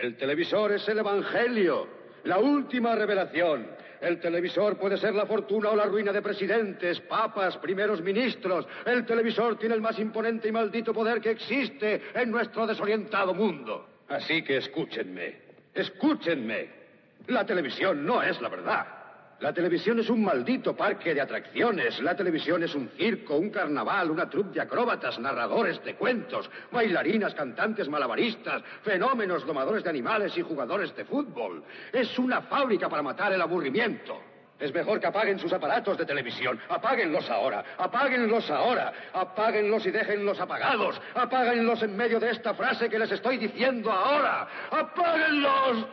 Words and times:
El 0.00 0.16
televisor 0.16 0.72
es 0.72 0.88
el 0.88 0.98
Evangelio, 0.98 1.88
la 2.24 2.38
última 2.38 2.94
revelación. 2.94 3.66
El 4.00 4.20
televisor 4.20 4.76
puede 4.78 4.98
ser 4.98 5.14
la 5.14 5.26
fortuna 5.26 5.70
o 5.70 5.76
la 5.76 5.86
ruina 5.86 6.12
de 6.12 6.20
presidentes, 6.20 7.00
papas, 7.00 7.56
primeros 7.58 8.02
ministros. 8.02 8.66
El 8.84 9.06
televisor 9.06 9.58
tiene 9.58 9.74
el 9.74 9.80
más 9.80 9.98
imponente 9.98 10.48
y 10.48 10.52
maldito 10.52 10.92
poder 10.92 11.20
que 11.20 11.30
existe 11.30 12.02
en 12.14 12.30
nuestro 12.30 12.66
desorientado 12.66 13.32
mundo. 13.32 13.88
Así 14.08 14.42
que 14.42 14.58
escúchenme, 14.58 15.36
escúchenme. 15.74 16.68
La 17.28 17.44
televisión 17.44 18.04
no 18.04 18.22
es 18.22 18.40
la 18.40 18.48
verdad. 18.48 18.95
La 19.40 19.52
televisión 19.52 19.98
es 19.98 20.08
un 20.08 20.24
maldito 20.24 20.74
parque 20.74 21.12
de 21.12 21.20
atracciones. 21.20 22.00
La 22.00 22.16
televisión 22.16 22.62
es 22.62 22.74
un 22.74 22.88
circo, 22.96 23.36
un 23.36 23.50
carnaval, 23.50 24.10
una 24.10 24.30
troupe 24.30 24.54
de 24.54 24.62
acróbatas, 24.62 25.18
narradores 25.18 25.82
de 25.84 25.94
cuentos, 25.94 26.50
bailarinas, 26.72 27.34
cantantes 27.34 27.86
malabaristas, 27.86 28.62
fenómenos 28.82 29.46
domadores 29.46 29.84
de 29.84 29.90
animales 29.90 30.36
y 30.38 30.42
jugadores 30.42 30.96
de 30.96 31.04
fútbol. 31.04 31.62
Es 31.92 32.18
una 32.18 32.40
fábrica 32.42 32.88
para 32.88 33.02
matar 33.02 33.30
el 33.34 33.42
aburrimiento. 33.42 34.18
Es 34.58 34.72
mejor 34.72 34.98
que 34.98 35.06
apaguen 35.06 35.38
sus 35.38 35.52
aparatos 35.52 35.98
de 35.98 36.06
televisión. 36.06 36.58
Apáguenlos 36.70 37.28
ahora. 37.28 37.62
Apáguenlos 37.76 38.50
ahora. 38.50 38.90
Apáguenlos 39.12 39.84
y 39.84 39.90
déjenlos 39.90 40.40
apagados. 40.40 40.98
Apáguenlos 41.14 41.82
en 41.82 41.94
medio 41.94 42.18
de 42.18 42.30
esta 42.30 42.54
frase 42.54 42.88
que 42.88 42.98
les 42.98 43.12
estoy 43.12 43.36
diciendo 43.36 43.92
ahora. 43.92 44.48
¡Apáguenlos! 44.70 45.86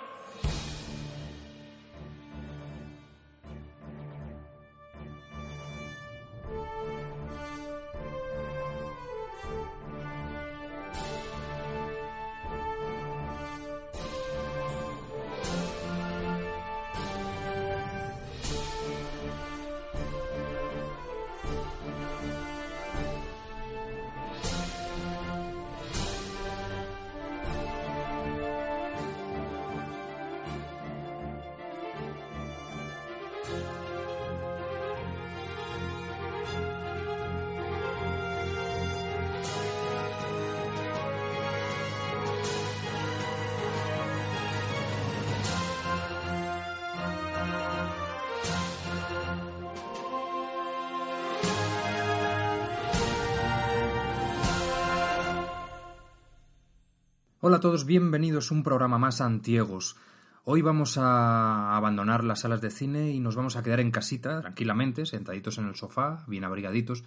Todos, 57.63 57.85
bienvenidos 57.85 58.51
a 58.51 58.55
un 58.55 58.61
programa 58.61 58.97
más 58.97 59.21
Antiegos. 59.21 59.95
Hoy 60.43 60.61
vamos 60.61 60.97
a 60.97 61.77
abandonar 61.77 62.25
las 62.25 62.41
salas 62.41 62.59
de 62.59 62.69
cine 62.69 63.11
y 63.11 63.21
nos 63.21 63.37
vamos 63.37 63.55
a 63.55 63.63
quedar 63.63 63.79
en 63.79 63.89
casita, 63.89 64.41
tranquilamente, 64.41 65.05
sentaditos 65.05 65.57
en 65.59 65.67
el 65.69 65.75
sofá, 65.75 66.25
bien 66.27 66.43
abrigaditos, 66.43 67.05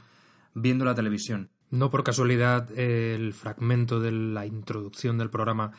viendo 0.55 0.87
la 0.87 0.95
televisión. 0.95 1.51
No 1.69 1.91
por 1.91 2.05
casualidad 2.05 2.71
el 2.71 3.34
fragmento 3.34 4.01
de 4.01 4.12
la 4.12 4.47
introducción 4.47 5.19
del 5.19 5.29
programa 5.29 5.73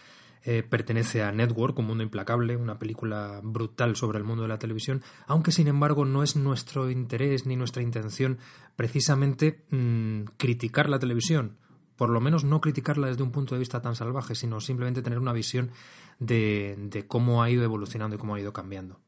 eh, 0.43 0.61
pertenece 0.61 1.23
a 1.23 1.31
Network, 1.31 1.79
un 1.79 1.87
mundo 1.87 2.03
implacable, 2.03 2.55
una 2.55 2.77
película 2.77 3.41
brutal 3.41 3.95
sobre 3.95 4.19
el 4.19 4.25
mundo 4.25 4.43
de 4.43 4.49
la 4.49 4.59
televisión, 4.59 5.01
aunque 5.25 5.51
sin 5.51 5.67
embargo 5.67 6.05
no 6.05 6.21
es 6.21 6.35
nuestro 6.35 6.91
interés 6.91 7.47
ni 7.47 7.55
nuestra 7.55 7.81
intención 7.81 8.37
precisamente 8.75 9.65
mm, 9.71 10.25
criticar 10.37 10.87
la 10.87 10.99
televisión 10.99 11.57
por 11.97 12.09
lo 12.09 12.21
menos 12.21 12.43
no 12.43 12.61
criticarla 12.61 13.07
desde 13.07 13.23
un 13.23 13.31
punto 13.31 13.55
de 13.55 13.59
vista 13.59 13.81
tan 13.81 13.95
salvaje, 13.95 14.35
sino 14.35 14.61
simplemente 14.61 15.01
tener 15.01 15.19
una 15.19 15.33
visión 15.33 15.71
de, 16.19 17.05
cómo 17.07 17.43
ha 17.43 17.49
ido 17.49 17.63
evolucionando 17.63 18.15
y 18.15 18.19
cómo 18.19 18.35
ha 18.35 18.39
ido 18.39 18.53
cambiando. 18.53 18.99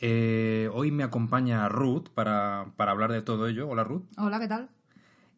Eh, 0.00 0.70
hoy 0.72 0.92
me 0.92 1.02
acompaña 1.02 1.68
Ruth 1.68 2.08
para, 2.14 2.72
hablar 2.76 3.10
de 3.10 3.22
todo 3.22 3.48
ello. 3.48 3.68
Hola 3.68 3.82
Ruth. 3.82 4.04
Hola, 4.18 4.38
¿qué 4.38 4.46
tal? 4.46 4.68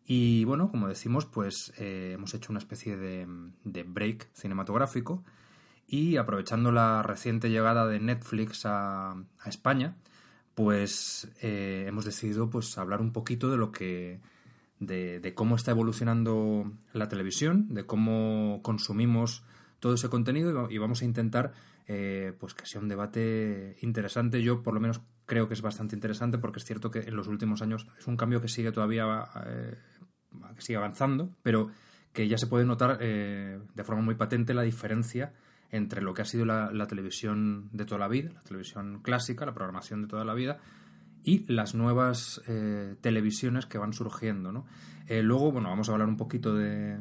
Y 0.04 0.44
bueno, 0.44 0.70
como 0.70 0.88
decimos, 0.88 1.24
pues 1.24 1.72
eh, 1.78 2.12
hemos 2.14 2.34
hecho 2.34 2.52
una 2.52 2.58
especie 2.58 2.96
de, 2.96 3.24
break 3.64 4.28
cinematográfico 4.34 5.22
y 5.86 6.16
aprovechando 6.16 6.72
la 6.72 7.02
reciente 7.02 7.50
llegada 7.50 7.86
de 7.86 8.00
Netflix 8.00 8.62
a, 8.64 9.14
España, 9.46 9.96
pues 10.56 11.30
eh, 11.40 11.84
hemos 11.86 12.04
decidido 12.04 12.50
pues 12.50 12.76
hablar 12.76 13.00
un 13.00 13.12
poquito 13.12 13.50
de 13.50 13.56
lo 13.56 13.70
que 13.70 14.20
de, 14.80 15.32
cómo 15.34 15.56
está 15.56 15.70
evolucionando 15.70 16.72
la 16.92 17.08
televisión, 17.08 17.72
de 17.72 17.84
cómo 17.84 18.60
consumimos 18.62 19.44
todo 19.78 19.94
ese 19.94 20.08
contenido 20.08 20.68
y 20.70 20.78
vamos 20.78 21.02
a 21.02 21.04
intentar 21.04 21.52
eh, 21.86 22.34
pues 22.38 22.54
que 22.54 22.66
sea 22.66 22.80
un 22.80 22.88
debate 22.88 23.76
interesante. 23.82 24.42
Yo 24.42 24.62
por 24.62 24.74
lo 24.74 24.80
menos 24.80 25.00
creo 25.26 25.46
que 25.46 25.54
es 25.54 25.62
bastante 25.62 25.94
interesante 25.94 26.38
porque 26.38 26.58
es 26.58 26.64
cierto 26.64 26.90
que 26.90 27.00
en 27.00 27.14
los 27.14 27.28
últimos 27.28 27.62
años 27.62 27.86
es 27.98 28.06
un 28.06 28.16
cambio 28.16 28.40
que 28.40 28.48
sigue 28.48 28.72
todavía 28.72 29.28
eh, 29.46 29.76
que 30.56 30.62
sigue 30.62 30.76
avanzando, 30.76 31.30
pero 31.42 31.70
que 32.12 32.26
ya 32.26 32.38
se 32.38 32.46
puede 32.46 32.64
notar 32.64 32.98
eh, 33.00 33.60
de 33.74 33.84
forma 33.84 34.02
muy 34.02 34.14
patente 34.14 34.54
la 34.54 34.62
diferencia 34.62 35.32
entre 35.70 36.02
lo 36.02 36.14
que 36.14 36.22
ha 36.22 36.24
sido 36.24 36.44
la, 36.44 36.86
televisión 36.88 37.68
de 37.72 37.84
toda 37.84 38.00
la 38.00 38.08
vida, 38.08 38.32
la 38.34 38.42
televisión 38.42 39.00
clásica, 39.02 39.46
la 39.46 39.54
programación 39.54 40.02
de 40.02 40.08
toda 40.08 40.24
la 40.24 40.34
vida, 40.34 40.58
y 41.22 41.50
las 41.52 41.74
nuevas 41.74 42.42
eh, 42.46 42.96
televisiones 43.00 43.66
que 43.66 43.78
van 43.78 43.92
surgiendo. 43.92 44.52
¿no? 44.52 44.66
Eh, 45.06 45.22
luego, 45.22 45.52
bueno, 45.52 45.68
vamos 45.68 45.88
a 45.88 45.92
hablar 45.92 46.08
un 46.08 46.16
poquito 46.16 46.54
de, 46.54 46.98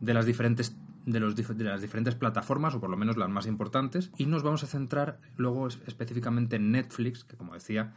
de 0.00 0.14
las 0.14 0.26
diferentes 0.26 0.76
de, 1.06 1.20
los, 1.20 1.36
de 1.36 1.64
las 1.64 1.82
diferentes 1.82 2.14
plataformas, 2.14 2.74
o 2.74 2.80
por 2.80 2.90
lo 2.90 2.96
menos 2.96 3.16
las 3.16 3.28
más 3.28 3.46
importantes, 3.46 4.10
y 4.16 4.26
nos 4.26 4.42
vamos 4.42 4.64
a 4.64 4.66
centrar 4.66 5.18
luego 5.36 5.68
específicamente 5.68 6.56
en 6.56 6.72
Netflix, 6.72 7.24
que 7.24 7.36
como 7.36 7.54
decía, 7.54 7.94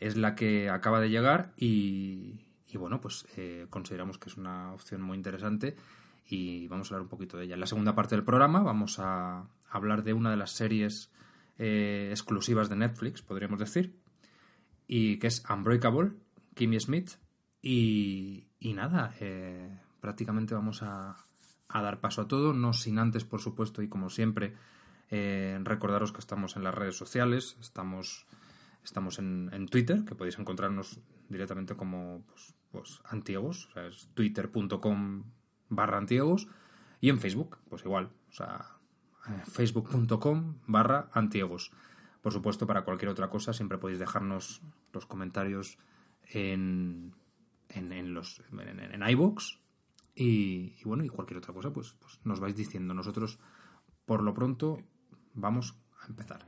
es 0.00 0.16
la 0.16 0.34
que 0.34 0.70
acaba 0.70 1.00
de 1.00 1.10
llegar 1.10 1.52
y, 1.56 2.40
bueno, 2.74 3.00
pues 3.00 3.26
eh, 3.36 3.66
consideramos 3.70 4.18
que 4.18 4.28
es 4.28 4.36
una 4.36 4.72
opción 4.72 5.00
muy 5.00 5.16
interesante 5.16 5.76
y 6.28 6.66
vamos 6.68 6.90
a 6.90 6.94
hablar 6.94 7.02
un 7.02 7.08
poquito 7.08 7.38
de 7.38 7.44
ella. 7.44 7.54
En 7.54 7.60
la 7.60 7.66
segunda 7.66 7.94
parte 7.94 8.14
del 8.14 8.24
programa 8.24 8.60
vamos 8.60 8.98
a 8.98 9.46
hablar 9.70 10.02
de 10.02 10.12
una 10.12 10.30
de 10.30 10.36
las 10.36 10.50
series 10.50 11.10
exclusivas 11.58 12.68
de 12.68 12.76
Netflix, 12.76 13.22
podríamos 13.22 13.58
decir, 13.58 13.94
y 14.86 15.18
que 15.18 15.26
es 15.26 15.44
Unbreakable, 15.48 16.12
Kimmy 16.54 16.80
Smith. 16.80 17.12
Y, 17.62 18.48
y 18.60 18.74
nada, 18.74 19.14
eh, 19.20 19.80
prácticamente 20.00 20.54
vamos 20.54 20.82
a, 20.82 21.16
a, 21.68 21.82
dar 21.82 22.00
paso 22.00 22.22
a 22.22 22.28
todo, 22.28 22.52
no 22.52 22.72
sin 22.72 22.98
antes, 22.98 23.24
por 23.24 23.40
supuesto, 23.40 23.82
y 23.82 23.88
como 23.88 24.08
siempre, 24.08 24.54
eh, 25.10 25.58
recordaros 25.62 26.12
que 26.12 26.20
estamos 26.20 26.56
en 26.56 26.64
las 26.64 26.74
redes 26.74 26.96
sociales, 26.96 27.56
estamos, 27.60 28.26
estamos 28.84 29.18
en, 29.18 29.50
en 29.52 29.66
Twitter, 29.66 30.04
que 30.04 30.14
podéis 30.14 30.38
encontrarnos 30.38 31.00
directamente 31.28 31.74
como 31.74 32.24
pues, 32.26 32.54
pues 32.70 33.00
antiegos, 33.04 33.66
o 33.66 33.72
sea, 33.72 33.86
es 33.86 34.08
twitter.com 34.14 35.24
barra 35.68 35.98
antiegos, 35.98 36.48
y 37.00 37.10
en 37.10 37.18
Facebook, 37.18 37.58
pues 37.68 37.84
igual, 37.84 38.10
o 38.28 38.32
sea, 38.32 38.78
eh, 39.28 39.42
facebook.com 39.50 40.58
barra 40.66 41.08
antiegos. 41.12 41.72
Por 42.26 42.32
supuesto, 42.32 42.66
para 42.66 42.82
cualquier 42.82 43.08
otra 43.10 43.30
cosa 43.30 43.52
siempre 43.52 43.78
podéis 43.78 44.00
dejarnos 44.00 44.60
los 44.92 45.06
comentarios 45.06 45.78
en, 46.24 47.14
en, 47.68 48.14
los, 48.14 48.42
en, 48.50 49.08
iVoox 49.08 49.60
y, 50.16 50.82
bueno, 50.82 51.04
y 51.04 51.08
cualquier 51.08 51.38
otra 51.38 51.54
cosa, 51.54 51.72
pues, 51.72 51.94
pues 52.00 52.18
nos 52.24 52.40
vais 52.40 52.56
diciendo. 52.56 52.94
Nosotros, 52.94 53.38
por 54.06 54.24
lo 54.24 54.34
pronto, 54.34 54.82
vamos 55.34 55.78
a 56.02 56.08
empezar. 56.08 56.44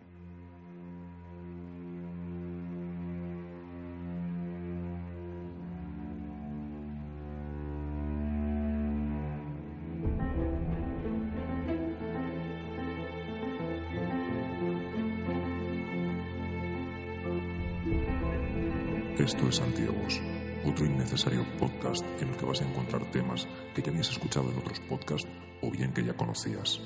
Esto 19.29 19.47
es 19.47 19.61
Antiegos, 19.61 20.23
otro 20.65 20.87
innecesario 20.87 21.45
podcast 21.59 22.03
en 22.19 22.31
el 22.31 22.37
que 22.39 22.47
vas 22.47 22.63
a 22.63 22.65
encontrar 22.65 23.11
temas 23.11 23.47
que 23.75 23.83
ya 23.83 23.91
habías 23.91 24.09
escuchado 24.09 24.51
en 24.51 24.57
otros 24.57 24.81
podcasts 24.81 25.29
o 25.61 25.71
bien 25.71 25.93
que 25.93 26.03
ya 26.03 26.17
conocías. 26.17 26.81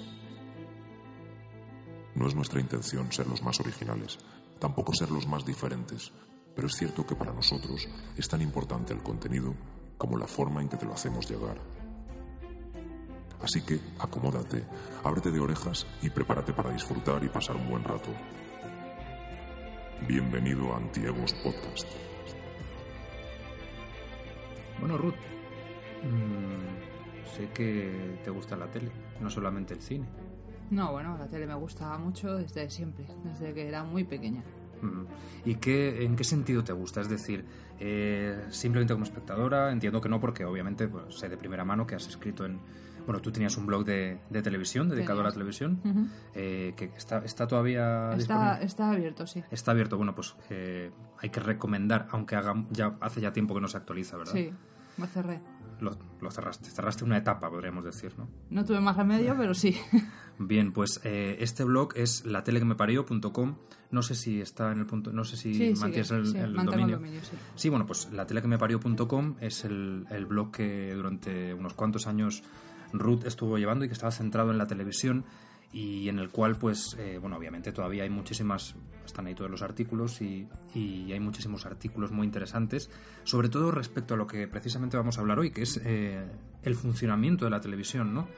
No 2.17 2.27
es 2.27 2.35
nuestra 2.35 2.59
intención 2.59 3.12
ser 3.12 3.29
los 3.29 3.44
más 3.44 3.61
originales, 3.61 4.19
tampoco 4.59 4.93
ser 4.93 5.12
los 5.12 5.29
más 5.29 5.47
diferentes, 5.47 6.11
pero 6.56 6.67
es 6.67 6.75
cierto 6.75 7.06
que 7.06 7.15
para 7.15 7.33
nosotros 7.33 7.89
es 8.17 8.29
tan 8.29 8.43
importante 8.43 8.93
el 8.93 9.05
contenido 9.05 9.55
como 9.97 10.19
la 10.19 10.27
forma 10.27 10.61
en 10.61 10.69
que 10.69 10.77
te 10.77 10.87
lo 10.87 10.94
hacemos 10.94 11.31
llegar. 11.31 11.61
Así 13.41 13.61
que 13.61 13.79
acomódate, 14.00 14.65
ábrete 15.05 15.31
de 15.31 15.39
orejas 15.39 15.87
y 16.03 16.11
prepárate 16.11 16.53
para 16.53 16.73
disfrutar 16.73 17.23
y 17.23 17.29
pasar 17.29 17.55
un 17.55 17.71
buen 17.71 17.85
rato. 17.85 18.11
Bienvenido 20.09 20.75
a 20.75 20.79
Antiegos 20.79 21.35
Podcast. 21.35 21.87
Bueno, 24.82 24.99
Ruth, 24.99 25.14
mm, 26.02 27.37
sé 27.37 27.49
que 27.55 28.19
te 28.25 28.31
gusta 28.31 28.56
la 28.56 28.67
tele, 28.67 28.90
no 29.20 29.31
solamente 29.31 29.75
el 29.75 29.81
cine. 29.81 30.06
No, 30.73 30.90
bueno, 30.90 31.17
la 31.17 31.29
tele 31.29 31.46
me 31.46 31.55
gusta 31.55 31.96
mucho 31.99 32.37
desde 32.37 32.69
siempre, 32.69 33.06
desde 33.23 33.55
que 33.55 33.69
era 33.69 33.84
muy 33.84 34.02
pequeña. 34.02 34.43
Mm. 34.81 35.05
¿Y 35.44 35.55
qué, 35.55 36.05
en 36.05 36.17
qué 36.17 36.25
sentido 36.25 36.64
te 36.64 36.73
gusta? 36.73 37.00
Es 37.00 37.08
decir, 37.08 37.44
eh, 37.79 38.46
simplemente 38.50 38.93
como 38.93 39.05
espectadora, 39.05 39.70
entiendo 39.70 40.00
que 40.00 40.08
no, 40.08 40.19
porque 40.19 40.44
obviamente 40.44 40.88
pues, 40.88 41.14
sé 41.14 41.29
de 41.29 41.37
primera 41.37 41.64
mano 41.64 41.87
que 41.87 41.94
has 41.94 42.08
escrito 42.08 42.44
en... 42.44 42.58
Bueno, 43.06 43.20
tú 43.20 43.31
tenías 43.31 43.56
un 43.56 43.67
blog 43.67 43.84
de, 43.84 44.19
de 44.31 44.43
televisión, 44.43 44.88
dedicado 44.88 45.20
a 45.20 45.25
la 45.25 45.32
televisión, 45.32 45.81
eh, 46.34 46.73
que 46.76 46.87
está, 46.96 47.19
está 47.25 47.46
todavía 47.49 48.12
está 48.14 48.90
abierto, 48.90 49.26
sí. 49.26 49.43
Está 49.50 49.73
abierto. 49.73 49.96
Bueno, 49.96 50.14
pues 50.14 50.37
eh, 50.50 50.93
hay 51.19 51.31
que 51.31 51.40
recomendar, 51.40 52.06
aunque 52.12 52.37
haga, 52.37 52.64
ya, 52.70 52.96
hace 53.00 53.20
ya 53.20 53.32
tiempo 53.32 53.55
que 53.55 53.61
no 53.61 53.67
se 53.67 53.76
actualiza, 53.76 54.17
¿verdad? 54.17 54.32
Sí, 54.32 54.52
me 54.97 55.06
cerré. 55.06 55.41
Lo, 55.81 55.91
lo 56.21 56.31
cerraste. 56.31 56.71
Cerraste 56.71 57.05
una 57.05 57.19
etapa, 57.19 57.50
podríamos 57.50 57.85
decir, 57.85 58.12
¿no? 58.17 58.29
No 58.50 58.65
tuve 58.65 58.81
más 58.81 58.97
remedio, 58.97 59.35
pero 59.37 59.53
sí. 59.53 59.77
Bien, 60.39 60.73
pues 60.73 61.00
eh, 61.05 61.37
este 61.41 61.65
blog 61.65 61.94
es 61.97 62.25
latelequemepario.com. 62.25 63.56
No 63.91 64.03
sé 64.03 64.15
si 64.15 64.41
está 64.41 64.71
en 64.73 64.79
el 64.79 64.87
punto, 64.87 65.12
no 65.12 65.25
sé 65.25 65.37
si 65.37 65.55
sí, 65.55 65.81
mantienes 65.81 66.09
sigue, 66.09 66.21
el, 66.21 66.27
sí, 66.27 66.39
el 66.39 66.55
dominio. 66.55 66.85
el 66.85 66.91
dominio, 66.93 67.21
sí. 67.23 67.37
Sí, 67.56 67.69
bueno, 67.69 67.87
pues 67.87 68.11
latelequemepario.com 68.12 69.37
es 69.41 69.65
el, 69.65 70.06
el 70.11 70.27
blog 70.27 70.53
que 70.53 70.94
durante 70.94 71.53
unos 71.53 71.75
cuantos 71.75 72.06
años 72.06 72.43
Ruth 72.93 73.25
estuvo 73.25 73.59
llevando 73.59 73.85
y 73.85 73.89
que 73.89 73.94
estaba 73.94 74.12
centrado 74.12 74.50
en 74.50 74.59
la 74.59 74.67
televisión 74.67 75.25
y 75.72 76.08
en 76.08 76.19
el 76.19 76.28
cual, 76.28 76.56
pues, 76.56 76.96
eh, 76.98 77.19
bueno, 77.20 77.36
obviamente 77.36 77.72
todavía 77.72 78.02
hay 78.02 78.10
muchísimas, 78.10 78.74
están 79.06 79.26
ahí 79.26 79.34
todos 79.34 79.50
los 79.50 79.62
artículos 79.62 80.20
y, 80.20 80.46
y 80.74 81.10
hay 81.12 81.20
muchísimos 81.20 81.64
artículos 81.64 82.10
muy 82.12 82.26
interesantes, 82.26 82.90
sobre 83.24 83.48
todo 83.48 83.70
respecto 83.70 84.14
a 84.14 84.16
lo 84.16 84.26
que 84.26 84.46
precisamente 84.46 84.96
vamos 84.96 85.16
a 85.16 85.22
hablar 85.22 85.38
hoy, 85.38 85.50
que 85.50 85.62
es 85.62 85.80
eh, 85.84 86.22
el 86.62 86.74
funcionamiento 86.74 87.46
de 87.46 87.50
la 87.50 87.60
televisión, 87.60 88.12
¿no? 88.12 88.28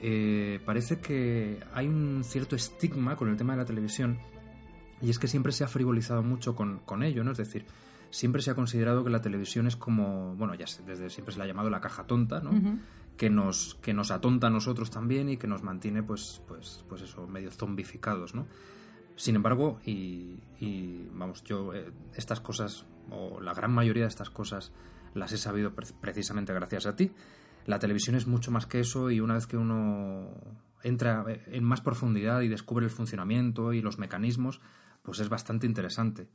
Eh, 0.00 0.60
parece 0.64 1.00
que 1.00 1.58
hay 1.72 1.88
un 1.88 2.22
cierto 2.22 2.54
estigma 2.54 3.16
con 3.16 3.30
el 3.30 3.36
tema 3.36 3.54
de 3.54 3.60
la 3.60 3.64
televisión 3.64 4.18
y 5.00 5.10
es 5.10 5.18
que 5.18 5.26
siempre 5.26 5.52
se 5.52 5.64
ha 5.64 5.68
frivolizado 5.68 6.22
mucho 6.22 6.54
con, 6.54 6.80
con 6.80 7.02
ello, 7.02 7.24
¿no? 7.24 7.32
Es 7.32 7.38
decir, 7.38 7.64
siempre 8.10 8.42
se 8.42 8.50
ha 8.50 8.54
considerado 8.54 9.04
que 9.04 9.10
la 9.10 9.20
televisión 9.20 9.66
es 9.66 9.76
como, 9.76 10.34
bueno, 10.36 10.54
ya 10.54 10.66
desde 10.86 11.10
siempre 11.10 11.32
se 11.32 11.38
le 11.38 11.44
ha 11.44 11.46
llamado 11.48 11.70
la 11.70 11.80
caja 11.80 12.06
tonta, 12.06 12.40
¿no? 12.40 12.50
Ujú. 12.50 12.78
Que 13.16 13.30
nos 13.30 13.76
que 13.76 13.94
nos 13.94 14.10
atonta 14.10 14.48
a 14.48 14.50
nosotros 14.50 14.90
también 14.90 15.28
y 15.28 15.36
que 15.36 15.46
nos 15.46 15.62
mantiene 15.62 16.02
pues 16.02 16.42
pues 16.46 16.84
pues 16.88 17.02
eso 17.02 17.26
medio 17.26 17.50
zombificados 17.50 18.34
no 18.34 18.46
sin 19.16 19.36
embargo 19.36 19.80
y, 19.86 20.38
y, 20.60 21.08
vamos 21.12 21.42
yo 21.44 21.72
eh, 21.72 21.90
estas 22.14 22.40
cosas 22.40 22.84
o 23.10 23.40
la 23.40 23.54
gran 23.54 23.72
mayoría 23.72 24.02
de 24.02 24.08
estas 24.08 24.28
cosas 24.28 24.72
las 25.14 25.32
he 25.32 25.38
sabido 25.38 25.74
pre- 25.74 25.86
precisamente 26.00 26.52
gracias 26.52 26.84
a 26.84 26.94
ti. 26.96 27.12
La 27.64 27.78
televisión 27.78 28.14
es 28.16 28.26
mucho 28.26 28.50
más 28.50 28.66
que 28.66 28.80
eso 28.80 29.10
y 29.10 29.20
una 29.20 29.34
vez 29.34 29.46
que 29.46 29.56
uno 29.56 30.28
entra 30.82 31.24
eh, 31.28 31.42
en 31.46 31.64
más 31.64 31.80
profundidad 31.80 32.42
y 32.42 32.48
descubre 32.48 32.84
el 32.84 32.90
funcionamiento 32.90 33.72
y 33.72 33.80
los 33.80 33.98
mecanismos 33.98 34.60
pues 35.02 35.20
es 35.20 35.30
bastante 35.30 35.66
interesante 35.66 36.28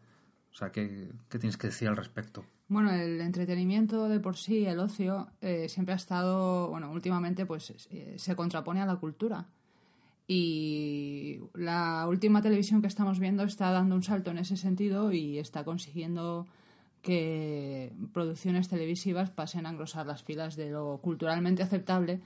o 0.51 0.56
sea 0.56 0.71
qué, 0.71 1.09
qué 1.30 1.39
tienes 1.39 1.57
que 1.57 1.68
decir 1.68 1.88
al 1.88 1.98
respecto 1.98 2.45
Bueno, 2.68 2.92
el 2.92 3.21
entretenimiento 3.21 4.09
de 4.09 4.19
por 4.19 4.38
sí, 4.38 4.65
el 4.65 4.80
ocio, 4.80 5.30
eh, 5.42 5.68
siempre 5.69 5.94
ha 5.94 5.98
estado, 5.98 6.69
bueno, 6.69 6.92
últimamente 6.92 7.45
pues 7.45 7.88
eh, 7.89 8.15
se 8.18 8.36
contrapone 8.36 8.81
a 8.81 8.86
la 8.86 8.95
cultura. 8.98 9.48
Y 10.27 11.42
la 11.56 12.06
última 12.07 12.42
televisión 12.42 12.81
que 12.81 12.88
estamos 12.88 13.19
viendo 13.19 13.44
está 13.44 13.71
dando 13.71 13.95
un 13.95 14.03
salto 14.03 14.31
en 14.31 14.38
ese 14.38 14.56
sentido 14.56 15.12
y 15.12 15.39
está 15.39 15.65
consiguiendo 15.65 16.48
que 17.01 17.92
producciones 18.13 18.69
televisivas 18.69 19.30
pasen 19.31 19.65
a 19.65 19.71
engrosar 19.71 20.06
las 20.06 20.24
filas 20.24 20.56
de 20.56 20.69
lo 20.69 21.00
culturalmente 21.01 21.63
aceptable 21.63 22.21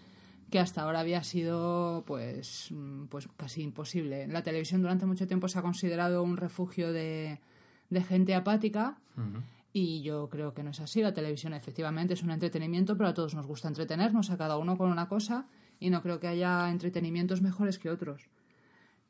que 0.52 0.60
hasta 0.60 0.84
ahora 0.84 1.00
había 1.00 1.24
sido 1.24 2.04
pues, 2.06 2.70
mm, 2.72 3.06
pues 3.06 3.28
casi 3.38 3.64
imposible. 3.64 4.28
La 4.28 4.44
televisión 4.44 4.82
durante 4.82 5.06
mucho 5.06 5.28
tiempo 5.28 5.48
se 5.48 5.58
ha 5.60 5.62
considerado 5.62 6.22
un 6.24 6.38
refugio 6.38 6.92
de, 6.94 7.40
de 7.90 8.04
gente 8.04 8.36
apática 8.36 8.98
y 9.72 10.02
yo 10.04 10.30
creo 10.30 10.54
que 10.54 10.64
no 10.64 10.72
es 10.72 10.80
así. 10.80 11.02
La 11.02 11.14
televisión 11.14 11.54
efectivamente 11.54 12.14
es 12.14 12.24
un 12.24 12.32
entretenimiento, 12.32 12.96
pero 12.96 13.10
a 13.10 13.14
todos 13.14 13.36
nos 13.36 13.46
gusta 13.46 13.68
entretenernos, 13.68 14.30
a 14.30 14.38
cada 14.38 14.58
uno 14.58 14.78
con 14.78 14.90
una 14.90 15.10
cosa, 15.10 15.48
y 15.80 15.90
no 15.90 16.02
creo 16.02 16.20
que 16.20 16.28
haya 16.28 16.70
entretenimientos 16.70 17.42
mejores 17.42 17.78
que 17.78 17.90
otros. 17.90 18.30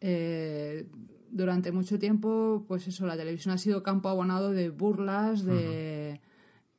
Eh, 0.02 0.88
durante 1.30 1.72
mucho 1.72 2.00
tiempo, 2.00 2.66
pues 2.68 2.88
eso, 2.88 3.06
la 3.06 3.18
televisión 3.18 3.54
ha 3.54 3.58
sido 3.58 3.84
campo 3.84 4.10
abonado 4.10 4.52
de 4.52 4.70
burlas, 4.70 5.44
de, 5.44 6.22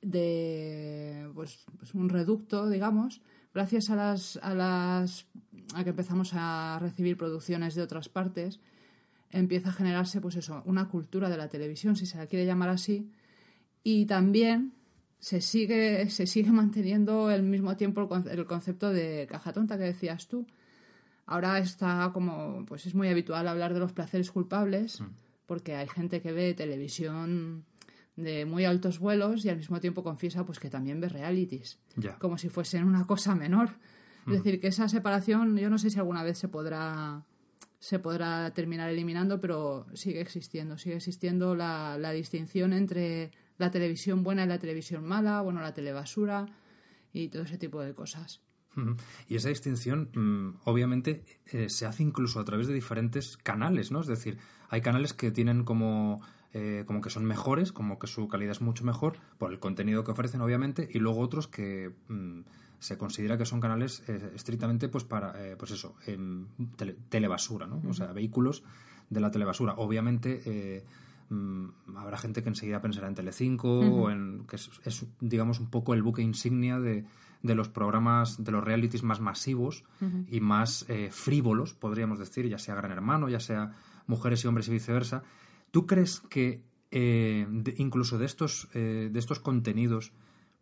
de 0.03 1.31
pues, 1.35 1.65
pues 1.79 1.95
un 1.95 2.09
reducto, 2.09 2.69
digamos. 2.69 3.21
Gracias 3.55 3.91
a 3.91 3.97
las, 3.97 4.39
a 4.43 4.55
las 4.55 5.27
a 5.75 5.85
que 5.85 5.91
empezamos 5.91 6.33
a 6.35 6.79
recibir 6.81 7.17
producciones 7.17 7.75
de 7.75 7.83
otras 7.83 8.09
partes, 8.09 8.61
empieza 9.31 9.71
a 9.71 9.73
generarse, 9.73 10.21
pues 10.21 10.37
eso, 10.37 10.63
una 10.67 10.89
cultura 10.89 11.29
de 11.29 11.37
la 11.37 11.49
televisión, 11.49 11.97
si 11.97 12.07
se 12.07 12.19
la 12.19 12.27
quiere 12.27 12.47
llamar 12.47 12.69
así, 12.71 13.11
y 13.83 14.07
también 14.07 14.73
se 15.19 15.41
sigue, 15.41 16.09
se 16.11 16.27
sigue 16.27 16.51
manteniendo 16.53 17.29
al 17.29 17.43
mismo 17.43 17.77
tiempo 17.77 18.01
el, 18.03 18.09
conce- 18.09 18.31
el 18.33 18.47
concepto 18.47 18.91
de 18.91 19.27
caja 19.29 19.53
tonta 19.53 19.77
que 19.79 19.85
decías 19.85 20.29
tú. 20.29 20.47
Ahora 21.27 21.59
está 21.59 22.11
como, 22.13 22.65
pues 22.67 22.87
es 22.87 22.95
muy 22.95 23.09
habitual 23.09 23.49
hablar 23.49 23.75
de 23.75 23.81
los 23.81 23.93
placeres 23.93 24.31
culpables, 24.31 25.03
porque 25.47 25.75
hay 25.75 25.89
gente 25.89 26.21
que 26.21 26.31
ve 26.33 26.55
televisión 26.55 27.65
de 28.15 28.47
muy 28.47 28.65
altos 28.65 28.99
vuelos 29.01 29.45
y 29.45 29.49
al 29.49 29.57
mismo 29.57 29.81
tiempo 29.81 30.03
confiesa 30.05 30.47
pues 30.47 30.59
que 30.61 30.71
también 30.71 31.01
ve 31.01 31.09
realities, 31.09 31.79
Ya. 31.97 32.17
como 32.19 32.39
si 32.39 32.49
fuesen 32.49 32.85
una 32.85 33.07
cosa 33.07 33.35
menor. 33.35 33.71
Es 34.29 34.35
decir, 34.43 34.61
que 34.61 34.69
esa 34.69 34.89
separación, 34.89 35.57
yo 35.57 35.69
no 35.71 35.79
sé 35.79 35.91
si 35.91 35.99
alguna 35.99 36.23
vez 36.25 36.39
se 36.39 36.49
podrá 36.49 37.25
se 37.87 38.01
podrá 38.01 38.53
terminar 38.53 38.91
eliminando, 38.91 39.41
pero 39.41 39.87
sigue 39.95 40.21
existiendo, 40.21 40.77
sigue 40.77 40.97
existiendo 40.97 41.55
la, 41.55 41.97
la 41.97 42.11
distinción 42.11 42.73
entre 42.73 43.31
la 43.59 43.71
televisión 43.71 44.25
buena 44.25 44.43
y 44.43 44.49
la 44.49 44.59
televisión 44.59 45.05
mala, 45.05 45.41
bueno, 45.41 45.61
la 45.61 45.73
telebasura 45.73 46.47
y 47.13 47.29
todo 47.29 47.45
ese 47.45 47.59
tipo 47.59 47.81
de 47.81 47.95
cosas. 47.95 48.41
Y 49.29 49.37
esa 49.37 49.51
distinción, 49.51 50.11
mm, 50.13 50.63
obviamente, 50.65 51.23
eh, 51.53 51.69
se 51.69 51.87
hace 51.87 52.03
incluso 52.03 52.41
a 52.41 52.45
través 52.45 52.67
de 52.67 52.75
diferentes 52.75 53.37
canales, 53.37 53.93
¿no? 53.93 54.01
Es 54.01 54.09
decir, 54.09 54.37
hay 54.69 54.81
canales 54.81 55.13
que 55.13 55.31
tienen 55.31 55.63
como, 55.63 56.21
eh, 56.55 56.83
como 56.89 57.01
que 57.01 57.11
son 57.11 57.25
mejores, 57.25 57.71
como 57.71 58.01
que 58.01 58.09
su 58.09 58.27
calidad 58.27 58.51
es 58.51 58.63
mucho 58.63 58.83
mejor 58.83 59.17
por 59.39 59.53
el 59.53 59.61
contenido 59.61 60.03
que 60.03 60.11
ofrecen, 60.11 60.41
obviamente, 60.41 60.89
y 60.93 60.99
luego 60.99 61.21
otros 61.21 61.47
que 61.47 61.93
mm, 62.09 62.41
se 62.79 62.97
considera 62.99 63.37
que 63.39 63.47
son 63.47 63.61
canales 63.61 64.03
eh, 64.09 64.33
estrictamente, 64.35 64.89
pues 64.89 65.05
para, 65.05 65.33
eh, 65.45 65.57
pues 65.57 65.71
eso, 65.73 65.97
em, 66.07 66.47
tele- 66.77 66.97
telebasura, 67.09 67.67
¿no? 67.67 67.83
O 67.89 67.93
sea, 67.95 68.13
vehículos 68.13 68.63
de 69.11 69.21
la 69.21 69.31
telebasura. 69.31 69.75
Obviamente. 69.77 70.43
eh, 70.47 70.85
mm, 71.29 71.97
habrá 71.97 72.19
gente 72.19 72.43
que 72.43 72.49
enseguida 72.51 72.81
pensará 72.81 73.09
en 73.09 73.15
Telecinco 73.17 73.69
o 74.05 74.11
en 74.11 74.47
que 74.47 74.55
es, 74.57 74.71
es, 74.85 75.07
digamos 75.21 75.59
un 75.59 75.71
poco 75.71 75.93
el 75.95 76.03
buque 76.03 76.23
insignia 76.23 76.79
de, 76.79 77.05
de 77.43 77.55
los 77.57 77.69
programas 77.69 78.45
de 78.45 78.53
los 78.53 78.63
realities 78.63 79.03
más 79.03 79.19
masivos 79.21 79.83
y 80.31 80.39
más 80.41 80.87
frívolos 81.11 81.75
podríamos 81.75 82.21
decir 82.21 82.47
ya 82.49 82.59
sea 82.59 82.77
Gran 82.77 82.93
Hermano 82.93 83.29
ya 83.29 83.41
sea 83.41 83.73
Mujeres 84.07 84.45
y 84.45 84.47
Hombres 84.47 84.69
y 84.69 84.73
viceversa 84.73 85.25
¿tú 85.73 85.85
crees 85.87 86.21
que 86.21 86.63
de- 86.93 87.75
incluso 87.79 88.19
de 88.19 88.27
estos 88.27 88.69
de 88.73 89.11
estos 89.19 89.41
contenidos 89.41 90.13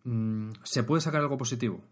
mm, 0.04 0.49
se 0.62 0.83
puede 0.83 1.02
sacar 1.02 1.21
algo 1.21 1.37
positivo? 1.37 1.83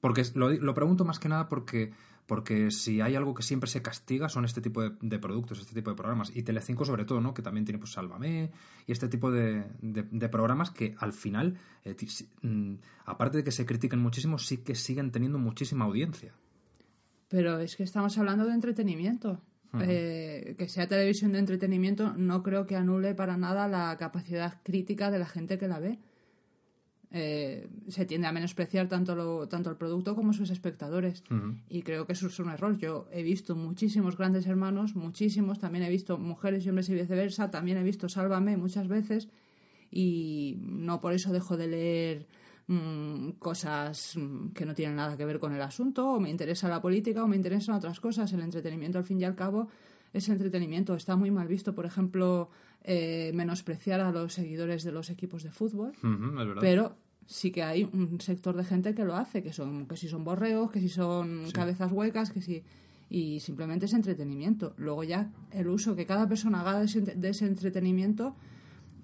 Porque 0.00 0.22
lo, 0.34 0.50
lo 0.50 0.74
pregunto 0.74 1.04
más 1.04 1.18
que 1.18 1.28
nada 1.28 1.48
porque, 1.48 1.92
porque 2.26 2.70
si 2.70 3.00
hay 3.00 3.14
algo 3.14 3.34
que 3.34 3.42
siempre 3.42 3.68
se 3.68 3.82
castiga 3.82 4.28
son 4.28 4.44
este 4.44 4.60
tipo 4.60 4.82
de, 4.82 4.92
de 5.00 5.18
productos, 5.18 5.58
este 5.60 5.74
tipo 5.74 5.90
de 5.90 5.96
programas. 5.96 6.30
Y 6.36 6.42
Telecinco 6.42 6.84
sobre 6.84 7.04
todo, 7.04 7.20
¿no? 7.20 7.32
Que 7.34 7.42
también 7.42 7.64
tiene 7.64 7.78
pues 7.78 7.92
Sálvame 7.92 8.50
y 8.86 8.92
este 8.92 9.08
tipo 9.08 9.30
de, 9.30 9.64
de- 9.80 10.02
de 10.10 10.28
programas 10.28 10.70
que 10.70 10.94
al 10.98 11.12
final, 11.12 11.56
eh, 11.84 11.96
mm, 12.42 12.74
aparte 13.06 13.38
de 13.38 13.44
que 13.44 13.52
se 13.52 13.64
critican 13.66 14.00
muchísimo, 14.00 14.38
sí 14.38 14.58
que 14.58 14.74
siguen 14.74 15.10
teniendo 15.12 15.38
muchísima 15.38 15.84
audiencia. 15.86 16.32
Pero 17.28 17.58
es 17.58 17.74
que 17.76 17.82
estamos 17.82 18.16
hablando 18.18 18.44
de 18.46 18.52
entretenimiento. 18.54 19.40
Eh, 19.80 20.54
que 20.56 20.68
sea 20.70 20.86
televisión 20.86 21.32
de 21.32 21.38
entretenimiento 21.40 22.14
no 22.16 22.42
creo 22.42 22.66
que 22.66 22.76
anule 22.76 23.14
para 23.14 23.36
nada 23.36 23.68
la 23.68 23.94
capacidad 23.98 24.62
crítica 24.62 25.10
de 25.10 25.18
la 25.18 25.26
gente 25.26 25.58
que 25.58 25.68
la 25.68 25.80
ve. 25.80 25.98
Eh, 27.12 27.68
se 27.88 28.04
tiende 28.04 28.26
a 28.26 28.32
menospreciar 28.32 28.88
tanto, 28.88 29.14
lo, 29.14 29.48
tanto 29.48 29.70
el 29.70 29.76
producto 29.76 30.14
como 30.14 30.32
sus 30.32 30.50
espectadores. 30.50 31.22
Y 31.68 31.82
creo 31.82 32.06
que 32.06 32.12
eso 32.12 32.26
es 32.26 32.38
un 32.40 32.50
error. 32.50 32.76
Yo 32.78 33.08
he 33.12 33.22
visto 33.22 33.54
muchísimos 33.54 34.16
grandes 34.16 34.46
hermanos, 34.46 34.96
muchísimos. 34.96 35.58
También 35.58 35.84
he 35.84 35.90
visto 35.90 36.18
mujeres 36.18 36.66
y 36.66 36.68
hombres 36.68 36.88
y 36.88 36.94
viceversa. 36.94 37.50
También 37.50 37.78
he 37.78 37.82
visto 37.82 38.08
Sálvame 38.08 38.56
muchas 38.56 38.88
veces. 38.88 39.28
Y 39.90 40.58
no 40.60 41.00
por 41.00 41.12
eso 41.12 41.32
dejo 41.32 41.56
de 41.56 41.68
leer 41.68 42.26
mm, 42.66 43.30
cosas 43.38 44.16
mm, 44.16 44.48
que 44.48 44.66
no 44.66 44.74
tienen 44.74 44.96
nada 44.96 45.16
que 45.16 45.24
ver 45.24 45.38
con 45.38 45.54
el 45.54 45.62
asunto, 45.62 46.08
o 46.10 46.20
me 46.20 46.28
interesa 46.28 46.68
la 46.68 46.82
política, 46.82 47.22
o 47.22 47.28
me 47.28 47.36
interesan 47.36 47.76
otras 47.76 48.00
cosas. 48.00 48.32
El 48.32 48.40
entretenimiento, 48.40 48.98
al 48.98 49.04
fin 49.04 49.20
y 49.20 49.24
al 49.24 49.36
cabo, 49.36 49.68
es 50.12 50.28
entretenimiento. 50.28 50.94
Está 50.94 51.14
muy 51.16 51.30
mal 51.30 51.46
visto, 51.46 51.74
por 51.74 51.86
ejemplo, 51.86 52.50
eh, 52.88 53.32
menospreciar 53.34 54.00
a 54.00 54.12
los 54.12 54.32
seguidores 54.32 54.84
de 54.84 54.92
los 54.92 55.10
equipos 55.10 55.42
de 55.42 55.50
fútbol, 55.50 55.92
es 55.92 56.02
verdad. 56.02 56.60
pero 56.60 56.96
sí 57.26 57.50
que 57.50 57.64
hay 57.64 57.82
un 57.82 58.20
sector 58.20 58.56
de 58.56 58.64
gente 58.64 58.94
que 58.94 59.04
lo 59.04 59.16
hace, 59.16 59.42
que 59.42 59.52
son 59.52 59.86
que 59.86 59.96
si 59.96 60.08
son 60.08 60.22
borreos, 60.22 60.70
que 60.70 60.80
si 60.80 60.88
son 60.88 61.50
cabezas 61.50 61.90
huecas, 61.90 62.30
que 62.30 62.40
si 62.40 62.62
y 63.08 63.40
simplemente 63.40 63.86
es 63.86 63.92
entretenimiento. 63.92 64.74
Luego 64.76 65.04
ya 65.04 65.30
el 65.50 65.68
uso 65.68 65.94
que 65.96 66.06
cada 66.06 66.28
persona 66.28 66.60
haga 66.60 66.78
de 66.78 66.86
ese, 66.86 67.00
de 67.00 67.28
ese 67.28 67.46
entretenimiento 67.46 68.34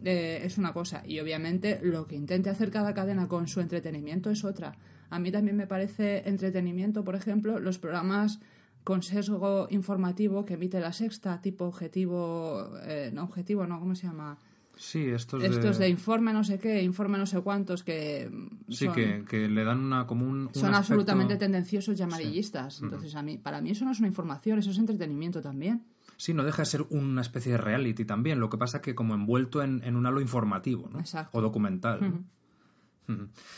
eh, 0.05 0.43
es 0.45 0.59
una 0.59 0.73
cosa 0.73 1.03
y 1.07 1.21
obviamente 1.21 1.79
lo 1.83 2.07
que 2.07 2.17
intente 2.17 2.51
hacer 2.51 2.71
cada 2.71 2.95
cadena 2.95 3.29
con 3.29 3.47
su 3.49 3.61
entretenimiento 3.61 4.31
es 4.31 4.45
otra. 4.45 4.77
A 5.11 5.19
mí 5.19 5.31
también 5.31 5.57
me 5.57 5.67
parece 5.67 6.29
entretenimiento, 6.29 7.05
por 7.05 7.15
ejemplo, 7.15 7.61
los 7.61 7.79
programas 7.79 8.41
con 8.85 9.03
sesgo 9.03 9.69
informativo 9.71 10.45
que 10.45 10.55
emite 10.55 10.81
la 10.81 10.93
sexta, 10.93 11.41
tipo 11.41 11.65
objetivo, 11.67 12.69
eh, 12.85 13.11
no 13.15 13.25
objetivo, 13.25 13.67
no, 13.67 13.79
¿cómo 13.81 13.95
se 13.95 14.07
llama? 14.07 14.37
Sí, 14.75 15.05
estos, 15.11 15.45
Estos 15.45 15.79
de... 15.79 15.85
de 15.85 15.91
informe 15.91 16.33
no 16.33 16.43
sé 16.43 16.59
qué, 16.59 16.83
informe 16.83 17.19
no 17.19 17.27
sé 17.27 17.41
cuántos, 17.43 17.85
que 17.85 18.31
Sí, 18.69 18.87
son, 18.87 18.95
que, 18.95 19.25
que 19.29 19.49
le 19.49 19.65
dan 19.65 19.81
una 19.81 20.07
como 20.07 20.25
un, 20.27 20.47
un 20.47 20.55
son 20.55 20.71
aspecto- 20.71 20.77
absolutamente 20.79 21.37
tendenciosos 21.37 21.99
y 22.01 22.03
amarillistas. 22.03 22.81
Entonces, 22.83 23.15
a 23.15 23.23
mí, 23.23 23.39
para 23.39 23.61
mí 23.61 23.71
eso 23.71 23.85
no 23.85 23.93
es 23.93 23.99
una 23.99 24.09
información, 24.09 24.59
eso 24.59 24.71
es 24.71 24.79
entretenimiento 24.79 25.41
también. 25.43 25.85
Sí, 26.17 26.35
no 26.35 26.43
deja 26.43 26.63
de 26.63 26.67
ser 26.67 26.87
una 26.91 27.21
especie 27.21 27.53
de 27.53 27.59
reality 27.59 28.05
también. 28.05 28.41
Lo 28.41 28.49
que 28.49 28.57
pasa 28.57 28.81
que 28.81 28.95
como 28.95 29.15
envuelto 29.15 29.63
en, 29.63 29.83
en 29.85 29.95
un 29.95 30.07
halo 30.07 30.21
informativo, 30.21 30.89
¿no? 30.93 31.01
Exacto. 31.01 31.37
O 31.39 31.43
documental. 31.43 32.25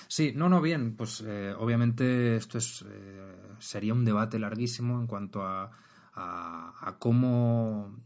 Sí, 0.08 0.32
no, 0.34 0.48
no, 0.48 0.60
bien. 0.60 0.94
Pues 0.96 1.22
eh, 1.26 1.54
obviamente 1.58 2.36
esto 2.36 2.58
es 2.58 2.84
eh, 2.88 3.36
sería 3.58 3.92
un 3.94 4.04
debate 4.04 4.38
larguísimo 4.38 5.00
en 5.00 5.06
cuanto 5.06 5.42
a, 5.42 5.70
a, 6.14 6.72
a 6.80 6.98
cómo 6.98 7.96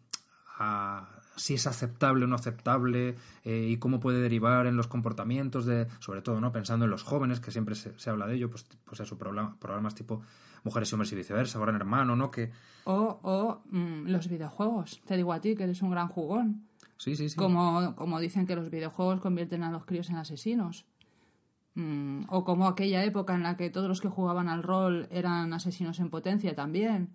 a 0.59 1.09
si 1.37 1.55
es 1.55 1.69
aceptable 1.69 2.25
o 2.25 2.26
no 2.28 2.35
aceptable 2.35 3.14
eh, 3.45 3.69
y 3.71 3.76
cómo 3.76 4.00
puede 4.00 4.21
derivar 4.21 4.67
en 4.67 4.76
los 4.76 4.88
comportamientos 4.88 5.64
de, 5.67 5.87
sobre 6.00 6.21
todo, 6.21 6.40
¿no? 6.40 6.50
Pensando 6.50 6.85
en 6.85 6.90
los 6.90 7.05
jóvenes, 7.05 7.38
que 7.38 7.52
siempre 7.52 7.76
se, 7.76 7.97
se 7.97 8.11
habla 8.11 8.26
de 8.26 8.35
ello, 8.35 8.50
pues, 8.50 8.67
pues 8.85 8.99
eso, 9.00 9.17
programa- 9.17 9.57
programas 9.61 9.95
tipo 9.95 10.21
Mujeres 10.64 10.90
y 10.90 10.95
Hombres 10.97 11.12
y 11.12 11.14
Viceversa, 11.14 11.61
Gran 11.61 11.76
Hermano, 11.76 12.17
¿no? 12.17 12.33
Que 12.33 12.50
O, 12.85 13.21
o 13.23 13.62
mm, 13.71 14.09
los 14.09 14.26
videojuegos. 14.28 15.00
Te 15.07 15.17
digo 15.17 15.33
a 15.33 15.40
ti 15.40 15.55
que 15.55 15.62
eres 15.62 15.81
un 15.81 15.93
gran 15.93 16.09
jugón. 16.09 16.67
sí, 16.97 17.14
sí, 17.14 17.28
sí. 17.28 17.37
Como, 17.37 17.95
como 17.95 18.19
dicen 18.19 18.45
que 18.45 18.57
los 18.57 18.69
videojuegos 18.69 19.21
convierten 19.21 19.62
a 19.62 19.71
los 19.71 19.85
críos 19.85 20.11
en 20.11 20.17
asesinos. 20.17 20.87
Mm, 21.78 22.25
o 22.30 22.42
como 22.42 22.66
aquella 22.66 23.04
época 23.04 23.37
en 23.37 23.44
la 23.44 23.56
que 23.56 23.70
todos 23.70 23.87
los 23.87 24.00
que 24.00 24.08
jugaban 24.08 24.49
al 24.49 24.64
rol 24.64 25.06
eran 25.12 25.52
asesinos 25.52 26.00
en 26.00 26.11
potencia 26.11 26.52
también. 26.56 27.14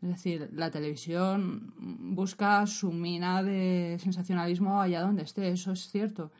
Es 0.00 0.10
decir, 0.10 0.48
la 0.52 0.70
televisión 0.70 1.74
busca 2.14 2.64
su 2.68 2.92
mina 2.92 3.42
de 3.42 3.96
sensacionalismo 3.98 4.80
allá 4.80 5.00
donde 5.00 5.24
esté, 5.24 5.48
eso 5.48 5.72
es 5.72 5.90
cierto. 5.90 6.30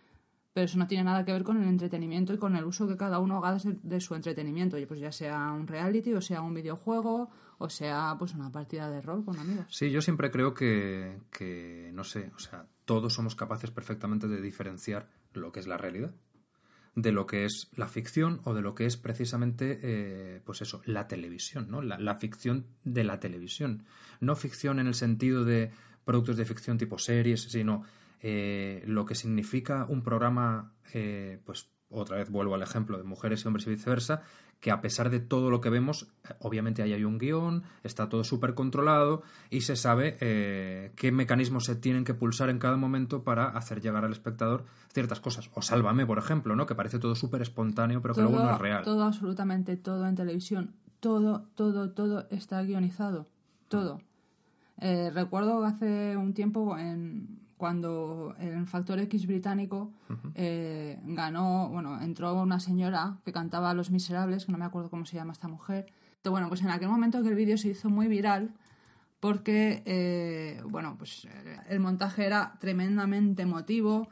Pero 0.52 0.66
eso 0.66 0.78
no 0.78 0.86
tiene 0.86 1.02
nada 1.02 1.24
que 1.24 1.32
ver 1.32 1.42
con 1.42 1.60
el 1.60 1.68
entretenimiento 1.68 2.32
y 2.32 2.38
con 2.38 2.54
el 2.54 2.64
uso 2.64 2.86
que 2.86 2.96
cada 2.96 3.18
uno 3.18 3.44
haga 3.44 3.58
de, 3.82 4.00
su 4.00 4.14
entretenimiento. 4.14 4.76
Pues 4.86 5.00
ya 5.00 5.10
sea 5.10 5.50
un 5.50 5.66
reality, 5.66 6.14
o 6.14 6.20
sea 6.20 6.42
un 6.42 6.54
videojuego, 6.54 7.30
o 7.58 7.68
sea 7.68 8.14
pues 8.16 8.32
una 8.34 8.52
partida 8.52 8.88
de 8.88 9.02
rol 9.02 9.24
con 9.24 9.40
amigos. 9.40 9.66
Sí, 9.70 9.90
yo 9.90 10.00
siempre 10.00 10.30
creo 10.30 10.54
que, 10.54 11.18
que, 11.32 11.90
no 11.92 12.04
sé, 12.04 12.30
o 12.36 12.38
sea, 12.38 12.66
todos 12.84 13.12
somos 13.12 13.34
capaces 13.34 13.72
perfectamente 13.72 14.28
de 14.28 14.40
diferenciar 14.40 15.08
lo 15.32 15.50
que 15.50 15.58
es 15.58 15.66
la 15.66 15.78
realidad 15.78 16.14
de 16.96 17.12
lo 17.12 17.26
que 17.26 17.44
es 17.44 17.68
la 17.76 17.86
ficción 17.86 18.40
o 18.44 18.54
de 18.54 18.62
lo 18.62 18.74
que 18.74 18.86
es 18.86 18.96
precisamente, 18.96 19.78
eh, 19.82 20.40
pues 20.44 20.62
eso, 20.62 20.80
la 20.86 21.06
televisión, 21.06 21.70
¿no? 21.70 21.82
La, 21.82 21.98
la 21.98 22.16
ficción 22.16 22.66
de 22.84 23.04
la 23.04 23.20
televisión. 23.20 23.84
No 24.20 24.34
ficción 24.34 24.80
en 24.80 24.88
el 24.88 24.94
sentido 24.94 25.44
de 25.44 25.70
productos 26.04 26.38
de 26.38 26.46
ficción 26.46 26.78
tipo 26.78 26.98
series, 26.98 27.42
sino 27.42 27.84
eh, 28.20 28.82
lo 28.86 29.04
que 29.04 29.14
significa 29.14 29.84
un 29.88 30.02
programa, 30.02 30.72
eh, 30.94 31.38
pues 31.44 31.68
otra 31.90 32.16
vez 32.16 32.30
vuelvo 32.30 32.54
al 32.54 32.62
ejemplo 32.62 32.96
de 32.96 33.04
mujeres 33.04 33.44
y 33.44 33.46
hombres 33.46 33.66
y 33.66 33.70
viceversa, 33.70 34.22
que 34.60 34.70
a 34.70 34.80
pesar 34.80 35.10
de 35.10 35.20
todo 35.20 35.50
lo 35.50 35.60
que 35.60 35.70
vemos, 35.70 36.08
obviamente 36.40 36.82
ahí 36.82 36.92
hay 36.92 37.04
un 37.04 37.18
guion, 37.18 37.62
está 37.82 38.08
todo 38.08 38.24
súper 38.24 38.54
controlado 38.54 39.22
y 39.50 39.60
se 39.60 39.76
sabe 39.76 40.16
eh, 40.20 40.92
qué 40.96 41.12
mecanismos 41.12 41.64
se 41.64 41.76
tienen 41.76 42.04
que 42.04 42.14
pulsar 42.14 42.50
en 42.50 42.58
cada 42.58 42.76
momento 42.76 43.22
para 43.22 43.48
hacer 43.48 43.80
llegar 43.80 44.04
al 44.04 44.12
espectador 44.12 44.64
ciertas 44.92 45.20
cosas. 45.20 45.50
O 45.54 45.62
Sálvame, 45.62 46.06
por 46.06 46.18
ejemplo, 46.18 46.56
¿no? 46.56 46.66
que 46.66 46.74
parece 46.74 46.98
todo 46.98 47.14
súper 47.14 47.42
espontáneo, 47.42 48.00
pero 48.02 48.14
que 48.14 48.22
luego 48.22 48.38
no 48.38 48.50
es 48.50 48.58
real. 48.58 48.82
Todo, 48.84 49.04
absolutamente 49.04 49.76
todo 49.76 50.06
en 50.06 50.14
televisión. 50.14 50.74
Todo, 51.00 51.46
todo, 51.54 51.90
todo 51.90 52.26
está 52.30 52.62
guionizado. 52.62 53.28
Todo. 53.68 54.00
Eh, 54.78 55.10
recuerdo 55.14 55.64
hace 55.64 56.16
un 56.16 56.34
tiempo 56.34 56.76
en, 56.76 57.45
cuando 57.56 58.34
en 58.38 58.66
Factor 58.66 58.98
X 59.00 59.26
británico 59.26 59.92
eh, 60.34 60.98
ganó, 61.04 61.68
bueno, 61.70 62.00
entró 62.00 62.34
una 62.40 62.60
señora 62.60 63.18
que 63.24 63.32
cantaba 63.32 63.74
Los 63.74 63.90
Miserables, 63.90 64.44
que 64.44 64.52
no 64.52 64.58
me 64.58 64.64
acuerdo 64.64 64.90
cómo 64.90 65.06
se 65.06 65.16
llama 65.16 65.32
esta 65.32 65.48
mujer. 65.48 65.86
Entonces, 66.08 66.30
bueno, 66.30 66.48
pues 66.48 66.62
en 66.62 66.70
aquel 66.70 66.88
momento 66.88 67.22
que 67.22 67.28
el 67.28 67.34
vídeo 67.34 67.56
se 67.56 67.68
hizo 67.68 67.88
muy 67.88 68.08
viral 68.08 68.54
porque, 69.20 69.82
eh, 69.86 70.60
bueno, 70.68 70.96
pues 70.98 71.24
eh, 71.24 71.56
el 71.68 71.80
montaje 71.80 72.26
era 72.26 72.56
tremendamente 72.60 73.42
emotivo 73.42 74.08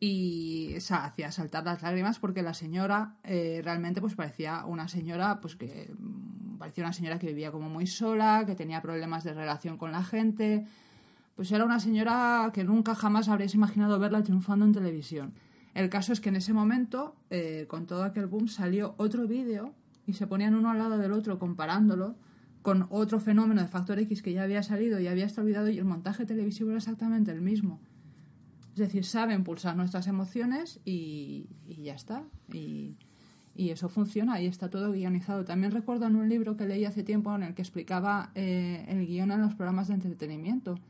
y 0.00 0.74
o 0.76 0.80
sea, 0.80 1.04
hacía 1.04 1.32
saltar 1.32 1.64
las 1.64 1.82
lágrimas 1.82 2.18
porque 2.18 2.42
la 2.42 2.54
señora 2.54 3.16
eh, 3.24 3.60
realmente 3.64 4.00
pues 4.00 4.14
parecía 4.14 4.64
una 4.64 4.86
señora 4.86 5.40
pues 5.40 5.56
que 5.56 5.92
mm, 5.98 6.58
parecía 6.58 6.84
una 6.84 6.92
señora 6.92 7.18
que 7.18 7.26
vivía 7.26 7.50
como 7.50 7.68
muy 7.68 7.86
sola, 7.86 8.44
que 8.46 8.54
tenía 8.54 8.80
problemas 8.80 9.24
de 9.24 9.34
relación 9.34 9.76
con 9.76 9.90
la 9.90 10.04
gente, 10.04 10.66
pues 11.38 11.52
era 11.52 11.64
una 11.64 11.78
señora 11.78 12.50
que 12.52 12.64
nunca 12.64 12.96
jamás 12.96 13.28
habrías 13.28 13.54
imaginado 13.54 14.00
verla 14.00 14.24
triunfando 14.24 14.64
en 14.64 14.72
televisión. 14.72 15.34
El 15.72 15.88
caso 15.88 16.12
es 16.12 16.20
que 16.20 16.30
en 16.30 16.34
ese 16.34 16.52
momento, 16.52 17.14
eh, 17.30 17.66
con 17.68 17.86
todo 17.86 18.02
aquel 18.02 18.26
boom, 18.26 18.48
salió 18.48 18.96
otro 18.96 19.28
vídeo 19.28 19.72
y 20.04 20.14
se 20.14 20.26
ponían 20.26 20.56
uno 20.56 20.68
al 20.68 20.78
lado 20.78 20.98
del 20.98 21.12
otro 21.12 21.38
comparándolo 21.38 22.16
con 22.62 22.88
otro 22.90 23.20
fenómeno 23.20 23.62
de 23.62 23.68
Factor 23.68 24.00
X 24.00 24.20
que 24.20 24.32
ya 24.32 24.42
había 24.42 24.64
salido 24.64 24.98
y 24.98 25.06
había 25.06 25.26
estado 25.26 25.44
olvidado 25.44 25.68
y 25.68 25.78
el 25.78 25.84
montaje 25.84 26.26
televisivo 26.26 26.70
era 26.70 26.78
exactamente 26.78 27.30
el 27.30 27.40
mismo. 27.40 27.78
Es 28.72 28.80
decir, 28.80 29.04
saben 29.04 29.44
pulsar 29.44 29.76
nuestras 29.76 30.08
emociones 30.08 30.80
y, 30.84 31.46
ya 31.68 31.94
está. 31.94 32.24
Y, 32.52 32.96
y 33.54 33.70
eso 33.70 33.88
funciona 33.88 34.42
y 34.42 34.46
está 34.46 34.70
todo 34.70 34.90
guionizado. 34.90 35.44
También 35.44 35.70
recuerdo 35.70 36.08
en 36.08 36.16
un 36.16 36.28
libro 36.28 36.56
que 36.56 36.66
leí 36.66 36.84
hace 36.84 37.04
tiempo 37.04 37.32
en 37.36 37.44
el 37.44 37.54
que 37.54 37.62
explicaba 37.62 38.32
eh, 38.34 38.84
el 38.88 39.06
guion 39.06 39.30
en 39.30 39.40
los 39.40 39.54
programas 39.54 39.86
de 39.86 39.94
entretenimiento, 39.94 40.80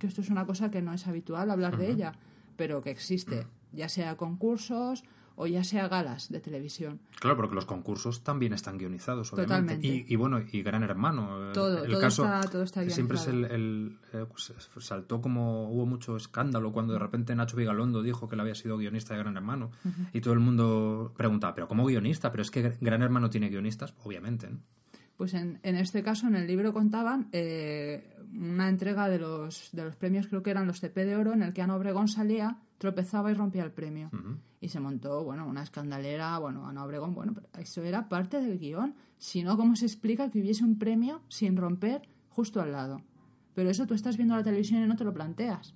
que 0.00 0.08
esto 0.08 0.20
es 0.20 0.30
una 0.30 0.46
cosa 0.46 0.70
que 0.72 0.82
no 0.82 0.92
es 0.92 1.06
habitual 1.06 1.50
hablar 1.52 1.76
de 1.78 1.90
ella, 1.92 2.12
pero 2.56 2.82
que 2.82 2.90
existe, 2.90 3.46
ya 3.72 3.88
sea 3.88 4.16
concursos 4.16 5.04
o 5.36 5.46
ya 5.46 5.64
sea 5.64 5.88
galas 5.88 6.28
de 6.30 6.38
televisión. 6.40 7.00
Claro, 7.18 7.34
porque 7.36 7.54
los 7.54 7.64
concursos 7.64 8.22
también 8.22 8.52
están 8.52 8.76
guionizados, 8.76 9.32
obviamente. 9.32 9.54
Totalmente. 9.76 9.86
Y, 9.86 10.04
y 10.12 10.16
bueno, 10.16 10.42
y 10.52 10.62
Gran 10.62 10.82
Hermano. 10.82 11.48
eh, 11.50 11.52
Todo, 11.54 11.82
el 11.84 11.90
todo 11.92 12.00
caso 12.00 12.24
está- 12.24 12.50
todo 12.50 12.62
está 12.62 12.84
Siempre 12.90 13.16
es 13.16 13.26
el, 13.26 13.46
guionizado. 13.46 13.54
el, 13.54 13.98
eh, 14.12 14.26
pues, 14.28 14.52
saltó 14.84 15.22
como 15.22 15.70
hubo 15.70 15.86
mucho 15.86 16.16
escándalo 16.16 16.72
cuando 16.72 16.92
de 16.92 16.98
repente 16.98 17.34
Nacho 17.34 17.56
Vigalondo 17.56 18.02
dijo 18.02 18.28
que 18.28 18.34
él 18.34 18.40
había 18.40 18.54
sido 18.54 18.76
guionista 18.76 19.14
de 19.14 19.20
Gran 19.20 19.36
Hermano. 19.36 19.70
Y 20.12 20.20
todo 20.20 20.34
el 20.34 20.40
mundo 20.40 21.14
preguntaba, 21.16 21.54
¿pero 21.54 21.68
cómo 21.68 21.86
guionista? 21.86 22.30
Pero 22.32 22.42
es 22.42 22.50
que 22.50 22.76
Gran 22.82 23.00
Hermano 23.00 23.30
tiene 23.30 23.48
guionistas, 23.48 23.94
obviamente, 24.04 24.50
¿no? 24.50 24.58
Pues 25.20 25.34
en, 25.34 25.60
en 25.64 25.76
este 25.76 26.02
caso, 26.02 26.28
en 26.28 26.34
el 26.34 26.46
libro 26.46 26.72
contaban 26.72 27.28
eh, 27.32 28.16
una 28.32 28.70
entrega 28.70 29.06
de 29.06 29.18
los, 29.18 29.68
de 29.70 29.84
los 29.84 29.94
premios, 29.94 30.26
creo 30.26 30.42
que 30.42 30.48
eran 30.48 30.66
los 30.66 30.80
TP 30.80 31.04
de 31.04 31.14
Oro, 31.14 31.34
en 31.34 31.42
el 31.42 31.52
que 31.52 31.60
Ana 31.60 31.76
Obregón 31.76 32.08
salía, 32.08 32.56
tropezaba 32.78 33.30
y 33.30 33.34
rompía 33.34 33.62
el 33.62 33.70
premio. 33.70 34.10
Y 34.62 34.70
se 34.70 34.80
montó, 34.80 35.22
bueno, 35.22 35.46
una 35.46 35.62
escandalera, 35.62 36.38
bueno, 36.38 36.66
Ana 36.66 36.86
Obregón, 36.86 37.12
bueno, 37.14 37.34
pero 37.34 37.48
eso 37.58 37.82
era 37.82 38.08
parte 38.08 38.40
del 38.40 38.58
guion. 38.58 38.94
Si 39.18 39.42
no, 39.42 39.58
¿cómo 39.58 39.76
se 39.76 39.84
explica 39.84 40.30
que 40.30 40.40
hubiese 40.40 40.64
un 40.64 40.78
premio 40.78 41.20
sin 41.28 41.54
romper 41.54 42.08
justo 42.30 42.62
al 42.62 42.72
lado? 42.72 43.02
Pero 43.52 43.68
eso 43.68 43.86
tú 43.86 43.92
estás 43.92 44.16
viendo 44.16 44.34
la 44.34 44.42
televisión 44.42 44.82
y 44.82 44.86
no 44.86 44.96
te 44.96 45.04
lo 45.04 45.12
planteas. 45.12 45.74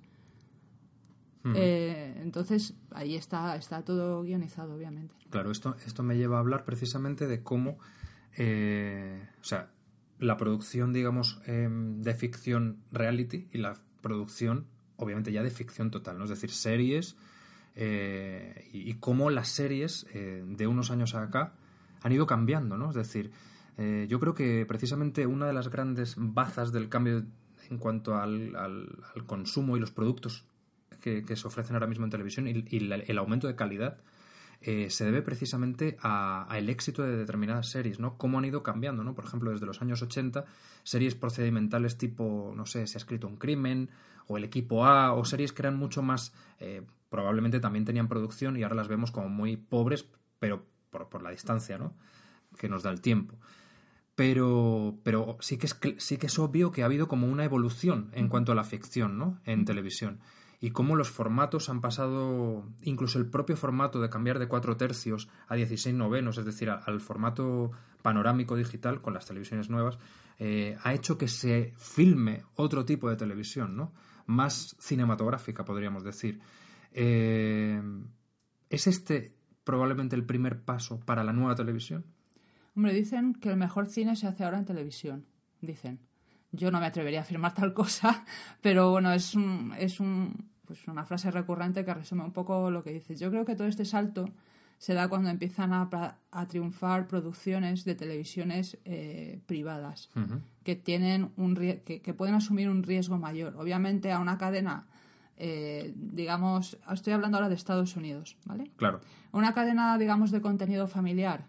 Eh, 1.53 2.19
entonces, 2.23 2.73
ahí 2.89 3.13
está, 3.13 3.55
está 3.57 3.83
todo 3.83 4.23
guionizado, 4.23 4.73
obviamente. 4.73 5.13
Claro, 5.29 5.51
esto, 5.51 5.75
esto 5.85 6.01
me 6.01 6.17
lleva 6.17 6.37
a 6.37 6.39
hablar 6.39 6.65
precisamente 6.65 7.27
de 7.27 7.43
cómo, 7.43 7.77
eh, 8.37 9.27
o 9.41 9.43
sea, 9.43 9.71
la 10.19 10.37
producción, 10.37 10.93
digamos, 10.93 11.41
em, 11.45 12.01
de 12.01 12.13
ficción 12.13 12.77
reality 12.91 13.47
y 13.51 13.57
la 13.57 13.73
producción, 14.01 14.65
obviamente, 14.97 15.31
ya 15.31 15.43
de 15.43 15.49
ficción 15.51 15.91
total, 15.91 16.17
¿no? 16.17 16.23
Es 16.25 16.29
decir, 16.29 16.51
series 16.51 17.15
eh, 17.75 18.69
y, 18.71 18.89
y 18.89 18.93
cómo 18.95 19.29
las 19.29 19.49
series 19.49 20.05
eh, 20.13 20.43
de 20.47 20.67
unos 20.67 20.91
años 20.91 21.15
acá 21.15 21.53
han 22.01 22.11
ido 22.11 22.25
cambiando, 22.27 22.77
¿no? 22.77 22.89
Es 22.89 22.95
decir, 22.95 23.31
eh, 23.77 24.05
yo 24.09 24.19
creo 24.19 24.33
que 24.33 24.65
precisamente 24.65 25.25
una 25.27 25.47
de 25.47 25.53
las 25.53 25.69
grandes 25.69 26.15
bazas 26.17 26.71
del 26.71 26.87
cambio 26.87 27.25
en 27.69 27.77
cuanto 27.77 28.15
al, 28.15 28.55
al- 28.55 28.99
al 29.15 29.25
consumo 29.25 29.75
y 29.75 29.79
los 29.79 29.91
productos 29.91 30.45
que, 31.01 31.23
que 31.25 31.35
se 31.35 31.47
ofrecen 31.47 31.75
ahora 31.75 31.87
mismo 31.87 32.05
en 32.05 32.11
televisión 32.11 32.47
y, 32.47 32.63
y 32.69 32.77
el 32.91 33.17
aumento 33.17 33.47
de 33.47 33.55
calidad 33.55 33.97
eh, 34.61 34.89
se 34.89 35.05
debe 35.05 35.21
precisamente 35.21 35.97
al 36.01 36.69
éxito 36.69 37.03
de 37.03 37.15
determinadas 37.15 37.69
series, 37.69 37.99
¿no? 37.99 38.17
Cómo 38.17 38.39
han 38.39 38.45
ido 38.45 38.63
cambiando, 38.63 39.03
¿no? 39.03 39.13
Por 39.13 39.25
ejemplo, 39.25 39.51
desde 39.51 39.65
los 39.65 39.81
años 39.81 40.01
80, 40.01 40.45
series 40.83 41.15
procedimentales 41.15 41.97
tipo, 41.97 42.53
no 42.55 42.65
sé, 42.65 42.87
se 42.87 42.97
ha 42.97 42.99
escrito 42.99 43.27
un 43.27 43.37
crimen, 43.37 43.89
o 44.27 44.37
el 44.37 44.43
equipo 44.43 44.85
A, 44.85 45.13
o 45.13 45.23
series 45.25 45.53
que 45.53 45.61
eran 45.61 45.77
mucho 45.77 46.01
más, 46.01 46.33
eh, 46.59 46.81
probablemente 47.09 47.59
también 47.59 47.85
tenían 47.85 48.07
producción 48.07 48.57
y 48.57 48.63
ahora 48.63 48.75
las 48.75 48.87
vemos 48.87 49.11
como 49.11 49.29
muy 49.29 49.57
pobres, 49.57 50.05
pero 50.39 50.65
por, 50.89 51.09
por 51.09 51.21
la 51.21 51.29
distancia, 51.29 51.77
¿no? 51.77 51.93
Que 52.57 52.69
nos 52.69 52.83
da 52.83 52.89
el 52.89 53.01
tiempo 53.01 53.37
pero, 54.15 54.97
pero 55.03 55.37
sí, 55.41 55.57
que 55.57 55.67
es, 55.67 55.77
sí 55.97 56.17
que 56.17 56.27
es 56.27 56.39
obvio 56.39 56.71
que 56.71 56.81
ha 56.81 56.85
habido 56.85 57.07
como 57.07 57.27
una 57.27 57.43
evolución 57.43 58.09
en 58.13 58.29
cuanto 58.29 58.53
a 58.53 58.55
la 58.55 58.63
ficción, 58.63 59.17
¿no? 59.17 59.39
En 59.45 59.65
televisión. 59.65 60.19
Y 60.59 60.71
cómo 60.71 60.95
los 60.95 61.09
formatos 61.09 61.69
han 61.69 61.81
pasado, 61.81 62.65
incluso 62.81 63.19
el 63.19 63.27
propio 63.27 63.57
formato 63.57 64.01
de 64.01 64.09
cambiar 64.09 64.39
de 64.39 64.47
cuatro 64.47 64.77
tercios 64.77 65.29
a 65.47 65.55
16 65.55 65.95
novenos, 65.95 66.37
es 66.37 66.45
decir, 66.45 66.69
al 66.69 67.01
formato 67.01 67.71
panorámico 68.01 68.55
digital 68.55 69.01
con 69.01 69.13
las 69.13 69.25
televisiones 69.25 69.69
nuevas, 69.69 69.97
eh, 70.39 70.77
ha 70.83 70.93
hecho 70.93 71.17
que 71.17 71.27
se 71.27 71.73
filme 71.77 72.43
otro 72.55 72.85
tipo 72.85 73.09
de 73.09 73.15
televisión, 73.15 73.75
¿no? 73.75 73.93
Más 74.25 74.75
cinematográfica, 74.79 75.65
podríamos 75.65 76.03
decir. 76.03 76.39
Eh, 76.91 77.81
¿Es 78.69 78.87
este 78.87 79.35
probablemente 79.63 80.15
el 80.15 80.25
primer 80.25 80.61
paso 80.61 80.99
para 80.99 81.23
la 81.23 81.33
nueva 81.33 81.55
televisión? 81.55 82.05
Hombre, 82.75 82.93
dicen 82.93 83.33
que 83.33 83.49
el 83.49 83.57
mejor 83.57 83.87
cine 83.87 84.15
se 84.15 84.27
hace 84.27 84.43
ahora 84.43 84.57
en 84.57 84.65
televisión. 84.65 85.25
Dicen. 85.61 85.99
Yo 86.55 86.71
no 86.71 86.79
me 86.79 86.85
atrevería 86.85 87.19
a 87.19 87.21
afirmar 87.23 87.53
tal 87.53 87.73
cosa, 87.73 88.23
pero 88.61 88.91
bueno, 88.91 89.11
es, 89.11 89.35
un, 89.35 89.73
es 89.77 89.99
un, 89.99 90.49
pues 90.65 90.87
una 90.87 91.05
frase 91.05 91.31
recurrente 91.31 91.85
que 91.85 91.93
resume 91.93 92.23
un 92.23 92.31
poco 92.31 92.71
lo 92.71 92.83
que 92.83 92.91
dices. 92.91 93.19
Yo 93.19 93.29
creo 93.29 93.45
que 93.45 93.55
todo 93.55 93.67
este 93.67 93.85
salto 93.85 94.29
se 94.77 94.93
da 94.93 95.07
cuando 95.07 95.29
empiezan 95.29 95.73
a, 95.73 95.89
a 96.31 96.47
triunfar 96.47 97.07
producciones 97.07 97.85
de 97.85 97.95
televisiones 97.95 98.77
eh, 98.85 99.39
privadas 99.45 100.09
que 100.63 100.75
tienen 100.75 101.31
un 101.37 101.55
que, 101.55 102.01
que, 102.01 102.13
pueden 102.13 102.35
asumir 102.35 102.69
un 102.69 102.83
riesgo 102.83 103.17
mayor. 103.17 103.55
Obviamente 103.57 104.11
a 104.11 104.19
una 104.19 104.37
cadena, 104.37 104.85
eh, 105.37 105.93
digamos, 105.95 106.77
estoy 106.91 107.13
hablando 107.13 107.37
ahora 107.37 107.49
de 107.49 107.55
Estados 107.55 107.95
Unidos, 107.95 108.37
¿vale? 108.45 108.71
Claro. 108.75 108.99
Una 109.31 109.53
cadena, 109.53 109.97
digamos, 109.97 110.31
de 110.31 110.41
contenido 110.41 110.87
familiar 110.87 111.45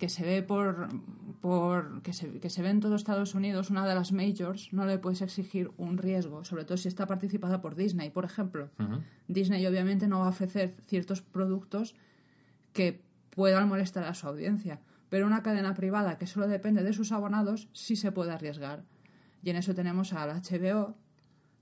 que 0.00 0.08
se 0.08 0.24
ve 0.24 0.42
por, 0.42 0.88
por 1.42 2.00
que, 2.02 2.14
se, 2.14 2.40
que 2.40 2.48
se 2.48 2.62
ve 2.62 2.70
en 2.70 2.80
todo 2.80 2.96
Estados 2.96 3.34
Unidos, 3.34 3.68
una 3.68 3.86
de 3.86 3.94
las 3.94 4.12
majors, 4.12 4.72
no 4.72 4.86
le 4.86 4.98
puedes 4.98 5.20
exigir 5.20 5.70
un 5.76 5.98
riesgo, 5.98 6.42
sobre 6.42 6.64
todo 6.64 6.78
si 6.78 6.88
está 6.88 7.06
participada 7.06 7.60
por 7.60 7.76
Disney, 7.76 8.08
por 8.08 8.24
ejemplo. 8.24 8.70
Disney 9.28 9.64
obviamente 9.66 10.08
no 10.08 10.20
va 10.20 10.26
a 10.26 10.30
ofrecer 10.30 10.74
ciertos 10.86 11.20
productos 11.20 11.94
que 12.72 13.02
puedan 13.28 13.68
molestar 13.68 14.04
a 14.04 14.14
su 14.14 14.26
audiencia, 14.26 14.80
pero 15.10 15.26
una 15.26 15.42
cadena 15.42 15.74
privada 15.74 16.16
que 16.16 16.26
solo 16.26 16.48
depende 16.48 16.82
de 16.82 16.94
sus 16.94 17.12
abonados 17.12 17.68
sí 17.74 17.94
se 17.94 18.10
puede 18.10 18.32
arriesgar. 18.32 18.84
Y 19.42 19.50
en 19.50 19.56
eso 19.56 19.74
tenemos 19.74 20.14
al 20.14 20.30
HBO, 20.30 20.96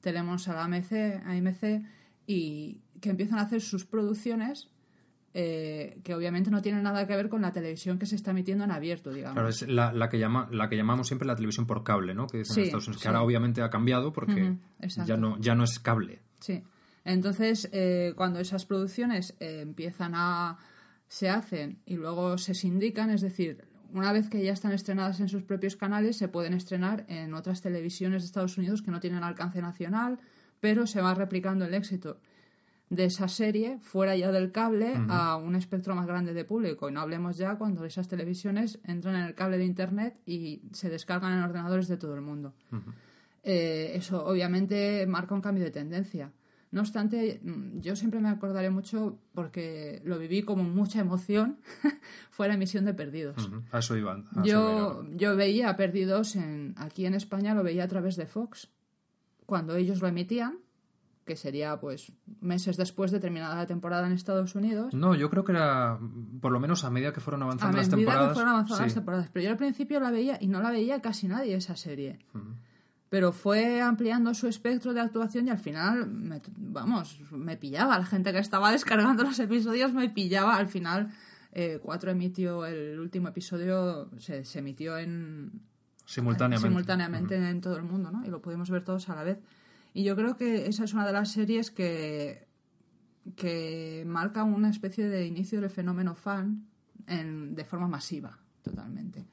tenemos 0.01 0.47
a 0.47 0.55
la 0.55 0.65
AMC, 0.65 0.93
AMC 1.27 1.85
y 2.25 2.83
que 3.01 3.11
empiezan 3.11 3.41
a 3.41 3.43
hacer 3.43 3.61
sus 3.61 3.85
producciones 3.85 4.71
eh, 5.41 6.01
que 6.03 6.17
obviamente 6.17 6.51
no 6.51 6.61
tiene 6.63 6.83
nada 6.83 7.07
que 7.07 7.15
ver 7.15 7.29
con 7.29 7.43
la 7.43 7.53
televisión 7.53 7.97
que 7.97 8.07
se 8.07 8.17
está 8.17 8.33
emitiendo 8.33 8.65
en 8.65 8.73
abierto, 8.73 9.13
digamos. 9.13 9.35
Claro, 9.35 9.49
es 9.49 9.69
la, 9.69 10.09
que, 10.09 10.19
llama, 10.19 10.49
la 10.51 10.69
que 10.69 10.77
llamamos 10.77 11.07
siempre 11.07 11.29
la 11.29 11.37
televisión 11.37 11.65
por 11.65 11.85
cable, 11.85 12.13
¿no? 12.13 12.27
Que, 12.27 12.43
ahora 13.07 13.23
obviamente 13.23 13.63
ha 13.63 13.71
cambiado 13.71 14.13
porque 14.13 14.57
ya, 15.07 15.17
no, 15.17 15.39
ya 15.39 15.55
no 15.55 15.63
es 15.63 15.79
cable. 15.79 16.19
Sí. 16.41 16.65
Entonces, 17.05 17.69
eh, 17.71 18.15
cuando 18.17 18.41
esas 18.41 18.67
producciones 18.67 19.37
eh, 19.39 19.61
empiezan 19.61 20.15
a... 20.17 20.59
se 21.07 21.29
hacen 21.29 21.79
y 21.87 21.95
luego 21.95 22.37
se 22.37 22.55
sindican, 22.55 23.11
es 23.11 23.21
decir, 23.21 23.65
una 23.93 24.13
vez 24.13 24.29
que 24.29 24.43
ya 24.43 24.53
están 24.53 24.73
estrenadas 24.73 25.21
en 25.21 25.29
sus 25.29 25.45
propios 25.45 25.77
canales, 25.77 26.17
se 26.17 26.27
pueden 26.27 26.53
estrenar 26.53 27.05
en 27.07 27.33
otras 27.33 27.63
televisiones 27.63 28.23
de 28.23 28.27
Estados 28.27 28.59
Unidos 28.59 28.83
que 28.83 28.91
no 28.91 28.99
tienen 28.99 29.23
alcance 29.23 29.63
nacional, 29.63 30.19
pero 30.59 30.89
se 30.89 31.01
va 31.01 31.15
replicando 31.15 31.65
el 31.65 31.75
éxito 31.75 32.19
de 32.91 33.05
esa 33.05 33.29
serie 33.29 33.79
fuera 33.83 34.17
ya 34.17 34.33
del 34.33 34.51
cable 34.51 34.95
a 35.09 35.37
un 35.37 35.55
espectro 35.55 35.95
más 35.95 36.07
grande 36.07 36.33
de 36.33 36.45
público. 36.45 36.89
Y 36.89 36.93
no 36.93 37.01
hablemos 37.01 37.37
ya 37.37 37.57
cuando 37.57 37.85
esas 37.85 38.09
televisiones 38.09 38.79
entran 38.85 39.15
en 39.17 39.23
el 39.23 39.35
cable 39.35 39.59
de 39.59 39.65
Internet 39.65 40.21
y 40.25 40.63
se 40.73 40.89
descargan 40.89 41.35
en 41.35 41.45
ordenadores 41.45 41.89
de 41.89 41.97
todo 41.97 42.15
el 42.15 42.23
mundo. 42.23 42.55
Eh, 43.43 43.93
eso 43.95 44.25
obviamente 44.27 45.07
marca 45.07 45.35
un 45.35 45.41
cambio 45.41 45.65
de 45.65 45.71
tendencia. 45.71 46.33
No 46.71 46.83
obstante, 46.83 47.41
mm, 47.43 47.81
yo 47.81 47.97
siempre 47.97 48.21
me 48.21 48.29
acordaré 48.29 48.69
mucho 48.69 49.19
porque 49.33 50.03
lo 50.05 50.19
viví 50.19 50.43
como 50.43 50.65
mucha 50.65 51.01
emoción, 51.01 51.59
fue 52.31 52.49
la 52.49 52.55
emisión 52.55 52.85
de 52.85 52.93
Perdidos. 52.93 53.51
A 53.73 53.79
eso 53.79 53.97
iban. 53.97 54.25
yo, 54.45 55.03
yo 55.15 55.35
veía 55.35 55.77
Perdidos 55.77 56.37
en, 56.37 56.75
aquí 56.77 57.07
en 57.07 57.15
España, 57.15 57.55
lo 57.55 57.63
veía 57.63 57.85
a 57.85 57.89
través 57.89 58.17
de 58.17 58.27
Fox. 58.27 58.69
Cuando 59.47 59.77
ellos 59.77 60.03
lo 60.03 60.09
emitían, 60.09 60.59
que 61.29 61.37
sería 61.37 61.79
pues 61.79 62.11
meses 62.41 62.77
después 62.77 63.13
de 63.13 63.21
terminada 63.21 63.55
la 63.55 63.67
temporada 63.67 64.07
en 64.07 64.15
Estados 64.15 64.57
Unidos. 64.57 64.93
No, 64.95 65.15
yo 65.15 65.31
creo 65.31 65.45
que 65.45 65.53
era 65.53 66.01
por 66.41 66.51
lo 66.51 66.59
menos 66.59 66.83
a 66.83 66.91
medida 66.91 67.13
que 67.13 67.21
fueron 67.21 67.45
avanzando 67.45 67.77
las 67.77 67.89
temporadas. 67.89 68.17
A 68.17 68.19
medida 68.19 68.29
que 68.31 68.35
fueron 68.35 68.53
avanzando 68.55 68.85
las 68.85 68.95
temporadas. 68.95 69.31
Pero 69.33 69.45
yo 69.45 69.51
al 69.51 69.57
principio 69.57 70.01
la 70.01 70.11
veía 70.11 70.39
y 70.41 70.49
no 70.49 70.61
la 70.61 70.73
veía 70.73 71.01
casi 71.01 71.29
nadie 71.29 71.55
esa 71.55 71.77
serie. 71.77 72.19
Pero 73.11 73.33
fue 73.33 73.81
ampliando 73.81 74.35
su 74.35 74.49
espectro 74.49 74.93
de 74.93 75.01
actuación 75.01 75.47
y 75.47 75.51
al 75.51 75.59
final, 75.59 76.43
vamos, 76.57 77.21
me 77.31 77.57
pillaba. 77.57 77.99
La 77.99 78.05
gente 78.05 78.33
que 78.33 78.39
estaba 78.39 78.73
descargando 78.73 79.23
los 79.23 79.39
episodios 79.39 79.93
me 79.93 80.11
pillaba. 80.11 80.57
Al 80.57 80.67
final, 80.67 81.11
eh, 81.53 81.79
cuatro 81.83 82.11
emitió 82.11 82.67
el 82.67 82.99
último 82.99 83.29
episodio, 83.29 84.11
se, 84.19 84.43
emitió 84.59 84.99
en. 84.99 85.63
Simultáneamente. 86.05 86.69
Simultáneamente 86.69 87.37
en 87.37 87.61
todo 87.61 87.77
el 87.77 87.83
mundo, 87.83 88.11
¿no? 88.11 88.25
Y 88.25 88.29
lo 88.29 88.41
pudimos 88.41 88.71
ver 88.71 88.83
todos 88.83 89.09
a 89.09 89.15
la 89.15 89.23
vez. 89.23 89.39
Y 89.95 90.05
yo 90.05 90.15
creo 90.17 90.37
que 90.37 90.67
esa 90.67 90.85
es 90.85 90.95
una 90.95 91.07
de 91.07 91.13
las 91.13 91.33
series 91.33 91.71
que, 91.71 92.47
que 93.37 94.05
marca 94.07 94.45
una 94.45 94.71
especie 94.71 95.09
de 95.09 95.27
inicio 95.27 95.61
del 95.61 95.71
fenómeno 95.71 96.15
fan 96.15 96.67
en, 97.07 97.55
de 97.55 97.65
forma 97.65 97.89
masiva, 97.89 98.39
totalmente. 98.63 99.27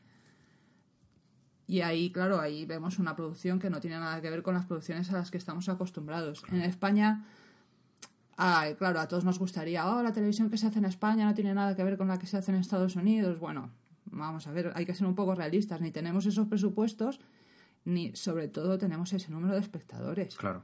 Y 1.68 1.82
ahí, 1.82 2.12
claro, 2.12 2.40
ahí 2.40 2.66
vemos 2.66 3.00
una 3.00 3.16
producción 3.16 3.60
que 3.60 3.70
no 3.70 3.80
tiene 3.80 3.98
nada 3.98 4.22
que 4.22 4.30
ver 4.30 4.44
con 4.44 4.54
las 4.54 4.66
producciones 4.66 5.10
a 5.10 5.14
las 5.14 5.32
que 5.32 5.38
estamos 5.38 5.68
acostumbrados. 5.68 6.44
En 6.52 6.62
España, 6.62 7.26
claro, 8.36 9.00
a 9.00 9.08
todos 9.08 9.26
nos 9.26 9.40
gustaría, 9.40 9.90
oh, 9.90 10.04
la 10.04 10.14
televisión 10.14 10.50
que 10.50 10.58
se 10.58 10.68
hace 10.68 10.80
en 10.80 10.86
España 10.86 11.26
no 11.26 11.34
tiene 11.34 11.54
nada 11.54 11.76
que 11.76 11.84
ver 11.84 11.98
con 11.98 12.08
la 12.08 12.20
que 12.20 12.28
se 12.28 12.38
hace 12.38 12.52
en 12.52 12.58
Estados 12.58 12.96
Unidos. 12.96 13.40
Bueno, 13.40 13.72
vamos 14.06 14.46
a 14.46 14.52
ver, 14.52 14.72
hay 14.76 14.86
que 14.86 14.94
ser 14.94 15.08
un 15.08 15.16
poco 15.16 15.34
realistas, 15.34 15.82
ni 15.82 15.92
tenemos 15.92 16.26
esos 16.28 16.48
presupuestos 16.48 17.20
ni 17.86 18.16
sobre 18.16 18.48
todo 18.48 18.78
tenemos 18.78 19.14
ese 19.14 19.32
número 19.32 19.54
de 19.54 19.62
espectadores. 19.62 20.36
Claro. 20.36 20.64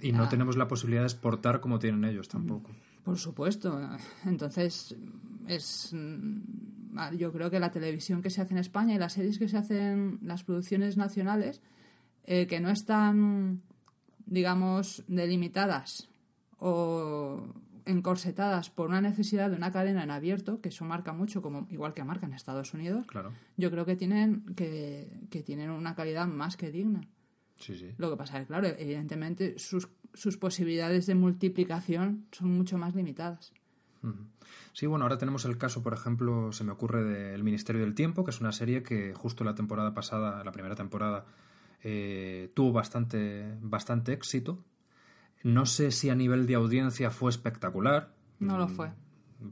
Y 0.00 0.12
no 0.12 0.28
tenemos 0.28 0.56
la 0.56 0.66
posibilidad 0.66 1.02
de 1.02 1.08
exportar 1.08 1.60
como 1.60 1.78
tienen 1.78 2.04
ellos 2.04 2.28
tampoco. 2.28 2.70
Mm, 2.70 3.04
por 3.04 3.18
supuesto. 3.18 3.78
Entonces, 4.24 4.96
es 5.46 5.90
mm, 5.92 7.16
yo 7.16 7.32
creo 7.32 7.50
que 7.50 7.60
la 7.60 7.70
televisión 7.70 8.22
que 8.22 8.30
se 8.30 8.40
hace 8.40 8.54
en 8.54 8.58
España 8.58 8.94
y 8.94 8.98
las 8.98 9.12
series 9.12 9.38
que 9.38 9.48
se 9.48 9.58
hacen, 9.58 10.18
las 10.22 10.44
producciones 10.44 10.96
nacionales, 10.96 11.60
eh, 12.24 12.46
que 12.46 12.60
no 12.60 12.70
están, 12.70 13.62
digamos, 14.26 15.04
delimitadas 15.06 16.08
o 16.58 17.42
encorsetadas 17.90 18.70
por 18.70 18.88
una 18.88 19.00
necesidad 19.00 19.50
de 19.50 19.56
una 19.56 19.72
cadena 19.72 20.02
en 20.02 20.10
abierto, 20.10 20.60
que 20.60 20.70
eso 20.70 20.84
marca 20.84 21.12
mucho, 21.12 21.42
como 21.42 21.66
igual 21.70 21.94
que 21.94 22.04
marca 22.04 22.26
en 22.26 22.32
Estados 22.32 22.72
Unidos, 22.72 23.06
claro. 23.06 23.32
yo 23.56 23.70
creo 23.70 23.84
que 23.84 23.96
tienen, 23.96 24.44
que, 24.54 25.42
tienen 25.44 25.70
una 25.70 25.94
calidad 25.94 26.26
más 26.26 26.56
que 26.56 26.70
digna. 26.70 27.02
Sí, 27.56 27.76
sí. 27.76 27.92
Lo 27.98 28.10
que 28.10 28.16
pasa 28.16 28.38
es 28.38 28.44
que, 28.44 28.46
claro, 28.46 28.68
evidentemente 28.68 29.58
sus, 29.58 29.88
sus 30.14 30.38
posibilidades 30.38 31.06
de 31.06 31.14
multiplicación 31.14 32.26
son 32.32 32.56
mucho 32.56 32.78
más 32.78 32.94
limitadas. 32.94 33.52
Sí, 34.72 34.86
bueno, 34.86 35.04
ahora 35.04 35.18
tenemos 35.18 35.44
el 35.44 35.58
caso, 35.58 35.82
por 35.82 35.92
ejemplo, 35.92 36.52
se 36.52 36.64
me 36.64 36.72
ocurre 36.72 37.04
del 37.04 37.44
Ministerio 37.44 37.82
del 37.82 37.94
Tiempo, 37.94 38.24
que 38.24 38.30
es 38.30 38.40
una 38.40 38.52
serie 38.52 38.82
que 38.82 39.12
justo 39.12 39.44
la 39.44 39.54
temporada 39.54 39.92
pasada, 39.92 40.42
la 40.42 40.52
primera 40.52 40.74
temporada, 40.74 41.26
eh, 41.82 42.50
tuvo 42.54 42.72
bastante, 42.72 43.58
bastante 43.60 44.14
éxito 44.14 44.64
no 45.42 45.66
sé 45.66 45.90
si 45.90 46.10
a 46.10 46.14
nivel 46.14 46.46
de 46.46 46.54
audiencia 46.54 47.10
fue 47.10 47.30
espectacular. 47.30 48.12
No 48.38 48.58
lo 48.58 48.68
fue. 48.68 48.92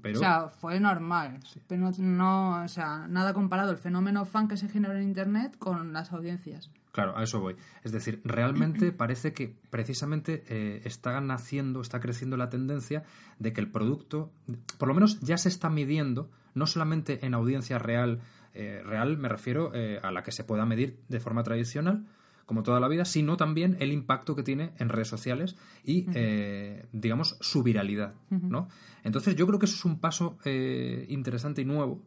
Pero... 0.02 0.18
O 0.18 0.20
sea, 0.20 0.48
fue 0.48 0.78
normal. 0.80 1.40
Pero 1.66 1.90
no, 1.98 2.62
o 2.62 2.68
sea, 2.68 3.06
nada 3.08 3.32
comparado 3.32 3.70
el 3.70 3.78
fenómeno 3.78 4.24
fan 4.24 4.48
que 4.48 4.56
se 4.56 4.68
generó 4.68 4.94
en 4.94 5.02
Internet 5.02 5.56
con 5.58 5.92
las 5.92 6.12
audiencias. 6.12 6.70
Claro, 6.92 7.16
a 7.16 7.22
eso 7.22 7.40
voy. 7.40 7.56
Es 7.84 7.92
decir, 7.92 8.20
realmente 8.24 8.92
parece 8.92 9.32
que 9.32 9.56
precisamente 9.70 10.44
eh, 10.48 10.82
está 10.84 11.20
naciendo, 11.20 11.80
está 11.80 12.00
creciendo 12.00 12.36
la 12.36 12.50
tendencia 12.50 13.04
de 13.38 13.52
que 13.52 13.60
el 13.60 13.70
producto, 13.70 14.30
por 14.78 14.88
lo 14.88 14.94
menos 14.94 15.20
ya 15.20 15.38
se 15.38 15.48
está 15.48 15.70
midiendo, 15.70 16.30
no 16.54 16.66
solamente 16.66 17.24
en 17.24 17.34
audiencia 17.34 17.78
real, 17.78 18.20
eh, 18.52 18.82
real 18.84 19.16
me 19.16 19.28
refiero 19.28 19.70
eh, 19.74 20.00
a 20.02 20.10
la 20.10 20.22
que 20.22 20.32
se 20.32 20.44
pueda 20.44 20.66
medir 20.66 20.98
de 21.08 21.20
forma 21.20 21.42
tradicional, 21.44 22.04
como 22.48 22.62
toda 22.62 22.80
la 22.80 22.88
vida, 22.88 23.04
sino 23.04 23.36
también 23.36 23.76
el 23.78 23.92
impacto 23.92 24.34
que 24.34 24.42
tiene 24.42 24.72
en 24.78 24.88
redes 24.88 25.08
sociales 25.08 25.54
y, 25.84 26.06
eh, 26.14 26.86
digamos, 26.92 27.36
su 27.42 27.62
viralidad, 27.62 28.14
¿no? 28.30 28.68
Entonces 29.04 29.36
yo 29.36 29.46
creo 29.46 29.58
que 29.58 29.66
eso 29.66 29.74
es 29.74 29.84
un 29.84 30.00
paso 30.00 30.38
eh, 30.46 31.04
interesante 31.10 31.60
y 31.60 31.66
nuevo 31.66 32.02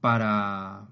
para 0.00 0.86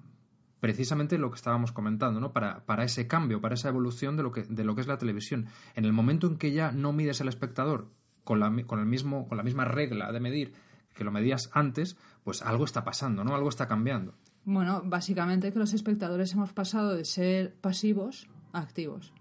precisamente 0.58 1.16
lo 1.16 1.30
que 1.30 1.36
estábamos 1.36 1.70
comentando, 1.70 2.18
¿no? 2.18 2.32
Para, 2.32 2.66
para 2.66 2.82
ese 2.82 3.06
cambio, 3.06 3.40
para 3.40 3.54
esa 3.54 3.68
evolución 3.68 4.16
de 4.16 4.24
lo, 4.24 4.32
que, 4.32 4.42
de 4.42 4.64
lo 4.64 4.74
que 4.74 4.80
es 4.80 4.88
la 4.88 4.98
televisión. 4.98 5.46
En 5.76 5.84
el 5.84 5.92
momento 5.92 6.26
en 6.26 6.36
que 6.36 6.50
ya 6.50 6.72
no 6.72 6.92
mides 6.92 7.20
al 7.20 7.28
espectador 7.28 7.86
con 8.24 8.40
la, 8.40 8.52
con 8.66 8.80
el 8.80 8.86
mismo, 8.86 9.28
con 9.28 9.36
la 9.36 9.44
misma 9.44 9.64
regla 9.64 10.10
de 10.10 10.18
medir 10.18 10.54
que 10.96 11.04
lo 11.04 11.12
medías 11.12 11.50
antes, 11.52 11.96
pues 12.24 12.42
algo 12.42 12.64
está 12.64 12.82
pasando, 12.82 13.22
¿no? 13.22 13.32
Algo 13.36 13.48
está 13.48 13.68
cambiando. 13.68 14.16
Bueno, 14.44 14.82
básicamente 14.84 15.52
que 15.52 15.58
los 15.60 15.72
espectadores 15.72 16.32
hemos 16.32 16.52
pasado 16.52 16.96
de 16.96 17.04
ser 17.04 17.54
pasivos 17.60 18.28
activos. 18.52 19.12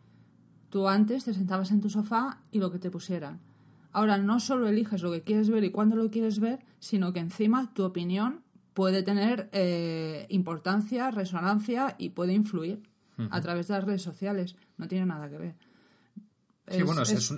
Tú 0.69 0.87
antes 0.87 1.25
te 1.25 1.33
sentabas 1.33 1.71
en 1.71 1.81
tu 1.81 1.89
sofá 1.89 2.41
y 2.51 2.59
lo 2.59 2.71
que 2.71 2.79
te 2.79 2.91
pusieran. 2.91 3.39
Ahora 3.91 4.17
no 4.17 4.39
solo 4.39 4.67
eliges 4.67 5.01
lo 5.01 5.11
que 5.11 5.21
quieres 5.21 5.49
ver 5.49 5.63
y 5.63 5.71
cuándo 5.71 5.95
lo 5.95 6.11
quieres 6.11 6.39
ver, 6.39 6.59
sino 6.79 7.11
que 7.11 7.19
encima 7.19 7.73
tu 7.73 7.83
opinión 7.83 8.43
puede 8.73 9.01
tener 9.01 9.49
eh, 9.51 10.27
importancia, 10.29 11.09
resonancia 11.11 11.95
y 11.97 12.09
puede 12.09 12.33
influir 12.33 12.81
a 13.31 13.41
través 13.41 13.67
de 13.67 13.73
las 13.73 13.83
redes 13.83 14.01
sociales. 14.01 14.55
No 14.77 14.87
tiene 14.87 15.05
nada 15.05 15.29
que 15.29 15.37
ver. 15.37 15.55
Sí, 16.69 16.83
bueno, 16.83 17.01
es, 17.01 17.33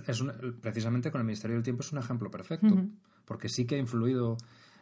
precisamente 0.61 1.09
con 1.09 1.21
el 1.21 1.25
Ministerio 1.25 1.55
del 1.55 1.63
Tiempo 1.63 1.81
es 1.81 1.91
un 1.93 1.99
ejemplo 1.99 2.29
perfecto, 2.29 2.85
porque 3.25 3.49
sí 3.49 3.65
que 3.65 3.75
ha 3.75 3.77
influido, 3.79 4.37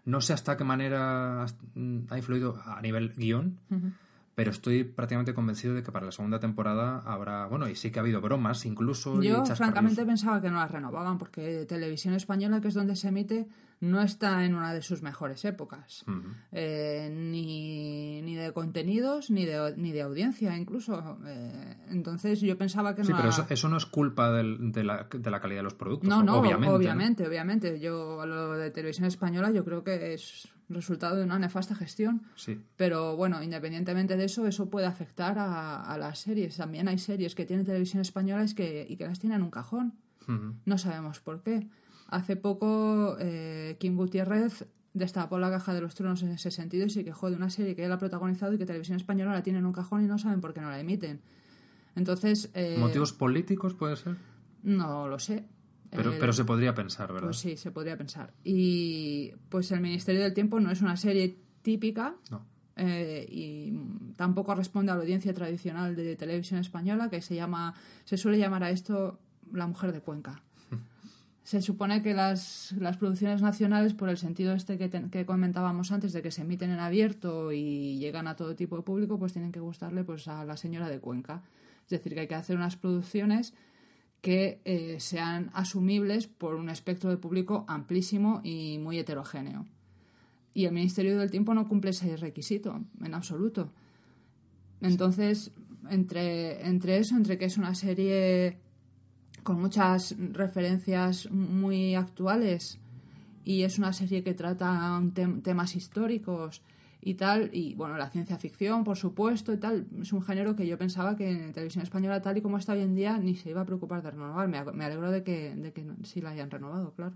no 0.06 0.22
sé 0.22 0.34
hasta 0.34 0.58
qué 0.58 0.64
manera 0.64 1.44
ha 1.44 2.18
influido 2.18 2.62
a 2.66 2.82
nivel 2.82 3.14
guion, 3.16 3.60
pero 4.40 4.52
estoy 4.52 4.86
prácticamente 4.86 5.34
convencido 5.34 5.74
de 5.74 5.84
que 5.84 5.92
para 5.92 6.06
la 6.06 6.14
segunda 6.14 6.40
temporada 6.40 7.00
habrá, 7.00 7.48
bueno, 7.48 7.68
y 7.68 7.76
sí 7.76 7.92
que 7.92 8.00
ha 8.00 8.02
habido 8.02 8.22
bromas 8.22 8.66
incluso. 8.66 9.22
Yo 9.22 9.46
francamente 9.46 10.06
pensaba 10.06 10.42
que 10.42 10.50
no 10.50 10.56
las 10.56 10.72
renovaban 10.72 11.18
porque 11.18 11.66
Televisión 11.66 12.14
Española, 12.14 12.62
que 12.62 12.70
es 12.70 12.74
donde 12.74 12.96
se 12.96 13.10
emite, 13.10 13.50
no 13.82 14.02
está 14.02 14.46
en 14.46 14.56
una 14.56 14.74
de 14.74 14.82
sus 14.82 15.02
mejores 15.02 15.46
épocas, 15.46 16.04
eh, 16.52 17.10
ni, 17.14 18.22
ni, 18.22 18.36
de 18.36 18.52
contenidos 18.52 19.32
ni 19.32 19.46
de, 19.46 19.74
ni 19.78 19.92
de 19.92 20.02
audiencia 20.02 20.58
incluso. 20.58 21.18
Eh, 21.26 21.78
entonces 21.90 22.42
yo 22.42 22.58
pensaba 22.58 22.94
que 22.96 23.02
no. 23.02 23.08
Sí, 23.08 23.14
pero 23.16 23.30
eso, 23.50 23.70
no 23.70 23.78
es 23.78 23.86
culpa 23.86 24.32
de, 24.32 24.44
la, 24.84 25.08
de, 25.10 25.32
la, 25.32 25.40
calidad 25.40 25.60
de 25.60 25.64
los 25.64 25.76
productos. 25.76 26.10
No, 26.10 26.24
no, 26.24 26.40
obviamente. 26.40 26.76
Obviamente, 26.76 27.28
obviamente. 27.28 27.80
Yo 27.80 28.26
lo 28.26 28.54
de 28.54 28.72
televisión 28.72 29.08
española 29.08 29.52
yo 29.52 29.64
creo 29.64 29.84
que 29.84 30.14
es 30.14 30.50
resultado 30.68 31.16
de 31.16 31.24
una 31.24 31.40
nefasta 31.40 31.74
gestión. 31.74 32.24
Sí. 32.36 32.60
Pero 32.76 33.16
bueno, 33.16 33.42
independientemente 33.42 34.18
de 34.18 34.26
eso, 34.26 34.46
eso 34.46 34.70
puede 34.70 34.88
afectar 34.88 35.38
a, 35.40 35.98
las 35.98 36.20
series. 36.20 36.58
También 36.58 36.88
hay 36.90 36.98
series 36.98 37.34
que 37.34 37.46
tienen 37.46 37.66
televisión 37.66 38.02
española 38.02 38.44
y 38.44 38.54
que, 38.54 38.86
y 38.90 38.98
que 38.98 39.06
las 39.06 39.20
tienen 39.20 39.38
en 39.38 39.44
un 39.44 39.52
cajón. 39.52 39.94
No 40.66 40.78
sabemos 40.78 41.20
por 41.22 41.42
qué. 41.42 41.68
Hace 42.10 42.36
poco 42.36 43.18
eh, 43.20 43.78
Kim 43.80 43.96
Gutiérrez 43.96 44.68
destapó 44.94 45.38
la 45.38 45.52
caja 45.52 45.76
de 45.76 45.82
los 45.82 45.94
tronos 45.94 46.24
en 46.24 46.30
ese 46.32 46.50
sentido 46.50 46.88
y 46.88 46.90
se 46.90 47.04
quejó 47.04 47.30
de 47.30 47.36
una 47.36 47.52
serie 47.52 47.76
que 47.76 47.86
él 47.86 47.92
ha 47.92 48.00
protagonizado 48.00 48.54
y 48.54 48.58
que 48.58 48.66
televisión 48.66 48.98
española 48.98 49.32
la 49.32 49.44
tiene 49.44 49.60
en 49.60 49.66
un 49.66 49.74
cajón 49.74 50.04
y 50.04 50.08
no 50.08 50.18
saben 50.18 50.42
por 50.42 50.54
qué 50.54 50.62
no 50.62 50.70
la 50.72 50.80
emiten. 50.80 51.22
Entonces. 51.96 52.50
Eh, 52.56 52.78
¿Motivos 52.80 53.14
políticos 53.14 53.76
puede 53.76 53.96
ser? 53.96 54.16
No 54.64 55.08
lo 55.08 55.20
sé. 55.20 55.46
Pero, 55.92 56.14
pero 56.20 56.34
se 56.34 56.46
podría 56.46 56.74
pensar, 56.74 57.14
¿verdad? 57.14 57.28
Pues 57.28 57.38
sí, 57.38 57.58
se 57.58 57.72
podría 57.72 57.98
pensar. 57.98 58.34
Y 58.44 59.32
pues 59.50 59.72
el 59.72 59.82
Ministerio 59.82 60.22
del 60.22 60.34
Tiempo 60.34 60.60
no 60.60 60.72
es 60.72 60.82
una 60.82 60.98
serie 60.98 61.40
típica. 61.62 62.16
Eh, 62.76 63.28
y 63.30 63.74
tampoco 64.16 64.56
responde 64.56 64.92
a 64.92 64.96
la 64.96 65.02
audiencia 65.02 65.34
tradicional 65.34 65.96
de 65.96 66.16
televisión 66.16 66.60
española 66.60 67.10
que 67.10 67.22
se 67.22 67.36
llama 67.36 67.74
se 68.06 68.16
suele 68.16 68.38
llamar 68.38 68.64
a 68.64 68.70
esto 68.70 69.20
la 69.52 69.68
mujer 69.68 69.92
de 69.92 70.00
Cuenca 70.00 70.42
se 71.50 71.64
supone 71.64 72.04
que 72.04 72.14
las, 72.14 72.76
las, 72.78 72.98
producciones 72.98 73.42
nacionales, 73.42 73.96
por 73.96 74.08
el 74.10 74.18
sentido 74.18 74.54
este 74.54 74.78
que, 74.78 74.88
que, 74.88 75.26
comentábamos 75.26 75.92
antes, 75.92 76.14
de 76.14 76.22
que 76.22 76.30
se 76.30 76.44
emiten 76.44 76.70
en 76.70 76.80
abierto 76.80 77.52
y 77.52 77.98
llegan 77.98 78.28
a 78.28 78.36
todo 78.36 78.56
tipo 78.56 78.78
de 78.78 78.84
público, 78.84 79.18
pues 79.18 79.34
tienen 79.34 79.52
que 79.52 79.60
gustarle 79.60 80.04
pues, 80.04 80.28
a 80.28 80.46
la 80.46 80.58
señora 80.58 80.88
de 80.88 81.00
Cuenca. 81.00 81.42
Es 81.86 81.90
decir, 81.90 82.14
que 82.14 82.20
hay 82.20 82.28
que 82.28 82.36
hacer 82.36 82.56
unas 82.56 82.76
producciones 82.76 83.56
que 84.22 84.62
eh, 84.64 84.98
sean 85.00 85.50
asumibles 85.56 86.28
por 86.28 86.54
un 86.54 86.70
espectro 86.70 87.10
de 87.10 87.18
público 87.18 87.66
amplísimo 87.68 88.42
y 88.44 88.78
muy 88.78 89.00
heterogéneo. 89.00 89.66
Y 90.54 90.66
el 90.66 90.72
Ministerio 90.72 91.18
del 91.18 91.32
Tiempo 91.32 91.56
no 91.56 91.68
cumple 91.68 91.90
ese 91.90 92.16
requisito 92.16 92.80
en 93.04 93.16
absoluto. 93.16 93.72
Entonces, 94.82 95.52
entre, 95.90 96.68
entre 96.68 96.98
eso, 96.98 97.16
entre 97.16 97.40
que 97.40 97.46
es 97.46 97.58
una 97.58 97.74
serie 97.74 98.60
con 99.50 99.60
muchas 99.60 100.16
referencias 100.32 101.28
muy 101.32 101.96
actuales 101.96 102.78
y 103.44 103.64
es 103.64 103.80
una 103.80 103.94
serie 103.94 104.22
que 104.22 104.36
trata 104.36 105.02
temas 105.42 105.76
históricos 105.76 106.62
y 107.02 107.16
tal, 107.16 107.50
y 107.52 107.74
bueno, 107.74 107.98
la 107.98 108.12
ciencia 108.12 108.38
ficción, 108.38 108.84
por 108.84 108.96
supuesto, 108.96 109.52
y 109.52 109.58
tal, 109.58 109.88
es 110.00 110.14
un 110.14 110.22
género 110.22 110.56
que 110.56 110.68
yo 110.68 110.78
pensaba 110.78 111.18
que 111.18 111.32
en 111.32 111.52
televisión 111.52 111.82
española, 111.82 112.22
tal 112.22 112.38
y 112.38 112.42
como 112.44 112.60
está 112.60 112.74
hoy 112.74 112.82
en 112.82 112.94
día, 112.94 113.18
ni 113.18 113.34
se 113.36 113.50
iba 113.50 113.62
a 113.62 113.66
preocupar 113.66 114.04
de 114.04 114.12
renovar. 114.12 114.48
Me, 114.48 114.86
alegro 114.86 115.10
de 115.10 115.24
que, 115.24 115.56
de 115.56 115.74
que 115.74 115.84
sí 116.04 116.22
la 116.22 116.30
hayan 116.30 116.52
renovado, 116.52 116.94
claro. 116.94 117.16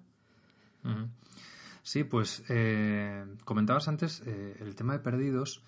Sí, 1.84 2.04
pues 2.04 2.44
eh, 2.50 3.26
comentabas 3.46 3.88
antes 3.88 4.24
eh, 4.26 4.56
el 4.60 4.74
tema 4.74 4.94
de 4.94 5.00
Perdidos. 5.00 5.62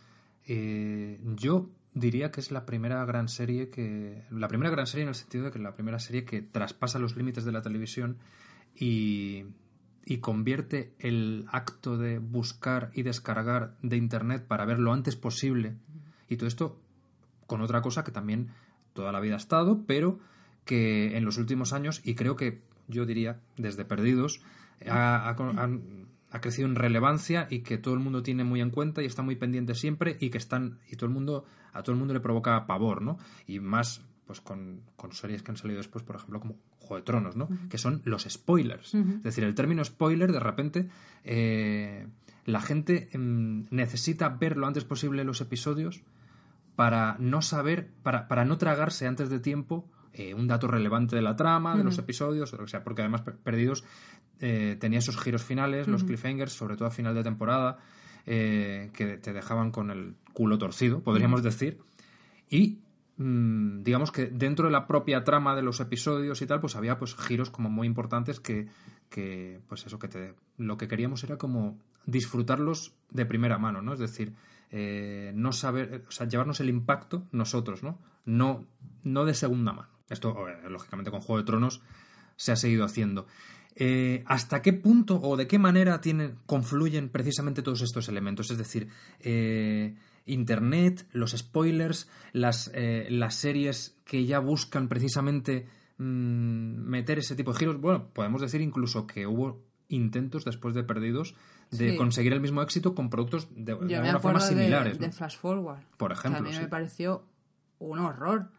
Eh, 0.47 1.21
yo 1.36 1.69
diría 1.95 2.31
que 2.31 2.39
es 2.39 2.51
la 2.51 2.67
primera 2.67 3.03
gran 3.05 3.27
serie 3.27 3.71
que. 3.71 4.23
La 4.29 4.47
primera 4.47 4.69
gran 4.69 4.86
serie 4.86 5.03
en 5.03 5.10
el 5.10 5.15
sentido 5.15 5.45
de 5.45 5.51
que 5.51 5.58
es 5.58 5.63
la 5.63 5.73
primera 5.73 5.97
serie 5.97 6.25
que 6.25 6.43
traspasa 6.43 6.99
los 6.99 7.15
límites 7.15 7.45
de 7.45 7.51
la 7.51 7.63
televisión 7.63 8.17
y 8.75 9.45
y 10.05 10.19
convierte 10.19 10.93
el 10.99 11.45
acto 11.51 11.97
de 11.97 12.19
buscar 12.19 12.91
y 12.93 13.01
descargar 13.01 13.75
de 13.81 13.97
Internet 13.97 14.45
para 14.47 14.65
ver 14.65 14.77
lo 14.79 14.93
antes 14.93 15.15
posible. 15.15 15.75
Y 16.29 16.38
todo 16.38 16.47
esto 16.47 16.79
con 17.47 17.62
otra 17.62 17.81
cosa 17.81 18.03
que 18.03 18.12
también 18.12 18.51
toda 18.93 19.12
la 19.12 19.19
vida 19.19 19.34
ha 19.34 19.38
estado, 19.38 19.84
pero 19.88 20.19
que 20.63 21.17
en 21.17 21.25
los 21.25 21.38
últimos 21.38 21.73
años, 21.73 22.01
y 22.03 22.13
creo 22.13 22.36
que 22.36 22.62
yo 22.88 23.05
diría 23.05 23.39
desde 23.58 23.84
Perdidos, 23.84 24.41
ha, 24.88 25.36
crecido 26.41 26.67
en 26.67 26.76
relevancia 26.76 27.48
y 27.50 27.60
que 27.60 27.78
todo 27.78 27.93
el 27.93 28.00
mundo 28.00 28.24
tiene 28.24 28.43
muy 28.43 28.62
en 28.62 28.69
cuenta 28.69 29.02
y 29.02 29.06
está 29.06 29.21
muy 29.21 29.36
pendiente 29.36 29.76
siempre 29.76 30.17
y 30.19 30.30
que 30.30 30.38
están 30.38 30.80
y 30.89 30.95
todo 30.95 31.08
el 31.08 31.13
mundo 31.13 31.45
a 31.74 31.84
todo 31.84 31.91
el 31.91 32.00
mundo 32.00 32.13
le 32.13 32.19
provoca 32.19 32.65
pavor, 32.65 33.02
¿no? 33.02 33.17
Y 33.48 33.60
más 33.60 34.02
pues 34.26 34.41
con, 34.41 34.82
con 34.95 35.12
series 35.12 35.43
que 35.43 35.52
han 35.52 35.58
salido 35.58 35.78
después, 35.78 36.04
por 36.04 36.15
ejemplo, 36.15 36.39
como 36.39 36.56
Juego 36.80 36.98
de 36.98 37.02
Tronos, 37.04 37.36
¿no? 37.36 37.48
Que 37.69 37.78
son 37.78 38.02
los 38.06 38.24
spoilers. 38.24 38.93
Es 38.93 39.24
decir, 39.24 39.43
el 39.43 39.56
término 39.56 39.84
spoiler, 39.84 40.32
de 40.32 40.39
repente, 40.39 40.89
eh, 41.24 42.08
la 42.45 42.62
gente 42.62 43.10
em, 43.12 43.65
necesita 43.69 44.30
ver 44.30 44.58
lo 44.58 44.67
antes 44.67 44.84
posible 44.84 45.24
los 45.24 45.41
episodios 45.41 46.02
para 46.76 47.17
no 47.19 47.41
saber, 47.41 47.89
para, 48.04 48.28
para 48.28 48.45
no 48.45 48.58
tragarse 48.58 49.08
antes 49.08 49.30
de 49.30 49.39
tiempo 49.39 49.88
eh, 50.15 50.34
un 50.34 50.47
dato 50.47 50.67
relevante 50.67 51.15
de 51.15 51.21
la 51.21 51.36
trama, 51.36 51.75
de 51.75 51.84
los 51.84 51.97
episodios, 51.97 52.54
o 52.54 52.58
lo 52.58 52.65
que 52.65 52.71
sea, 52.71 52.84
porque 52.84 53.01
además 53.01 53.21
Perdidos 53.43 53.84
eh, 54.39 54.78
tenía 54.80 54.99
esos 54.99 55.17
giros 55.17 55.43
finales, 55.43 55.88
los 55.88 56.04
cliffhangers, 56.04 56.54
sobre 56.54 56.75
todo 56.75 56.88
a 56.88 56.91
final 56.91 57.13
de 57.13 57.23
temporada, 57.23 57.78
que 58.25 59.19
te 59.21 59.34
dejaban 59.34 59.71
con 59.71 59.91
el 59.91 60.15
culo 60.34 60.58
torcido, 60.58 61.01
podríamos 61.01 61.43
decir. 61.43 61.80
Y 62.49 62.80
Mm, 63.17 63.84
digamos 63.84 64.12
que 64.12 64.25
dentro 64.25 64.65
de 64.65 64.71
la 64.71 64.88
propia 64.88 65.23
trama 65.23 65.56
de 65.56 65.62
los 65.62 65.80
episodios 65.80 66.41
y 66.41 66.47
tal, 66.47 66.60
pues 66.60 66.75
había 66.75 66.99
pues 66.99 67.15
giros 67.15 67.49
como 67.49 67.69
muy 67.69 67.88
importantes 67.88 68.39
que, 68.39 68.67
que 69.10 69.62
pues 69.67 69.86
eso 69.86 69.99
que 69.99 70.08
te, 70.10 70.36
lo 70.58 70.78
que 70.78 70.88
queríamos 70.88 71.23
era 71.23 71.38
como 71.38 71.78
disfrutarlos 72.06 72.93
de 73.10 73.25
primera 73.25 73.58
mano, 73.58 73.82
¿no? 73.82 73.93
Es 73.93 73.99
decir, 73.99 74.34
eh, 74.69 75.32
no 75.34 75.54
saber, 75.54 76.04
o 76.08 76.12
sea, 76.12 76.28
llevarnos 76.28 76.60
el 76.60 76.69
impacto 76.69 77.23
nosotros, 77.32 77.84
¿no? 77.84 77.99
No, 78.25 78.65
no 79.04 79.23
de 79.23 79.34
segunda 79.34 79.71
mano. 79.71 79.94
Esto, 80.09 80.35
lógicamente, 80.69 81.11
con 81.11 81.21
Juego 81.21 81.39
de 81.39 81.45
Tronos 81.45 81.81
se 82.35 82.51
ha 82.51 82.55
seguido 82.55 82.85
haciendo. 82.85 83.25
Eh, 83.75 84.23
¿Hasta 84.27 84.61
qué 84.61 84.71
punto 84.73 85.19
o 85.21 85.35
de 85.35 85.47
qué 85.47 85.59
manera 85.59 85.99
tienen, 85.99 86.37
confluyen 86.45 87.09
precisamente 87.09 87.61
todos 87.61 87.81
estos 87.81 88.07
elementos? 88.07 88.49
Es 88.51 88.57
decir, 88.57 88.87
eh, 89.19 89.95
Internet, 90.25 91.05
los 91.11 91.31
spoilers, 91.31 92.09
las, 92.31 92.71
eh, 92.73 93.07
las 93.09 93.35
series 93.35 93.97
que 94.05 94.25
ya 94.25 94.39
buscan 94.39 94.87
precisamente 94.87 95.67
mm, 95.97 96.87
meter 96.87 97.19
ese 97.19 97.35
tipo 97.35 97.51
de 97.51 97.59
giros. 97.59 97.81
Bueno, 97.81 98.07
podemos 98.13 98.41
decir 98.41 98.61
incluso 98.61 99.05
que 99.05 99.27
hubo 99.27 99.63
intentos 99.87 100.45
después 100.45 100.73
de 100.73 100.83
Perdidos 100.83 101.35
de 101.71 101.95
conseguir 101.97 102.33
el 102.33 102.39
mismo 102.39 102.61
éxito 102.61 102.95
con 102.95 103.09
productos 103.09 103.47
de, 103.51 103.73
alguna 103.73 104.19
forma 104.19 104.39
similares. 104.39 104.97
De, 104.97 105.11
Flash 105.11 105.37
Forward. 105.37 105.83
Por 105.97 106.11
ejemplo. 106.11 106.39
a 106.39 106.43
mí 106.43 106.57
me 106.57 106.67
pareció 106.67 107.25
un 107.79 107.99
horror. 107.99 108.49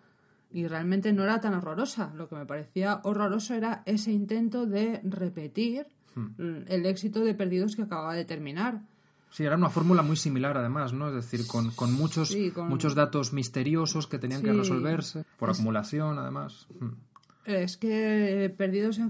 Y 0.56 0.68
realmente 0.68 1.12
no 1.12 1.22
era 1.22 1.38
tan 1.38 1.52
horrorosa. 1.52 2.12
Lo 2.14 2.30
que 2.30 2.34
me 2.34 2.46
parecía 2.46 3.00
horroroso 3.04 3.52
era 3.52 3.82
ese 3.84 4.10
intento 4.10 4.64
de 4.64 5.02
repetir 5.04 5.86
hmm. 6.14 6.62
el 6.68 6.86
éxito 6.86 7.20
de 7.20 7.34
Perdidos 7.34 7.76
que 7.76 7.82
acababa 7.82 8.14
de 8.14 8.24
terminar 8.24 8.80
Sí, 9.28 9.44
era 9.44 9.56
una 9.56 9.68
fórmula 9.68 10.00
muy 10.00 10.16
similar 10.16 10.56
además, 10.56 10.94
¿no? 10.94 11.08
Es 11.08 11.14
decir, 11.14 11.46
con, 11.46 11.72
con 11.72 11.92
muchos, 11.92 12.28
Sí, 12.28 12.50
con- 12.52 12.68
muchos 12.68 12.94
datos 12.94 13.34
misteriosos 13.34 14.06
que 14.06 14.18
tenían 14.18 14.40
que 14.40 14.50
resolverse, 14.50 15.24
por 15.38 15.50
acumulación 15.50 16.18
además. 16.18 16.68
Mm. 16.80 16.86
Es 17.46 17.76
que 17.76 18.52
Perdidos 18.58 19.00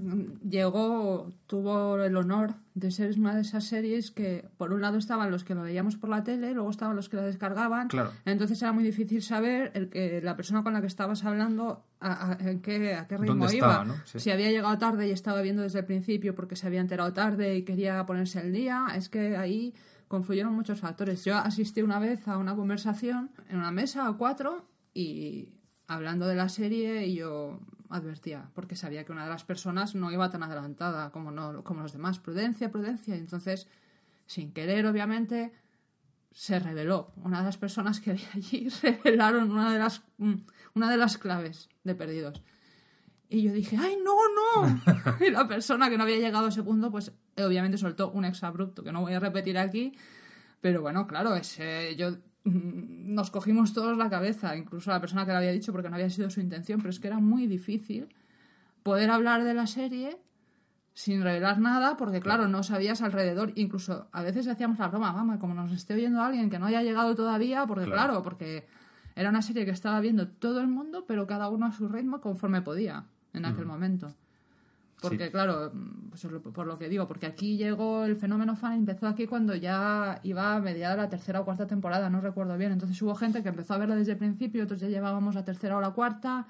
llegó, 0.46 1.32
tuvo 1.46 1.96
el 2.02 2.14
honor 2.16 2.56
de 2.74 2.90
ser 2.90 3.18
una 3.18 3.34
de 3.34 3.40
esas 3.40 3.64
series 3.64 4.10
que, 4.10 4.46
por 4.58 4.74
un 4.74 4.82
lado, 4.82 4.98
estaban 4.98 5.30
los 5.30 5.42
que 5.42 5.54
lo 5.54 5.62
veíamos 5.62 5.96
por 5.96 6.10
la 6.10 6.22
tele, 6.22 6.52
luego 6.52 6.68
estaban 6.68 6.94
los 6.96 7.08
que 7.08 7.16
la 7.16 7.22
descargaban. 7.22 7.88
Claro. 7.88 8.12
Entonces 8.26 8.60
era 8.60 8.72
muy 8.72 8.84
difícil 8.84 9.22
saber 9.22 9.70
el 9.72 9.88
que 9.88 10.20
la 10.20 10.36
persona 10.36 10.62
con 10.62 10.74
la 10.74 10.82
que 10.82 10.86
estabas 10.86 11.24
hablando 11.24 11.86
a, 11.98 12.36
qué, 12.62 12.94
a 12.94 13.06
qué 13.06 13.16
ritmo 13.16 13.36
¿Dónde 13.44 13.56
iba. 13.56 13.68
estaba, 13.68 13.84
no? 13.86 13.94
Sí. 14.04 14.20
Si 14.20 14.30
había 14.30 14.50
llegado 14.50 14.76
tarde 14.76 15.08
y 15.08 15.12
estaba 15.12 15.40
viendo 15.40 15.62
desde 15.62 15.78
el 15.78 15.86
principio 15.86 16.34
porque 16.34 16.56
se 16.56 16.66
había 16.66 16.82
enterado 16.82 17.14
tarde 17.14 17.56
y 17.56 17.62
quería 17.62 18.04
ponerse 18.04 18.38
al 18.38 18.52
día, 18.52 18.84
es 18.94 19.08
que 19.08 19.38
ahí 19.38 19.72
confluyeron 20.08 20.52
muchos 20.52 20.78
factores. 20.78 21.24
Yo 21.24 21.38
asistí 21.38 21.80
una 21.80 21.98
vez 21.98 22.28
a 22.28 22.36
una 22.36 22.54
conversación 22.54 23.30
en 23.48 23.56
una 23.56 23.70
mesa 23.70 24.06
a 24.06 24.12
cuatro 24.12 24.66
y 24.92 25.48
hablando 25.86 26.26
de 26.26 26.34
la 26.34 26.50
serie 26.50 27.06
y 27.06 27.14
yo 27.14 27.60
advertía, 27.90 28.50
porque 28.54 28.76
sabía 28.76 29.04
que 29.04 29.12
una 29.12 29.24
de 29.24 29.30
las 29.30 29.44
personas 29.44 29.94
no 29.94 30.10
iba 30.10 30.30
tan 30.30 30.42
adelantada 30.42 31.10
como, 31.10 31.30
no, 31.30 31.62
como 31.64 31.82
los 31.82 31.92
demás. 31.92 32.18
Prudencia, 32.18 32.70
prudencia. 32.70 33.16
Y 33.16 33.18
entonces, 33.18 33.68
sin 34.26 34.52
querer, 34.52 34.86
obviamente, 34.86 35.52
se 36.32 36.58
reveló. 36.58 37.12
Una 37.16 37.38
de 37.38 37.46
las 37.46 37.56
personas 37.56 38.00
que 38.00 38.10
había 38.10 38.28
allí 38.34 38.68
revelaron 38.82 39.50
una 39.50 39.72
de 39.72 39.78
las, 39.78 40.02
mm, 40.18 40.34
una 40.74 40.90
de 40.90 40.96
las 40.96 41.18
claves 41.18 41.68
de 41.84 41.94
Perdidos. 41.94 42.42
Y 43.28 43.42
yo 43.42 43.52
dije, 43.52 43.76
¡ay, 43.76 43.96
no, 44.04 44.14
no! 44.34 44.82
y 45.26 45.30
la 45.30 45.48
persona 45.48 45.90
que 45.90 45.96
no 45.96 46.04
había 46.04 46.18
llegado 46.18 46.46
a 46.46 46.48
ese 46.50 46.62
punto, 46.62 46.90
pues 46.90 47.12
eh, 47.34 47.44
obviamente 47.44 47.78
soltó 47.78 48.10
un 48.10 48.24
exabrupto 48.24 48.84
que 48.84 48.92
no 48.92 49.00
voy 49.00 49.14
a 49.14 49.20
repetir 49.20 49.58
aquí. 49.58 49.96
Pero 50.60 50.82
bueno, 50.82 51.06
claro, 51.06 51.34
ese, 51.34 51.96
yo 51.96 52.16
nos 52.46 53.30
cogimos 53.30 53.72
todos 53.72 53.96
la 53.96 54.08
cabeza, 54.08 54.56
incluso 54.56 54.90
la 54.90 55.00
persona 55.00 55.26
que 55.26 55.32
lo 55.32 55.38
había 55.38 55.52
dicho 55.52 55.72
porque 55.72 55.88
no 55.88 55.96
había 55.96 56.10
sido 56.10 56.30
su 56.30 56.40
intención, 56.40 56.78
pero 56.78 56.90
es 56.90 57.00
que 57.00 57.08
era 57.08 57.18
muy 57.18 57.46
difícil 57.46 58.08
poder 58.82 59.10
hablar 59.10 59.42
de 59.42 59.54
la 59.54 59.66
serie 59.66 60.16
sin 60.94 61.22
revelar 61.22 61.58
nada, 61.58 61.96
porque 61.96 62.20
claro, 62.20 62.48
no 62.48 62.62
sabías 62.62 63.02
alrededor, 63.02 63.52
incluso 63.56 64.08
a 64.12 64.22
veces 64.22 64.48
hacíamos 64.48 64.78
la 64.78 64.88
broma, 64.88 65.12
mamá, 65.12 65.38
como 65.38 65.52
nos 65.52 65.72
esté 65.72 65.94
oyendo 65.94 66.22
alguien 66.22 66.48
que 66.48 66.58
no 66.58 66.66
haya 66.66 66.82
llegado 66.82 67.14
todavía, 67.14 67.66
porque 67.66 67.84
Claro. 67.84 68.02
claro, 68.06 68.22
porque 68.22 68.66
era 69.14 69.28
una 69.28 69.42
serie 69.42 69.64
que 69.64 69.72
estaba 69.72 70.00
viendo 70.00 70.28
todo 70.28 70.60
el 70.60 70.68
mundo, 70.68 71.04
pero 71.06 71.26
cada 71.26 71.50
uno 71.50 71.66
a 71.66 71.72
su 71.72 71.88
ritmo 71.88 72.20
conforme 72.20 72.62
podía 72.62 73.04
en 73.34 73.44
aquel 73.44 73.66
momento. 73.66 74.14
Porque, 75.00 75.26
Sí. 75.26 75.30
claro, 75.30 75.70
mm, 75.74 76.08
pues 76.10 76.26
por 76.54 76.66
lo 76.66 76.78
que 76.78 76.88
digo, 76.88 77.06
porque 77.06 77.26
aquí 77.26 77.56
llegó 77.56 78.04
el 78.04 78.16
fenómeno 78.16 78.56
fan, 78.56 78.74
empezó 78.74 79.06
aquí 79.06 79.26
cuando 79.26 79.54
ya 79.54 80.20
iba 80.22 80.54
a 80.56 80.60
mediada 80.60 80.96
la 80.96 81.08
tercera 81.08 81.40
o 81.40 81.44
cuarta 81.44 81.66
temporada, 81.66 82.08
no 82.08 82.20
recuerdo 82.20 82.56
bien. 82.56 82.72
Entonces 82.72 83.00
hubo 83.02 83.14
gente 83.14 83.42
que 83.42 83.50
empezó 83.50 83.74
a 83.74 83.78
verla 83.78 83.94
desde 83.96 84.12
el 84.12 84.18
principio, 84.18 84.64
otros 84.64 84.80
ya 84.80 84.88
llevábamos 84.88 85.34
la 85.34 85.44
tercera 85.44 85.76
o 85.76 85.80
la 85.80 85.90
cuarta. 85.90 86.46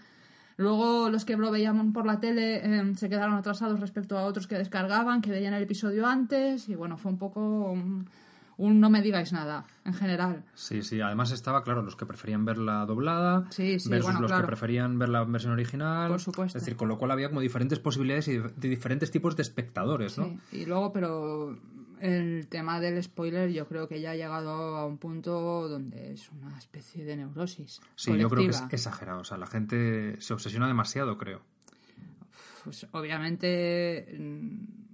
Luego 0.59 1.11
los 1.11 1.25
que 1.25 1.37
lo 1.37 1.51
veíamos 1.51 1.93
por 1.93 2.07
la 2.07 2.19
tele 2.19 2.61
eh, 2.65 2.95
se 2.97 3.09
quedaron 3.09 3.35
atrasados 3.35 3.79
respecto 3.81 4.17
a 4.17 4.25
otros 4.25 4.47
que 4.47 4.57
descargaban, 4.57 5.21
que 5.21 5.31
veían 5.31 5.53
el 5.53 5.63
episodio 5.63 6.07
antes. 6.07 6.69
Y 6.69 6.75
bueno, 6.77 6.97
fue 6.97 7.13
un 7.13 7.19
poco 7.19 7.41
un, 7.73 8.09
un 8.59 8.81
no 8.81 8.89
me 8.89 9.03
digáis 9.03 9.33
nada, 9.33 9.67
en 9.85 9.93
general. 9.93 10.45
Sí, 10.55 10.83
sí. 10.83 11.01
Además 11.01 11.31
estaba, 11.31 11.63
claro, 11.63 11.83
los 11.83 11.97
que 11.97 12.07
preferían 12.07 12.45
verla 12.45 12.87
doblada 12.87 13.47
Sí, 13.51 13.79
sí, 13.79 13.89
versus 13.89 14.07
bueno, 14.07 14.21
los 14.23 14.31
claro. 14.31 14.45
que 14.45 14.47
preferían 14.47 14.99
ver 14.99 15.11
la 15.11 15.25
versión 15.25 15.53
original. 15.53 16.09
Por 16.09 16.21
supuesto. 16.21 16.57
Es 16.57 16.65
decir, 16.65 16.77
con 16.77 16.89
lo 16.89 16.99
cual 16.99 17.11
había 17.11 17.29
como 17.29 17.41
diferentes 17.41 17.79
posibilidades 17.79 18.29
y 18.29 18.39
de, 18.39 18.69
diferentes 18.69 19.11
tipos 19.11 19.37
de 19.37 19.43
espectadores, 19.43 20.17
¿no? 20.19 20.39
Sí, 20.51 20.61
y 20.63 20.67
luego, 20.67 20.93
pero 20.93 21.59
el 22.01 22.47
tema 22.49 22.81
del 22.81 23.03
spoiler 23.03 23.51
yo 23.51 23.67
creo 23.67 23.89
que 23.89 24.01
ya 24.01 24.13
ha 24.13 24.17
llegado 24.17 24.77
a 24.77 24.87
un 24.87 24.99
punto 24.99 25.69
donde 25.69 26.13
es 26.13 26.31
una 26.31 26.57
especie 26.59 27.05
de 27.05 27.17
neurosis. 27.17 27.81
Sí, 27.95 28.17
yo 28.17 28.29
creo 28.31 28.45
que 28.45 28.51
es 28.51 28.65
exagerado. 28.71 29.21
O 29.21 29.25
sea, 29.25 29.37
la 29.37 29.47
gente 29.47 30.21
se 30.21 30.33
obsesiona 30.33 30.67
demasiado, 30.67 31.19
creo. 31.19 31.43
Pues 32.65 32.87
obviamente 32.93 34.17
mm, 34.19 34.86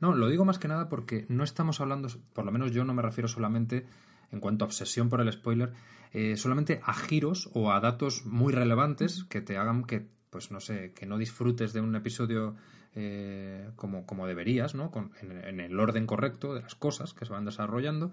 No, 0.00 0.14
lo 0.14 0.28
digo 0.28 0.44
más 0.44 0.58
que 0.58 0.68
nada 0.68 0.88
porque 0.88 1.26
no 1.28 1.44
estamos 1.44 1.80
hablando, 1.80 2.08
por 2.32 2.44
lo 2.44 2.52
menos 2.52 2.72
yo 2.72 2.84
no 2.84 2.94
me 2.94 3.02
refiero 3.02 3.28
solamente, 3.28 3.86
en 4.32 4.40
cuanto 4.40 4.64
a 4.64 4.68
obsesión 4.68 5.08
por 5.08 5.20
el 5.20 5.32
spoiler, 5.32 5.72
eh, 6.12 6.36
solamente 6.36 6.80
a 6.84 6.94
giros 6.94 7.50
o 7.54 7.72
a 7.72 7.80
datos 7.80 8.24
muy 8.26 8.52
relevantes 8.52 9.24
que 9.28 9.40
te 9.40 9.56
hagan 9.56 9.84
que, 9.84 10.06
pues 10.30 10.50
no 10.50 10.60
sé, 10.60 10.92
que 10.92 11.06
no 11.06 11.18
disfrutes 11.18 11.72
de 11.72 11.80
un 11.80 11.94
episodio 11.96 12.56
eh, 12.94 13.70
como, 13.76 14.06
como 14.06 14.26
deberías, 14.26 14.74
¿no? 14.74 14.90
Con- 14.90 15.12
en, 15.20 15.32
en 15.32 15.60
el 15.60 15.78
orden 15.78 16.06
correcto 16.06 16.54
de 16.54 16.62
las 16.62 16.74
cosas 16.74 17.12
que 17.14 17.24
se 17.26 17.32
van 17.32 17.44
desarrollando, 17.44 18.10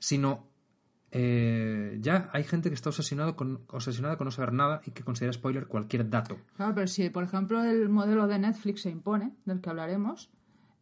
sino 0.00 0.48
eh, 1.12 1.98
ya 2.00 2.28
hay 2.32 2.42
gente 2.44 2.68
que 2.68 2.74
está 2.74 2.88
obsesionado 2.90 3.36
con, 3.36 3.60
obsesionada 3.68 4.16
con 4.16 4.24
no 4.24 4.30
saber 4.32 4.52
nada 4.52 4.80
y 4.84 4.90
que 4.90 5.04
considera 5.04 5.32
spoiler 5.32 5.66
cualquier 5.68 6.10
dato. 6.10 6.38
Claro, 6.56 6.74
pero 6.74 6.86
si, 6.88 7.08
por 7.10 7.22
ejemplo, 7.22 7.62
el 7.62 7.88
modelo 7.88 8.26
de 8.26 8.38
Netflix 8.40 8.82
se 8.82 8.90
impone, 8.90 9.32
del 9.44 9.60
que 9.60 9.70
hablaremos, 9.70 10.30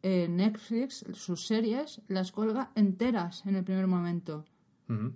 eh, 0.02 0.28
Netflix, 0.28 1.04
sus 1.14 1.46
series, 1.46 2.00
las 2.08 2.32
cuelga 2.32 2.70
enteras 2.74 3.44
en 3.46 3.56
el 3.56 3.64
primer 3.64 3.86
momento. 3.86 4.44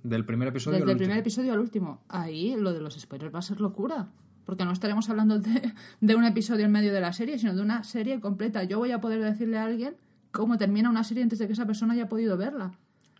Del 0.03 0.25
primer 0.25 0.49
episodio 0.49 0.79
Desde 0.79 0.85
al 0.85 0.90
el 0.92 0.96
primer 0.96 1.16
último. 1.18 1.20
episodio 1.20 1.53
al 1.53 1.59
último. 1.59 2.01
Ahí 2.09 2.57
lo 2.57 2.72
de 2.72 2.81
los 2.81 2.99
spoilers 2.99 3.35
va 3.35 3.40
a 3.40 3.42
ser 3.42 3.61
locura. 3.61 4.09
Porque 4.46 4.64
no 4.64 4.72
estaremos 4.72 5.11
hablando 5.11 5.38
de, 5.38 5.75
de 6.01 6.14
un 6.14 6.25
episodio 6.25 6.64
en 6.64 6.72
medio 6.72 6.94
de 6.94 7.01
la 7.01 7.12
serie, 7.12 7.38
sino 7.38 7.55
de 7.55 7.61
una 7.61 7.83
serie 7.85 8.20
completa. 8.20 8.62
Yo 8.64 8.79
voy 8.79 8.92
a 8.92 9.01
poder 9.01 9.20
decirle 9.20 9.59
a 9.59 9.64
alguien 9.64 9.96
cómo 10.31 10.57
termina 10.57 10.88
una 10.88 11.05
serie 11.05 11.25
antes 11.25 11.38
de 11.40 11.46
que 11.46 11.53
esa 11.53 11.66
persona 11.66 11.94
haya 11.94 12.09
podido 12.09 12.37
verla. 12.37 12.72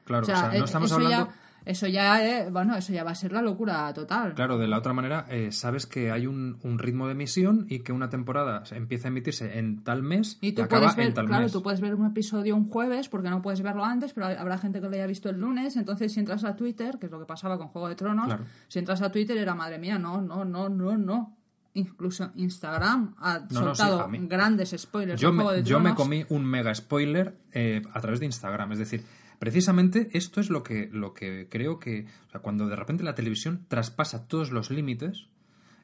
Claro, 0.05 0.23
o 0.23 0.27
sea, 0.27 0.49
no 0.49 0.53
eh, 0.53 0.61
estamos 0.65 0.93
hablando... 0.93 1.27
ya, 1.27 1.35
eso 1.67 1.87
ya, 1.89 2.25
eh, 2.27 2.49
bueno, 2.51 2.75
eso 2.77 2.93
ya 2.95 3.05
va 3.05 3.11
a 3.11 3.15
ser 3.15 3.33
la 3.33 3.43
locura 3.43 3.93
total. 3.93 4.33
Claro, 4.35 4.57
de 4.57 4.67
la 4.69 4.79
otra 4.79 4.95
manera, 4.95 5.27
eh, 5.29 5.53
sabes 5.53 5.85
que 5.87 6.11
hay 6.11 6.27
un, 6.27 6.59
un 6.63 6.79
ritmo 6.79 7.07
de 7.07 7.13
emisión 7.13 7.67
y 7.69 7.81
que 7.81 7.93
una 7.93 8.09
temporada 8.09 8.63
empieza 8.71 9.09
a 9.09 9.11
emitirse 9.11 9.59
en 9.59 9.83
tal 9.85 10.03
mes 10.03 10.39
Y 10.41 10.53
tú 10.53 10.63
acaba 10.63 10.83
puedes 10.83 10.97
ver, 10.97 11.07
en 11.09 11.15
tal 11.15 11.27
claro, 11.27 11.43
mes. 11.43 11.53
tú 11.53 11.63
puedes 11.63 11.81
ver 11.83 11.95
un 11.95 12.07
episodio 12.07 12.57
un 12.57 12.71
jueves 12.71 13.09
porque 13.11 13.29
no 13.29 13.43
puedes 13.43 13.61
verlo 13.61 13.85
antes, 13.85 14.13
pero 14.15 14.27
habrá 14.27 14.57
gente 14.57 14.81
que 14.81 14.87
lo 14.89 14.95
haya 14.95 15.07
visto 15.07 15.29
el 15.29 15.39
lunes. 15.41 15.77
Entonces, 15.77 16.13
si 16.13 16.21
entras 16.21 16.45
a 16.45 16.57
Twitter, 16.57 16.99
que 16.99 17.07
es 17.07 17.13
lo 17.13 17.19
que 17.19 17.27
pasaba 17.27 17.59
con 17.59 17.69
Juego 17.69 17.89
de 17.89 17.97
Tronos, 17.97 18.27
Claro. 18.27 18.45
si 18.69 18.79
entras 18.79 19.03
a 19.03 19.13
Twitter 19.13 19.37
era 19.37 19.55
madre 19.55 19.79
mía, 19.79 19.99
no, 19.99 20.23
no, 20.23 20.45
no, 20.45 20.69
no, 20.69 20.97
no. 20.97 21.37
Incluso 21.75 22.31
Instagram 22.37 23.17
ha 23.19 23.41
No, 23.51 23.61
no, 23.61 23.75
sí, 23.75 23.83
soltado 23.83 24.09
grandes 24.23 24.75
spoilers. 24.79 25.21
Yo 25.21 25.33
Juego 25.35 25.51
me, 25.51 25.57
de 25.57 25.63
yo 25.63 25.79
me 25.79 25.95
comí 25.95 26.25
un 26.31 26.43
mega 26.45 26.75
spoiler 26.75 27.37
eh, 27.53 27.83
a 27.93 28.01
través 28.01 28.21
de 28.21 28.25
Instagram. 28.27 28.73
Es 28.73 28.79
decir, 28.79 29.03
precisamente 29.39 30.09
esto 30.13 30.41
es 30.41 30.51
lo 30.51 30.63
que, 30.63 30.89
lo 30.93 31.15
que 31.15 31.49
creo 31.49 31.79
que. 31.79 32.07
O 32.29 32.31
sea, 32.31 32.41
cuando 32.41 32.67
de 32.67 32.77
repente 32.77 33.05
la 33.05 33.15
televisión 33.15 33.67
traspasa 33.69 34.27
todos 34.27 34.51
los 34.51 34.71
límites, 34.71 35.29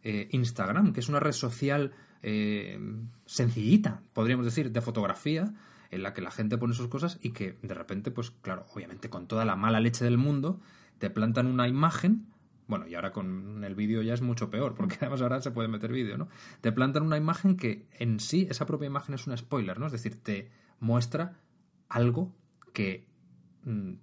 eh, 0.03 0.29
Instagram, 0.33 0.93
que 0.93 1.01
es 1.01 1.09
una 1.09 1.21
red 1.21 1.33
social 1.33 1.93
eh, 2.23 2.79
sencillita, 3.27 4.03
podríamos 4.13 4.45
decir, 4.45 4.71
de 4.73 4.81
fotografía, 4.81 5.53
en 5.91 6.03
la 6.03 6.15
que 6.15 6.23
la 6.23 6.31
gente 6.31 6.59
pone 6.59 6.75
sus 6.75 6.89
cosas 6.89 7.19
y 7.23 7.31
que 7.31 7.59
de 7.63 7.75
repente, 7.75 8.11
pues 8.11 8.31
claro, 8.31 8.67
obviamente 8.75 9.11
con 9.11 9.27
toda 9.29 9.45
la 9.45 9.57
mala 9.57 9.79
leche 9.79 10.05
del 10.05 10.19
mundo, 10.19 10.61
te 10.99 11.11
plantan 11.11 11.47
una 11.47 11.69
imagen. 11.69 12.27
Bueno, 12.67 12.87
y 12.87 12.95
ahora 12.95 13.13
con 13.13 13.63
el 13.65 13.75
vídeo 13.75 14.03
ya 14.03 14.15
es 14.15 14.23
mucho 14.23 14.51
peor, 14.51 14.75
porque 14.75 14.97
además 15.01 15.21
ahora 15.21 15.43
se 15.43 15.51
puede 15.51 15.69
meter 15.69 15.93
vídeo, 15.93 16.17
¿no? 16.17 16.29
Te 16.61 16.73
plantan 16.73 17.03
una 17.03 17.19
imagen 17.19 17.57
que 17.57 17.87
en 17.99 18.21
sí, 18.21 18.47
esa 18.49 18.67
propia 18.67 18.87
imagen 18.87 19.15
es 19.15 19.27
un 19.27 19.37
spoiler, 19.37 19.79
¿no? 19.79 19.87
Es 19.87 19.93
decir, 19.93 20.17
te 20.23 20.51
muestra 20.81 21.39
algo 21.89 22.35
que 22.73 23.07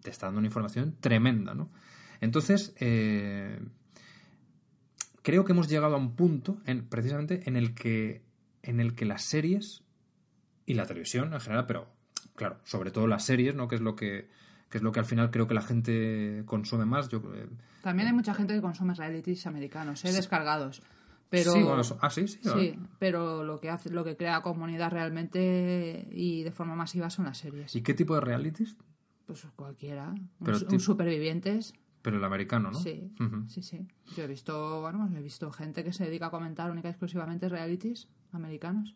te 0.01 0.09
está 0.09 0.27
dando 0.27 0.39
una 0.39 0.47
información 0.47 0.95
tremenda, 0.99 1.53
¿no? 1.53 1.69
Entonces, 2.21 2.73
eh, 2.79 3.59
creo 5.21 5.45
que 5.45 5.51
hemos 5.51 5.69
llegado 5.69 5.95
a 5.95 5.97
un 5.97 6.15
punto, 6.15 6.61
en, 6.65 6.87
precisamente, 6.87 7.43
en 7.47 7.55
el 7.55 7.73
que 7.73 8.23
en 8.61 8.79
el 8.79 8.93
que 8.93 9.05
las 9.05 9.23
series 9.23 9.83
y 10.65 10.73
la 10.73 10.85
televisión 10.85 11.33
en 11.33 11.39
general, 11.39 11.65
pero 11.65 11.87
claro, 12.35 12.59
sobre 12.65 12.91
todo 12.91 13.07
las 13.07 13.25
series, 13.25 13.55
¿no? 13.55 13.67
Que 13.67 13.75
es 13.75 13.81
lo 13.81 13.95
que 13.95 14.29
que 14.69 14.77
es 14.77 14.83
lo 14.83 14.91
que 14.91 14.99
al 14.99 15.05
final 15.05 15.31
creo 15.31 15.47
que 15.47 15.55
la 15.55 15.61
gente 15.61 16.43
consume 16.45 16.85
más. 16.85 17.09
Yo, 17.09 17.21
eh, 17.35 17.47
También 17.81 18.07
hay 18.07 18.13
mucha 18.13 18.33
gente 18.33 18.53
que 18.53 18.61
consume 18.61 18.93
realities 18.93 19.47
americanos, 19.47 20.05
¿eh? 20.05 20.13
descargados. 20.13 20.81
Pero, 21.29 21.51
sí, 21.51 21.61
bueno, 21.61 21.83
ah, 22.01 22.09
sí, 22.09 22.27
sí. 22.27 22.39
Sí, 22.41 22.79
pero 22.97 23.43
lo 23.43 23.59
que 23.59 23.69
hace, 23.69 23.91
lo 23.91 24.03
que 24.03 24.15
crea 24.15 24.41
comunidad 24.41 24.89
realmente 24.89 26.07
y 26.11 26.41
de 26.43 26.51
forma 26.51 26.75
masiva 26.75 27.09
son 27.11 27.25
las 27.25 27.37
series. 27.37 27.75
¿Y 27.75 27.81
qué 27.81 27.93
tipo 27.93 28.15
de 28.15 28.21
realities? 28.21 28.75
Pues 29.29 29.45
cualquiera. 29.55 30.09
Un, 30.09 30.29
Pero 30.43 30.57
un 30.71 30.79
supervivientes. 30.79 31.73
Pero 32.01 32.17
el 32.17 32.23
americano, 32.23 32.71
¿no? 32.71 32.79
Sí, 32.79 33.11
sí, 33.47 33.61
sí. 33.61 33.87
Yo 34.17 34.23
he 34.23 34.27
visto, 34.27 34.81
bueno, 34.81 35.07
he 35.15 35.21
visto 35.21 35.51
gente 35.51 35.83
que 35.83 35.93
se 35.93 36.05
dedica 36.05 36.27
a 36.27 36.31
comentar 36.31 36.71
única 36.71 36.87
y 36.87 36.91
exclusivamente 36.91 37.47
realities 37.47 38.07
americanos. 38.31 38.95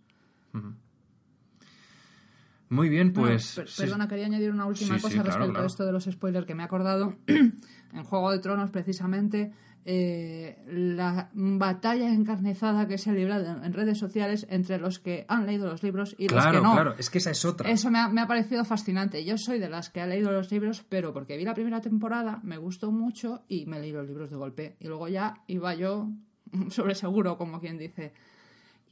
Muy 2.69 2.89
bien, 2.89 3.13
Bueno, 3.13 3.29
pues. 3.29 3.43
sí. 3.67 3.81
perdona, 3.83 4.07
quería 4.07 4.25
añadir 4.25 4.49
una 4.49 4.65
última 4.65 4.95
Sí, 4.95 5.01
sí, 5.01 5.01
cosa 5.03 5.13
claro, 5.15 5.25
respecto 5.27 5.51
claro. 5.51 5.63
a 5.63 5.67
esto 5.67 5.85
de 5.85 5.91
los 5.91 6.05
spoilers 6.05 6.47
que 6.47 6.55
me 6.55 6.63
he 6.63 6.65
acordado. 6.65 7.15
en 7.27 8.03
Juego 8.03 8.31
de 8.31 8.39
Tronos, 8.39 8.71
precisamente, 8.71 9.53
eh, 9.85 10.57
la 10.67 11.29
batalla 11.33 12.13
encarnizada 12.13 12.87
que 12.87 12.97
se 12.97 13.09
ha 13.09 13.13
librado 13.13 13.63
en 13.63 13.73
redes 13.73 13.97
sociales 13.97 14.47
entre 14.49 14.77
los 14.77 14.99
que 14.99 15.25
han 15.27 15.45
leído 15.45 15.67
los 15.67 15.83
libros 15.83 16.15
y 16.17 16.29
los 16.29 16.45
que 16.45 16.61
no. 16.61 16.73
Claro, 16.73 16.95
es 16.97 17.09
que 17.09 17.17
esa 17.17 17.31
es 17.31 17.43
otra. 17.43 17.69
Eso 17.69 17.91
me 17.91 17.99
ha, 17.99 18.07
me 18.07 18.21
ha, 18.21 18.27
parecido 18.27 18.63
fascinante. 18.63 19.25
Yo 19.25 19.37
soy 19.37 19.59
de 19.59 19.69
las 19.69 19.89
que 19.89 19.99
ha 19.99 20.07
leído 20.07 20.31
los 20.31 20.51
libros, 20.51 20.85
pero 20.87 21.11
porque 21.11 21.35
vi 21.35 21.43
la 21.43 21.53
primera 21.53 21.81
temporada, 21.81 22.39
me 22.43 22.57
gustó 22.57 22.91
mucho 22.91 23.43
y 23.49 23.65
me 23.65 23.79
leí 23.79 23.91
los 23.91 24.07
libros 24.07 24.29
de 24.29 24.37
golpe. 24.37 24.77
Y 24.79 24.87
luego 24.87 25.09
ya 25.09 25.43
iba 25.47 25.75
yo 25.75 26.09
sobre 26.69 26.95
seguro, 26.95 27.37
como 27.37 27.59
quien 27.59 27.77
dice. 27.77 28.13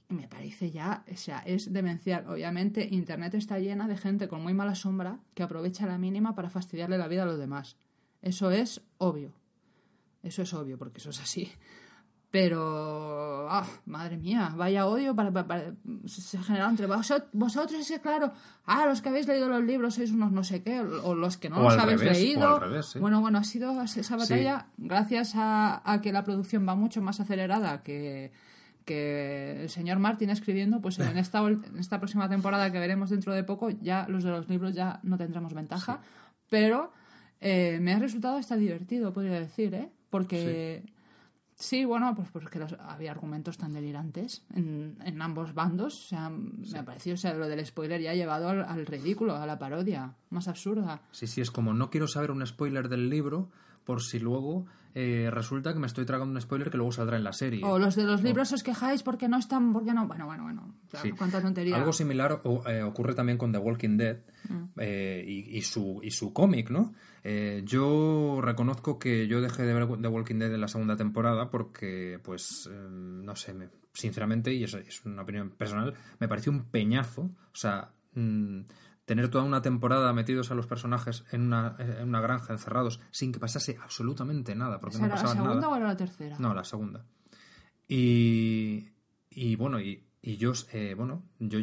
Me 0.09 0.27
parece 0.27 0.71
ya, 0.71 1.05
o 1.09 1.15
sea, 1.15 1.39
es 1.39 1.71
demencial. 1.71 2.27
Obviamente, 2.27 2.85
Internet 2.91 3.33
está 3.35 3.59
llena 3.59 3.87
de 3.87 3.95
gente 3.95 4.27
con 4.27 4.43
muy 4.43 4.53
mala 4.53 4.75
sombra 4.75 5.19
que 5.33 5.43
aprovecha 5.43 5.85
la 5.85 5.97
mínima 5.97 6.35
para 6.35 6.49
fastidiarle 6.49 6.97
la 6.97 7.07
vida 7.07 7.23
a 7.23 7.27
los 7.27 7.39
demás. 7.39 7.77
Eso 8.21 8.51
es 8.51 8.81
obvio. 8.97 9.40
Eso 10.23 10.41
es 10.43 10.53
obvio, 10.53 10.77
porque 10.77 10.99
eso 10.99 11.09
es 11.09 11.19
así. 11.21 11.51
Pero, 12.29 13.47
ah, 13.51 13.67
madre 13.85 14.15
mía, 14.17 14.53
vaya 14.55 14.85
odio 14.87 15.13
para, 15.13 15.31
para, 15.33 15.47
para 15.47 15.73
se 16.05 16.37
ha 16.37 16.41
generado 16.43 16.69
entre 16.69 16.85
vosotros, 16.85 17.29
vosotros, 17.33 17.91
es 17.91 17.99
claro, 17.99 18.31
ah, 18.65 18.85
los 18.85 19.01
que 19.01 19.09
habéis 19.09 19.27
leído 19.27 19.49
los 19.49 19.61
libros 19.65 19.95
sois 19.95 20.11
unos 20.11 20.31
no 20.31 20.41
sé 20.45 20.63
qué, 20.63 20.79
o 20.79 21.13
los 21.13 21.35
que 21.37 21.49
no 21.49 21.57
O 21.57 21.63
los 21.63 21.77
habéis 21.77 21.99
revés, 21.99 22.17
leído. 22.19 22.55
al 22.55 22.61
revés, 22.61 22.85
sí. 22.85 22.99
Bueno, 22.99 23.19
bueno, 23.19 23.37
ha 23.39 23.43
sido 23.43 23.81
esa 23.83 24.15
batalla 24.15 24.67
gracias 24.77 25.33
a, 25.35 25.81
a 25.83 26.01
que 26.01 26.13
la 26.13 26.23
producción 26.23 26.65
va 26.65 26.73
mucho 26.75 27.01
más 27.01 27.19
acelerada 27.19 27.83
que, 27.83 28.31
que 28.85 29.63
el 29.63 29.69
señor 29.69 29.99
Martin 29.99 30.29
escribiendo, 30.29 30.79
pues 30.79 30.99
en 30.99 31.17
esta, 31.17 31.41
ol- 31.43 31.65
en 31.67 31.79
esta 31.79 31.99
próxima 31.99 32.29
temporada 32.29 32.71
que 32.71 32.79
veremos 32.79 33.09
dentro 33.09 33.33
de 33.33 33.43
poco, 33.43 33.71
ya 33.71 34.07
los 34.07 34.23
de 34.23 34.29
los 34.31 34.47
libros 34.47 34.73
ya 34.73 35.01
no 35.03 35.17
tendremos 35.17 35.53
ventaja, 35.53 35.99
pero 36.49 36.93
eh, 37.41 37.77
me 37.81 37.91
ha 37.93 37.99
resultado 37.99 38.37
hasta 38.37 38.55
divertido, 38.55 39.11
podría 39.11 39.37
decir, 39.37 39.73
¿eh? 39.73 39.91
Porque 40.11 40.83
sí, 41.55 41.83
bueno, 41.85 42.13
pues 42.15 42.29
porque 42.31 42.59
los- 42.59 42.73
había 42.79 43.09
argumentos 43.11 43.57
tan 43.57 43.73
delirantes 43.73 44.43
en, 44.53 44.97
en 45.03 45.21
ambos 45.21 45.53
bandos, 45.55 46.05
o 46.05 46.07
sea, 46.09 46.29
me 46.29 46.77
ha 46.79 46.85
parecido, 46.85 47.15
o 47.15 47.17
sea, 47.17 47.33
lo 47.33 47.47
del 47.47 47.65
spoiler 47.65 47.99
ya 48.01 48.11
ha 48.11 48.15
llevado 48.15 48.49
al, 48.49 48.63
al 48.63 48.85
ridículo, 48.85 49.35
a 49.35 49.45
la 49.47 49.57
parodia, 49.57 50.13
más 50.29 50.47
absurda. 50.47 51.01
Sí, 51.11 51.25
sí, 51.27 51.41
es 51.41 51.49
como 51.49 51.73
no 51.73 51.89
quiero 51.89 52.07
saber 52.07 52.29
un 52.31 52.45
spoiler 52.45 52.89
del 52.89 53.09
libro 53.09 53.49
por 53.85 54.03
si 54.03 54.19
luego 54.19 54.67
eh, 54.93 55.29
resulta 55.31 55.73
que 55.73 55.79
me 55.79 55.87
estoy 55.87 56.05
tragando 56.05 56.33
un 56.33 56.41
spoiler 56.41 56.69
que 56.69 56.77
luego 56.77 56.91
saldrá 56.91 57.17
en 57.17 57.23
la 57.23 57.33
serie. 57.33 57.61
O 57.63 57.79
los 57.79 57.95
de 57.95 58.03
los 58.03 58.21
libros 58.21 58.51
os 58.53 58.61
quejáis 58.61 59.01
porque 59.03 59.27
no 59.27 59.37
están, 59.37 59.71
porque 59.73 59.93
no, 59.93 60.05
bueno, 60.07 60.25
bueno, 60.27 60.43
bueno, 60.43 60.75
claro, 60.89 61.05
Sí. 61.07 61.11
cuánta 61.13 61.41
tontería. 61.41 61.77
Algo 61.77 61.93
similar 61.93 62.41
o- 62.43 62.67
eh, 62.67 62.83
ocurre 62.83 63.15
también 63.15 63.37
con 63.37 63.51
The 63.51 63.57
Walking 63.57 63.97
Dead 63.97 64.17
Mm. 64.49 64.63
eh, 64.77 65.23
y, 65.25 65.57
y 65.57 65.61
su, 65.61 65.99
y 66.03 66.11
su 66.11 66.33
cómic, 66.33 66.69
¿no? 66.69 66.93
Eh, 67.23 67.61
yo 67.65 68.39
reconozco 68.41 68.97
que 68.97 69.27
yo 69.27 69.41
dejé 69.41 69.63
de 69.63 69.73
ver 69.73 69.87
The 70.01 70.07
Walking 70.07 70.35
Dead 70.39 70.53
en 70.53 70.61
la 70.61 70.67
segunda 70.67 70.95
temporada 70.97 71.49
porque, 71.51 72.19
pues, 72.23 72.67
eh, 72.71 72.87
no 72.89 73.35
sé, 73.35 73.53
me- 73.53 73.69
sinceramente, 73.93 74.53
y 74.53 74.63
es, 74.63 74.73
es 74.73 75.05
una 75.05 75.21
opinión 75.21 75.51
personal, 75.51 75.93
me 76.19 76.27
pareció 76.27 76.51
un 76.51 76.63
peñazo. 76.65 77.23
O 77.23 77.55
sea, 77.55 77.91
mm, 78.15 78.61
tener 79.05 79.29
toda 79.29 79.43
una 79.43 79.61
temporada 79.61 80.13
metidos 80.13 80.51
a 80.51 80.55
los 80.55 80.65
personajes 80.67 81.23
en 81.31 81.41
una, 81.41 81.75
en 81.79 82.07
una 82.07 82.21
granja, 82.21 82.53
encerrados, 82.53 82.99
sin 83.11 83.31
que 83.31 83.39
pasase 83.39 83.77
absolutamente 83.83 84.55
nada, 84.55 84.79
porque 84.79 84.95
¿Esa 84.95 85.07
no 85.07 85.13
era 85.13 85.21
la 85.21 85.27
segunda 85.29 85.55
nada. 85.55 85.69
o 85.69 85.75
era 85.75 85.87
la 85.87 85.97
tercera? 85.97 86.37
No, 86.39 86.53
la 86.53 86.63
segunda. 86.63 87.05
Y, 87.87 88.89
y 89.29 89.55
bueno, 89.57 89.79
y, 89.81 90.05
y 90.21 90.37
yo, 90.37 90.53
eh, 90.71 90.93
bueno, 90.95 91.23
yo 91.39 91.59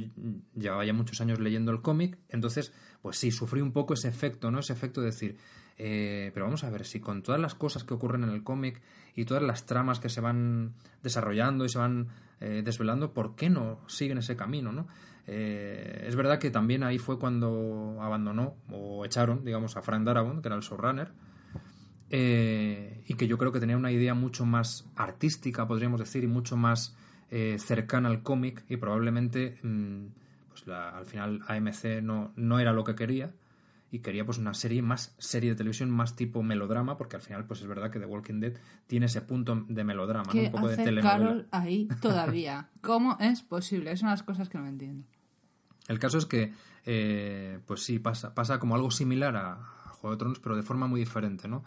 llevaba 0.55 0.85
ya 0.85 0.92
muchos 0.92 1.21
años 1.21 1.38
leyendo 1.40 1.73
el 1.73 1.81
cómic, 1.81 2.18
entonces, 2.29 2.73
pues 3.02 3.16
sí, 3.18 3.30
sufrí 3.30 3.61
un 3.61 3.72
poco 3.72 3.94
ese 3.94 4.08
efecto, 4.08 4.50
¿no? 4.50 4.61
Ese 4.61 4.72
efecto 4.72 5.00
de 5.00 5.06
decir, 5.06 5.37
eh, 5.76 6.30
pero 6.34 6.46
vamos 6.46 6.64
a 6.64 6.70
ver, 6.70 6.84
si 6.84 7.00
con 7.00 7.22
todas 7.22 7.40
las 7.40 7.54
cosas 7.54 7.84
que 7.84 7.94
ocurren 7.94 8.24
en 8.24 8.30
el 8.30 8.42
cómic 8.42 8.80
y 9.14 9.24
todas 9.24 9.42
las 9.42 9.66
tramas 9.66 10.00
que 10.00 10.08
se 10.08 10.20
van 10.20 10.74
desarrollando 11.02 11.64
y 11.64 11.68
se 11.68 11.78
van 11.78 12.08
eh, 12.40 12.62
desvelando, 12.64 13.12
¿por 13.12 13.37
qué 13.37 13.50
no 13.50 13.80
siguen 13.88 14.18
ese 14.18 14.37
camino, 14.37 14.72
no? 14.72 14.87
Eh, 15.30 16.06
es 16.08 16.16
verdad 16.16 16.38
que 16.38 16.50
también 16.50 16.82
ahí 16.82 16.98
fue 16.98 17.18
cuando 17.18 17.98
abandonó 18.00 18.56
o 18.70 19.04
echaron, 19.04 19.44
digamos, 19.44 19.76
a 19.76 19.82
Frank 19.82 20.04
Darabont, 20.04 20.40
que 20.40 20.48
era 20.48 20.56
el 20.56 20.62
showrunner, 20.62 21.12
eh, 22.08 23.02
y 23.06 23.14
que 23.14 23.26
yo 23.26 23.37
creo 23.37 23.52
que 23.52 23.61
tenía 23.61 23.76
una 23.76 23.92
idea 23.92 24.14
mucho 24.14 24.46
más 24.46 24.88
artística, 24.96 25.68
podríamos 25.68 26.00
decir, 26.00 26.24
y 26.24 26.26
mucho 26.26 26.56
más 26.56 26.96
eh, 27.30 27.56
cercana 27.58 28.08
al 28.08 28.22
cómic, 28.22 28.64
y 28.70 28.78
probablemente 28.78 29.58
mm, 29.62 30.06
pues 30.59 30.66
la- 30.68 30.90
al 30.90 31.07
final 31.07 31.40
AMC 31.47 32.03
no, 32.03 32.33
no 32.37 32.59
era 32.59 32.73
lo 32.73 32.85
que 32.85 32.94
quería, 32.94 33.33
y 33.90 34.01
quería 34.01 34.25
pues 34.27 34.37
una 34.38 34.53
serie 34.53 34.83
más 34.83 35.14
serie 35.18 35.51
de 35.51 35.57
televisión, 35.57 35.90
más 35.90 36.14
tipo 36.14 36.42
melodrama, 36.42 36.99
porque 36.99 37.16
al 37.16 37.23
final 37.23 37.47
pues 37.47 37.61
es 37.62 37.66
verdad 37.66 37.90
que 37.90 37.99
The 37.99 38.05
Walking 38.07 38.40
Dead 38.40 38.53
tiene 38.87 39.07
ese 39.07 39.23
punto 39.23 39.64
de 39.68 39.85
melodrama, 39.85 40.27
¿no? 40.27 40.33
¿Qué 40.33 40.47
un 40.47 40.51
poco 40.53 40.68
de 40.68 40.75
hace. 40.75 40.94
Carol 41.01 41.49
ahí 41.51 41.88
todavía? 42.03 42.68
¿Cómo 42.83 43.16
es 43.21 43.42
posible? 43.42 43.92
Es 43.92 44.03
una 44.03 44.11
de 44.11 44.16
las 44.18 44.23
cosas 44.25 44.49
que 44.49 44.59
no 44.59 44.66
entiendo. 44.66 45.07
El 45.87 45.99
caso 45.99 46.18
es 46.18 46.27
que, 46.27 46.53
eh, 46.85 47.61
pues 47.66 47.83
sí, 47.83 47.99
pasa, 47.99 48.35
pasa 48.35 48.59
como 48.59 48.75
algo 48.75 48.90
similar 48.90 49.35
a 49.37 49.57
Juego 50.01 50.14
de 50.16 50.18
Tronos, 50.18 50.38
pero 50.40 50.55
de 50.55 50.62
forma 50.62 50.87
muy 50.87 51.01
diferente, 51.01 51.49
¿no? 51.49 51.64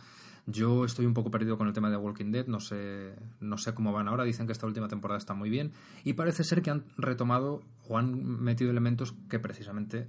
Yo 0.47 0.85
estoy 0.85 1.05
un 1.05 1.13
poco 1.13 1.29
perdido 1.29 1.57
con 1.57 1.67
el 1.67 1.73
tema 1.73 1.89
de 1.89 1.97
Walking 1.97 2.31
Dead, 2.31 2.47
no 2.47 2.59
sé, 2.59 3.13
no 3.39 3.57
sé 3.57 3.73
cómo 3.73 3.93
van 3.93 4.07
ahora, 4.07 4.23
dicen 4.23 4.47
que 4.47 4.53
esta 4.53 4.65
última 4.65 4.87
temporada 4.87 5.17
está 5.17 5.33
muy 5.33 5.49
bien, 5.49 5.71
y 6.03 6.13
parece 6.13 6.43
ser 6.43 6.61
que 6.61 6.71
han 6.71 6.83
retomado 6.97 7.61
o 7.87 7.97
han 7.97 8.41
metido 8.41 8.71
elementos 8.71 9.13
que 9.29 9.39
precisamente 9.39 10.07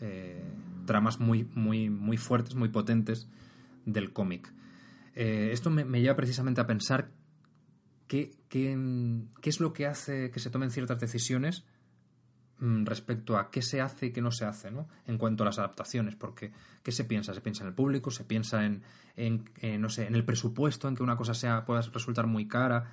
eh, 0.00 0.42
tramas 0.86 1.18
muy, 1.18 1.48
muy, 1.54 1.90
muy 1.90 2.16
fuertes, 2.16 2.54
muy 2.54 2.68
potentes 2.68 3.28
del 3.84 4.12
cómic. 4.12 4.52
Eh, 5.14 5.50
esto 5.52 5.68
me, 5.68 5.84
me 5.84 6.00
lleva 6.00 6.16
precisamente 6.16 6.60
a 6.60 6.66
pensar 6.66 7.10
qué, 8.06 8.30
qué, 8.48 8.78
qué 9.40 9.50
es 9.50 9.60
lo 9.60 9.72
que 9.72 9.86
hace 9.86 10.30
que 10.30 10.40
se 10.40 10.50
tomen 10.50 10.70
ciertas 10.70 11.00
decisiones 11.00 11.64
respecto 12.86 13.36
a 13.38 13.50
qué 13.50 13.60
se 13.60 13.80
hace 13.80 14.06
y 14.06 14.12
qué 14.12 14.20
no 14.22 14.30
se 14.30 14.44
hace, 14.44 14.70
¿no? 14.70 14.86
En 15.06 15.18
cuanto 15.18 15.42
a 15.42 15.46
las 15.46 15.58
adaptaciones, 15.58 16.14
porque 16.14 16.52
¿qué 16.84 16.92
se 16.92 17.04
piensa? 17.04 17.34
Se 17.34 17.40
piensa 17.40 17.64
en 17.64 17.68
el 17.68 17.74
público, 17.74 18.10
se 18.12 18.24
piensa 18.24 18.64
en, 18.64 18.82
no 19.80 19.88
sé, 19.88 20.06
en 20.06 20.14
el 20.14 20.24
presupuesto, 20.24 20.86
en 20.88 20.94
que 20.94 21.02
una 21.02 21.16
cosa 21.16 21.34
sea 21.34 21.64
pueda 21.64 21.80
resultar 21.82 22.26
muy 22.26 22.46
cara, 22.46 22.92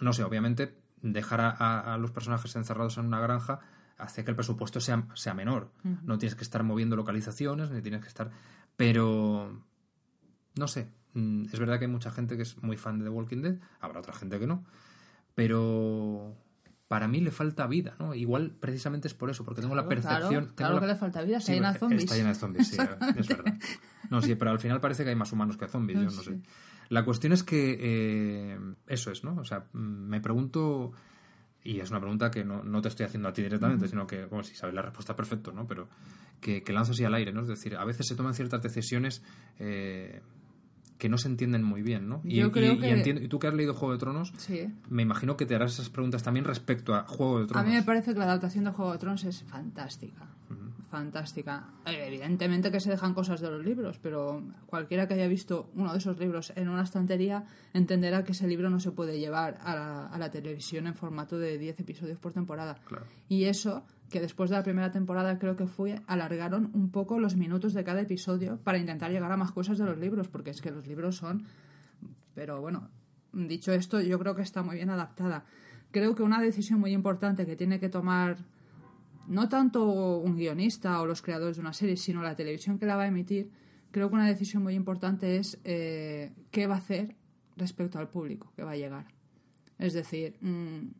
no 0.00 0.12
sé, 0.12 0.22
obviamente 0.22 0.76
dejar 1.02 1.40
a, 1.40 1.50
a- 1.50 1.94
a 1.94 1.98
los 1.98 2.10
personajes 2.12 2.54
encerrados 2.56 2.98
en 2.98 3.06
una 3.06 3.20
granja 3.20 3.60
hace 3.98 4.24
que 4.24 4.30
el 4.30 4.36
presupuesto 4.36 4.80
sea, 4.80 5.06
sea 5.14 5.34
menor. 5.34 5.70
No 6.04 6.16
tienes 6.18 6.34
que 6.36 6.44
estar 6.44 6.62
moviendo 6.62 6.94
localizaciones, 6.96 7.70
ni 7.70 7.82
tienes 7.82 8.00
que 8.02 8.08
estar... 8.08 8.30
Pero... 8.76 9.60
No 10.56 10.68
sé. 10.68 10.88
mm, 11.14 11.46
Es 11.52 11.58
verdad 11.58 11.78
que 11.78 11.84
hay 11.86 11.90
mucha 11.90 12.10
gente 12.10 12.36
que 12.36 12.42
es 12.44 12.62
muy 12.62 12.76
fan 12.76 12.98
de 12.98 13.04
The 13.04 13.10
Walking 13.10 13.42
Dead, 13.42 13.56
habrá 13.80 14.00
otra 14.00 14.12
gente 14.14 14.38
que 14.38 14.46
no. 14.46 14.64
Pero 15.34 16.34
para 16.90 17.06
mí 17.06 17.20
le 17.20 17.30
falta 17.30 17.68
vida, 17.68 17.94
¿no? 18.00 18.16
Igual 18.16 18.50
precisamente 18.58 19.06
es 19.06 19.14
por 19.14 19.30
eso, 19.30 19.44
porque 19.44 19.60
tengo 19.60 19.76
la 19.76 19.86
percepción... 19.86 20.18
claro, 20.28 20.40
tengo 20.40 20.54
claro 20.56 20.74
la- 20.74 20.80
que 20.80 20.86
le 20.88 20.94
falta 20.96 21.22
vida, 21.22 21.36
está 21.36 21.46
Sí, 21.46 21.52
llena 21.54 21.72
de 21.72 21.78
zombies. 21.78 22.02
Está 22.02 22.16
llena 22.16 22.28
de 22.30 22.34
zombies, 22.34 22.66
sí, 22.66 22.76
es 23.16 23.28
verdad. 23.28 23.54
No, 24.10 24.20
sí, 24.20 24.34
pero 24.34 24.50
al 24.50 24.58
final 24.58 24.80
parece 24.80 25.04
que 25.04 25.10
hay 25.10 25.14
más 25.14 25.30
humanos 25.30 25.56
que 25.56 25.68
zombies, 25.68 26.00
yo 26.00 26.06
no 26.06 26.10
sé. 26.10 26.40
La 26.88 27.04
cuestión 27.04 27.32
es 27.32 27.44
que 27.44 27.78
eh, 27.80 28.58
eso 28.88 29.12
es, 29.12 29.22
¿no? 29.22 29.36
O 29.36 29.44
sea, 29.44 29.66
me 29.72 30.20
pregunto, 30.20 30.90
y 31.62 31.78
es 31.78 31.90
una 31.90 32.00
pregunta 32.00 32.28
que 32.28 32.44
no, 32.44 32.64
no 32.64 32.82
te 32.82 32.88
estoy 32.88 33.06
haciendo 33.06 33.28
a 33.28 33.32
ti 33.32 33.42
directamente, 33.42 33.86
sino 33.86 34.08
que, 34.08 34.24
bueno, 34.24 34.42
si 34.42 34.56
sabes 34.56 34.74
la 34.74 34.82
respuesta, 34.82 35.14
perfecto, 35.14 35.52
¿no? 35.52 35.68
Pero 35.68 35.88
que, 36.40 36.64
que 36.64 36.72
lanzo 36.72 36.90
así 36.90 37.04
al 37.04 37.14
aire, 37.14 37.32
¿no? 37.32 37.42
Es 37.42 37.48
decir, 37.48 37.76
a 37.76 37.84
veces 37.84 38.04
se 38.08 38.16
toman 38.16 38.34
ciertas 38.34 38.62
decisiones 38.62 39.22
eh, 39.60 40.22
que 41.00 41.08
no 41.08 41.18
se 41.18 41.26
entienden 41.26 41.64
muy 41.64 41.82
bien, 41.82 42.08
¿no? 42.08 42.20
Y, 42.22 42.40
creo 42.50 42.74
y- 42.74 42.76
y 42.76 42.78
que- 42.78 42.90
entiendo- 42.90 43.22
y 43.22 43.26
tú 43.28 43.40
que 43.40 43.48
has 43.48 43.54
leído 43.54 43.74
Juego 43.74 43.94
de 43.94 43.98
Tronos, 43.98 44.32
Sí. 44.36 44.68
me 44.88 45.02
imagino 45.02 45.36
que 45.36 45.46
te 45.46 45.56
harás 45.56 45.72
esas 45.72 45.90
preguntas 45.90 46.22
también 46.22 46.44
respecto 46.44 46.94
a 46.94 47.02
Juego 47.08 47.38
de 47.38 47.44
A 47.44 47.46
Tronos. 47.48 47.66
mí 47.68 47.72
me 47.74 47.82
parece 47.82 48.12
que 48.12 48.18
la 48.20 48.26
adaptación 48.26 48.64
de 48.66 48.70
Juego 48.70 48.92
de 48.92 48.98
Tronos 48.98 49.24
es 49.24 49.42
fantástica. 49.42 50.28
Fantástica. 50.90 51.68
Eh, 51.86 52.06
Evidentemente 52.06 52.70
que 52.70 52.80
se 52.80 52.90
dejan 52.90 53.14
cosas 53.14 53.40
de 53.40 53.50
los 53.50 53.64
libros, 53.64 53.98
pero 53.98 54.42
cualquiera 54.66 55.06
que 55.06 55.14
haya 55.14 55.28
visto 55.28 55.70
uno 55.74 55.92
de 55.92 55.98
esos 55.98 56.18
libros 56.18 56.52
en 56.56 56.68
una 56.68 56.82
estantería 56.82 57.44
entenderá 57.72 58.24
que 58.24 58.32
ese 58.32 58.46
libro 58.46 58.70
no 58.70 58.80
se 58.80 58.90
puede 58.90 59.18
llevar 59.18 59.58
a 59.62 59.74
la, 59.74 60.06
a 60.06 60.18
la 60.18 60.30
televisión 60.30 60.86
en 60.86 60.94
formato 60.94 61.38
de 61.38 61.58
10 61.58 61.80
episodios 61.80 62.18
por 62.18 62.32
temporada. 62.32 62.76
Claro. 62.84 63.06
Y 63.28 63.44
eso, 63.44 63.84
que 64.10 64.20
después 64.20 64.50
de 64.50 64.56
la 64.56 64.62
primera 64.62 64.90
temporada 64.90 65.38
creo 65.38 65.56
que 65.56 65.66
fue, 65.66 66.00
alargaron 66.06 66.70
un 66.74 66.90
poco 66.90 67.18
los 67.18 67.36
minutos 67.36 67.72
de 67.72 67.84
cada 67.84 68.00
episodio 68.00 68.58
para 68.64 68.78
intentar 68.78 69.10
llegar 69.10 69.30
a 69.30 69.36
más 69.36 69.52
cosas 69.52 69.78
de 69.78 69.84
los 69.84 69.96
libros, 69.96 70.28
porque 70.28 70.50
es 70.50 70.60
que 70.60 70.70
los 70.70 70.86
libros 70.86 71.16
son 71.16 71.46
pero 72.34 72.60
bueno, 72.60 72.88
dicho 73.32 73.72
esto, 73.72 74.00
yo 74.00 74.18
creo 74.18 74.34
que 74.34 74.42
está 74.42 74.62
muy 74.62 74.76
bien 74.76 74.90
adaptada. 74.90 75.44
Creo 75.90 76.14
que 76.14 76.22
una 76.22 76.40
decisión 76.40 76.80
muy 76.80 76.92
importante 76.92 77.46
que 77.46 77.56
tiene 77.56 77.80
que 77.80 77.88
tomar 77.88 78.38
no 79.30 79.48
tanto 79.48 80.18
un 80.18 80.36
guionista 80.36 81.00
o 81.00 81.06
los 81.06 81.22
creadores 81.22 81.56
de 81.56 81.60
una 81.60 81.72
serie, 81.72 81.96
sino 81.96 82.20
la 82.20 82.34
televisión 82.34 82.80
que 82.80 82.86
la 82.86 82.96
va 82.96 83.04
a 83.04 83.06
emitir, 83.06 83.48
creo 83.92 84.08
que 84.08 84.16
una 84.16 84.26
decisión 84.26 84.64
muy 84.64 84.74
importante 84.74 85.36
es 85.36 85.60
eh, 85.62 86.32
qué 86.50 86.66
va 86.66 86.74
a 86.74 86.78
hacer 86.78 87.14
respecto 87.56 88.00
al 88.00 88.08
público 88.08 88.52
que 88.56 88.64
va 88.64 88.72
a 88.72 88.76
llegar. 88.76 89.06
Es 89.78 89.92
decir, 89.92 90.36
mm, 90.40 90.90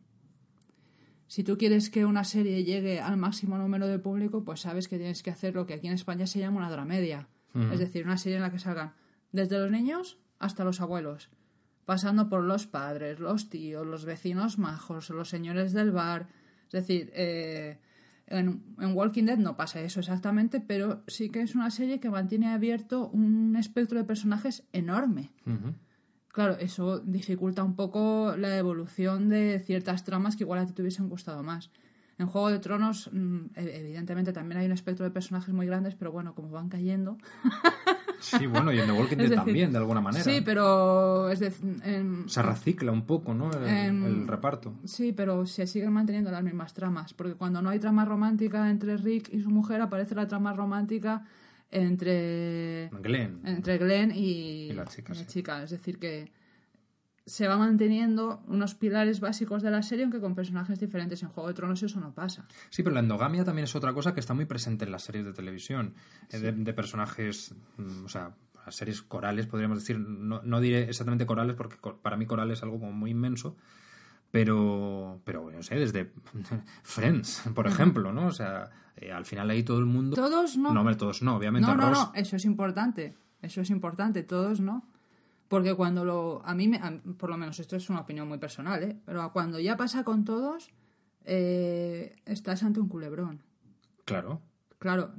si 1.27 1.43
tú 1.43 1.57
quieres 1.57 1.89
que 1.89 2.05
una 2.05 2.23
serie 2.23 2.63
llegue 2.63 3.01
al 3.01 3.17
máximo 3.17 3.57
número 3.57 3.87
de 3.87 3.99
público, 3.99 4.45
pues 4.45 4.61
sabes 4.61 4.87
que 4.87 4.97
tienes 4.97 5.23
que 5.23 5.31
hacer 5.31 5.53
lo 5.53 5.65
que 5.65 5.73
aquí 5.73 5.87
en 5.87 5.93
España 5.93 6.25
se 6.25 6.39
llama 6.39 6.57
una 6.57 6.71
dramedia. 6.71 7.27
Es 7.73 7.79
decir, 7.79 8.05
una 8.05 8.17
serie 8.17 8.37
en 8.37 8.43
la 8.43 8.51
que 8.51 8.59
salgan 8.59 8.93
desde 9.33 9.59
los 9.59 9.69
niños 9.69 10.17
hasta 10.39 10.63
los 10.63 10.79
abuelos. 10.79 11.29
pasando 11.83 12.29
por 12.29 12.43
los 12.43 12.67
padres, 12.67 13.19
los 13.19 13.49
tíos, 13.49 13.85
los 13.85 14.05
vecinos 14.05 14.57
majos, 14.57 15.09
los 15.09 15.27
señores 15.27 15.73
del 15.73 15.91
bar. 15.91 16.29
Es 16.67 16.71
decir, 16.71 17.11
eh, 17.13 17.79
en, 18.27 18.63
en 18.79 18.95
Walking 18.95 19.25
Dead 19.25 19.37
no 19.37 19.57
pasa 19.57 19.81
eso 19.81 19.99
exactamente, 19.99 20.61
pero 20.61 21.03
sí 21.07 21.29
que 21.29 21.41
es 21.41 21.55
una 21.55 21.69
serie 21.71 21.99
que 21.99 22.09
mantiene 22.09 22.47
abierto 22.47 23.09
un 23.09 23.55
espectro 23.55 23.97
de 23.97 24.05
personajes 24.05 24.63
enorme. 24.73 25.31
Claro, 26.29 26.57
eso 26.59 26.99
dificulta 26.99 27.63
un 27.63 27.75
poco 27.75 28.35
la 28.37 28.57
evolución 28.57 29.27
de 29.27 29.59
ciertas 29.59 30.05
tramas 30.05 30.37
que 30.37 30.43
igual 30.43 30.59
a 30.59 30.65
ti 30.65 30.73
te 30.73 30.81
hubiesen 30.81 31.09
gustado 31.09 31.43
más. 31.43 31.71
En 32.21 32.27
Juego 32.27 32.49
de 32.49 32.59
Tronos, 32.59 33.09
mm, 33.11 33.37
e- 33.55 33.79
evidentemente 33.81 34.31
también 34.31 34.59
hay 34.59 34.65
un 34.67 34.71
espectro 34.71 35.03
de 35.03 35.11
personajes 35.11 35.53
muy 35.53 35.65
grandes, 35.65 35.95
pero 35.95 36.11
bueno, 36.11 36.33
como 36.35 36.49
van 36.49 36.69
cayendo. 36.69 37.17
Sí, 38.21 38.45
bueno, 38.45 38.71
y 38.71 38.77
en 38.79 38.85
The 38.85 38.91
Walking 38.91 39.17
Dead 39.17 39.33
también, 39.33 39.71
de 39.71 39.79
alguna 39.79 39.99
manera. 39.99 40.23
Sí, 40.23 40.41
pero 40.45 41.27
es 41.31 41.39
decir, 41.39 41.77
en- 41.83 42.29
Se 42.29 42.43
recicla 42.43 42.91
un 42.91 43.07
poco, 43.07 43.33
¿no? 43.33 43.49
El, 43.51 43.65
el 44.05 44.27
reparto. 44.27 44.75
Sí, 44.85 45.11
pero 45.11 45.47
se 45.47 45.65
siguen 45.65 45.91
manteniendo 45.91 46.29
las 46.29 46.43
mismas 46.43 46.71
tramas, 46.75 47.15
porque 47.15 47.33
cuando 47.33 47.63
no 47.63 47.71
hay 47.71 47.79
trama 47.79 48.05
romántica 48.05 48.69
entre 48.69 48.95
Rick 48.97 49.29
y 49.33 49.41
su 49.41 49.49
mujer, 49.49 49.81
aparece 49.81 50.13
la 50.13 50.27
trama 50.27 50.53
romántica 50.53 51.25
entre, 51.71 52.89
Glenn. 53.01 53.41
entre 53.43 53.77
Glenn 53.79 54.11
y, 54.11 54.69
Y 54.69 54.73
la 54.73 54.85
chica, 54.85 55.13
y 55.13 55.17
la 55.17 55.21
sí. 55.23 55.27
chica. 55.27 55.63
Es 55.63 55.71
decir, 55.71 55.97
que 55.97 56.31
se 57.31 57.47
va 57.47 57.57
manteniendo 57.57 58.43
unos 58.47 58.75
pilares 58.75 59.21
básicos 59.21 59.63
de 59.63 59.71
la 59.71 59.81
serie, 59.83 60.03
aunque 60.03 60.19
con 60.19 60.35
personajes 60.35 60.77
diferentes. 60.81 61.23
En 61.23 61.29
Juego 61.29 61.47
de 61.47 61.53
Tronos 61.53 61.81
eso 61.81 61.97
no 62.01 62.13
pasa. 62.13 62.43
Sí, 62.69 62.83
pero 62.83 62.93
la 62.93 62.99
endogamia 62.99 63.45
también 63.45 63.63
es 63.63 63.73
otra 63.73 63.93
cosa 63.93 64.13
que 64.13 64.19
está 64.19 64.33
muy 64.33 64.43
presente 64.43 64.83
en 64.83 64.91
las 64.91 65.03
series 65.03 65.23
de 65.23 65.31
televisión, 65.31 65.93
eh, 66.29 66.39
de, 66.39 66.51
de 66.51 66.73
personajes, 66.73 67.55
mm, 67.77 68.03
o 68.03 68.09
sea, 68.09 68.35
las 68.65 68.75
series 68.75 69.01
corales, 69.01 69.47
podríamos 69.47 69.79
decir, 69.79 69.97
no, 69.97 70.41
no 70.43 70.59
diré 70.59 70.89
exactamente 70.89 71.25
corales 71.25 71.55
porque 71.55 71.77
para 72.01 72.17
mí 72.17 72.25
coral 72.25 72.51
es 72.51 72.63
algo 72.63 72.81
como 72.81 72.91
muy 72.91 73.11
inmenso, 73.11 73.55
pero, 74.29 75.21
pero 75.23 75.49
no 75.49 75.63
sé, 75.63 75.75
desde 75.75 76.11
Friends, 76.83 77.43
por 77.55 77.65
ejemplo, 77.65 78.11
¿no? 78.11 78.27
O 78.27 78.33
sea, 78.33 78.71
eh, 78.97 79.13
al 79.13 79.23
final 79.23 79.49
ahí 79.49 79.63
todo 79.63 79.79
el 79.79 79.85
mundo... 79.85 80.17
Todos 80.17 80.57
no. 80.57 80.73
No, 80.73 80.97
todos 80.97 81.21
no, 81.21 81.37
obviamente. 81.37 81.65
No, 81.65 81.77
no, 81.77 81.89
Ross, 81.91 81.97
no, 81.97 82.11
eso 82.13 82.35
es 82.35 82.43
importante. 82.43 83.15
Eso 83.41 83.61
es 83.61 83.69
importante, 83.69 84.21
todos 84.23 84.59
no. 84.59 84.85
Porque 85.51 85.75
cuando 85.75 86.05
lo. 86.05 86.41
A 86.45 86.55
mí, 86.55 86.67
me, 86.69 86.77
a- 86.77 86.97
por 87.17 87.29
lo 87.29 87.35
menos, 87.37 87.59
esto 87.59 87.75
es 87.75 87.89
una 87.89 87.99
opinión 87.99 88.25
muy 88.27 88.37
personal, 88.37 88.81
¿eh? 88.83 88.97
Pero 89.05 89.31
cuando 89.33 89.59
ya 89.59 89.75
pasa 89.75 90.03
con 90.05 90.23
todos, 90.23 90.69
eh, 91.25 92.15
estás 92.25 92.63
ante 92.63 92.79
un 92.79 92.87
culebrón. 92.87 93.41
Claro, 94.05 94.41
Claro, 94.79 95.11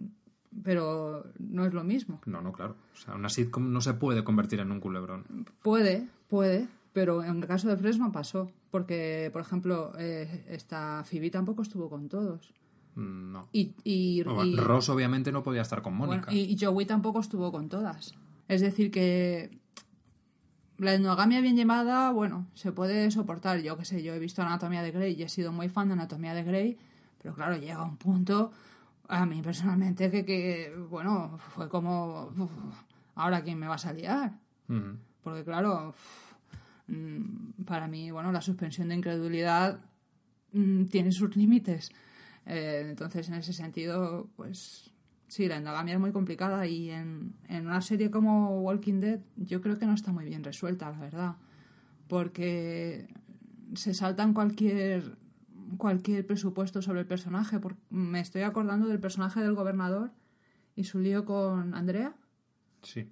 pero 0.64 1.24
no 1.39 1.64
es 1.66 1.72
lo 1.74 1.85
mismo. 1.85 2.20
no, 2.26 2.41
no, 2.41 2.51
claro. 2.53 2.76
O 2.95 2.97
sea, 2.97 3.14
una 3.14 3.28
sitcom 3.28 3.72
no 3.72 3.80
se 3.80 3.95
puede 3.95 4.24
convertir 4.24 4.61
en 4.61 4.72
un 4.72 4.80
culebrón. 4.80 5.47
Puede, 5.62 6.09
puede, 6.28 6.66
pero 6.93 7.22
en 7.22 7.37
el 7.39 7.47
caso 7.47 7.68
de 7.68 7.76
Fresh 7.76 7.99
no 7.99 8.11
pasó. 8.11 8.51
Porque, 8.70 9.28
por 9.35 9.43
ejemplo, 9.43 9.93
eh, 9.99 10.47
esta 10.49 11.05
Phoebe 11.05 11.30
tampoco 11.30 11.61
estuvo 11.62 11.91
con 11.91 12.09
todos. 12.09 12.53
Mm, 12.95 13.33
No. 13.33 13.49
Y, 13.53 13.74
y, 13.85 14.22
Ross 14.22 14.89
obviamente 14.89 15.30
no 15.30 15.43
podía 15.43 15.61
estar 15.62 15.83
con 15.83 15.97
Bueno, 15.99 16.14
Mónica. 16.14 16.33
y, 16.33 16.51
y 16.53 16.57
Joey 16.59 16.87
tampoco 16.87 17.20
estuvo 17.20 17.53
con 17.53 17.68
todas. 17.68 18.14
Es 18.49 18.61
decir, 18.62 18.91
que 18.91 19.61
la 20.79 20.95
endogamia 20.95 21.41
bien 21.41 21.57
llevada, 21.57 22.11
bueno, 22.11 22.47
se 22.55 22.73
puede 22.73 23.11
soportar. 23.11 23.61
Yo 23.61 23.77
qué 23.77 23.85
sé, 23.85 24.03
yo 24.03 24.14
he 24.14 24.18
visto 24.18 24.43
Anatomía 24.43 24.83
de 24.83 24.91
Grey 24.91 25.14
y 25.14 25.23
he 25.23 25.29
sido 25.29 25.53
muy 25.53 25.68
fan 25.68 25.89
de 25.89 25.95
Anatomía 25.95 26.35
de 26.35 26.45
Grey, 26.45 26.79
pero 27.23 27.35
claro, 27.35 27.57
llega 27.57 27.83
un 27.83 27.97
punto, 27.97 28.53
a 29.09 29.27
mí 29.27 29.43
personalmente, 29.43 30.11
que, 30.11 30.25
que 30.25 30.75
bueno, 30.91 31.39
fue 31.51 31.68
como, 31.68 32.33
uf, 32.37 32.51
¿ahora 33.14 33.43
quién 33.43 33.59
me 33.59 33.66
va 33.66 33.77
a 33.77 33.93
liar? 33.93 34.33
Ujú. 34.68 34.97
Porque 35.23 35.45
claro, 35.45 35.91
uf, 35.91 36.35
mm, 36.89 37.64
para 37.64 37.87
mí, 37.87 38.11
bueno, 38.11 38.33
la 38.33 38.41
suspensión 38.41 38.89
de 38.89 38.97
incredulidad 38.97 39.81
mm, 40.53 40.87
tiene 40.87 41.12
sus 41.12 41.37
límites. 41.37 41.91
Eh, 42.47 42.87
entonces, 42.91 43.29
en 43.29 43.35
ese 43.35 43.53
sentido, 43.53 44.29
pues 44.37 44.91
sí, 45.33 45.49
la 45.49 45.57
endogamia 45.57 45.95
es 45.95 46.01
muy 46.01 46.12
complicada 46.12 46.66
y 46.66 46.91
en, 46.91 47.33
en 47.49 47.66
una 47.66 47.80
serie 47.80 48.11
como 48.11 48.61
Walking 48.61 49.01
Dead 49.01 49.20
yo 49.37 49.62
creo 49.62 49.78
que 49.78 49.87
no 49.87 49.95
está 49.95 50.12
muy 50.12 50.26
bien 50.26 50.45
resuelta, 50.45 50.91
la 50.91 50.99
verdad. 50.99 51.37
Porque 52.09 53.09
se 53.74 53.95
saltan 53.95 54.35
cualquier 54.35 55.16
cualquier 55.78 56.26
presupuesto 56.26 56.83
sobre 56.83 57.01
el 57.01 57.07
personaje. 57.07 57.59
Por- 57.59 57.76
me 57.89 58.20
estoy 58.20 58.43
acordando 58.43 58.89
del 58.89 59.01
personaje 59.01 59.41
del 59.41 59.55
gobernador 59.55 60.11
y 60.76 60.85
su 60.85 60.99
lío 60.99 61.24
con 61.24 61.74
Andrea. 61.74 62.14
Sí. 62.83 63.09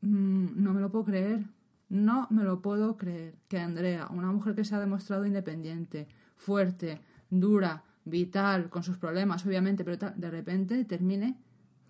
Mm, 0.00 0.60
no 0.64 0.74
me 0.74 0.80
lo 0.80 0.90
puedo 0.90 1.04
creer. 1.04 1.44
No 1.88 2.26
me 2.30 2.42
lo 2.42 2.60
puedo 2.60 2.96
creer. 2.96 3.36
Que 3.46 3.60
Andrea, 3.60 4.08
una 4.10 4.32
mujer 4.32 4.56
que 4.56 4.64
se 4.64 4.74
ha 4.74 4.80
demostrado 4.80 5.24
independiente, 5.26 6.08
fuerte, 6.36 7.00
dura, 7.30 7.84
vital, 8.04 8.68
con 8.68 8.82
sus 8.82 8.98
problemas, 8.98 9.46
obviamente, 9.46 9.84
pero 9.84 10.12
de 10.16 10.30
repente 10.30 10.84
termine 10.84 11.36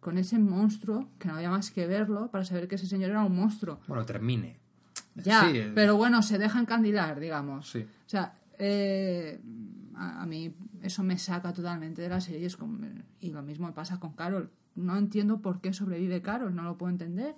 con 0.03 0.19
ese 0.19 0.37
monstruo 0.39 1.09
que 1.19 1.29
no 1.29 1.37
había 1.37 1.49
más 1.49 1.71
que 1.71 1.87
verlo 1.87 2.29
para 2.31 2.45
saber 2.45 2.67
que 2.69 2.75
ese 2.75 2.87
señor 2.89 3.11
era 3.11 3.23
un 3.23 3.35
monstruo. 3.37 3.79
Bueno, 3.87 4.05
termine. 4.05 4.59
Ya, 5.15 5.49
Sí, 5.49 5.59
eh, 5.59 5.73
pero 5.75 5.97
bueno, 5.97 6.23
se 6.23 6.39
deja 6.39 6.59
encandilar, 6.61 7.21
digamos. 7.21 7.71
Sí. 7.71 7.79
O 7.83 8.09
sea, 8.09 8.35
eh, 8.59 9.41
a, 9.95 10.23
a 10.23 10.27
mí 10.27 10.53
eso 10.83 11.03
me 11.05 11.17
saca 11.19 11.53
totalmente 11.53 12.03
de 12.03 12.09
la 12.09 12.21
serie. 12.21 12.47
es 12.47 12.57
como- 12.57 12.79
y 13.21 13.31
lo 13.31 13.43
mismo 13.43 13.67
me 13.69 13.73
pasa 13.73 14.01
con 14.01 14.13
Carol. 14.15 14.51
No 14.75 14.97
entiendo 14.99 15.41
por 15.41 15.61
qué 15.61 15.73
sobrevive 15.73 16.21
Carol, 16.21 16.53
no 16.55 16.63
lo 16.65 16.77
puedo 16.77 16.91
entender. 16.91 17.37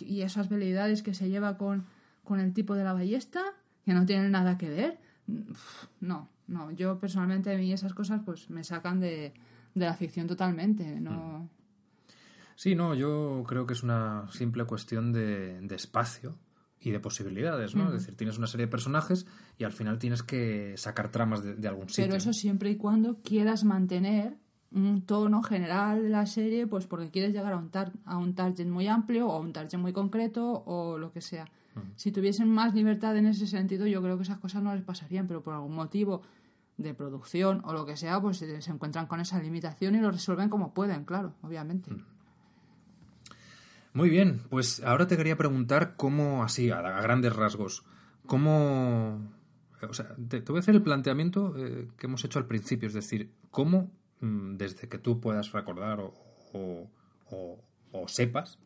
Y 0.00 0.22
esas 0.22 0.46
habilidades 0.50 1.02
que 1.02 1.12
se 1.12 1.28
lleva 1.28 1.58
con, 1.58 1.84
con 2.24 2.40
el 2.40 2.52
tipo 2.54 2.74
de 2.74 2.84
la 2.84 2.92
ballesta, 2.94 3.42
que 3.84 3.92
no 3.92 4.06
tienen 4.06 4.30
nada 4.32 4.56
que 4.56 4.68
ver. 4.70 4.98
No, 6.00 6.28
no. 6.46 6.70
Yo 6.70 6.98
personalmente 6.98 7.54
a 7.54 7.58
mí 7.58 7.72
esas 7.72 7.92
cosas 7.94 8.22
pues 8.24 8.48
me 8.48 8.64
sacan 8.64 9.00
de, 9.00 9.34
de 9.74 9.86
la 9.86 9.94
ficción 9.94 10.26
totalmente. 10.26 11.00
No. 11.00 11.48
Sí, 12.56 12.74
no, 12.74 12.94
yo 12.94 13.44
creo 13.46 13.66
que 13.66 13.74
es 13.74 13.82
una 13.82 14.26
simple 14.32 14.64
cuestión 14.64 15.12
de, 15.12 15.60
de 15.60 15.74
espacio 15.76 16.36
y 16.80 16.90
de 16.90 17.00
posibilidades, 17.00 17.74
¿no? 17.74 17.86
Es 17.88 17.92
decir, 18.00 18.16
tienes 18.16 18.38
una 18.38 18.46
serie 18.46 18.66
de 18.66 18.70
personajes 18.70 19.26
y 19.58 19.64
al 19.64 19.72
final 19.72 19.98
tienes 19.98 20.22
que 20.22 20.74
sacar 20.76 21.10
tramas 21.10 21.42
de, 21.42 21.54
de 21.54 21.68
algún 21.68 21.88
sitio. 21.88 22.04
Pero 22.04 22.16
eso 22.16 22.32
siempre 22.32 22.70
y 22.70 22.76
cuando 22.76 23.18
quieras 23.22 23.64
mantener 23.64 24.36
un 24.70 25.02
tono 25.02 25.42
general 25.42 26.02
de 26.02 26.08
la 26.10 26.26
serie, 26.26 26.66
pues 26.66 26.86
porque 26.86 27.10
quieres 27.10 27.32
llegar 27.32 27.52
a 27.52 27.56
un, 27.56 27.70
tar- 27.70 27.92
a 28.04 28.16
un 28.18 28.34
target 28.34 28.66
muy 28.66 28.86
amplio 28.86 29.28
o 29.28 29.32
a 29.32 29.40
un 29.40 29.52
target 29.52 29.78
muy 29.78 29.92
concreto 29.92 30.62
o 30.66 30.98
lo 30.98 31.12
que 31.12 31.20
sea. 31.20 31.46
Si 31.94 32.10
tuviesen 32.10 32.48
más 32.48 32.74
libertad 32.74 33.16
en 33.16 33.26
ese 33.26 33.46
sentido, 33.46 33.86
yo 33.86 34.02
creo 34.02 34.16
que 34.16 34.24
esas 34.24 34.38
cosas 34.38 34.62
no 34.64 34.74
les 34.74 34.82
pasarían, 34.84 35.28
pero 35.28 35.42
por 35.44 35.54
algún 35.54 35.74
motivo 35.76 36.22
de 36.78 36.94
producción 36.94 37.60
o 37.64 37.72
lo 37.74 37.84
que 37.84 37.96
sea, 37.96 38.20
pues 38.20 38.38
se 38.38 38.70
encuentran 38.70 39.06
con 39.06 39.20
esa 39.20 39.38
limitación 39.42 39.94
y 39.96 40.00
lo 40.00 40.10
resuelven 40.10 40.48
como 40.48 40.72
pueden, 40.72 41.04
claro, 41.04 41.34
obviamente. 41.42 41.90
Muy 43.92 44.08
bien, 44.10 44.42
pues 44.50 44.82
ahora 44.84 45.06
te 45.06 45.16
quería 45.16 45.36
preguntar 45.36 45.94
cómo, 45.96 46.44
así, 46.44 46.70
a, 46.70 46.80
grandes 47.02 47.34
rasgos, 47.34 47.84
cómo... 48.26 49.20
O 49.88 49.94
sea, 49.94 50.14
te, 50.28 50.40
voy 50.40 50.56
a 50.56 50.60
hacer 50.60 50.74
el 50.74 50.82
planteamiento 50.82 51.54
eh, 51.56 51.88
que 51.96 52.06
hemos 52.06 52.24
hecho 52.24 52.38
al 52.40 52.46
principio, 52.46 52.88
es 52.88 52.94
decir, 52.94 53.30
cómo, 53.50 53.90
mm, 54.20 54.56
desde 54.56 54.88
que 54.88 54.98
tú 54.98 55.20
puedas 55.20 55.52
recordar 55.52 56.00
o, 56.00 56.14
o- 56.52 56.90
o- 57.30 57.58
o 57.92 58.08
sepas, 58.08 58.58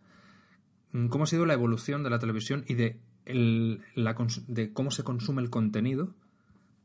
mm, 0.93 1.09
cómo 1.09 1.25
ha 1.25 1.27
sido 1.27 1.45
la 1.47 1.53
evolución 1.55 2.03
de 2.03 2.11
la 2.11 2.19
televisión 2.19 2.65
y 2.67 2.75
de, 2.75 2.99
el- 3.27 3.83
la 3.95 4.17
de 4.49 4.73
cómo 4.73 4.91
se 4.91 5.05
consume 5.05 5.43
el 5.43 5.51
contenido 5.51 6.15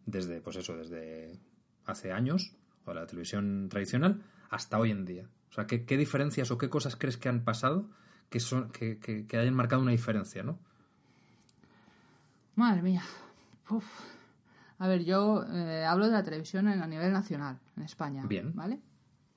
desde, 0.08 0.42
pues 0.42 0.56
eso, 0.56 0.76
desde 0.76 1.38
hace 1.86 2.12
años, 2.12 2.54
o 2.86 2.94
la 2.96 3.06
televisión 3.06 3.68
tradicional, 3.70 4.24
hasta 4.50 4.80
hoy 4.80 4.90
en 4.92 5.06
día. 5.06 5.28
O 5.52 5.54
sea, 5.54 5.68
¿qué, 5.68 5.86
qué 5.86 5.96
diferencias 5.98 6.50
o 6.52 6.58
qué 6.58 6.70
cosas 6.70 6.96
crees 6.96 7.18
que 7.18 7.30
han 7.30 7.44
pasado 7.44 7.88
que, 8.30 8.40
son, 8.40 8.72
que, 8.72 8.98
que- 8.98 9.26
que 9.28 9.38
hayan 9.38 9.54
marcado 9.54 9.82
una 9.84 9.92
diferencia, 9.92 10.42
¿no? 10.44 10.58
Madre 12.56 12.82
mía. 12.82 13.04
Uf. 13.70 13.86
A 14.80 14.88
ver, 14.88 15.04
yo 15.06 15.44
eh, 15.52 15.86
hablo 15.86 16.06
de 16.08 16.12
la 16.14 16.24
televisión 16.24 16.68
en, 16.68 16.82
a 16.82 16.88
nivel 16.88 17.12
nacional, 17.12 17.60
en 17.76 17.84
España. 17.84 18.24
Bien. 18.26 18.54
¿Vale? 18.56 18.80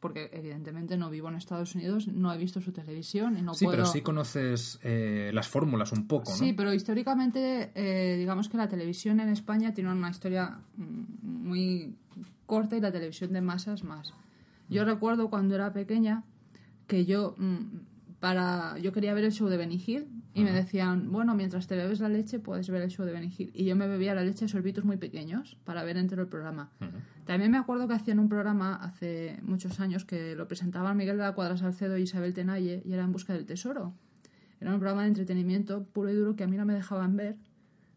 Porque 0.00 0.30
evidentemente 0.32 0.96
no 0.96 1.10
vivo 1.10 1.28
en 1.28 1.34
Estados 1.34 1.74
Unidos, 1.74 2.08
no 2.08 2.32
he 2.32 2.38
visto 2.38 2.62
su 2.62 2.72
televisión 2.72 3.36
y 3.38 3.42
no 3.42 3.52
sí, 3.52 3.66
puedo... 3.66 3.76
pero 3.76 3.86
sí 3.86 4.00
conoces 4.00 4.80
eh, 4.82 5.30
las 5.34 5.46
fórmulas 5.46 5.92
un 5.92 6.06
poco, 6.06 6.30
¿no? 6.30 6.36
Sí, 6.36 6.54
pero 6.54 6.72
históricamente, 6.72 7.70
eh, 7.74 8.16
digamos 8.16 8.48
que 8.48 8.56
la 8.56 8.68
televisión 8.68 9.20
en 9.20 9.28
España 9.28 9.74
tiene 9.74 9.92
una 9.92 10.10
historia 10.10 10.58
mm, 10.76 11.48
muy 11.48 11.94
corta 12.46 12.76
y 12.76 12.80
la 12.80 12.90
televisión 12.90 13.32
de 13.34 13.42
masas 13.42 13.84
más. 13.84 14.14
Yo 14.70 14.84
recuerdo 14.84 15.28
cuando 15.28 15.54
era 15.54 15.72
pequeña 15.72 16.24
que 16.86 17.04
yo 17.04 17.34
mm, 17.36 18.18
para 18.20 18.78
yo 18.78 18.92
quería 18.92 19.14
ver 19.14 19.24
el 19.24 19.32
show 19.32 19.48
de 19.48 19.56
Benny 19.56 19.82
Hill 19.84 20.06
y 20.32 20.44
me 20.44 20.52
decían, 20.52 21.10
bueno, 21.10 21.34
mientras 21.34 21.66
te 21.66 21.76
bebes 21.76 21.98
la 21.98 22.08
leche 22.08 22.38
puedes 22.38 22.70
ver 22.70 22.82
el 22.82 22.90
show 22.90 23.04
de 23.04 23.12
Benny 23.12 23.34
Hill. 23.36 23.50
Y 23.52 23.64
yo 23.64 23.74
me 23.74 23.88
bebía 23.88 24.14
la 24.14 24.22
leche 24.22 24.44
de 24.44 24.48
sorbitos 24.48 24.84
muy 24.84 24.96
pequeños 24.96 25.56
para 25.64 25.82
ver 25.82 25.96
entero 25.96 26.22
el 26.22 26.28
programa. 26.28 26.70
También 27.24 27.50
me 27.50 27.58
acuerdo 27.58 27.88
que 27.88 27.94
hacían 27.94 28.20
un 28.20 28.28
programa 28.28 28.76
hace 28.76 29.38
muchos 29.42 29.80
años 29.80 30.04
que 30.04 30.36
lo 30.36 30.46
presentaban 30.46 30.96
Miguel 30.96 31.16
de 31.16 31.24
la 31.24 31.34
Cuadra 31.34 31.56
Salcedo 31.56 31.98
y 31.98 32.02
Isabel 32.02 32.32
Tenalle 32.32 32.82
y 32.84 32.92
era 32.92 33.02
En 33.02 33.12
busca 33.12 33.32
del 33.32 33.44
tesoro. 33.44 33.92
Era 34.60 34.72
un 34.72 34.78
programa 34.78 35.02
de 35.02 35.08
entretenimiento 35.08 35.84
puro 35.84 36.10
y 36.10 36.14
duro 36.14 36.36
que 36.36 36.44
a 36.44 36.46
mí 36.46 36.56
no 36.56 36.64
me 36.64 36.74
dejaban 36.74 37.16
ver. 37.16 37.36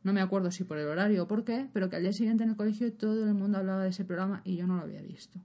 No 0.04 0.12
me 0.12 0.22
acuerdo 0.22 0.50
si 0.50 0.64
por 0.64 0.78
el 0.78 0.88
horario 0.88 1.24
o 1.24 1.28
por 1.28 1.44
qué, 1.44 1.70
pero 1.72 1.90
que 1.90 1.98
al 1.98 2.02
día 2.02 2.14
siguiente 2.14 2.44
en 2.44 2.50
el 2.50 2.56
colegio 2.56 2.92
todo 2.94 3.28
el 3.28 3.34
mundo 3.36 3.60
hablaba 3.60 3.84
de 3.84 3.90
ese 3.90 4.06
programa 4.06 4.42
y 4.44 4.56
yo 4.56 4.66
no 4.66 4.78
lo 4.78 4.82
había 4.82 5.02
visto. 5.02 5.40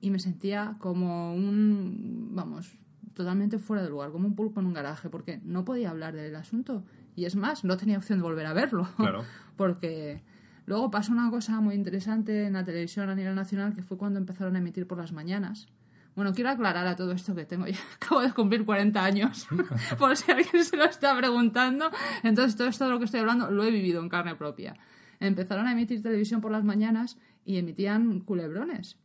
Y 0.00 0.10
me 0.10 0.18
sentía 0.18 0.76
como 0.78 1.34
un, 1.34 2.30
vamos, 2.32 2.81
totalmente 3.14 3.58
fuera 3.58 3.82
de 3.82 3.90
lugar, 3.90 4.10
como 4.10 4.26
un 4.26 4.34
pulpo 4.34 4.60
en 4.60 4.66
un 4.66 4.74
garaje, 4.74 5.08
porque 5.10 5.40
no 5.44 5.64
podía 5.64 5.90
hablar 5.90 6.14
del 6.14 6.34
asunto. 6.36 6.84
Y 7.14 7.24
es 7.24 7.36
más, 7.36 7.64
no 7.64 7.76
tenía 7.76 7.98
opción 7.98 8.18
de 8.18 8.22
volver 8.22 8.46
a 8.46 8.52
verlo. 8.52 8.88
Claro. 8.96 9.24
porque 9.56 10.22
luego 10.66 10.90
pasó 10.90 11.12
una 11.12 11.30
cosa 11.30 11.60
muy 11.60 11.74
interesante 11.74 12.46
en 12.46 12.54
la 12.54 12.64
televisión 12.64 13.08
a 13.08 13.14
nivel 13.14 13.34
nacional, 13.34 13.74
que 13.74 13.82
fue 13.82 13.98
cuando 13.98 14.18
empezaron 14.18 14.56
a 14.56 14.58
emitir 14.58 14.86
por 14.86 14.98
las 14.98 15.12
mañanas. 15.12 15.68
Bueno, 16.14 16.34
quiero 16.34 16.50
aclarar 16.50 16.86
a 16.86 16.94
todo 16.94 17.12
esto 17.12 17.34
que 17.34 17.46
tengo 17.46 17.66
ya, 17.66 17.78
acabo 17.96 18.20
de 18.20 18.32
cumplir 18.32 18.64
40 18.64 19.02
años, 19.02 19.46
por 19.98 20.16
si 20.16 20.30
alguien 20.30 20.64
se 20.64 20.76
lo 20.76 20.84
está 20.84 21.16
preguntando. 21.16 21.90
Entonces, 22.22 22.56
todo 22.56 22.68
esto 22.68 22.84
de 22.84 22.90
lo 22.90 22.98
que 22.98 23.06
estoy 23.06 23.20
hablando 23.20 23.50
lo 23.50 23.64
he 23.64 23.70
vivido 23.70 24.02
en 24.02 24.08
carne 24.08 24.34
propia. 24.34 24.76
Empezaron 25.20 25.66
a 25.66 25.72
emitir 25.72 26.02
televisión 26.02 26.40
por 26.40 26.50
las 26.50 26.64
mañanas 26.64 27.16
y 27.44 27.56
emitían 27.56 28.20
culebrones. 28.20 28.98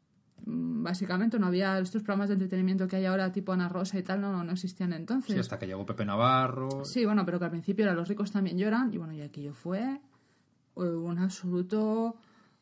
Mm, 0.48 0.84
Básicamente 0.84 1.38
no 1.38 1.48
había 1.48 1.78
estos 1.80 2.02
programas 2.04 2.30
de 2.30 2.36
entretenimiento 2.36 2.88
que 2.88 2.96
hay 2.96 3.06
ahora, 3.06 3.32
tipo 3.34 3.52
Ana 3.52 3.68
Rosa 3.68 4.00
y 4.00 4.04
tal, 4.04 4.22
no, 4.22 4.44
no 4.44 4.52
existían 4.54 4.94
entonces. 4.94 5.34
Sí, 5.34 5.40
hasta 5.40 5.60
que 5.60 5.68
llegó 5.68 5.86
Pepe 5.86 6.06
Navarro. 6.06 6.86
Sí, 6.86 7.04
bueno, 7.04 7.26
pero 7.26 7.38
que 7.40 7.46
al 7.46 7.52
principio 7.52 7.84
era 7.84 7.94
Los 7.94 8.08
ricos 8.08 8.32
también 8.32 8.58
lloran, 8.58 8.94
y 8.94 8.98
bueno, 8.98 9.12
y 9.14 9.22
aquello 9.22 9.54
fue 9.54 9.82
eh, 9.82 10.00
un 10.80 11.20
absoluto 11.20 12.16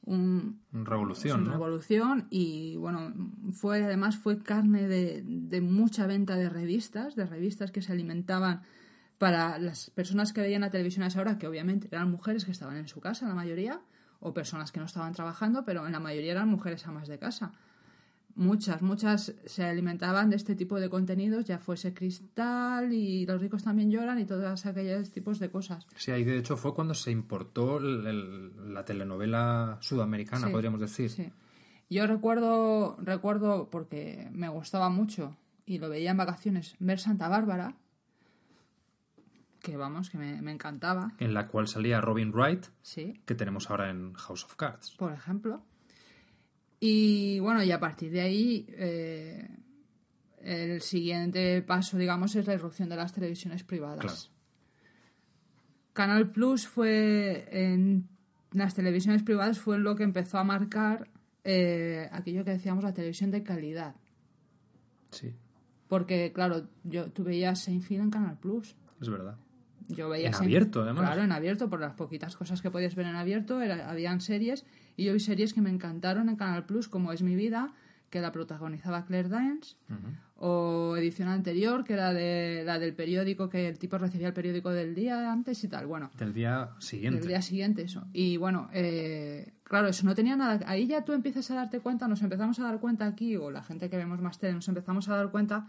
un, 0.06 0.62
Revolución, 0.72 1.42
una 1.42 1.48
¿no? 1.48 1.54
revolución 1.54 2.28
y 2.30 2.76
bueno 2.78 3.12
fue 3.54 3.84
además 3.84 4.16
fue 4.16 4.38
carne 4.44 4.88
de, 4.88 5.24
de 5.26 5.62
mucha 5.62 6.06
venta 6.06 6.36
de 6.36 6.48
revistas 6.48 7.16
de 7.16 7.26
revistas 7.26 7.72
que 7.72 7.82
se 7.82 7.92
alimentaban 7.92 8.62
para 9.18 9.58
las 9.58 9.90
personas 9.90 10.32
que 10.32 10.42
veían 10.42 10.62
la 10.62 10.70
televisión 10.70 11.04
a 11.04 11.08
esa 11.08 11.22
hora 11.22 11.40
que 11.40 11.48
obviamente 11.48 11.88
eran 11.92 12.12
mujeres 12.12 12.46
que 12.46 12.52
estaban 12.52 12.78
en 12.78 12.88
su 12.88 13.02
casa 13.02 13.28
la 13.28 13.34
mayoría 13.34 13.82
o 14.20 14.32
personas 14.32 14.72
que 14.72 14.80
no 14.80 14.86
estaban 14.86 15.14
trabajando 15.14 15.66
pero 15.66 15.88
en 15.88 15.94
la 15.94 16.00
mayoría 16.00 16.34
eran 16.34 16.50
mujeres 16.50 16.86
amas 16.86 17.08
de 17.08 17.18
casa 17.18 17.54
muchas 18.36 18.82
muchas 18.82 19.34
se 19.46 19.64
alimentaban 19.64 20.30
de 20.30 20.36
este 20.36 20.56
tipo 20.56 20.78
de 20.80 20.90
contenidos 20.90 21.46
ya 21.46 21.58
fuese 21.58 21.94
cristal 21.94 22.92
y 22.92 23.26
los 23.26 23.40
ricos 23.40 23.64
también 23.64 23.90
lloran 23.90 24.20
y 24.20 24.26
todos 24.26 24.66
aquellos 24.66 25.10
tipos 25.12 25.40
de 25.40 25.50
cosas 25.50 25.88
Sí, 25.96 26.12
ahí 26.12 26.24
de 26.26 26.38
hecho 26.40 26.58
fue 26.58 26.74
cuando 26.74 26.94
se 26.94 27.12
importó 27.12 27.78
el- 27.78 28.06
el- 28.06 28.74
la 28.74 28.84
telenovela 28.84 29.78
sudamericana, 29.82 30.48
Sí, 30.48 30.52
podríamos 30.52 30.82
decir. 30.82 31.10
Sí. 31.10 31.32
Yo 31.90 32.08
recuerdo, 32.08 32.98
recuerdo 33.00 33.70
porque 33.70 34.28
me 34.34 34.50
gustaba 34.50 34.90
mucho 34.90 35.38
y 35.66 35.78
lo 35.80 35.88
veía 35.90 36.12
en 36.12 36.18
vacaciones, 36.18 36.76
ver 36.80 37.00
Santa 37.00 37.28
Bárbara, 37.30 37.76
que 39.62 39.78
vamos, 39.78 40.10
que 40.10 40.18
me, 40.18 40.42
me 40.42 40.52
encantaba, 40.52 41.14
En 41.20 41.34
la 41.34 41.48
cual 41.48 41.68
salía 41.68 42.00
Robin 42.02 42.32
Wright, 42.32 42.66
sí, 42.82 43.20
que 43.26 43.34
tenemos 43.34 43.70
ahora 43.70 43.90
en 43.90 44.14
House 44.14 44.44
of 44.44 44.56
Cards. 44.56 44.92
por 44.98 45.12
ejemplo. 45.14 45.64
Y 46.88 47.40
bueno, 47.40 47.64
y 47.64 47.72
a 47.72 47.80
partir 47.80 48.12
de 48.12 48.22
ahí, 48.22 48.68
eh, 48.70 49.50
el 50.42 50.82
siguiente 50.82 51.64
paso, 51.64 51.98
digamos, 51.98 52.36
es 52.36 52.46
la 52.46 52.54
irrupción 52.54 52.90
de 52.90 52.96
las 52.96 53.12
televisiones 53.12 53.64
privadas. 53.64 54.02
Claro. 54.02 54.20
Canal 55.94 56.30
Plus 56.30 56.68
fue 56.68 57.48
en 57.50 58.08
las 58.52 58.76
televisiones 58.76 59.24
privadas 59.24 59.58
fue 59.58 59.80
lo 59.80 59.96
que 59.96 60.04
empezó 60.04 60.38
a 60.38 60.44
marcar 60.44 61.10
eh, 61.44 62.08
aquello 62.12 62.46
que 62.46 62.52
decíamos 62.52 62.84
la 62.84 62.94
televisión 62.94 63.32
de 63.32 63.42
calidad. 63.42 63.96
Sí, 65.10 65.34
Porque, 65.88 66.32
claro, 66.34 66.68
yo, 66.84 67.12
tú 67.12 67.24
veías 67.24 67.64
Seinfeld 67.64 68.02
en 68.02 68.10
Canal 68.12 68.38
Plus. 68.38 68.76
es 69.02 69.10
verdad. 69.10 69.40
Yo 69.90 70.10
veía 70.10 70.30
En 70.30 70.36
abierto, 70.36 70.82
además. 70.84 71.04
Claro, 71.06 71.24
en 71.24 71.32
abierto, 71.32 71.70
por 71.70 71.80
las 71.80 71.94
poquitas 71.94 72.36
cosas 72.36 72.62
que 72.62 72.72
podías 72.72 72.96
ver 72.96 73.06
en 73.08 73.16
abierto, 73.16 73.62
era- 73.62 73.90
habían 73.90 74.22
series. 74.22 74.66
Y 74.98 75.06
yo 75.06 75.14
vi 75.14 75.20
series 75.20 75.54
que 75.54 75.62
me 75.62 75.70
encantaron 75.70 76.30
en 76.30 76.36
Canal 76.36 76.66
Plus, 76.66 76.88
como 76.88 77.12
Es 77.12 77.22
mi 77.22 77.36
vida, 77.36 77.74
que 78.10 78.22
la 78.22 78.32
protagonizaba 78.32 79.06
Claire 79.06 79.30
Danes. 79.30 79.78
O 80.38 80.96
edición 80.98 81.30
anterior, 81.30 81.86
que 81.86 81.94
era 81.94 82.12
de 82.14 82.64
la 82.66 82.78
del 82.78 82.94
periódico, 82.94 83.48
que 83.50 83.70
el 83.70 83.80
tipo 83.80 83.98
recibía 83.98 84.28
el 84.28 84.34
periódico 84.34 84.70
del 84.72 84.94
día 84.94 85.32
antes 85.32 85.64
y 85.64 85.70
tal. 85.70 85.86
Bueno, 85.88 86.12
Del 86.18 86.34
día 86.34 86.72
siguiente. 86.80 87.20
del 87.20 87.28
día 87.30 87.42
siguiente, 87.42 87.82
eso. 87.84 88.06
Y 88.12 88.36
bueno, 88.36 88.70
eh, 88.74 89.54
claro, 89.64 89.88
eso 89.88 90.06
no 90.06 90.14
tenía 90.14 90.36
nada. 90.36 90.60
Ahí 90.68 90.88
ya 90.88 91.06
tú 91.06 91.14
empiezas 91.14 91.50
a 91.52 91.56
darte 91.56 91.80
cuenta, 91.80 92.08
nos 92.10 92.22
empezamos 92.22 92.60
a 92.60 92.64
dar 92.64 92.80
cuenta 92.82 93.06
aquí, 93.06 93.38
o 93.38 93.50
la 93.50 93.64
gente 93.64 93.90
que 93.90 93.96
vemos 93.96 94.20
más 94.22 94.38
tele, 94.38 94.54
nos 94.56 94.68
empezamos 94.68 95.08
a 95.08 95.16
dar 95.16 95.32
cuenta 95.32 95.68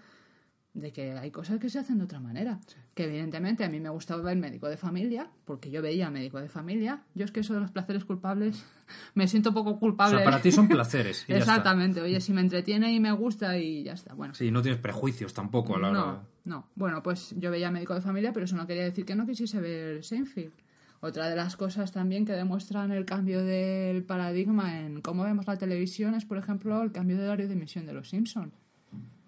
de 0.76 0.92
que 0.92 1.12
hay 1.12 1.30
cosas 1.30 1.58
que 1.58 1.70
se 1.70 1.78
hacen 1.78 1.98
de 1.98 2.04
otra 2.04 2.20
manera. 2.20 2.60
Que 2.94 3.04
evidentemente 3.04 3.64
a 3.64 3.68
mí 3.68 3.80
me 3.80 3.88
gustaba 3.88 4.30
el 4.30 4.38
médico 4.38 4.68
de 4.68 4.76
familia, 4.76 5.28
porque 5.44 5.70
yo 5.70 5.80
veía 5.82 6.10
médico 6.10 6.38
de 6.40 6.48
familia. 6.48 7.02
Yo 7.14 7.24
es 7.24 7.32
que 7.32 7.40
eso 7.40 7.54
de 7.54 7.60
los 7.60 7.70
placeres 7.70 8.04
culpables 8.04 8.64
me 9.14 9.26
siento 9.26 9.52
poco 9.54 9.70
O 9.70 9.78
culpable. 9.78 10.16
sea, 10.16 10.24
para 10.24 10.40
ti 10.42 10.52
son 10.52 10.68
placeres. 10.68 11.24
y. 11.28 11.32
Exactamente. 11.32 12.00
Oye, 12.00 12.20
si 12.20 12.32
me 12.32 12.42
entretiene 12.42 12.92
y 12.92 13.00
me 13.00 13.10
gusta 13.12 13.58
y 13.58 13.82
ya 13.84 13.94
está. 13.94 14.14
Bueno. 14.14 14.34
Sí, 14.34 14.50
no 14.50 14.60
tienes 14.62 14.80
prejuicios 14.80 15.32
tampoco 15.32 15.76
a 15.76 15.80
la 15.80 15.90
hora 15.90 15.98
No, 15.98 16.22
no. 16.44 16.68
Bueno, 16.74 17.02
pues 17.02 17.34
yo 17.38 17.50
veía 17.50 17.70
médico 17.70 17.94
de 17.94 18.02
familia, 18.02 18.32
pero 18.32 18.44
eso 18.44 18.56
no 18.56 18.66
quería 18.66 18.84
decir 18.84 19.04
que 19.06 19.16
no 19.16 19.26
quisiese 19.26 19.60
ver 19.60 20.04
Seinfeld. 20.04 20.52
Otra 21.00 21.28
de 21.28 21.36
las 21.36 21.56
cosas 21.56 21.92
también 21.92 22.24
que 22.24 22.32
demuestran 22.32 22.90
el 22.90 23.04
cambio 23.04 23.44
del 23.44 24.02
paradigma 24.04 24.80
en 24.80 25.00
cómo 25.02 25.24
vemos 25.24 25.46
la 25.46 25.56
televisión 25.56 26.14
es, 26.14 26.24
por 26.24 26.38
ejemplo, 26.38 26.82
el 26.82 26.90
cambio 26.90 27.16
de 27.18 27.24
horario 27.26 27.48
de 27.48 27.54
emisión 27.54 27.84
de 27.86 27.92
Los 27.92 28.08
Simpson 28.10 28.52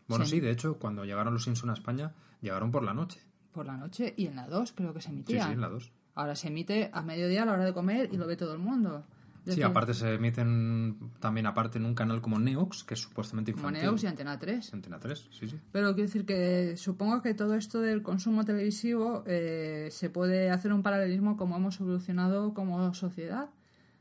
Bueno, 0.08 0.24
Sí. 0.24 0.32
sí, 0.32 0.40
de 0.40 0.50
hecho, 0.50 0.78
cuando 0.78 1.04
llegaron 1.04 1.34
los 1.34 1.44
Simpson 1.44 1.70
a 1.70 1.74
España, 1.74 2.12
llegaron 2.40 2.70
por 2.70 2.82
la 2.82 2.94
noche. 2.94 3.20
por 3.52 3.66
la 3.66 3.76
noche 3.76 4.14
y 4.16 4.26
en 4.26 4.36
la 4.36 4.46
2 4.46 4.72
creo 4.72 4.94
que 4.94 5.00
se 5.00 5.08
Sí, 5.08 5.14
emitía. 5.14 5.46
sí, 5.46 5.52
en 5.52 5.60
la 5.60 5.68
2. 5.68 5.90
Ahora 6.14 6.36
se 6.36 6.46
emite 6.48 6.90
a 6.92 7.02
mediodía 7.02 7.42
a 7.42 7.46
la 7.46 7.52
hora 7.54 7.64
de 7.64 7.72
comer 7.72 8.08
y 8.12 8.16
lo 8.16 8.26
ve 8.26 8.36
todo 8.36 8.52
el 8.52 8.58
mundo. 8.60 9.04
Sí, 9.46 9.62
aparte 9.62 9.94
se 9.94 10.14
emiten 10.14 10.98
también 11.20 11.46
aparte 11.46 11.78
en 11.78 11.86
un 11.86 11.94
canal 11.94 12.20
como 12.20 12.38
Neox, 12.38 12.84
que 12.84 12.94
es 12.94 13.00
supuestamente 13.00 13.52
como 13.52 13.64
infantil. 13.68 13.82
Neox 13.82 14.02
y 14.04 14.06
Antena 14.06 14.38
3. 14.38 14.74
Antena 14.74 14.98
3, 15.00 15.28
sí, 15.32 15.48
sí. 15.48 15.58
Pero 15.72 15.94
quiero 15.94 16.06
decir 16.06 16.24
que 16.26 16.76
supongo 16.76 17.22
que 17.22 17.32
todo 17.34 17.54
esto 17.54 17.80
del 17.80 18.02
consumo 18.02 18.44
televisivo 18.44 19.24
eh, 19.26 19.88
se 19.90 20.10
puede 20.10 20.50
hacer 20.50 20.72
un 20.72 20.82
paralelismo 20.82 21.36
como 21.36 21.56
hemos 21.56 21.80
evolucionado 21.80 22.52
como 22.54 22.92
sociedad. 22.94 23.48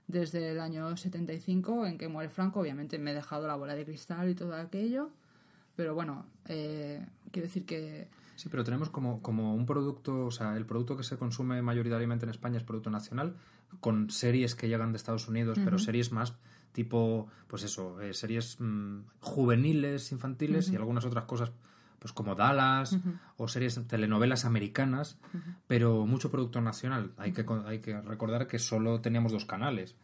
Desde 0.08 0.52
el 0.52 0.60
año 0.60 0.96
75, 0.98 1.86
en 1.88 1.98
que 1.98 2.08
muere 2.10 2.30
Franco, 2.30 2.60
obviamente 2.60 3.00
me 3.00 3.12
he 3.12 3.14
dejado 3.14 3.48
la 3.48 3.56
bola 3.56 3.74
de 3.76 3.86
cristal 3.86 4.30
y 4.30 4.36
todo 4.36 4.54
aquello. 4.56 5.10
Pero 5.78 5.96
bueno, 5.96 6.26
eh, 6.50 7.08
quiero 7.32 7.48
decir 7.48 7.66
que 7.66 8.10
Sí, 8.38 8.50
pero 8.50 8.64
tenemos 8.64 8.92
como, 8.92 9.20
como 9.24 9.56
un 9.56 9.66
producto, 9.66 10.28
o 10.28 10.32
sea, 10.32 10.56
el 10.56 10.68
producto 10.68 10.96
que 10.96 11.04
se 11.04 11.18
consume 11.18 11.60
mayoritariamente 11.64 12.24
en 12.24 12.30
España 12.30 12.58
es 12.58 12.64
producto 12.64 12.92
nacional, 12.92 13.36
con 13.80 14.12
series 14.12 14.54
que 14.54 14.68
llegan 14.68 14.92
de 14.92 14.98
Estados 14.98 15.28
Unidos, 15.28 15.58
pero 15.64 15.80
series 15.80 16.12
más 16.12 16.36
tipo, 16.72 17.28
pues 17.48 17.64
eso, 17.64 18.00
eh, 18.00 18.14
series 18.14 18.58
mm, 18.60 19.00
juveniles, 19.22 20.12
infantiles 20.12 20.70
y 20.70 20.76
algunas 20.76 21.04
otras 21.04 21.24
cosas, 21.24 21.52
pues 21.98 22.14
como 22.14 22.36
Dallas 22.36 22.96
o 23.38 23.48
series, 23.48 23.82
telenovelas 23.88 24.46
americanas, 24.46 25.18
pero 25.66 26.06
mucho 26.06 26.30
producto 26.30 26.62
nacional. 26.62 27.14
Hay 27.18 27.32
que, 27.32 27.44
hay 27.66 27.80
que 27.80 28.00
recordar 28.02 28.46
que 28.46 28.60
solo 28.60 29.02
teníamos 29.02 29.32
dos 29.32 29.46
canales. 29.46 29.96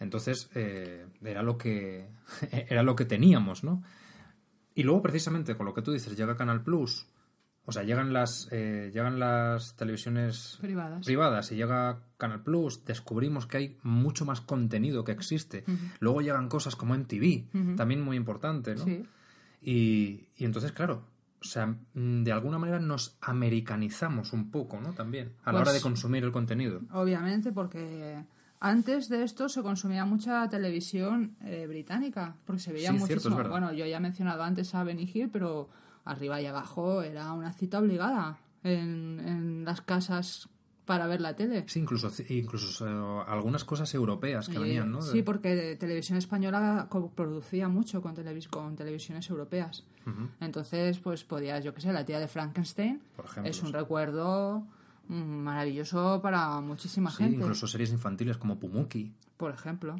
Entonces, 0.00 0.50
eh, 0.56 1.06
era 1.22 1.44
lo 1.44 1.56
que 1.56 2.08
era 2.50 2.82
lo 2.82 2.96
que 2.96 3.04
teníamos, 3.04 3.62
¿no? 3.62 3.84
Y 4.74 4.82
luego, 4.82 5.02
precisamente, 5.02 5.56
con 5.56 5.66
lo 5.66 5.74
que 5.74 5.82
tú 5.82 5.92
dices, 5.92 6.16
llega 6.16 6.36
Canal 6.36 6.62
Plus. 6.62 7.06
O 7.66 7.72
sea, 7.72 7.82
llegan 7.82 8.12
las, 8.12 8.48
eh, 8.50 8.90
llegan 8.92 9.18
las 9.20 9.76
televisiones 9.76 10.58
privadas. 10.60 11.04
privadas 11.04 11.52
y 11.52 11.56
llega 11.56 12.00
Canal 12.16 12.42
Plus, 12.42 12.84
descubrimos 12.84 13.46
que 13.46 13.56
hay 13.58 13.78
mucho 13.82 14.24
más 14.24 14.40
contenido 14.40 15.04
que 15.04 15.12
existe. 15.12 15.64
Luego 16.00 16.20
llegan 16.22 16.48
cosas 16.48 16.74
como 16.74 16.94
MTV, 16.94 17.76
también 17.76 18.00
muy 18.00 18.16
importante, 18.16 18.74
¿no? 18.74 18.84
Sí. 18.84 19.04
Y, 19.62 20.28
y 20.36 20.44
entonces, 20.46 20.72
claro, 20.72 21.04
o 21.40 21.44
sea, 21.44 21.66
mm, 21.66 22.22
de 22.24 22.32
alguna 22.32 22.58
manera 22.58 22.80
nos 22.80 23.16
americanizamos 23.20 24.32
un 24.32 24.50
poco, 24.50 24.80
¿no? 24.80 24.92
También, 24.94 25.34
a 25.44 25.52
la 25.52 25.58
Pues- 25.58 25.68
hora 25.68 25.72
de 25.74 25.80
consumir 25.82 26.24
el 26.24 26.32
contenido. 26.32 26.80
Obviamente, 26.92 27.52
porque 27.52 28.24
antes 28.60 29.08
de 29.08 29.22
esto 29.24 29.48
se 29.48 29.62
consumía 29.62 30.04
mucha 30.04 30.48
televisión 30.48 31.34
eh, 31.42 31.66
británica, 31.66 32.36
porque 32.46 32.60
se 32.62 32.72
veía 32.72 32.92
Sí, 32.92 32.98
muchísimo. 32.98 33.42
bueno, 33.48 33.72
yo 33.72 33.86
ya 33.86 33.96
he 33.96 34.00
mencionado 34.00 34.42
antes 34.42 34.74
a 34.74 34.84
Benny 34.84 35.10
Hill, 35.12 35.30
pero 35.32 35.68
arriba 36.04 36.40
y 36.40 36.46
abajo 36.46 37.02
era 37.02 37.32
una 37.32 37.52
cita 37.52 37.78
obligada 37.78 38.38
en, 38.62 39.20
en 39.20 39.64
las 39.64 39.80
casas 39.80 40.48
para 40.84 41.06
ver 41.06 41.20
la 41.20 41.36
tele. 41.36 41.64
Sí, 41.68 41.78
incluso, 41.78 42.10
incluso 42.28 42.86
eh, 42.86 43.24
algunas 43.28 43.64
cosas 43.64 43.94
europeas 43.94 44.48
que 44.48 44.56
Y- 44.58 44.62
venían, 44.62 44.90
¿no? 44.90 45.00
Sí, 45.02 45.22
porque 45.22 45.76
Televisión 45.78 46.18
Española 46.18 46.88
producía 47.14 47.68
mucho 47.68 48.02
con, 48.02 48.14
televis 48.14 48.48
con 48.48 48.74
televisiones 48.76 49.30
europeas. 49.30 49.84
Entonces, 50.40 50.98
pues 50.98 51.22
podías, 51.24 51.62
yo 51.62 51.72
qué 51.72 51.80
sé, 51.80 51.92
la 51.92 52.04
tía 52.04 52.18
de 52.18 52.26
Frankenstein 52.26 53.00
Por 53.14 53.26
ejemplo, 53.26 53.50
es 53.50 53.60
un 53.62 53.68
sí. 53.68 53.72
recuerdo 53.74 54.66
maravilloso 55.14 56.20
para 56.22 56.60
muchísima 56.60 57.10
Sí, 57.10 57.24
gente 57.24 57.36
incluso 57.36 57.66
series 57.66 57.90
infantiles 57.90 58.36
como 58.36 58.58
Pumuki. 58.58 59.12
por 59.36 59.52
ejemplo. 59.52 59.96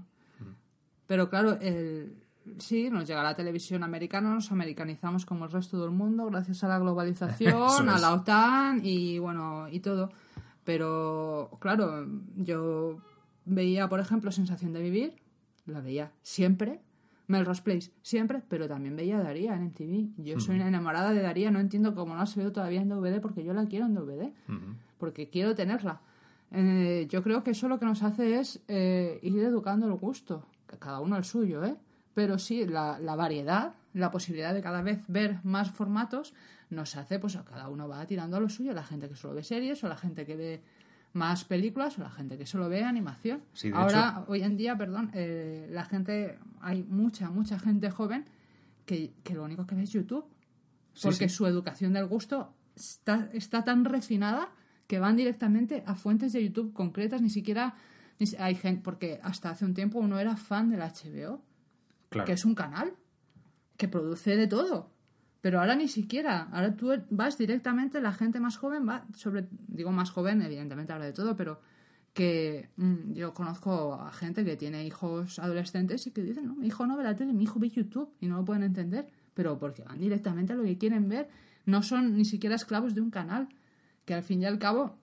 Pero 1.07 1.29
claro, 1.29 1.59
el, 1.61 2.15
Sí, 2.59 2.91
nos 2.91 3.07
llega 3.07 3.23
la 3.23 3.35
televisión 3.35 3.83
americana, 3.83 4.35
nos 4.35 4.51
americanizamos 4.51 5.27
como 5.27 5.45
el 5.45 5.53
resto 5.53 5.81
del 5.81 5.91
mundo 5.91 6.27
gracias 6.27 6.65
a 6.65 6.69
la 6.69 6.79
globalización, 6.79 7.89
a 7.89 7.99
la 7.99 8.15
OTAN 8.15 8.81
y 8.83 9.19
bueno, 9.19 9.69
y 9.71 9.81
todo. 9.81 10.11
Pero 10.65 11.51
claro, 11.61 12.07
yo 12.37 12.99
veía, 13.45 13.89
por 13.89 14.01
ejemplo, 14.01 14.33
Sensación 14.33 14.73
de 14.73 14.81
Vivir, 14.81 15.17
la 15.67 15.81
veía 15.81 16.13
siempre, 16.23 16.81
Melrose 17.31 17.63
Place 17.63 17.93
siempre, 18.03 18.43
pero 18.49 18.69
también 18.69 18.97
veía 18.97 19.19
Daría 19.19 19.55
en 19.55 19.67
MTV. 19.67 20.23
Yo 20.25 20.41
soy 20.41 20.57
una 20.57 20.69
enamorada 20.69 21.13
de 21.13 21.23
Daría, 21.23 21.51
no 21.51 21.61
entiendo 21.61 21.95
cómo 21.95 22.15
no 22.15 22.27
se 22.27 22.43
ve 22.43 22.51
todavía 22.51 22.81
en 22.81 22.89
DVD 22.89 23.21
porque 23.21 23.45
yo 23.45 23.55
la 23.55 23.67
quiero 23.67 23.87
en 23.87 23.95
DVD, 23.95 24.33
porque 24.99 25.31
quiero 25.31 25.55
tenerla. 25.55 26.01
Eh, 26.51 27.07
yo 27.09 27.23
creo 27.23 27.45
que 27.45 27.53
eso 27.53 27.69
lo 27.69 27.79
que 27.79 27.87
nos 27.87 28.03
hace 28.03 28.41
es 28.41 28.61
eh, 28.67 29.21
ir 29.23 29.39
educando 29.39 29.87
el 29.87 29.95
gusto, 29.95 30.47
cada 30.81 31.01
uno 31.01 31.17
el 31.17 31.25
suyo, 31.25 31.65
¿eh? 31.65 31.77
Pero 32.13 32.39
sí, 32.39 32.67
la, 32.67 32.99
la 32.99 33.15
variedad, 33.15 33.75
la 33.95 34.11
posibilidad 34.11 34.53
de 34.53 34.61
cada 34.61 34.83
vez 34.83 35.05
ver 35.07 35.39
más 35.45 35.71
formatos, 35.71 36.35
nos 36.69 36.97
hace, 36.97 37.21
pues 37.21 37.37
a 37.37 37.45
cada 37.45 37.69
uno 37.69 37.89
va 37.89 38.05
tirando 38.07 38.37
a 38.37 38.41
lo 38.41 38.49
suyo, 38.49 38.73
la 38.73 38.83
gente 38.83 39.09
que 39.09 39.15
solo 39.15 39.35
ve 39.35 39.45
series, 39.45 39.83
o 39.85 39.89
la 39.89 39.97
gente 39.97 40.27
que 40.27 40.37
ve 40.37 40.63
más 41.13 41.45
películas, 41.45 41.99
o 41.99 42.03
la 42.03 42.11
gente 42.11 42.39
que 42.39 42.47
solo 42.47 42.69
ve 42.69 42.85
animación. 42.85 43.43
Sí, 43.53 43.71
de 43.71 43.77
Ahora, 43.77 44.25
hoy 44.29 44.43
en 44.43 44.57
día, 44.57 44.77
perdón, 44.77 45.11
eh, 45.15 45.69
la 45.71 45.85
gente, 45.85 46.39
hay 46.61 46.83
mucha, 46.85 47.31
mucha 47.31 47.59
gente 47.59 47.91
joven 47.91 48.27
que, 48.87 49.13
que 49.25 49.35
lo 49.35 49.45
único 49.45 49.67
que 49.67 49.75
ve 49.75 49.83
es 49.83 49.91
YouTube. 49.91 50.25
Porque 51.03 51.29
sí. 51.29 51.35
su 51.37 51.47
educación 51.47 51.93
del 51.93 52.07
gusto 52.07 52.53
está, 52.75 53.29
está 53.33 53.65
tan 53.65 53.85
refinada 53.85 54.51
que 54.87 54.99
van 54.99 55.17
directamente 55.17 55.85
a 55.87 55.95
fuentes 55.95 56.33
de 56.33 56.43
YouTube 56.43 56.73
concretas, 56.73 57.23
ni 57.23 57.31
siquiera 57.31 57.75
ni 58.19 58.27
hay 58.39 58.55
gente, 58.55 58.83
porque 58.83 59.21
hasta 59.23 59.51
hace 59.51 59.65
un 59.65 59.73
tiempo 59.73 59.99
uno 59.99 60.19
era 60.19 60.37
fan 60.37 60.69
del 60.69 60.81
HBO, 60.81 61.43
Claro. 62.11 62.27
que 62.27 62.33
es 62.33 62.45
un 62.45 62.55
canal 62.57 62.93
que 63.77 63.87
produce 63.89 64.37
de 64.37 64.47
todo. 64.49 64.91
Pero 65.41 65.61
ahora 65.61 65.75
ni 65.75 65.89
siquiera, 65.89 66.49
ahora 66.53 66.75
tú 66.77 66.93
vas 67.11 67.39
directamente, 67.39 68.01
la 68.01 68.13
gente 68.13 68.41
más 68.41 68.59
joven 68.59 68.87
va 68.87 69.07
sobre, 69.15 69.49
digo 69.69 69.91
más 69.91 70.11
joven, 70.11 70.43
evidentemente 70.43 70.93
habla 70.93 71.07
de 71.07 71.13
todo, 71.13 71.35
pero 71.37 71.61
que 72.13 72.69
mm, 72.77 73.13
yo 73.13 73.33
conozco 73.33 73.95
a 73.95 74.13
gente 74.13 74.45
que 74.45 74.57
tiene 74.57 74.85
hijos 74.85 75.39
adolescentes 75.39 76.07
y 76.07 76.11
que 76.11 76.23
dicen, 76.23 76.47
no, 76.47 76.55
mi 76.57 76.67
hijo 76.67 76.87
no 76.87 76.97
ve 76.97 77.05
la 77.05 77.17
tele, 77.17 77.33
mi 77.33 77.45
hijo 77.45 77.59
ve 77.59 77.71
YouTube 77.71 78.13
y 78.21 78.27
no 78.27 78.37
lo 78.37 78.45
pueden 78.45 78.65
entender, 78.65 79.07
pero 79.33 79.59
porque 79.59 79.83
van 79.83 79.99
directamente 79.99 80.53
a 80.53 80.57
lo 80.57 80.65
que 80.65 80.77
quieren 80.77 81.09
ver, 81.09 81.29
no 81.65 81.83
son 81.83 82.17
ni 82.17 82.25
siquiera 82.25 82.57
esclavos 82.57 82.95
de 82.95 83.01
un 83.01 83.11
canal, 83.11 83.49
que 84.05 84.15
al 84.15 84.23
fin 84.23 84.43
y 84.43 84.47
al 84.47 84.59
cabo 84.59 84.99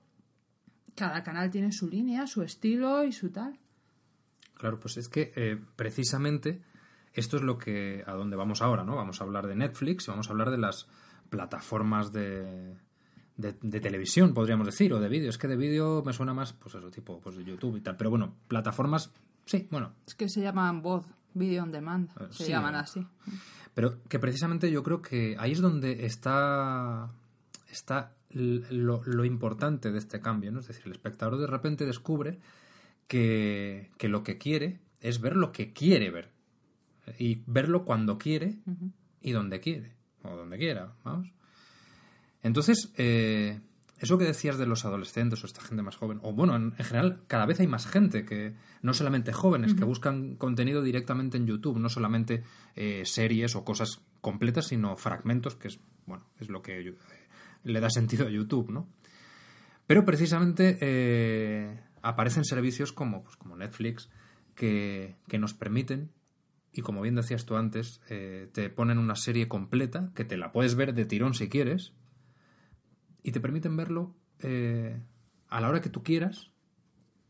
cada 0.96 1.24
canal 1.24 1.50
tiene 1.50 1.72
su 1.72 1.88
línea, 1.88 2.28
su 2.28 2.44
estilo 2.44 3.04
y 3.04 3.12
su 3.12 3.30
tal. 3.30 3.58
Claro, 4.56 4.80
pues 4.80 4.98
es 4.98 5.08
que 5.08 5.32
eh, 5.36 5.60
precisamente 5.76 6.62
esto 7.18 7.38
es 7.38 7.44
lo 7.44 7.58
que 7.58 8.04
a 8.06 8.14
donde 8.14 8.36
vamos 8.36 8.62
ahora, 8.62 8.84
¿no? 8.84 8.96
Vamos 8.96 9.20
a 9.20 9.24
hablar 9.24 9.48
de 9.48 9.56
Netflix 9.56 10.08
y 10.08 10.12
vamos 10.12 10.28
a 10.30 10.32
hablar 10.32 10.52
de 10.52 10.58
las 10.58 10.88
plataformas 11.30 12.12
de, 12.12 12.78
de, 13.36 13.56
de 13.60 13.80
televisión, 13.80 14.34
podríamos 14.34 14.68
decir, 14.68 14.94
o 14.94 15.00
de 15.00 15.10
vídeo. 15.10 15.30
Es 15.30 15.38
que 15.38 15.48
de 15.48 15.58
vídeo 15.58 16.04
me 16.06 16.14
suena 16.14 16.34
más, 16.34 16.54
pues 16.54 16.76
eso, 16.76 16.90
tipo 16.92 17.20
pues 17.20 17.36
de 17.36 17.44
YouTube 17.44 17.78
y 17.78 17.82
tal. 17.82 17.98
Pero 17.98 18.10
bueno, 18.12 18.36
plataformas, 18.48 19.12
sí, 19.46 19.68
bueno. 19.72 19.94
Es 20.06 20.16
que 20.16 20.30
se 20.30 20.42
llaman 20.42 20.82
voz, 20.82 21.06
video 21.34 21.64
on 21.64 21.72
demand, 21.72 22.10
Eh, 22.20 22.28
se 22.30 22.46
sí, 22.46 22.52
llaman 22.52 22.76
así. 22.76 23.06
Pero 23.74 24.02
que 24.08 24.20
precisamente 24.20 24.72
yo 24.72 24.84
creo 24.84 25.02
que 25.02 25.36
ahí 25.40 25.52
es 25.52 25.62
donde 25.62 26.06
está, 26.06 27.12
está 27.70 28.14
lo, 28.32 29.02
lo 29.06 29.26
importante 29.26 29.92
de 29.92 29.98
este 29.98 30.20
cambio, 30.20 30.52
¿no? 30.52 30.60
Es 30.60 30.68
decir, 30.68 30.84
el 30.86 30.92
espectador 30.92 31.40
de 31.40 31.48
repente 31.48 31.86
descubre 31.86 32.40
que, 33.08 33.92
que 33.98 34.08
lo 34.08 34.24
que 34.24 34.38
quiere 34.38 34.80
es 35.02 35.20
ver 35.22 35.36
lo 35.36 35.52
que 35.52 35.74
quiere 35.74 36.10
ver. 36.10 36.37
Y 37.18 37.44
verlo 37.46 37.86
cuando 37.86 38.18
quiere 38.18 38.58
y 39.22 39.32
donde 39.32 39.60
quiere. 39.60 39.94
O 40.24 40.36
donde 40.36 40.58
quiera, 40.58 40.94
vamos. 41.04 41.32
Entonces, 42.44 42.94
eh, 42.98 43.60
eso 44.00 44.18
que 44.18 44.26
decías 44.26 44.58
de 44.58 44.68
los 44.68 44.86
adolescentes 44.86 45.44
o 45.44 45.48
esta 45.48 45.62
gente 45.62 45.82
más 45.82 45.96
joven, 45.96 46.20
o 46.22 46.32
bueno, 46.32 46.56
en, 46.56 46.76
en 46.78 46.86
general, 46.86 47.22
cada 47.28 47.46
vez 47.46 47.60
hay 47.60 47.68
más 47.68 47.88
gente 47.88 48.26
que, 48.26 48.54
no 48.82 48.94
solamente 48.94 49.34
jóvenes, 49.34 49.74
que 49.74 49.86
buscan 49.86 50.36
contenido 50.36 50.84
directamente 50.84 51.38
en 51.38 51.48
YouTube, 51.48 51.80
no 51.80 51.90
solamente 51.90 52.44
eh, 52.76 53.04
series 53.06 53.56
o 53.56 53.66
cosas 53.66 54.02
completas, 54.22 54.68
sino 54.68 54.96
fragmentos, 54.98 55.56
que 55.56 55.70
es, 55.70 55.80
bueno, 56.06 56.26
es 56.40 56.50
lo 56.50 56.62
que 56.62 56.80
eh, 56.80 56.96
le 57.64 57.80
da 57.80 57.90
sentido 57.90 58.28
a 58.28 58.30
YouTube, 58.30 58.70
¿no? 58.70 58.88
Pero 59.88 60.06
precisamente 60.06 60.78
eh, 60.82 61.80
aparecen 62.04 62.46
servicios 62.46 62.92
como, 62.92 63.24
pues, 63.24 63.36
como 63.36 63.56
Netflix 63.56 64.10
que, 64.54 65.16
que 65.28 65.40
nos 65.40 65.54
permiten, 65.54 66.12
y 66.78 66.82
como 66.82 67.02
bien 67.02 67.16
decías 67.16 67.46
tú 67.46 67.56
antes, 67.56 68.02
eh, 68.08 68.50
te 68.54 68.70
ponen 68.70 69.00
una 69.00 69.16
serie 69.16 69.48
completa 69.48 70.12
que 70.14 70.26
te 70.26 70.38
la 70.38 70.52
puedes 70.52 70.76
ver 70.76 70.94
de 70.94 71.06
tirón 71.06 71.34
si 71.34 71.50
quieres, 71.50 71.94
y 73.24 73.32
te 73.32 73.40
permiten 73.40 73.76
verlo 73.76 74.16
eh, 74.40 75.02
a 75.50 75.60
la 75.60 75.70
hora 75.70 75.82
que 75.82 75.90
tú 75.90 76.04
quieras 76.04 76.52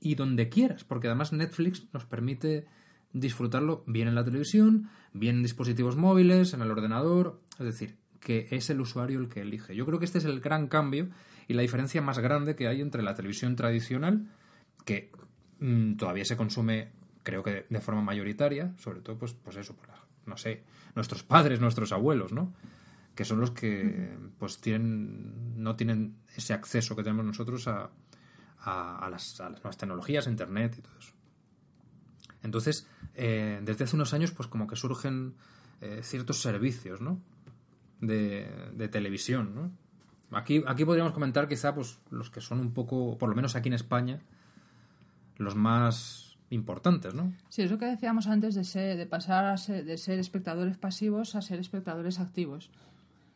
y 0.02 0.16
donde 0.16 0.50
quieras, 0.50 0.84
porque 0.84 1.08
además 1.08 1.32
Netflix 1.32 1.88
nos 1.94 2.06
permite 2.06 2.66
disfrutarlo 3.14 3.86
bien 3.88 4.10
en 4.10 4.16
la 4.16 4.26
televisión, 4.26 4.90
bien 5.14 5.38
en 5.38 5.44
dispositivos 5.44 5.96
móviles, 5.96 6.54
en 6.54 6.62
el 6.62 6.70
ordenador, 6.70 7.42
es 7.54 7.66
decir, 7.66 7.98
que 8.20 8.48
es 8.52 8.70
el 8.70 8.82
usuario 8.82 9.20
el 9.20 9.30
que 9.30 9.42
elige. 9.42 9.76
Yo 9.76 9.86
creo 9.86 9.98
que 9.98 10.06
este 10.06 10.18
es 10.18 10.26
el 10.26 10.42
gran 10.42 10.68
cambio 10.68 11.10
y 11.48 11.54
la 11.54 11.62
diferencia 11.62 12.02
más 12.02 12.20
grande 12.20 12.58
que 12.58 12.68
hay 12.68 12.82
entre 12.82 13.02
la 13.02 13.16
televisión 13.16 13.56
tradicional, 13.56 14.28
que 14.84 15.12
mm, 15.60 15.96
todavía 15.96 16.26
se 16.26 16.36
consume, 16.36 16.92
creo 17.28 17.44
que 17.44 17.66
de 17.70 17.82
forma 17.82 18.02
mayoritaria, 18.02 18.74
sobre 18.78 19.02
todo, 19.02 19.18
pues, 19.18 19.34
pues 19.34 19.58
eso, 19.58 19.76
por 19.76 19.88
la- 19.90 20.02
no 20.26 20.38
sé, 20.38 20.64
nuestros 20.96 21.24
padres, 21.24 21.60
nuestros 21.60 21.92
abuelos, 21.92 22.32
¿no? 22.32 22.54
Que 23.16 23.26
son 23.26 23.40
los 23.42 23.52
que, 23.52 24.16
pues, 24.40 24.60
tienen, 24.60 25.62
no 25.62 25.76
tienen 25.76 26.16
ese 26.38 26.54
acceso 26.54 26.96
que 26.96 27.04
tenemos 27.04 27.26
nosotros 27.26 27.68
a, 27.68 27.90
a, 28.62 29.06
a 29.06 29.10
las, 29.10 29.42
a 29.42 29.50
las 29.50 29.60
nuevas 29.62 29.78
tecnologías, 29.78 30.26
Internet 30.28 30.76
y 30.78 30.82
todo 30.82 30.98
eso. 31.00 31.14
Entonces, 32.44 32.88
eh, 33.16 33.60
desde 33.64 33.84
hace 33.84 33.96
unos 33.98 34.14
años, 34.14 34.32
pues 34.32 34.48
como 34.48 34.68
que 34.68 34.76
surgen 34.78 35.34
eh, 35.82 36.00
ciertos 36.04 36.42
servicios, 36.42 37.02
¿no? 37.02 37.20
De, 38.00 38.48
de 38.74 38.88
televisión, 38.88 39.54
¿no? 39.56 39.72
Aquí, 40.38 40.64
aquí 40.68 40.86
podríamos 40.86 41.14
comentar 41.14 41.48
quizá 41.48 41.74
pues 41.74 42.00
los 42.10 42.30
que 42.30 42.42
son 42.42 42.60
un 42.60 42.72
poco, 42.74 43.18
por 43.18 43.28
lo 43.30 43.36
menos 43.36 43.56
aquí 43.56 43.68
en 43.70 43.74
España, 43.74 44.22
los 45.38 45.56
más 45.56 46.27
importantes, 46.50 47.14
¿no? 47.14 47.34
Sí, 47.50 47.62
es 47.62 47.72
lo 47.72 47.78
que 47.78 47.86
decíamos 47.86 48.28
antes 48.28 48.56
de, 48.56 48.64
ser, 48.64 48.98
de 48.98 49.06
pasar 49.06 49.46
a 49.46 49.58
ser, 49.58 49.86
de 49.86 49.98
ser 49.98 50.20
espectadores 50.20 50.78
pasivos 50.78 51.36
a 51.36 51.42
ser 51.42 51.60
espectadores 51.60 52.20
activos. 52.20 52.70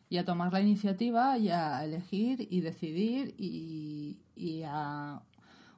Y 0.08 0.18
a 0.18 0.24
tomar 0.26 0.52
la 0.52 0.60
iniciativa 0.60 1.38
y 1.38 1.48
a 1.48 1.82
elegir 1.84 2.46
y 2.50 2.60
decidir 2.60 3.34
y, 3.38 4.18
y 4.36 4.62
a 4.66 5.22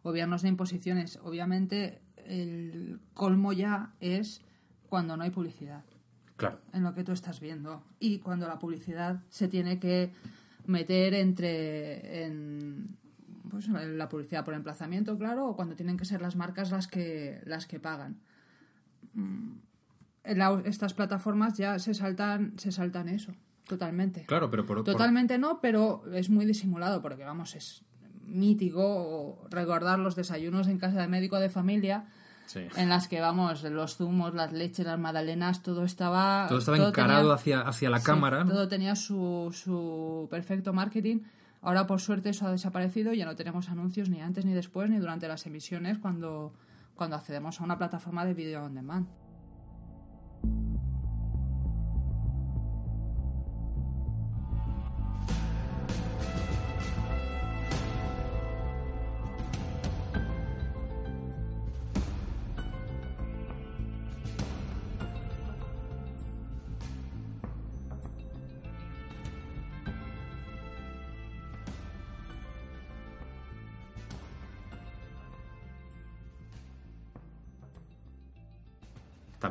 obviarnos 0.03 0.43
de 0.43 0.49
imposiciones. 0.49 1.20
Obviamente 1.22 2.01
el 2.26 2.99
colmo 3.14 3.53
ya 3.53 3.93
es 4.01 4.41
cuando 4.89 5.16
no 5.16 5.22
hay 5.22 5.30
publicidad 5.30 5.85
Claro. 6.37 6.59
en 6.72 6.82
lo 6.82 6.95
que 6.95 7.05
tú 7.05 7.12
estás 7.12 7.39
viendo 7.39 7.85
y 8.01 8.18
cuando 8.18 8.49
la 8.49 8.59
publicidad 8.59 9.22
se 9.28 9.47
tiene 9.47 9.78
que 9.78 10.11
meter 10.66 11.14
entre 11.14 12.24
en 12.24 12.97
pues, 13.55 13.68
la 13.68 14.09
publicidad 14.09 14.44
por 14.44 14.55
emplazamiento 14.55 15.16
claro 15.18 15.48
o 15.48 15.57
cuando 15.57 15.74
tienen 15.74 15.96
que 15.96 16.05
ser 16.05 16.20
las 16.20 16.36
marcas 16.36 16.70
las 16.70 16.86
que 16.86 17.40
las 17.46 17.66
que 17.66 17.80
pagan 17.80 18.18
Mm, 19.14 19.52
la- 20.24 20.62
estas 20.64 20.94
plataformas 20.94 21.57
ya 21.57 21.78
se 21.78 21.94
saltan 21.94 22.55
se 22.59 22.72
saltan 22.72 23.09
eso 23.09 23.32
totalmente 23.66 24.24
Claro, 24.26 24.50
pero 24.50 24.66
por, 24.66 24.76
por- 24.78 24.84
Totalmente 24.84 25.38
no, 25.38 25.61
pero 25.61 26.02
es 26.12 26.28
muy 26.30 26.44
disimulado 26.46 27.00
porque, 27.00 27.24
vamos, 27.24 27.55
es 27.55 27.82
mítico 28.26 29.46
recordar 29.50 29.98
los 29.98 30.16
desayunos 30.16 30.68
en 30.68 30.78
casa 30.78 31.00
de 31.00 31.09
médico 31.09 31.38
de 31.38 31.48
familia 31.48 32.07
Sí. 32.46 32.61
en 32.76 32.88
las 32.90 33.09
que, 33.09 33.20
vamos, 33.22 33.62
los 33.62 33.96
zumos, 33.96 34.34
las 34.34 34.52
leches, 34.52 34.84
las 34.84 34.98
magdalenas, 34.98 35.62
todo 35.62 35.82
estaba... 35.84 36.44
todo 36.48 36.59
estaba 36.59 36.76
encarado 36.76 37.20
tenía- 37.22 37.34
hacia, 37.34 37.61
hacia 37.62 37.88
la 37.90 38.00
Sí, 38.00 38.05
cámara. 38.05 38.44
Todo 38.44 38.68
tenía 38.68 38.96
su, 38.96 39.50
su 39.55 40.26
perfecto 40.30 40.74
marketing. 40.74 41.20
Ahora, 41.64 41.86
por 41.86 42.02
suerte, 42.02 42.28
eso 42.28 42.46
ha 42.46 42.52
desaparecido. 42.52 43.14
Ya 43.14 43.24
no 43.24 43.36
tenemos 43.36 43.70
anuncios 43.70 44.10
ni 44.10 44.20
antes, 44.20 44.44
ni 44.44 44.52
después, 44.52 44.90
ni 44.90 44.98
durante 44.98 45.26
las 45.28 45.46
emisiones 45.46 45.98
cuando, 45.98 46.52
cuando 46.94 47.16
accedemos 47.16 47.58
a 47.58 47.64
una 47.64 47.78
plataforma 47.78 48.26
de 48.26 48.34
video 48.34 48.64
on 48.64 48.74
demand. 48.74 49.23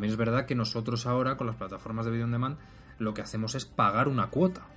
También 0.03 0.11
es 0.11 0.17
verdad 0.17 0.45
que 0.45 0.53
nosotros 0.53 1.05
ahora, 1.05 1.37
con 1.37 1.47
las 1.47 1.55
plataformas 1.55 2.05
de 2.05 2.11
video 2.11 2.25
on 2.25 2.31
demand, 2.33 2.57
lo 2.99 3.13
que 3.13 3.21
hacemos 3.21 3.55
es 3.55 3.63
pagar 3.63 4.09
una 4.09 4.27
cuota. 4.27 4.67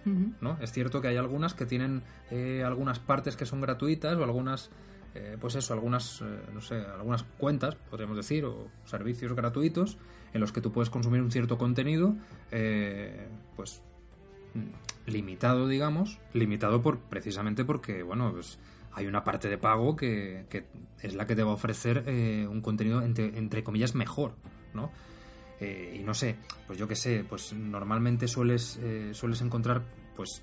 ¿no? 0.41 0.57
Es 0.61 0.71
cierto 0.71 1.01
que 1.01 1.09
hay 1.09 1.17
algunas 1.17 1.53
que 1.53 1.67
tienen 1.67 2.05
eh, 2.31 2.63
algunas 2.65 3.01
partes 3.01 3.35
que 3.35 3.45
son 3.45 3.61
gratuitas 3.61 4.17
o 4.17 4.23
algunas, 4.23 4.71
eh, 5.17 5.37
pues 5.41 5.57
eso, 5.57 5.75
algunas, 5.75 6.21
eh, 6.21 6.27
no 6.55 6.61
sé, 6.61 6.77
algunas 6.77 7.25
cuentas, 7.39 7.75
podríamos 7.75 8.17
decir, 8.17 8.45
o 8.45 8.69
servicios 8.85 9.33
gratuitos 9.33 9.99
en 10.33 10.41
los 10.41 10.53
que 10.53 10.61
tú 10.61 10.71
puedes 10.71 10.91
consumir 10.91 11.21
un 11.23 11.33
cierto 11.33 11.59
contenido, 11.59 12.15
pues 13.57 13.83
mm, 14.55 15.11
limitado, 15.11 15.67
digamos, 15.67 16.21
limitado 16.35 16.83
por 16.83 17.01
precisamente 17.01 17.65
porque, 17.65 18.05
bueno, 18.05 18.31
pues 18.33 18.61
hay 18.97 19.07
una 19.07 19.25
parte 19.25 19.49
de 19.49 19.59
pago 19.59 19.97
que, 19.97 20.47
que 20.49 20.67
es 21.03 21.15
la 21.15 21.27
que 21.27 21.35
te 21.35 21.43
va 21.43 21.51
a 21.51 21.55
ofrecer 21.55 22.05
eh, 22.07 22.47
un 22.49 22.63
contenido 22.63 23.03
entre, 23.03 23.37
entre 23.37 23.65
comillas 23.65 23.95
mejor, 23.95 24.37
¿no? 24.73 24.91
Eh, 25.61 25.97
y 26.01 26.03
no 26.05 26.13
sé, 26.15 26.37
pues 26.67 26.79
yo 26.79 26.87
qué 26.87 26.97
sé, 26.97 27.25
pues 27.29 27.53
normalmente 27.53 28.29
sueles, 28.29 28.79
eh, 28.83 29.11
sueles 29.15 29.41
encontrar, 29.41 29.83
pues 30.15 30.43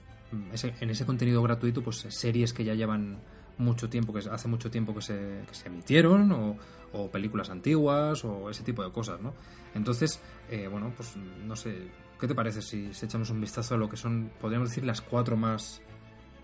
ese- 0.52 0.74
en 0.82 0.90
ese 0.90 1.06
contenido 1.06 1.42
gratuito, 1.44 1.84
pues 1.84 2.06
series 2.10 2.54
que 2.54 2.64
ya 2.64 2.74
llevan 2.74 3.20
mucho 3.60 3.88
tiempo, 3.90 4.12
que 4.14 4.28
hace 4.30 4.48
mucho 4.48 4.72
tiempo 4.72 4.96
que 4.96 5.02
se, 5.04 5.44
que 5.48 5.54
se 5.54 5.68
emitieron, 5.68 6.32
o, 6.32 6.58
o 6.94 7.12
películas 7.12 7.52
antiguas, 7.52 8.26
o 8.26 8.50
ese 8.50 8.64
tipo 8.64 8.84
de 8.84 8.92
cosas, 8.92 9.22
¿no? 9.22 9.34
Entonces, 9.76 10.20
eh, 10.50 10.68
bueno, 10.68 10.92
pues 10.98 11.16
no 11.46 11.56
sé, 11.56 11.88
¿qué 12.20 12.28
te 12.28 12.34
parece 12.34 12.64
si, 12.64 12.92
si 12.94 13.06
echamos 13.06 13.30
un 13.30 13.40
vistazo 13.40 13.76
a 13.76 13.78
lo 13.78 13.88
que 13.90 13.98
son, 13.98 14.32
podríamos 14.42 14.70
decir, 14.70 14.84
las 14.84 15.02
cuatro 15.02 15.38
más, 15.38 15.82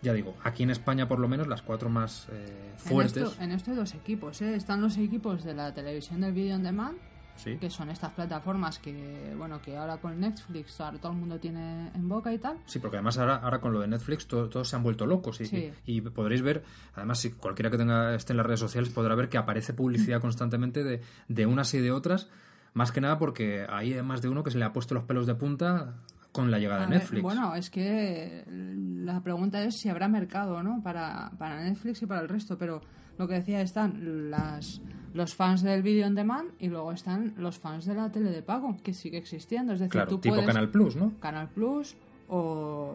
ya 0.04 0.14
digo, 0.14 0.36
aquí 0.44 0.62
en 0.62 0.70
España 0.70 1.08
por 1.08 1.18
lo 1.20 1.28
menos, 1.28 1.48
las 1.48 1.64
cuatro 1.64 1.90
más 1.90 2.28
eh, 2.32 2.74
fuertes? 2.78 3.18
En 3.18 3.24
esto, 3.30 3.42
en 3.44 3.52
esto 3.54 3.72
hay 3.72 3.78
dos 3.78 3.94
equipos, 3.96 4.42
¿eh? 4.44 4.54
Están 4.54 4.82
los 4.82 4.96
equipos 4.98 5.44
de 5.44 5.56
la 5.56 5.74
televisión 5.74 6.22
del 6.22 6.34
video 6.34 6.56
on 6.58 6.64
demand, 6.64 6.98
Sí. 7.40 7.58
que 7.58 7.70
son 7.70 7.90
estas 7.90 8.12
plataformas 8.14 8.80
que, 8.80 9.34
bueno, 9.38 9.62
que 9.62 9.76
ahora 9.78 9.98
con 9.98 10.20
Netflix 10.20 10.80
ahora 10.82 10.98
todo 11.00 11.12
el 11.14 11.18
mundo 11.18 11.40
tiene 11.40 11.90
en 11.94 12.08
boca 12.10 12.32
y 12.34 12.38
tal. 12.38 12.58
Sí, 12.66 12.80
porque 12.80 12.98
además 12.98 13.18
ahora, 13.18 13.38
ahora 13.38 13.60
con 13.60 13.74
lo 13.74 13.80
de 13.80 13.88
Netflix 13.88 14.28
to- 14.28 14.50
todos 14.50 14.68
se 14.70 14.76
han 14.76 14.84
vuelto 14.84 15.06
locos 15.06 15.40
y, 15.42 15.46
Sí. 15.46 15.72
y 15.86 16.02
podréis 16.02 16.42
ver, 16.42 16.64
además 16.96 17.20
si 17.20 17.32
cualquiera 17.32 17.70
que 17.72 17.78
tenga 17.78 18.14
esté 18.16 18.34
en 18.34 18.38
las 18.38 18.46
redes 18.46 18.60
sociales 18.60 18.90
podrá 18.90 19.16
ver 19.16 19.30
que 19.30 19.38
aparece 19.38 19.74
publicidad 19.74 20.22
constantemente 20.22 20.84
de, 20.84 21.02
de 21.28 21.46
unas 21.46 21.74
y 21.74 21.80
de 21.80 21.92
otras, 21.92 22.30
más 22.74 22.92
que 22.92 23.02
nada 23.02 23.18
porque 23.18 23.66
hay 23.70 24.02
más 24.04 24.22
de 24.22 24.30
uno 24.30 24.44
que 24.44 24.52
se 24.52 24.58
le 24.58 24.66
ha 24.66 24.74
puesto 24.74 24.94
los 24.94 25.04
pelos 25.06 25.26
de 25.26 25.36
punta 25.36 25.96
con 26.32 26.52
la 26.52 26.60
llegada 26.60 26.82
de 26.86 26.92
Netflix. 26.96 27.24
bueno, 27.24 27.56
es 27.56 27.70
que 27.72 28.44
la 28.48 29.22
pregunta 29.24 29.64
es 29.64 29.80
si 29.80 29.90
habrá 29.90 30.08
mercado, 30.08 30.62
¿no? 30.62 30.82
Para, 30.84 31.32
para 31.40 31.64
Netflix 31.64 32.04
y 32.04 32.06
para 32.06 32.22
el 32.22 32.30
resto, 32.30 32.58
pero 32.58 32.82
lo 33.18 33.28
que 33.28 33.34
decía 33.34 33.62
están 33.62 34.30
las 34.30 34.80
los 35.14 35.34
fans 35.36 35.62
del 35.64 35.82
video 35.82 36.08
on 36.08 36.16
demand 36.16 36.52
y 36.60 36.68
luego 36.68 36.92
están 36.92 37.34
los 37.38 37.58
fans 37.58 37.86
de 37.86 37.96
la 37.96 38.12
tele 38.12 38.30
de 38.32 38.42
pago, 38.42 38.78
que 38.84 38.94
sigue 38.94 39.18
existiendo. 39.18 39.74
Es 39.74 39.80
decir, 39.80 39.92
claro, 39.92 40.10
tú 40.10 40.20
tipo 40.20 40.36
puedes 40.36 40.48
Canal 40.48 40.70
Plus, 40.70 40.96
¿no? 40.96 41.14
Canal 41.20 41.50
Plus 41.50 41.96
o, 42.28 42.94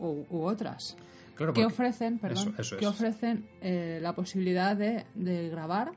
u, 0.00 0.24
u 0.30 0.42
otras. 0.42 0.96
Claro, 1.36 1.52
que 1.52 1.64
ofrecen, 1.64 2.18
perdón, 2.18 2.48
Eso- 2.48 2.60
eso 2.62 2.76
que 2.76 2.84
es. 2.84 2.90
ofrecen 2.90 3.46
eh, 3.60 4.00
la 4.02 4.14
posibilidad 4.14 4.76
de, 4.76 5.04
de 5.14 5.48
grabar 5.48 5.92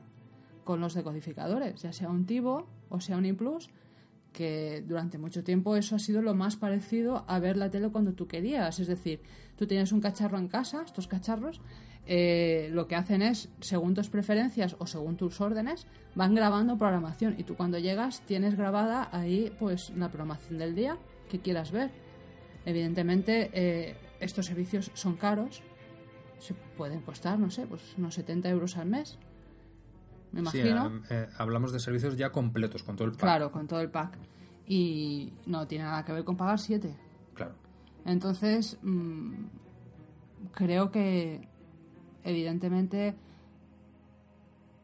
con 0.64 0.80
los 0.80 0.94
decodificadores, 0.94 1.82
ya 1.82 1.92
sea 1.92 2.08
un 2.08 2.24
Tivo 2.26 2.68
o 2.88 3.00
sea 3.00 3.16
un 3.16 3.24
iPlus, 3.26 3.68
que 4.32 4.82
durante 4.86 5.18
mucho 5.18 5.42
tiempo 5.42 5.76
eso 5.76 5.96
ha 5.96 5.98
sido 5.98 6.22
lo 6.22 6.34
más 6.34 6.56
parecido 6.56 7.24
a 7.26 7.38
ver 7.38 7.56
la 7.56 7.70
tele 7.70 7.88
cuando 7.90 8.12
tú 8.12 8.26
querías. 8.28 8.78
Es 8.78 8.86
decir, 8.86 9.20
tú 9.56 9.66
tienes 9.66 9.92
un 9.92 10.00
cacharro 10.00 10.38
en 10.38 10.46
casa, 10.48 10.82
estos 10.84 11.08
cacharros, 11.08 11.60
eh, 12.06 12.68
lo 12.72 12.86
que 12.88 12.96
hacen 12.96 13.22
es, 13.22 13.48
según 13.60 13.94
tus 13.94 14.08
preferencias 14.08 14.76
o 14.78 14.86
según 14.86 15.16
tus 15.16 15.40
órdenes, 15.40 15.86
van 16.14 16.34
grabando 16.34 16.76
programación 16.76 17.36
y 17.38 17.44
tú 17.44 17.54
cuando 17.56 17.78
llegas 17.78 18.20
tienes 18.22 18.56
grabada 18.56 19.08
ahí 19.12 19.54
pues 19.58 19.90
la 19.96 20.08
programación 20.08 20.58
del 20.58 20.74
día 20.74 20.98
que 21.30 21.40
quieras 21.40 21.70
ver. 21.70 21.90
Evidentemente, 22.64 23.50
eh, 23.52 23.96
estos 24.20 24.46
servicios 24.46 24.90
son 24.94 25.16
caros, 25.16 25.62
se 26.38 26.54
pueden 26.76 27.00
costar, 27.00 27.38
no 27.38 27.50
sé, 27.50 27.66
pues 27.66 27.94
unos 27.96 28.14
70 28.14 28.48
euros 28.50 28.76
al 28.76 28.86
mes. 28.86 29.18
Me 30.32 30.40
imagino. 30.40 30.96
eh, 30.96 31.00
eh, 31.10 31.28
hablamos 31.38 31.72
de 31.72 31.80
servicios 31.80 32.16
ya 32.16 32.30
completos, 32.30 32.82
con 32.82 32.96
todo 32.96 33.06
el 33.06 33.12
pack. 33.12 33.20
Claro, 33.20 33.50
con 33.50 33.66
todo 33.66 33.80
el 33.80 33.90
pack. 33.90 34.18
Y 34.66 35.32
no 35.46 35.66
tiene 35.66 35.84
nada 35.84 36.04
que 36.04 36.12
ver 36.12 36.24
con 36.24 36.36
pagar 36.36 36.58
7. 36.58 36.94
Claro. 37.34 37.54
Entonces, 38.04 38.78
mm, 38.82 39.44
creo 40.52 40.90
que 40.90 41.48
evidentemente 42.24 43.14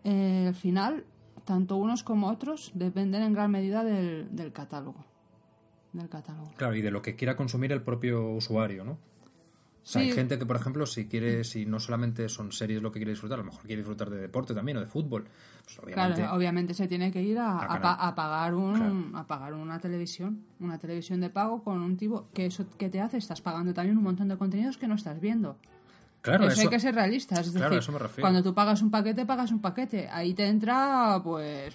eh, 0.04 0.46
al 0.48 0.54
final, 0.54 1.04
tanto 1.44 1.76
unos 1.76 2.02
como 2.02 2.28
otros 2.28 2.72
dependen 2.74 3.22
en 3.22 3.32
gran 3.32 3.50
medida 3.50 3.84
del, 3.84 4.28
del 4.34 4.52
catálogo. 4.52 5.04
Del 5.92 6.08
catálogo. 6.08 6.52
Claro, 6.56 6.74
y 6.76 6.82
de 6.82 6.90
lo 6.90 7.02
que 7.02 7.16
quiera 7.16 7.36
consumir 7.36 7.72
el 7.72 7.82
propio 7.82 8.30
usuario, 8.30 8.84
¿no? 8.84 8.92
O 8.92 9.90
sea, 9.90 10.02
Sí. 10.02 10.08
hay 10.08 10.14
gente 10.14 10.38
que, 10.38 10.44
por 10.44 10.56
ejemplo, 10.56 10.84
si 10.84 11.06
quiere, 11.06 11.44
si 11.44 11.64
no 11.64 11.80
solamente 11.80 12.28
son 12.28 12.52
series 12.52 12.82
lo 12.82 12.92
que 12.92 12.98
quiere 12.98 13.12
disfrutar, 13.12 13.38
a 13.38 13.42
lo 13.42 13.46
mejor 13.46 13.62
quiere 13.62 13.80
disfrutar 13.80 14.10
de 14.10 14.18
deporte 14.18 14.52
también 14.54 14.76
o 14.76 14.80
de 14.80 14.86
fútbol. 14.86 15.24
Pues 15.64 15.78
obviamente, 15.78 16.16
Claro, 16.20 16.36
obviamente 16.36 16.74
se 16.74 16.86
tiene 16.88 17.10
que 17.10 17.22
ir 17.22 17.38
a, 17.38 17.58
a 17.60 18.14
pagar 18.14 18.54
un, 18.54 18.74
Claro. 18.74 19.18
a 19.18 19.26
pagar 19.26 19.54
una 19.54 19.78
televisión, 19.80 20.44
una 20.60 20.78
televisión 20.78 21.20
de 21.22 21.30
pago 21.30 21.64
con 21.64 21.80
un 21.80 21.96
tipo 21.96 22.28
que 22.34 22.44
eso 22.46 22.66
que 22.76 22.90
te 22.90 23.00
hace, 23.00 23.16
estás 23.16 23.40
pagando 23.40 23.72
también 23.72 23.96
un 23.96 24.04
montón 24.04 24.28
de 24.28 24.36
contenidos 24.36 24.76
que 24.76 24.88
no 24.88 24.94
estás 24.94 25.20
viendo. 25.20 25.56
Claro, 26.28 26.44
eso, 26.44 26.52
eso, 26.54 26.60
hay 26.62 26.68
que 26.68 26.80
ser 26.80 26.94
realistas. 26.94 27.46
Es 27.46 27.52
claro, 27.52 27.64
decir, 27.70 27.76
a 27.78 27.80
eso 27.80 27.92
me 27.92 27.98
refiero. 27.98 28.22
cuando 28.22 28.42
tú 28.42 28.54
pagas 28.54 28.82
un 28.82 28.90
paquete, 28.90 29.26
pagas 29.26 29.50
un 29.52 29.60
paquete. 29.60 30.08
Ahí 30.08 30.34
te 30.34 30.46
entra, 30.46 31.20
pues. 31.24 31.74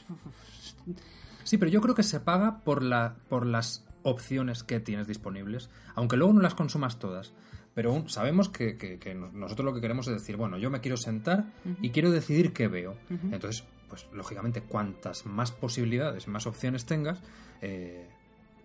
Sí, 1.43 1.57
pero 1.57 1.69
yo 1.71 1.81
creo 1.81 1.95
que 1.95 2.03
se 2.03 2.19
paga 2.19 2.59
por, 2.59 2.83
la, 2.83 3.15
por 3.29 3.45
las 3.45 3.85
opciones 4.03 4.63
que 4.63 4.79
tienes 4.79 5.07
disponibles, 5.07 5.69
aunque 5.95 6.17
luego 6.17 6.33
no 6.33 6.41
las 6.41 6.55
consumas 6.55 6.99
todas. 6.99 7.33
Pero 7.73 8.07
sabemos 8.07 8.49
que, 8.49 8.77
que- 8.77 8.99
que 8.99 9.15
nos- 9.15 9.33
nosotros 9.33 9.65
lo 9.65 9.73
que 9.73 9.81
queremos 9.81 10.07
es 10.07 10.13
decir, 10.13 10.37
bueno, 10.37 10.57
yo 10.57 10.69
me 10.69 10.79
quiero 10.79 10.95
sentar 10.97 11.45
y 11.81 11.89
quiero 11.89 12.11
decidir 12.11 12.53
qué 12.53 12.67
veo. 12.67 12.95
Entonces, 13.31 13.63
pues 13.89 14.07
lógicamente, 14.13 14.61
cuantas 14.61 15.25
más 15.25 15.51
posibilidades, 15.51 16.27
más 16.27 16.45
opciones 16.47 16.85
tengas, 16.85 17.19
eh, 17.61 18.07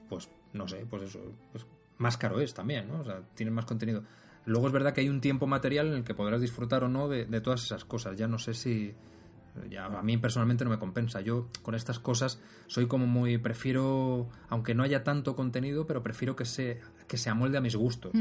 pues 0.08 0.28
no 0.52 0.68
sé, 0.68 0.84
pues 0.88 1.02
eso, 1.04 1.20
pues 1.52 1.66
más 1.98 2.16
caro 2.16 2.40
es 2.40 2.52
también, 2.54 2.88
¿no? 2.88 3.00
O 3.00 3.04
sea, 3.04 3.20
tienes 3.34 3.54
más 3.54 3.64
contenido. 3.64 4.02
Luego 4.48 4.66
es 4.66 4.72
verdad 4.72 4.92
que 4.94 5.00
hay 5.02 5.08
un 5.08 5.20
tiempo 5.20 5.46
material 5.46 5.86
en 5.88 5.94
el 5.94 6.04
que 6.04 6.14
podrás 6.14 6.40
disfrutar 6.40 6.82
o 6.84 6.88
no 6.88 7.08
de, 7.08 7.26
de 7.26 7.40
todas 7.40 7.62
esas 7.64 7.84
cosas. 7.84 8.16
Ya 8.16 8.26
no 8.28 8.38
sé 8.38 8.54
si, 8.54 8.94
ya 9.70 9.86
a 9.86 10.02
mí 10.02 10.16
personalmente 10.18 10.64
no 10.64 10.70
me 10.70 10.78
compensa. 10.78 11.20
Yo 11.20 11.48
con 11.62 11.74
estas 11.74 11.98
cosas 11.98 12.40
soy 12.66 12.86
como 12.86 13.06
muy 13.06 13.38
prefiero, 13.38 14.28
aunque 14.48 14.74
no 14.74 14.82
haya 14.82 15.04
tanto 15.04 15.36
contenido, 15.36 15.86
pero 15.86 16.02
prefiero 16.02 16.34
que 16.36 16.44
se 16.44 16.80
que 17.06 17.16
se 17.16 17.30
amolde 17.30 17.58
a 17.58 17.60
mis 17.60 17.76
gustos. 17.76 18.12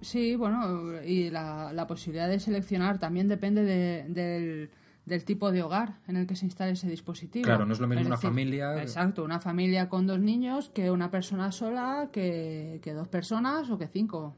Sí, 0.00 0.36
bueno, 0.36 1.02
y 1.02 1.30
la, 1.30 1.72
la 1.72 1.86
posibilidad 1.86 2.28
de 2.28 2.38
seleccionar 2.38 2.98
también 2.98 3.28
depende 3.28 3.62
de- 3.64 4.04
del, 4.08 4.70
del 5.06 5.24
tipo 5.24 5.50
de 5.52 5.62
hogar 5.62 6.00
en 6.06 6.16
el 6.16 6.26
que 6.26 6.36
se 6.36 6.44
instale 6.44 6.72
ese 6.72 6.88
dispositivo. 6.88 7.44
Claro, 7.44 7.64
no 7.64 7.72
es 7.72 7.80
lo 7.80 7.88
mismo 7.88 8.04
una 8.06 8.16
familia- 8.18 8.82
Exacto, 8.82 9.24
una 9.24 9.40
familia 9.40 9.88
con 9.88 10.06
dos 10.06 10.20
niños 10.20 10.68
que 10.68 10.90
una 10.90 11.10
persona 11.10 11.50
sola, 11.50 12.10
que, 12.12 12.78
que 12.82 12.92
dos 12.92 13.08
personas 13.08 13.70
o 13.70 13.78
que 13.78 13.86
cinco. 13.88 14.36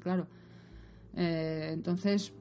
Claro. 0.00 0.26
Eh, 1.16 1.70
entonces, 1.72 2.32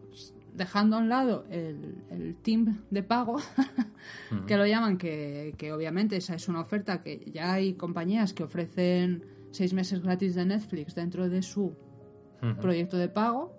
dejando 0.53 0.97
a 0.97 0.99
un 0.99 1.09
lado 1.09 1.45
el, 1.49 2.03
el 2.09 2.36
team 2.36 2.81
de 2.89 3.03
pago, 3.03 3.38
que 4.47 4.57
lo 4.57 4.65
llaman, 4.65 4.97
que, 4.97 5.53
que 5.57 5.73
obviamente 5.73 6.17
esa 6.17 6.36
es 6.36 6.47
una 6.47 6.61
oferta 6.61 7.01
que 7.01 7.29
ya 7.31 7.53
hay 7.53 7.73
compañías 7.73 8.34
que 8.34 8.43
ofrecen 8.43 9.25
seis 9.51 9.73
meses 9.73 10.01
gratis 10.01 10.36
de 10.36 10.45
Netflix 10.45 10.95
dentro 10.95 11.29
de 11.29 11.41
su 11.41 11.75
proyecto 12.59 12.97
de 12.97 13.07
pago, 13.07 13.55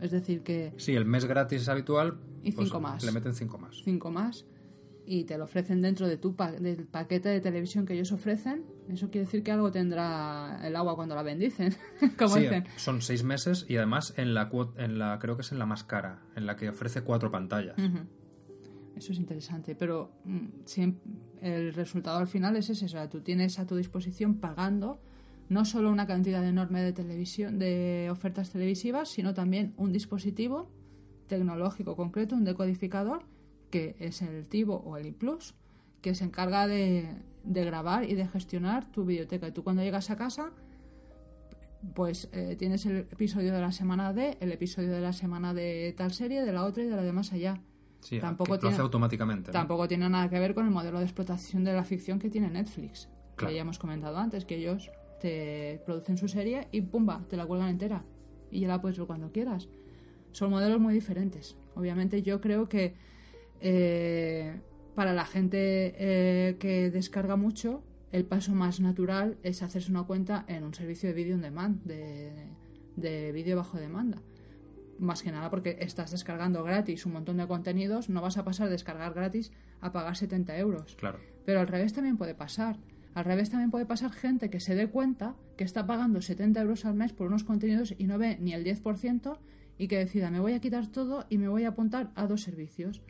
es 0.00 0.10
decir, 0.10 0.42
que 0.42 0.72
Sí, 0.76 0.94
el 0.94 1.04
mes 1.04 1.24
gratis 1.24 1.68
habitual. 1.68 2.18
Y 2.42 2.50
pues, 2.52 2.66
cinco 2.66 2.80
más. 2.80 3.04
Le 3.04 3.12
meten 3.12 3.32
cinco 3.32 3.58
más. 3.58 3.76
cinco 3.84 4.10
más 4.10 4.44
y 5.06 5.24
te 5.24 5.36
lo 5.36 5.44
ofrecen 5.44 5.82
dentro 5.82 6.08
de 6.08 6.16
tu 6.16 6.34
pa- 6.34 6.52
del 6.52 6.86
paquete 6.86 7.28
de 7.28 7.40
televisión 7.40 7.84
que 7.86 7.92
ellos 7.94 8.10
ofrecen, 8.12 8.64
eso 8.88 9.10
quiere 9.10 9.26
decir 9.26 9.42
que 9.42 9.52
algo 9.52 9.70
tendrá 9.70 10.60
el 10.66 10.74
agua 10.76 10.96
cuando 10.96 11.14
la 11.14 11.22
bendicen, 11.22 11.74
como 12.18 12.34
Sí, 12.36 12.40
dicen. 12.42 12.64
son 12.76 13.02
seis 13.02 13.22
meses 13.22 13.66
y 13.68 13.76
además 13.76 14.14
en 14.16 14.32
la, 14.34 14.50
en 14.78 14.98
la 14.98 15.18
creo 15.18 15.36
que 15.36 15.42
es 15.42 15.52
en 15.52 15.58
la 15.58 15.66
más 15.66 15.84
cara, 15.84 16.22
en 16.36 16.46
la 16.46 16.56
que 16.56 16.68
ofrece 16.70 17.02
cuatro 17.02 17.30
pantallas. 17.30 17.76
Eso 18.96 19.12
es 19.12 19.18
interesante, 19.18 19.74
pero 19.74 20.10
mm, 20.24 20.46
siem- 20.64 20.96
el 21.42 21.74
resultado 21.74 22.18
al 22.18 22.26
final 22.28 22.56
es 22.56 22.70
ese, 22.70 22.84
o 22.86 22.88
sea, 22.88 23.08
tú 23.10 23.20
tienes 23.20 23.58
a 23.58 23.66
tu 23.66 23.76
disposición 23.76 24.36
pagando 24.36 25.00
no 25.50 25.64
solo 25.66 25.90
una 25.90 26.06
cantidad 26.06 26.46
enorme 26.46 26.80
de 26.82 26.92
televisión, 26.94 27.58
de 27.58 28.08
ofertas 28.10 28.50
televisivas, 28.50 29.10
sino 29.10 29.34
también 29.34 29.74
un 29.76 29.92
dispositivo 29.92 30.70
tecnológico 31.26 31.96
concreto, 31.96 32.34
un 32.34 32.44
decodificador, 32.44 33.24
que 33.74 33.96
es 33.98 34.22
el 34.22 34.46
Tivo 34.46 34.76
o 34.76 34.96
el 34.96 35.06
iPlus, 35.06 35.56
que 36.00 36.14
se 36.14 36.22
encarga 36.22 36.68
de, 36.68 37.08
de 37.42 37.64
grabar 37.64 38.08
y 38.08 38.14
de 38.14 38.24
gestionar 38.28 38.88
tu 38.92 39.04
biblioteca. 39.04 39.48
Y 39.48 39.50
tú 39.50 39.64
cuando 39.64 39.82
llegas 39.82 40.10
a 40.10 40.16
casa, 40.16 40.52
pues 41.92 42.28
eh, 42.30 42.54
tienes 42.56 42.86
el 42.86 42.98
episodio 42.98 43.52
de 43.52 43.60
la 43.60 43.72
semana 43.72 44.12
de, 44.12 44.36
el 44.38 44.52
episodio 44.52 44.92
de 44.92 45.00
la 45.00 45.12
semana 45.12 45.52
de 45.54 45.92
tal 45.96 46.12
serie, 46.12 46.44
de 46.44 46.52
la 46.52 46.64
otra 46.64 46.84
y 46.84 46.86
de 46.86 46.94
la 46.94 47.02
de 47.02 47.12
más 47.12 47.32
allá. 47.32 47.60
Sí, 47.98 48.20
tampoco 48.20 48.60
tiene, 48.60 48.74
hace 48.74 48.82
automáticamente. 48.82 49.48
¿no? 49.48 49.52
tampoco 49.52 49.88
tiene 49.88 50.08
nada 50.08 50.30
que 50.30 50.38
ver 50.38 50.54
con 50.54 50.66
el 50.66 50.70
modelo 50.70 51.00
de 51.00 51.04
explotación 51.04 51.64
de 51.64 51.72
la 51.72 51.82
ficción 51.82 52.20
que 52.20 52.30
tiene 52.30 52.48
Netflix. 52.50 53.08
Claro. 53.34 53.50
Que 53.50 53.56
ya 53.56 53.62
hemos 53.62 53.80
comentado 53.80 54.16
antes, 54.18 54.44
que 54.44 54.54
ellos 54.54 54.88
te 55.20 55.82
producen 55.84 56.16
su 56.16 56.28
serie 56.28 56.68
y 56.70 56.80
pumba, 56.82 57.24
te 57.28 57.36
la 57.36 57.44
cuelgan 57.44 57.70
entera. 57.70 58.04
Y 58.52 58.60
ya 58.60 58.68
la 58.68 58.80
puedes 58.80 58.96
ver 58.98 59.08
cuando 59.08 59.32
quieras. 59.32 59.68
Son 60.30 60.50
modelos 60.50 60.78
muy 60.78 60.94
diferentes. 60.94 61.56
Obviamente 61.74 62.22
yo 62.22 62.40
creo 62.40 62.68
que 62.68 62.94
eh, 63.60 64.60
para 64.94 65.12
la 65.12 65.24
gente 65.24 65.94
eh, 65.98 66.56
que 66.58 66.90
descarga 66.90 67.36
mucho, 67.36 67.82
el 68.12 68.24
paso 68.24 68.54
más 68.54 68.80
natural 68.80 69.38
es 69.42 69.62
hacerse 69.62 69.90
una 69.90 70.04
cuenta 70.04 70.44
en 70.46 70.64
un 70.64 70.74
servicio 70.74 71.08
de 71.08 71.14
vídeo 71.14 71.34
on 71.34 71.42
demand, 71.42 71.82
de, 71.84 72.30
de 72.96 73.32
vídeo 73.32 73.56
bajo 73.56 73.78
demanda. 73.78 74.22
Más 74.98 75.22
que 75.22 75.32
nada 75.32 75.50
porque 75.50 75.78
estás 75.80 76.12
descargando 76.12 76.62
gratis 76.62 77.06
un 77.06 77.12
montón 77.12 77.38
de 77.38 77.48
contenidos, 77.48 78.08
no 78.08 78.22
vas 78.22 78.38
a 78.38 78.44
pasar 78.44 78.66
de 78.66 78.72
descargar 78.72 79.14
gratis 79.14 79.50
a 79.80 79.90
pagar 79.92 80.16
70 80.16 80.56
euros. 80.58 80.94
Claro. 80.94 81.18
Pero 81.44 81.60
al 81.60 81.66
revés 81.66 81.92
también 81.92 82.16
puede 82.16 82.34
pasar. 82.34 82.78
Al 83.14 83.24
revés 83.24 83.50
también 83.50 83.70
puede 83.70 83.86
pasar 83.86 84.12
gente 84.12 84.50
que 84.50 84.60
se 84.60 84.74
dé 84.74 84.88
cuenta 84.88 85.36
que 85.56 85.64
está 85.64 85.86
pagando 85.86 86.20
70 86.20 86.60
euros 86.60 86.84
al 86.84 86.94
mes 86.94 87.12
por 87.12 87.28
unos 87.28 87.44
contenidos 87.44 87.94
y 87.96 88.06
no 88.06 88.18
ve 88.18 88.38
ni 88.40 88.52
el 88.54 88.64
10% 88.64 89.38
y 89.78 89.88
que 89.88 89.98
decida 89.98 90.30
me 90.30 90.40
voy 90.40 90.52
a 90.52 90.60
quitar 90.60 90.86
todo 90.86 91.26
y 91.28 91.38
me 91.38 91.48
voy 91.48 91.64
a 91.64 91.68
apuntar 91.68 92.10
a 92.14 92.26
dos 92.26 92.42
servicios. 92.42 93.02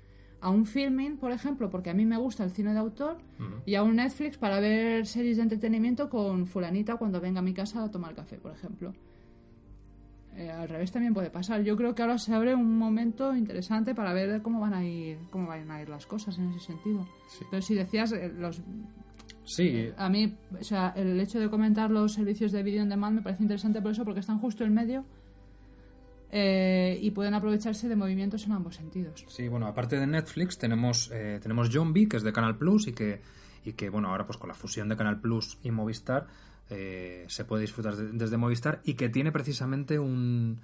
A 0.45 0.51
un 0.51 0.67
filming, 0.67 1.17
por 1.17 1.33
ejemplo, 1.33 1.71
porque 1.71 1.89
a 1.89 1.95
mí 1.95 2.05
me 2.05 2.19
gusta 2.19 2.45
el 2.45 2.51
cine 2.51 2.73
de 2.73 2.79
autor, 2.79 3.17
y 3.65 3.77
a 3.77 3.83
un 3.83 3.97
Netflix 3.97 4.37
para 4.37 4.61
ver 4.61 5.07
series 5.07 5.39
de 5.39 5.45
entretenimiento 5.45 6.11
con 6.11 6.47
fulanita 6.47 6.97
cuando 6.97 7.19
venga 7.19 7.39
a 7.39 7.43
mi 7.43 7.55
casa 7.55 7.83
a 7.83 7.91
tomar 7.91 8.15
café, 8.15 8.37
por 8.37 8.53
ejemplo. 8.53 8.93
Eh, 10.37 10.51
al 10.51 10.69
revés 10.69 10.93
también 10.93 11.15
puede 11.15 11.31
pasar. 11.31 11.63
Yo 11.63 11.77
creo 11.77 11.95
que 11.95 12.03
ahora 12.03 12.19
se 12.19 12.35
abre 12.35 12.55
un 12.55 12.77
momento 12.77 13.35
interesante 13.35 13.95
para 13.95 14.13
ver 14.13 14.43
cómo 14.43 14.61
van 14.61 14.75
a 14.75 14.85
ir, 14.85 15.17
cómo 15.31 15.47
van 15.49 15.71
a 15.71 15.81
ir 15.81 15.89
las 15.89 16.07
cosas 16.07 16.37
en 16.39 16.51
ese 16.51 16.67
sentido. 16.67 17.07
Sí. 17.29 17.45
Pero 17.51 17.63
si 17.63 17.75
decías 17.75 18.13
eh, 18.13 18.33
los 18.37 18.61
Sí, 19.45 19.91
a 19.97 20.09
mí, 20.09 20.35
o 20.59 20.65
sea, 20.65 20.93
el 20.97 21.21
hecho 21.21 21.39
de 21.39 21.51
comentar 21.51 21.91
los 21.91 22.15
servicios 22.15 22.51
de 22.51 22.63
video 22.63 22.83
on 22.83 22.89
demand 22.89 23.17
me 23.17 23.23
parece 23.23 23.43
interesante 23.43 23.81
por 23.81 23.93
eso, 23.93 24.05
porque 24.05 24.21
están 24.21 24.39
justo 24.39 24.65
en 24.65 24.75
medio 24.75 25.05
eh, 26.37 26.99
y 27.01 27.13
pueden 27.13 27.33
aprovecharse 27.35 27.89
de 27.89 27.95
movimientos 27.95 28.45
en 28.45 28.53
ambos 28.53 28.75
sentidos. 28.75 29.25
Sí, 29.29 29.47
bueno, 29.49 29.67
aparte 29.69 30.01
de 30.01 30.07
Netflix 30.09 30.59
tenemos, 30.59 31.11
eh, 31.13 31.39
tenemos 31.41 31.71
Zombie, 31.71 32.09
que 32.09 32.17
es 32.17 32.25
de 32.25 32.33
Canal 32.33 32.59
Plus 32.59 32.89
y 32.89 32.93
que, 32.93 33.23
y 33.65 33.75
que, 33.75 33.89
bueno, 33.89 34.09
ahora 34.09 34.27
pues 34.27 34.37
con 34.37 34.49
la 34.49 34.55
fusión 34.55 34.89
de 34.89 34.97
Canal 34.97 35.21
Plus 35.21 35.59
y 35.63 35.71
Movistar 35.71 36.27
eh, 36.71 37.25
se 37.29 37.45
puede 37.45 37.63
disfrutar 37.63 37.95
de- 37.95 38.11
desde 38.13 38.37
Movistar 38.37 38.81
y 38.85 38.95
que 38.95 39.09
tiene 39.09 39.31
precisamente 39.31 39.99
un... 40.01 40.61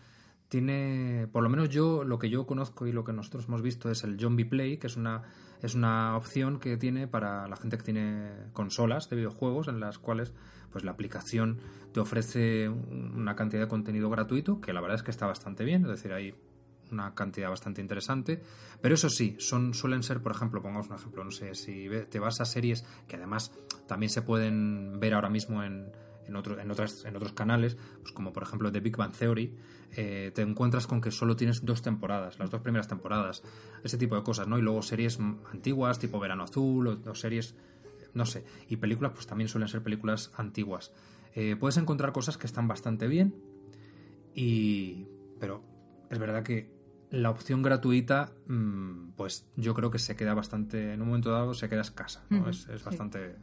Tiene, 0.49 1.29
por 1.31 1.45
lo 1.45 1.49
menos 1.49 1.69
yo, 1.69 2.03
lo 2.03 2.19
que 2.19 2.29
yo 2.29 2.45
conozco 2.45 2.85
y 2.89 2.91
lo 2.93 3.05
que 3.05 3.13
nosotros 3.13 3.45
hemos 3.47 3.63
visto 3.63 3.89
es 3.89 4.03
el 4.03 4.19
Zombie 4.19 4.45
Play, 4.47 4.79
que 4.79 4.89
es 4.89 4.97
una, 4.97 5.23
es 5.63 5.77
una 5.77 6.17
opción 6.17 6.59
que 6.59 6.77
tiene 6.77 7.07
para 7.07 7.47
la 7.47 7.55
gente 7.55 7.77
que 7.77 7.85
tiene 7.85 8.31
consolas 8.53 9.09
de 9.09 9.15
videojuegos 9.15 9.69
en 9.69 9.79
las 9.79 10.01
cuales 10.01 10.33
pues 10.71 10.85
la 10.85 10.93
aplicación 10.93 11.59
te 11.93 12.01
ofrece 12.01 12.69
un- 12.69 13.13
una 13.17 13.35
cantidad 13.37 13.63
de 13.63 13.69
contenido 13.69 14.09
gratuito 14.11 14.61
que 14.61 14.73
la 14.73 14.81
verdad 14.81 14.97
es 14.97 15.03
que 15.03 15.11
está 15.11 15.27
bastante 15.27 15.65
bien, 15.65 15.83
es 15.85 15.91
decir, 15.91 16.13
hay 16.13 16.35
una 16.91 17.15
cantidad 17.15 17.49
bastante 17.51 17.81
interesante. 17.81 18.43
Pero 18.81 18.95
eso 18.95 19.09
sí, 19.11 19.37
son, 19.39 19.75
suelen 19.75 20.03
ser, 20.03 20.23
por 20.23 20.33
ejemplo, 20.33 20.61
pongamos 20.63 20.89
un 20.89 20.97
ejemplo, 20.97 21.23
no 21.25 21.31
sé, 21.31 21.55
si 21.55 21.89
te 22.11 22.19
vas 22.19 22.41
a 22.41 22.45
series 22.45 22.85
que 23.07 23.17
además 23.17 23.53
también 23.87 24.11
se 24.11 24.23
pueden 24.23 24.99
ver 24.99 25.15
ahora 25.15 25.29
mismo 25.29 25.63
en, 25.63 25.93
en, 26.27 26.37
en, 26.37 26.71
otras, 26.71 27.05
en 27.05 27.17
otros 27.17 27.33
canales, 27.33 27.77
pues 28.03 28.13
como 28.13 28.33
por 28.33 28.43
ejemplo 28.43 28.71
The 28.73 28.81
Big 28.81 28.97
Bang 28.97 29.13
Theory, 29.13 29.55
eh, 29.97 30.31
te 30.35 30.43
encuentras 30.43 30.87
con 30.87 31.01
que 31.01 31.11
solo 31.11 31.35
tienes 31.37 31.65
dos 31.65 31.83
temporadas, 31.83 32.39
las 32.39 32.51
dos 32.51 32.61
primeras 32.61 32.87
temporadas, 32.89 33.43
ese 33.85 33.97
tipo 33.99 34.15
de 34.17 34.23
cosas, 34.23 34.47
¿no? 34.49 34.59
Y 34.59 34.63
luego 34.63 34.83
series 34.83 35.19
antiguas, 35.53 35.99
tipo 35.99 36.19
Verano 36.21 36.45
Azul, 36.45 36.87
o, 36.89 37.11
o 37.11 37.15
series, 37.15 37.55
no 38.15 38.27
sé, 38.27 38.45
y 38.69 38.77
películas, 38.77 39.13
pues 39.13 39.27
también 39.27 39.49
suelen 39.49 39.69
ser 39.69 39.83
películas 39.83 40.31
antiguas. 40.37 40.93
Eh, 41.35 41.57
puedes 41.59 41.77
encontrar 41.77 42.13
cosas 42.13 42.37
que 42.39 42.47
están 42.47 42.69
bastante 42.69 43.07
bien, 43.07 43.35
y 44.35 45.07
pero 45.39 45.63
es 46.11 46.19
verdad 46.19 46.43
que 46.43 46.73
la 47.11 47.31
opción 47.31 47.63
gratuita, 47.63 48.33
mm, 48.47 49.13
pues 49.17 49.47
yo 49.57 49.75
creo 49.75 49.91
que 49.91 49.99
se 49.99 50.17
queda 50.17 50.35
bastante, 50.35 50.93
en 50.93 51.03
un 51.03 51.09
momento 51.09 51.31
dado 51.31 51.55
se 51.55 51.69
queda 51.69 51.81
escasa, 51.81 52.25
es, 52.49 52.69
es 52.69 52.81
sí. 52.81 52.85
bastante, 52.85 53.37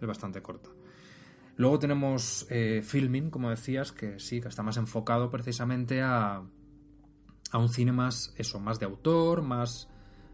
es 0.00 0.06
bastante 0.06 0.42
corta. 0.42 0.70
Luego 1.56 1.78
tenemos 1.80 2.46
eh, 2.50 2.82
Filming, 2.84 3.30
como 3.30 3.50
decías, 3.50 3.90
que 3.90 4.20
sí, 4.20 4.40
que 4.40 4.46
está 4.46 4.62
más 4.62 4.76
enfocado 4.76 5.28
precisamente 5.28 6.02
a, 6.02 6.40
a 7.50 7.58
un 7.58 7.68
cine 7.68 7.90
más, 7.90 8.32
eso, 8.36 8.60
más 8.60 8.78
de 8.78 8.86
autor, 8.86 9.42
más 9.42 9.88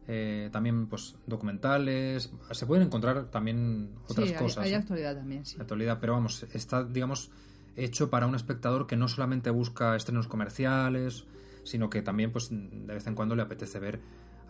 eh, 0.09 0.48
también 0.52 0.86
pues 0.86 1.16
documentales. 1.26 2.32
Se 2.50 2.66
pueden 2.66 2.86
encontrar 2.86 3.30
también 3.30 3.90
otras 4.09 4.28
sí, 4.28 4.34
hay- 4.34 4.40
cosas. 4.42 4.64
hay, 4.64 4.74
actualidad 4.74 5.16
también, 5.16 5.44
sí. 5.44 5.57
actualidad, 5.61 5.98
pero 6.00 6.12
vamos, 6.14 6.42
está, 6.52 6.84
digamos, 6.84 7.30
hecho 7.76 8.11
para 8.11 8.26
un 8.26 8.34
espectador 8.34 8.86
que 8.86 8.96
no 8.96 9.09
solamente 9.09 9.50
busca 9.50 9.96
estrenos 9.96 10.28
comerciales, 10.28 11.26
sino 11.64 11.88
que 11.90 12.02
también, 12.02 12.30
pues, 12.32 12.50
de 12.50 12.92
vez 12.94 13.07
en 13.07 13.14
cuando 13.14 13.34
le 13.34 13.42
apetece 13.42 13.78
ver 13.80 14.00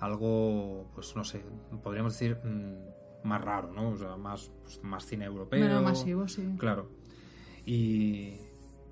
algo, 0.00 0.90
pues, 0.94 1.14
no 1.16 1.24
sé, 1.24 1.42
podríamos 1.82 2.12
decir, 2.12 2.36
mm, 2.44 3.26
más 3.28 3.40
raro, 3.42 3.72
¿no? 3.72 3.90
O 3.90 3.96
sea, 3.96 4.16
más, 4.16 4.50
pues, 4.62 4.82
más 4.82 5.06
cine 5.06 5.24
europeo. 5.24 5.60
Menos 5.60 5.82
masivo, 5.82 6.28
sí. 6.28 6.44
Claro. 6.58 6.90
Y, 7.64 8.34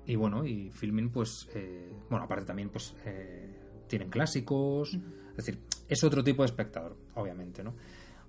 y 0.05 0.15
bueno, 0.15 0.45
y 0.45 0.71
Filmin, 0.71 1.11
pues, 1.11 1.49
eh, 1.53 1.91
bueno, 2.09 2.25
aparte 2.25 2.45
también, 2.45 2.69
pues, 2.69 2.95
eh, 3.05 3.55
tienen 3.87 4.09
clásicos. 4.09 4.97
Es 5.37 5.45
decir, 5.45 5.59
es 5.87 6.03
otro 6.03 6.23
tipo 6.23 6.43
de 6.43 6.47
espectador, 6.47 6.95
obviamente, 7.15 7.63
¿no? 7.63 7.73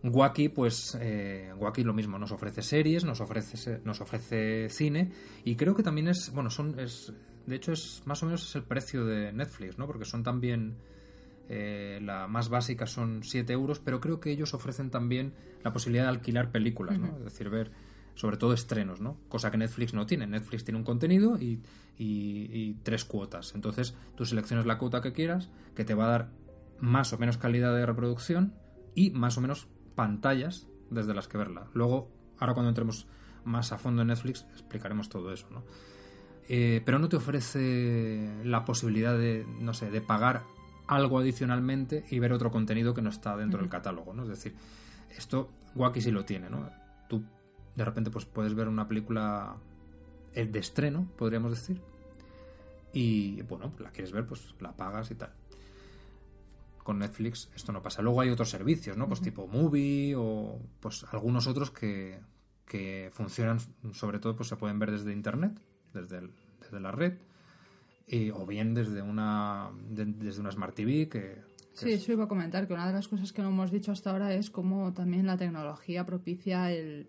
Wacky, 0.02 0.50
pues, 0.50 0.98
eh, 1.00 1.52
Wacky 1.56 1.82
lo 1.82 1.94
mismo, 1.94 2.18
nos 2.18 2.30
ofrece 2.32 2.60
series, 2.60 3.04
nos 3.04 3.20
ofrece, 3.22 3.80
nos 3.84 4.00
ofrece 4.02 4.68
cine 4.68 5.10
y 5.44 5.54
creo 5.56 5.74
que 5.74 5.82
también 5.82 6.08
es, 6.08 6.30
bueno, 6.32 6.50
son, 6.50 6.78
es, 6.78 7.12
de 7.46 7.56
hecho 7.56 7.72
es 7.72 8.02
más 8.04 8.22
o 8.22 8.26
menos 8.26 8.46
es 8.46 8.54
el 8.56 8.64
precio 8.64 9.06
de 9.06 9.32
Netflix, 9.32 9.78
¿no? 9.78 9.86
Porque 9.86 10.04
son 10.04 10.22
también, 10.22 10.74
eh, 11.48 12.00
la 12.02 12.26
más 12.28 12.50
básica 12.50 12.86
son 12.86 13.22
7 13.22 13.52
euros, 13.54 13.78
pero 13.80 13.98
creo 14.00 14.20
que 14.20 14.30
ellos 14.30 14.52
ofrecen 14.52 14.90
también 14.90 15.32
la 15.62 15.72
posibilidad 15.72 16.04
de 16.04 16.10
alquilar 16.10 16.50
películas, 16.50 16.98
¿no? 16.98 17.16
Es 17.18 17.24
decir, 17.24 17.48
ver 17.48 17.70
sobre 18.14 18.36
todo 18.36 18.52
estrenos, 18.52 19.00
¿no? 19.00 19.16
Cosa 19.28 19.50
que 19.50 19.56
Netflix 19.56 19.92
no 19.94 20.06
tiene. 20.06 20.26
Netflix 20.26 20.64
tiene 20.64 20.78
un 20.78 20.84
contenido 20.84 21.36
y, 21.40 21.60
y- 21.98 22.48
y 22.52 22.74
tres 22.82 23.04
cuotas. 23.04 23.52
Entonces 23.54 23.94
tú 24.16 24.24
seleccionas 24.24 24.66
la 24.66 24.78
cuota 24.78 25.00
que 25.00 25.12
quieras, 25.12 25.48
que 25.74 25.84
te 25.84 25.94
va 25.94 26.04
a 26.06 26.10
dar 26.10 26.28
más 26.84 27.12
o 27.14 27.18
menos 27.18 27.38
calidad 27.38 27.74
de 27.74 27.86
reproducción 27.86 28.54
y 28.94 29.10
más 29.10 29.38
o 29.38 29.40
menos 29.40 29.68
pantallas 29.94 30.68
desde 30.90 31.14
las 31.14 31.28
que 31.28 31.38
verla. 31.38 31.66
Luego, 31.72 32.10
ahora 32.38 32.52
cuando 32.52 32.68
entremos 32.68 33.08
más 33.44 33.72
a 33.72 33.78
fondo 33.78 34.02
en 34.02 34.08
Netflix, 34.08 34.46
explicaremos 34.52 35.08
todo 35.08 35.32
eso, 35.32 35.48
¿no? 35.50 35.64
Eh, 36.46 36.82
pero 36.84 36.98
no 36.98 37.08
te 37.08 37.16
ofrece 37.16 38.44
la 38.44 38.66
posibilidad 38.66 39.16
de, 39.16 39.46
no 39.60 39.72
sé, 39.72 39.90
de 39.90 40.02
pagar 40.02 40.42
algo 40.86 41.18
adicionalmente 41.18 42.04
y 42.10 42.18
ver 42.18 42.34
otro 42.34 42.50
contenido 42.50 42.92
que 42.92 43.00
no 43.00 43.08
está 43.08 43.34
dentro 43.34 43.60
del 43.60 43.70
catálogo, 43.70 44.12
¿no? 44.12 44.24
Es 44.24 44.28
decir, 44.28 44.54
esto 45.16 45.48
Wacky 45.74 46.02
sí 46.02 46.10
lo 46.10 46.26
tiene, 46.26 46.50
¿no? 46.50 46.68
Tú 47.08 47.24
de 47.74 47.84
repente 47.84 48.10
pues 48.10 48.26
puedes 48.26 48.54
ver 48.54 48.68
una 48.68 48.86
película 48.86 49.56
eh, 50.34 50.44
de 50.44 50.58
estreno, 50.58 51.08
podríamos 51.16 51.50
decir, 51.52 51.80
y 52.92 53.40
bueno, 53.42 53.72
la 53.78 53.90
quieres 53.90 54.12
ver, 54.12 54.26
pues 54.26 54.54
la 54.60 54.76
pagas 54.76 55.10
y 55.10 55.14
tal. 55.14 55.32
Con 56.84 57.00
Netflix 57.00 57.50
esto 57.56 57.72
no 57.72 57.82
pasa. 57.82 58.00
Luego 58.02 58.20
hay 58.20 58.28
otros 58.30 58.50
servicios, 58.50 58.96
¿no? 58.96 59.08
Pues 59.08 59.20
tipo 59.20 59.48
Movie 59.48 60.14
o 60.16 60.60
pues 60.80 61.04
algunos 61.10 61.46
otros 61.48 61.70
que, 61.72 62.20
que 62.66 63.08
funcionan, 63.12 63.58
sobre 63.92 64.20
todo, 64.20 64.36
pues 64.36 64.48
se 64.50 64.56
pueden 64.56 64.78
ver 64.78 64.92
desde 64.92 65.12
internet, 65.12 65.58
desde, 65.92 66.18
el- 66.18 66.30
desde 66.60 66.78
la 66.80 66.92
red, 66.92 67.14
y- 68.06 68.30
o 68.30 68.44
bien 68.46 68.74
desde 68.74 69.00
una 69.02 69.70
de- 69.90 70.04
desde 70.04 70.40
una 70.40 70.52
Smart 70.52 70.74
TV 70.76 71.08
que, 71.08 71.08
que 71.10 71.42
Sí, 71.72 71.90
es- 71.92 72.02
eso 72.02 72.12
iba 72.12 72.24
a 72.24 72.28
comentar, 72.28 72.66
que 72.68 72.74
una 72.74 72.86
de 72.86 72.92
las 72.92 73.08
cosas 73.08 73.32
que 73.32 73.40
no 73.42 73.48
hemos 73.48 73.70
dicho 73.72 73.90
hasta 73.90 74.10
ahora 74.10 74.32
es 74.34 74.50
cómo 74.50 74.92
también 74.92 75.26
la 75.26 75.36
tecnología 75.38 76.04
propicia 76.06 76.70
el, 76.70 77.08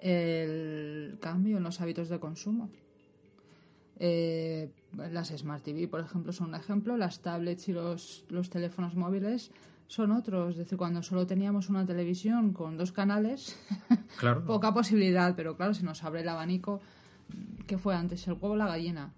el 0.00 1.18
cambio 1.20 1.56
en 1.56 1.62
los 1.62 1.80
hábitos 1.80 2.08
de 2.08 2.18
consumo. 2.20 2.68
Eh, 3.98 4.70
las 4.96 5.28
Smart 5.28 5.62
TV, 5.62 5.88
por 5.88 6.00
ejemplo, 6.00 6.32
son 6.32 6.48
un 6.48 6.54
ejemplo, 6.54 6.96
las 6.96 7.20
tablets 7.20 7.68
y 7.68 7.72
los, 7.72 8.24
los 8.28 8.50
teléfonos 8.50 8.94
móviles 8.94 9.50
son 9.86 10.12
otros. 10.12 10.52
Es 10.52 10.58
decir, 10.58 10.78
cuando 10.78 11.02
solo 11.02 11.26
teníamos 11.26 11.68
una 11.68 11.86
televisión 11.86 12.52
con 12.52 12.76
dos 12.76 12.92
canales, 12.92 13.56
claro, 14.18 14.44
poca 14.44 14.72
posibilidad, 14.72 15.34
pero 15.36 15.56
claro, 15.56 15.74
se 15.74 15.84
nos 15.84 16.02
abre 16.04 16.22
el 16.22 16.28
abanico. 16.28 16.80
¿Qué 17.66 17.78
fue 17.78 17.94
antes, 17.94 18.26
el 18.26 18.34
huevo 18.34 18.50
o 18.50 18.56
la 18.56 18.66
gallina? 18.66 19.12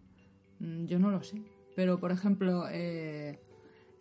Mm, 0.60 0.84
Yo 0.86 0.98
no 0.98 1.10
lo 1.10 1.22
sé. 1.22 1.42
Pero, 1.74 1.98
por 1.98 2.12
ejemplo, 2.12 2.66
eh, 2.70 3.38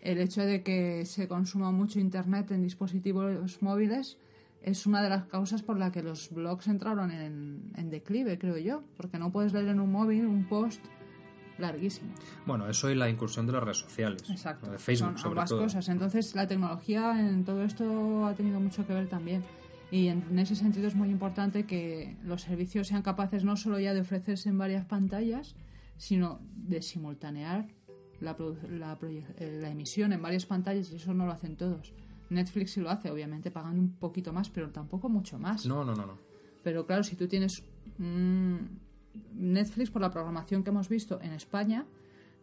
el 0.02 0.20
hecho 0.20 0.42
de 0.46 0.64
que 0.64 1.06
se 1.06 1.28
consuma 1.28 1.72
mucho 1.72 2.00
Internet 2.00 2.52
en 2.52 2.62
dispositivos 2.62 3.62
móviles 3.62 4.18
es 4.66 4.88
una 4.88 5.04
de 5.04 5.10
las 5.10 5.26
causas 5.26 5.62
por 5.62 5.78
la 5.78 5.92
que 5.92 6.02
los 6.02 6.32
blogs 6.32 6.68
entraron 6.68 7.12
en, 7.12 7.72
en 7.76 7.90
declive, 7.92 8.40
creo 8.40 8.58
yo. 8.58 8.84
Porque 8.98 9.20
no 9.20 9.32
puedes 9.32 9.54
leer 9.54 9.68
en 9.68 9.80
un 9.80 9.92
móvil 9.92 10.26
un 10.26 10.46
post 10.46 10.84
larguísimo. 11.60 12.12
Bueno, 12.48 12.68
eso 12.68 12.90
y 12.90 12.96
la 12.96 13.08
incursión 13.08 13.46
de 13.46 13.54
las 13.54 13.64
redes 13.64 13.78
sociales. 13.78 14.24
Exacto. 14.30 14.72
De 14.72 14.80
Facebook, 14.80 15.10
Son 15.10 15.18
sobre 15.20 15.40
ambas 15.40 15.50
todo. 15.50 15.62
cosas. 15.62 15.88
Entonces, 15.88 16.34
la 16.34 16.48
tecnología 16.48 17.20
en 17.20 17.46
todo 17.46 17.64
esto 17.64 18.26
ha 18.26 18.34
tenido 18.34 18.60
mucho 18.60 18.86
que 18.88 18.94
ver 18.94 19.08
también. 19.08 19.44
Y 19.92 20.08
en, 20.08 20.38
ese 20.40 20.56
sentido 20.56 20.88
es 20.88 20.96
muy 20.96 21.10
importante 21.10 21.66
que 21.66 22.18
los 22.24 22.42
servicios 22.42 22.88
sean 22.88 23.04
capaces 23.04 23.44
no 23.44 23.56
solo 23.56 23.80
ya 23.80 23.94
de 23.94 24.02
ofrecerse 24.02 24.50
en 24.50 24.58
varias 24.58 24.86
pantallas, 24.86 25.56
sino 25.98 26.40
de 26.56 26.82
simultanear 26.82 27.68
la, 28.20 28.36
eh, 28.40 29.60
la 29.62 29.70
emisión 29.70 30.12
en 30.12 30.24
varias 30.24 30.48
pantallas 30.48 30.92
y 30.92 30.96
eso 30.96 31.14
no 31.14 31.28
lo 31.28 31.32
hacen 31.32 31.56
todos. 31.56 31.94
Netflix 32.30 32.72
sí 32.72 32.82
lo 32.82 32.90
hace, 32.90 33.10
obviamente 33.12 33.52
pagando 33.52 33.82
un 33.82 33.92
poquito 33.96 34.34
más, 34.34 34.50
pero 34.50 34.70
tampoco 34.70 35.10
mucho 35.10 35.38
más. 35.40 35.66
No, 35.66 35.84
no, 35.86 35.96
no, 35.96 36.06
no. 36.06 36.18
Pero 36.64 36.86
claro, 36.86 37.04
si 37.04 37.16
tú 37.16 37.28
tienes 37.28 37.64
mm, 37.98 38.56
Netflix, 39.36 39.92
por 39.92 40.02
la 40.02 40.12
programación 40.12 40.64
que 40.64 40.72
hemos 40.72 40.90
visto 40.90 41.22
en 41.22 41.34
España, 41.34 41.86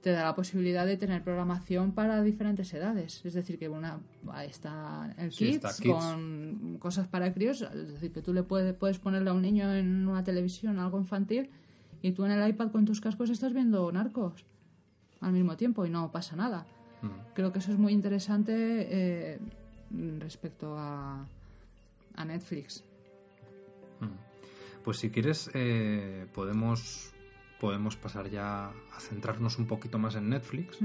te 0.01 0.11
da 0.11 0.25
la 0.25 0.35
posibilidad 0.35 0.85
de 0.85 0.97
tener 0.97 1.23
programación 1.23 1.93
para 1.93 2.23
diferentes 2.23 2.73
edades. 2.75 3.25
Es 3.25 3.35
decir, 3.35 3.59
que 3.59 3.69
una 3.69 4.01
ahí 4.33 4.49
está 4.49 5.15
el 5.17 5.31
Sí, 5.33 5.47
Kids, 5.47 5.57
está 5.57 5.83
Kids. 5.83 5.95
con 5.95 6.77
cosas 6.81 7.07
para 7.07 7.33
críos. 7.33 7.63
Es 7.63 7.93
decir, 7.93 8.13
que 8.13 8.21
tú 8.21 8.33
le 8.33 8.43
puedes, 8.43 8.75
puedes 8.75 8.99
ponerle 8.99 9.31
a 9.31 9.33
un 9.33 9.43
niño 9.43 9.73
en 9.73 10.07
una 10.09 10.25
televisión 10.25 10.79
algo 10.79 10.99
infantil 10.99 11.51
y 12.03 12.13
tú 12.13 12.25
en 12.25 12.33
el 12.33 12.49
iPad 12.49 12.73
con 12.73 12.85
tus 12.85 13.01
cascos 13.01 13.31
estás 13.31 13.53
viendo 13.53 13.91
narcos 13.93 14.45
al 15.21 15.33
mismo 15.33 15.57
tiempo 15.57 15.87
y 15.87 15.91
no 15.91 16.11
pasa 16.11 16.35
nada. 16.35 16.67
Mm. 17.03 17.35
Creo 17.35 17.53
que 17.53 17.61
eso 17.61 17.71
es 17.71 17.79
muy 17.79 17.93
interesante 17.93 18.53
eh, 18.57 19.39
respecto 20.19 20.77
a, 20.79 21.25
a 22.17 22.25
Netflix. 22.25 22.83
Pues 24.85 24.99
si 24.99 25.11
quieres, 25.11 25.49
eh, 25.55 26.27
podemos, 26.35 27.13
podemos 27.61 27.97
pasar 27.97 28.29
ya 28.31 28.67
a 28.69 29.01
centrarnos 29.01 29.59
un 29.59 29.67
poquito 29.67 29.99
más 29.99 30.17
en 30.17 30.29
Netflix. 30.29 30.79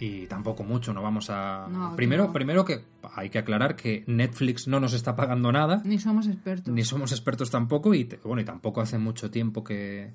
Y 0.00 0.26
tampoco 0.26 0.64
mucho, 0.64 0.92
no 0.94 1.02
vamos 1.02 1.28
a... 1.30 1.68
No, 1.70 1.94
primero, 1.94 2.26
no. 2.26 2.32
primero 2.32 2.64
que 2.64 2.84
hay 3.14 3.30
que 3.30 3.38
aclarar 3.38 3.76
que 3.76 4.02
Netflix 4.06 4.66
no 4.66 4.80
nos 4.80 4.92
está 4.94 5.14
pagando 5.14 5.52
nada, 5.52 5.82
Ni 5.84 5.98
somos 5.98 6.26
expertos. 6.26 6.74
ni 6.74 6.82
somos 6.82 7.12
expertos 7.12 7.50
tampoco, 7.50 7.94
y 7.94 8.04
te- 8.06 8.16
bueno, 8.16 8.40
y 8.42 8.44
tampoco 8.44 8.80
hace 8.80 8.98
mucho 8.98 9.30
tiempo 9.30 9.62
que, 9.62 10.12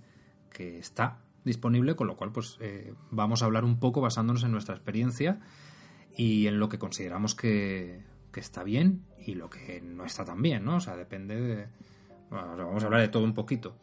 que 0.51 0.79
está 0.79 1.19
disponible, 1.45 1.95
con 1.95 2.07
lo 2.07 2.17
cual 2.17 2.31
pues 2.33 2.57
eh, 2.59 2.93
vamos 3.11 3.41
a 3.41 3.45
hablar 3.45 3.63
un 3.63 3.79
poco 3.79 4.01
basándonos 4.01 4.43
en 4.43 4.51
nuestra 4.51 4.75
experiencia 4.75 5.39
y 6.15 6.47
en 6.47 6.59
lo 6.59 6.69
que 6.69 6.79
consideramos 6.79 7.35
que, 7.35 8.03
que 8.31 8.39
está 8.39 8.63
bien 8.63 9.05
y 9.25 9.35
lo 9.35 9.49
que 9.49 9.81
no 9.81 10.05
está 10.05 10.25
tan 10.25 10.41
bien, 10.41 10.65
¿no? 10.65 10.77
O 10.77 10.79
sea, 10.79 10.95
depende 10.95 11.39
de... 11.39 11.67
bueno, 12.29 12.55
vamos 12.57 12.83
a 12.83 12.85
hablar 12.87 13.01
de 13.01 13.09
todo 13.09 13.23
un 13.23 13.33
poquito. 13.33 13.75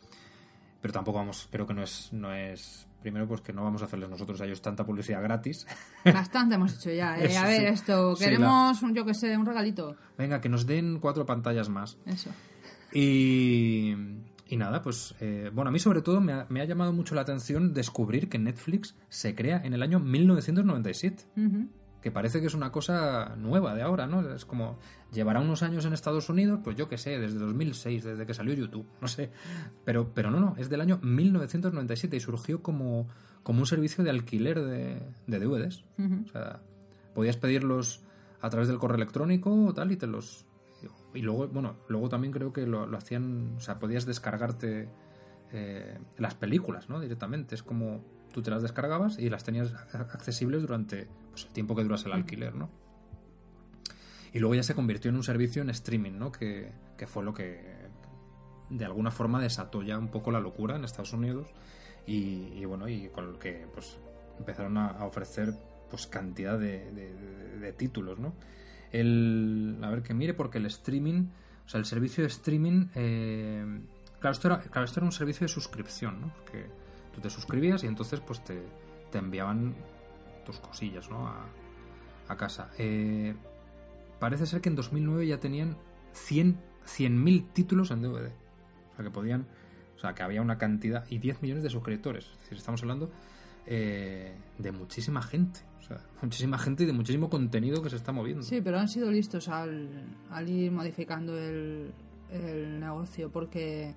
Pero 0.81 0.93
tampoco 0.93 1.19
vamos, 1.19 1.49
creo 1.51 1.67
que 1.67 1.75
no 1.75 1.83
es, 1.83 2.13
no 2.13 2.33
es... 2.33 2.87
Primero, 3.01 3.29
pues 3.29 3.41
que 3.41 3.53
no 3.53 3.63
vamos 3.63 3.83
a 3.83 3.85
hacerles 3.85 4.11
nosotros 4.11 4.41
a 4.41 4.47
ellos 4.47 4.61
tanta 4.61 4.85
publicidad 4.85 5.23
gratis. 5.23 5.67
Bastante 6.05 6.57
hemos 6.57 6.75
hecho 6.75 6.91
ya. 6.91 7.19
¿eh? 7.19 7.27
Eso 7.27 7.39
a 7.39 7.47
ver, 7.47 7.61
sí. 7.61 7.67
esto, 7.67 8.17
Sí, 8.17 8.25
queremos, 8.25 8.83
un, 8.83 8.95
yo 8.95 9.05
que 9.05 9.15
sé, 9.15 9.37
un 9.37 9.47
regalito. 9.47 9.97
Venga, 10.19 10.41
que 10.41 10.49
nos 10.49 10.67
den 10.67 10.99
cuatro 10.99 11.25
pantallas 11.25 11.69
más. 11.69 11.99
Eso. 12.05 12.31
Y, 12.93 13.95
y 14.49 14.57
nada, 14.57 14.83
pues 14.83 15.15
eh, 15.21 15.51
bueno, 15.53 15.69
a 15.69 15.73
mí 15.73 15.79
sobre 15.79 16.03
todo 16.03 16.21
me 16.21 16.33
ha, 16.33 16.47
me 16.49 16.61
ha 16.61 16.65
llamado 16.65 16.93
mucho 16.93 17.15
la 17.15 17.21
atención 17.21 17.75
descubrir 17.75 18.29
que 18.29 18.39
Netflix 18.39 18.97
se 19.09 19.35
crea 19.35 19.61
en 19.65 19.75
el 19.75 19.83
año 19.83 20.01
1997, 20.01 21.25
Ujú. 21.37 21.69
Que 22.07 22.13
parece 22.13 22.41
que 22.41 22.47
es 22.47 22.55
una 22.55 22.71
cosa 22.71 23.35
nueva 23.37 23.75
de 23.75 23.83
ahora, 23.83 24.07
¿no? 24.07 24.21
Es 24.31 24.45
como, 24.45 24.79
llevará 25.13 25.41
unos 25.41 25.65
años 25.65 25.87
en 25.87 25.93
Estados 25.93 26.29
Unidos, 26.29 26.61
pues 26.63 26.77
yo 26.77 26.89
qué 26.89 26.99
sé, 26.99 27.19
desde 27.19 27.37
2006, 27.41 28.05
desde 28.05 28.25
que 28.25 28.33
salió 28.33 28.55
YouTube, 28.55 28.87
no 29.01 29.09
sé, 29.09 29.33
pero, 29.85 30.15
pero 30.15 30.31
no, 30.31 30.39
no, 30.39 30.55
es 30.57 30.71
del 30.71 30.83
año 30.83 31.01
1997 31.03 32.17
y 32.17 32.21
surgió 32.21 32.63
como, 32.63 33.09
como 33.43 33.59
un 33.59 33.67
servicio 33.67 34.05
de 34.05 34.11
alquiler 34.11 34.61
de, 34.61 35.03
de 35.27 35.41
DVDs. 35.41 35.83
O 36.27 36.29
sea, 36.29 36.61
podías 37.13 37.39
pedirlos 37.39 38.05
a 38.41 38.51
través 38.51 38.69
del 38.69 38.79
correo 38.79 38.99
electrónico 38.99 39.67
o 39.67 39.75
tal 39.75 39.91
y 39.91 39.97
te 39.97 40.07
los... 40.07 40.47
Y 41.13 41.23
luego, 41.23 41.49
bueno, 41.49 41.75
luego 41.89 42.09
también 42.09 42.33
creo 42.33 42.53
que 42.53 42.69
lo, 42.69 42.87
lo 42.87 42.99
hacían, 42.99 43.55
o 43.57 43.61
sea, 43.61 43.81
podías 43.81 44.07
descargarte 44.07 44.89
eh, 45.53 45.99
las 46.19 46.37
películas, 46.37 46.89
¿no? 46.89 47.01
Directamente. 47.01 47.57
Es 47.57 47.65
como 47.65 48.05
tú 48.37 48.43
te 48.43 48.51
las 48.51 48.61
descargabas 48.61 49.19
y 49.19 49.31
las 49.31 49.45
tenías 49.45 49.73
accesibles 49.95 50.61
durante 50.61 51.09
pues, 51.31 51.47
el 51.47 51.53
tiempo 51.53 51.75
que 51.75 51.83
durase 51.85 52.07
el 52.07 52.13
alquiler, 52.13 52.55
¿no? 52.55 52.69
Y 54.35 54.41
luego 54.41 54.55
ya 54.55 54.63
se 54.63 54.75
convirtió 54.75 55.09
en 55.09 55.17
un 55.17 55.23
servicio 55.23 55.63
en 55.63 55.71
streaming, 55.71 56.13
¿no? 56.19 56.31
Que, 56.31 56.71
que 56.99 57.07
fue 57.07 57.25
lo 57.25 57.33
que 57.33 57.65
de 58.69 58.85
alguna 58.85 59.11
forma 59.11 59.41
desató 59.41 59.83
ya 59.83 59.97
un 59.99 60.09
poco 60.09 60.31
la 60.31 60.39
locura 60.41 60.77
en 60.77 60.85
Estados 60.85 61.15
Unidos 61.15 61.49
y, 62.07 62.53
y 62.55 62.65
bueno, 62.67 62.89
y 62.91 63.09
con 63.09 63.27
el 63.31 63.39
que 63.39 63.67
pues 63.73 63.97
empezaron 64.39 64.77
a, 64.77 64.89
a 64.89 65.07
ofrecer 65.07 65.55
pues 65.89 66.07
cantidad 66.07 66.59
de, 66.59 66.91
de- 66.93 67.15
de- 67.15 67.59
de 67.59 67.73
títulos, 67.73 68.19
¿no? 68.19 68.35
El, 68.93 69.79
a 69.83 69.89
ver 69.89 70.03
que 70.03 70.13
mire, 70.13 70.35
porque 70.35 70.59
el 70.59 70.67
streaming, 70.67 71.29
o 71.65 71.69
sea, 71.71 71.79
el 71.81 71.87
servicio 71.87 72.23
de 72.23 72.29
streaming, 72.29 72.89
eh, 72.95 73.81
claro, 74.21 74.33
esto 74.35 74.49
era, 74.49 74.59
claro, 74.59 74.85
esto 74.85 75.01
era 75.01 75.07
un 75.07 75.13
servicio 75.13 75.47
de 75.47 75.49
suscripción, 75.53 76.21
¿no? 76.21 76.33
Porque 76.35 76.67
te 77.21 77.31
suscribías 77.31 77.85
y 77.85 77.87
entonces 77.87 78.21
pues 78.21 78.43
te, 78.45 78.63
te 79.11 79.19
enviaban 79.19 79.75
tus 80.45 80.59
cosillas, 80.59 81.09
¿no? 81.11 81.27
A, 81.27 81.45
a 82.29 82.37
casa. 82.37 82.71
Eh, 82.79 83.35
parece 84.19 84.47
ser 84.47 84.61
que 84.61 84.69
en 84.69 84.77
2009 84.77 85.27
ya 85.27 85.39
tenían 85.39 85.77
100 86.13 86.77
100.000 86.87 87.53
títulos 87.53 87.91
en 87.91 88.03
DVD. 88.03 88.31
O 88.93 88.97
sea, 88.97 89.05
que 89.05 89.11
podían, 89.11 89.47
o 89.97 89.99
sea, 89.99 90.15
que 90.15 90.23
había 90.23 90.41
una 90.41 90.59
cantidad 90.59 91.05
y 91.11 91.19
10 91.19 91.43
millones 91.43 91.63
de 91.65 91.71
suscriptores. 91.71 92.25
Es 92.25 92.39
decir, 92.41 92.59
estamos 92.59 92.83
hablando 92.83 93.11
eh, 93.67 94.35
de 94.59 94.73
muchísima 94.73 95.21
gente. 95.23 95.61
O 95.81 95.83
sea, 95.83 96.01
muchísima 96.23 96.59
gente 96.59 96.85
y 96.85 96.87
de 96.87 96.93
muchísimo 96.93 97.29
contenido 97.29 97.83
que 97.83 97.91
se 97.91 97.97
está 97.97 98.13
moviendo. 98.13 98.43
Sí, 98.43 98.61
pero 98.63 98.79
han 98.79 98.89
sido 98.89 99.11
listos 99.11 99.49
al, 99.49 99.89
al 100.31 100.49
ir 100.49 100.73
modificando 100.73 101.37
el, 101.37 101.93
el 102.31 102.81
negocio 102.81 103.31
porque 103.31 103.95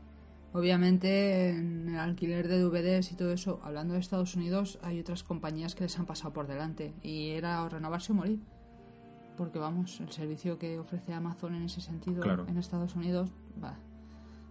obviamente 0.53 1.49
en 1.49 1.89
el 1.89 1.99
alquiler 1.99 2.47
de 2.47 2.59
DVDs 2.59 3.11
y 3.11 3.15
todo 3.15 3.31
eso, 3.31 3.59
hablando 3.63 3.93
de 3.93 3.99
Estados 3.99 4.35
Unidos, 4.35 4.79
hay 4.81 4.99
otras 4.99 5.23
compañías 5.23 5.75
que 5.75 5.83
les 5.83 5.97
han 5.99 6.05
pasado 6.05 6.33
por 6.33 6.47
delante 6.47 6.93
y 7.01 7.29
era 7.29 7.63
o 7.63 7.69
renovarse 7.69 8.11
o 8.11 8.15
morir. 8.15 8.39
Porque 9.37 9.57
vamos, 9.59 9.99
el 10.01 10.09
servicio 10.11 10.57
que 10.59 10.77
ofrece 10.79 11.13
Amazon 11.13 11.55
en 11.55 11.63
ese 11.63 11.79
sentido 11.81 12.21
Claro. 12.21 12.45
en 12.47 12.57
Estados 12.57 12.95
Unidos, 12.95 13.29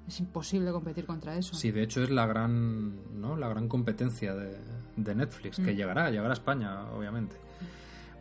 es 0.06 0.20
imposible 0.20 0.72
competir 0.72 1.04
contra 1.04 1.36
eso. 1.36 1.54
Sí, 1.54 1.70
de 1.70 1.82
hecho 1.82 2.02
es 2.02 2.10
la 2.10 2.26
gran, 2.26 3.20
¿no? 3.20 3.36
la 3.36 3.48
gran 3.48 3.68
competencia 3.68 4.34
de, 4.34 4.56
de 4.96 5.14
Netflix, 5.14 5.56
que 5.58 5.72
Mm. 5.74 5.76
llegará, 5.76 6.10
llegará 6.10 6.30
a 6.30 6.32
España, 6.32 6.90
obviamente. 6.92 7.36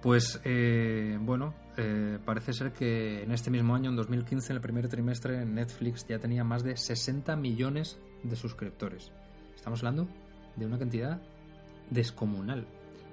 Pues 0.02 0.42
eh, 0.44 1.18
bueno, 1.22 1.54
eh, 1.78 2.18
parece 2.26 2.54
ser 2.54 2.74
que 2.74 3.24
en 3.24 3.32
este 3.32 3.52
mismo 3.52 3.76
año, 3.76 3.90
en 3.90 3.96
2015, 3.96 4.52
en 4.52 4.56
el 4.56 4.62
primer 4.62 4.90
trimestre, 4.90 5.46
Netflix 5.46 6.06
ya 6.08 6.18
tenía 6.18 6.44
más 6.44 6.64
de 6.64 6.76
60 6.76 7.36
millones 7.36 8.00
de 8.24 8.36
suscriptores. 8.36 9.12
Estamos 9.56 9.80
hablando 9.80 10.08
de 10.56 10.66
una 10.66 10.80
cantidad 10.80 11.22
descomunal. 11.92 12.68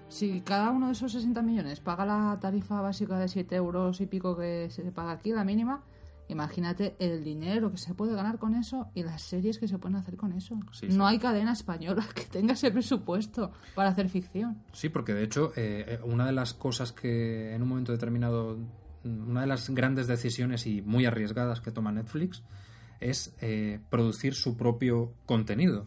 Si 0.08 0.40
cada 0.40 0.70
uno 0.70 0.86
de 0.86 0.92
esos 0.92 1.12
60 1.12 1.42
millones 1.42 1.80
paga 1.80 2.06
la 2.06 2.38
tarifa 2.40 2.80
básica 2.80 3.18
de 3.18 3.28
7 3.28 3.54
euros 3.56 4.00
y 4.00 4.06
pico 4.06 4.36
que 4.36 4.70
se 4.70 4.82
paga 4.92 5.12
aquí, 5.12 5.32
la 5.32 5.44
mínima, 5.44 5.82
imagínate 6.28 6.96
el 6.98 7.22
dinero 7.22 7.70
que 7.70 7.78
se 7.78 7.94
puede 7.94 8.14
ganar 8.14 8.38
con 8.38 8.54
eso 8.54 8.90
y 8.94 9.02
las 9.02 9.22
series 9.22 9.58
que 9.58 9.68
se 9.68 9.78
pueden 9.78 9.96
hacer 9.96 10.16
con 10.16 10.32
eso. 10.32 10.58
Sí, 10.72 10.88
no 10.88 11.06
hay 11.06 11.18
cadena 11.18 11.52
española 11.52 12.06
que 12.14 12.24
tenga 12.24 12.54
ese 12.54 12.70
presupuesto 12.70 13.52
para 13.74 13.90
hacer 13.90 14.08
ficción. 14.08 14.62
Sí, 14.72 14.88
porque 14.88 15.14
de 15.14 15.24
hecho, 15.24 15.52
eh, 15.56 16.00
una 16.04 16.26
de 16.26 16.32
las 16.32 16.54
cosas 16.54 16.92
que 16.92 17.54
en 17.54 17.62
un 17.62 17.68
momento 17.68 17.92
determinado, 17.92 18.58
mm, 19.04 19.30
una 19.30 19.42
de 19.42 19.46
las 19.46 19.70
grandes 19.70 20.06
decisiones 20.06 20.66
y 20.66 20.82
muy 20.82 21.06
arriesgadas 21.06 21.60
que 21.60 21.70
toma 21.70 21.92
Netflix 21.92 22.42
es 23.00 23.34
eh, 23.40 23.80
producir 23.90 24.34
su 24.34 24.56
propio 24.56 25.12
contenido. 25.26 25.84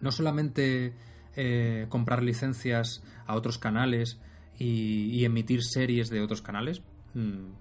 No 0.00 0.12
solamente 0.12 0.94
eh, 1.36 1.86
comprar 1.88 2.22
licencias 2.22 3.02
a 3.26 3.34
otros 3.34 3.58
canales 3.58 4.18
y, 4.58 5.06
y 5.10 5.24
emitir 5.24 5.62
series 5.62 6.10
de 6.10 6.20
otros 6.20 6.42
canales, 6.42 6.82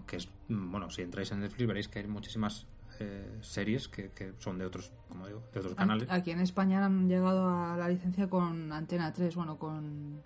que 0.05 0.17
es, 0.17 0.29
mm, 0.49 0.71
bueno, 0.71 0.89
si 0.89 1.01
entráis 1.01 1.31
en 1.31 1.39
Netflix 1.39 1.67
veréis 1.67 1.87
que 1.87 1.99
hay 1.99 2.07
muchísimas 2.07 2.67
eh, 2.99 3.37
series 3.41 3.87
que, 3.87 4.09
que 4.09 4.33
son 4.39 4.57
de 4.57 4.65
otros, 4.65 4.91
como 5.07 5.27
digo, 5.27 5.43
de 5.53 5.59
otros 5.59 5.75
canales. 5.75 6.09
Aquí 6.09 6.31
en 6.31 6.39
España 6.39 6.83
han 6.85 7.07
llegado 7.07 7.47
a 7.47 7.77
la 7.77 7.89
licencia 7.89 8.29
con 8.29 8.71
Antena 8.71 9.13
3, 9.13 9.35
bueno, 9.35 9.57
con, 9.57 10.21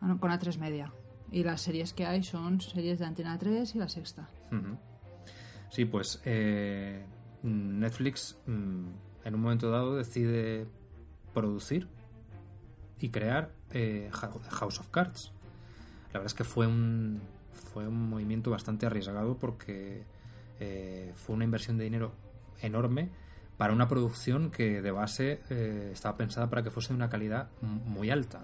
con 0.00 0.30
A3 0.30 0.58
Media. 0.58 0.92
Y 1.30 1.44
las 1.44 1.62
series 1.62 1.94
que 1.94 2.04
hay 2.04 2.22
son 2.22 2.60
series 2.60 2.98
de 2.98 3.06
Antena 3.06 3.38
3 3.38 3.74
y 3.74 3.78
la 3.78 3.88
sexta. 3.88 4.28
Sí, 5.70 5.86
pues 5.86 6.20
eh, 6.26 7.02
Netflix 7.42 8.36
mm, 8.46 8.86
en 9.24 9.34
un 9.34 9.40
momento 9.40 9.70
dado 9.70 9.96
decide 9.96 10.66
producir 11.32 11.88
y 12.98 13.08
crear 13.08 13.52
eh, 13.70 14.10
House 14.12 14.78
of 14.78 14.88
Cards. 14.88 15.32
La 16.08 16.20
verdad 16.20 16.26
es 16.26 16.34
que 16.34 16.44
fue 16.44 16.66
un, 16.66 17.22
fue 17.72 17.86
un 17.86 18.10
movimiento 18.10 18.50
bastante 18.50 18.86
arriesgado 18.86 19.36
porque 19.38 20.02
eh, 20.60 21.12
fue 21.16 21.34
una 21.36 21.44
inversión 21.44 21.78
de 21.78 21.84
dinero 21.84 22.12
enorme 22.60 23.10
para 23.56 23.72
una 23.72 23.88
producción 23.88 24.50
que 24.50 24.82
de 24.82 24.90
base 24.90 25.40
eh, 25.50 25.90
estaba 25.92 26.16
pensada 26.16 26.48
para 26.48 26.62
que 26.62 26.70
fuese 26.70 26.88
de 26.88 26.94
una 26.94 27.08
calidad 27.08 27.48
muy 27.60 28.10
alta. 28.10 28.42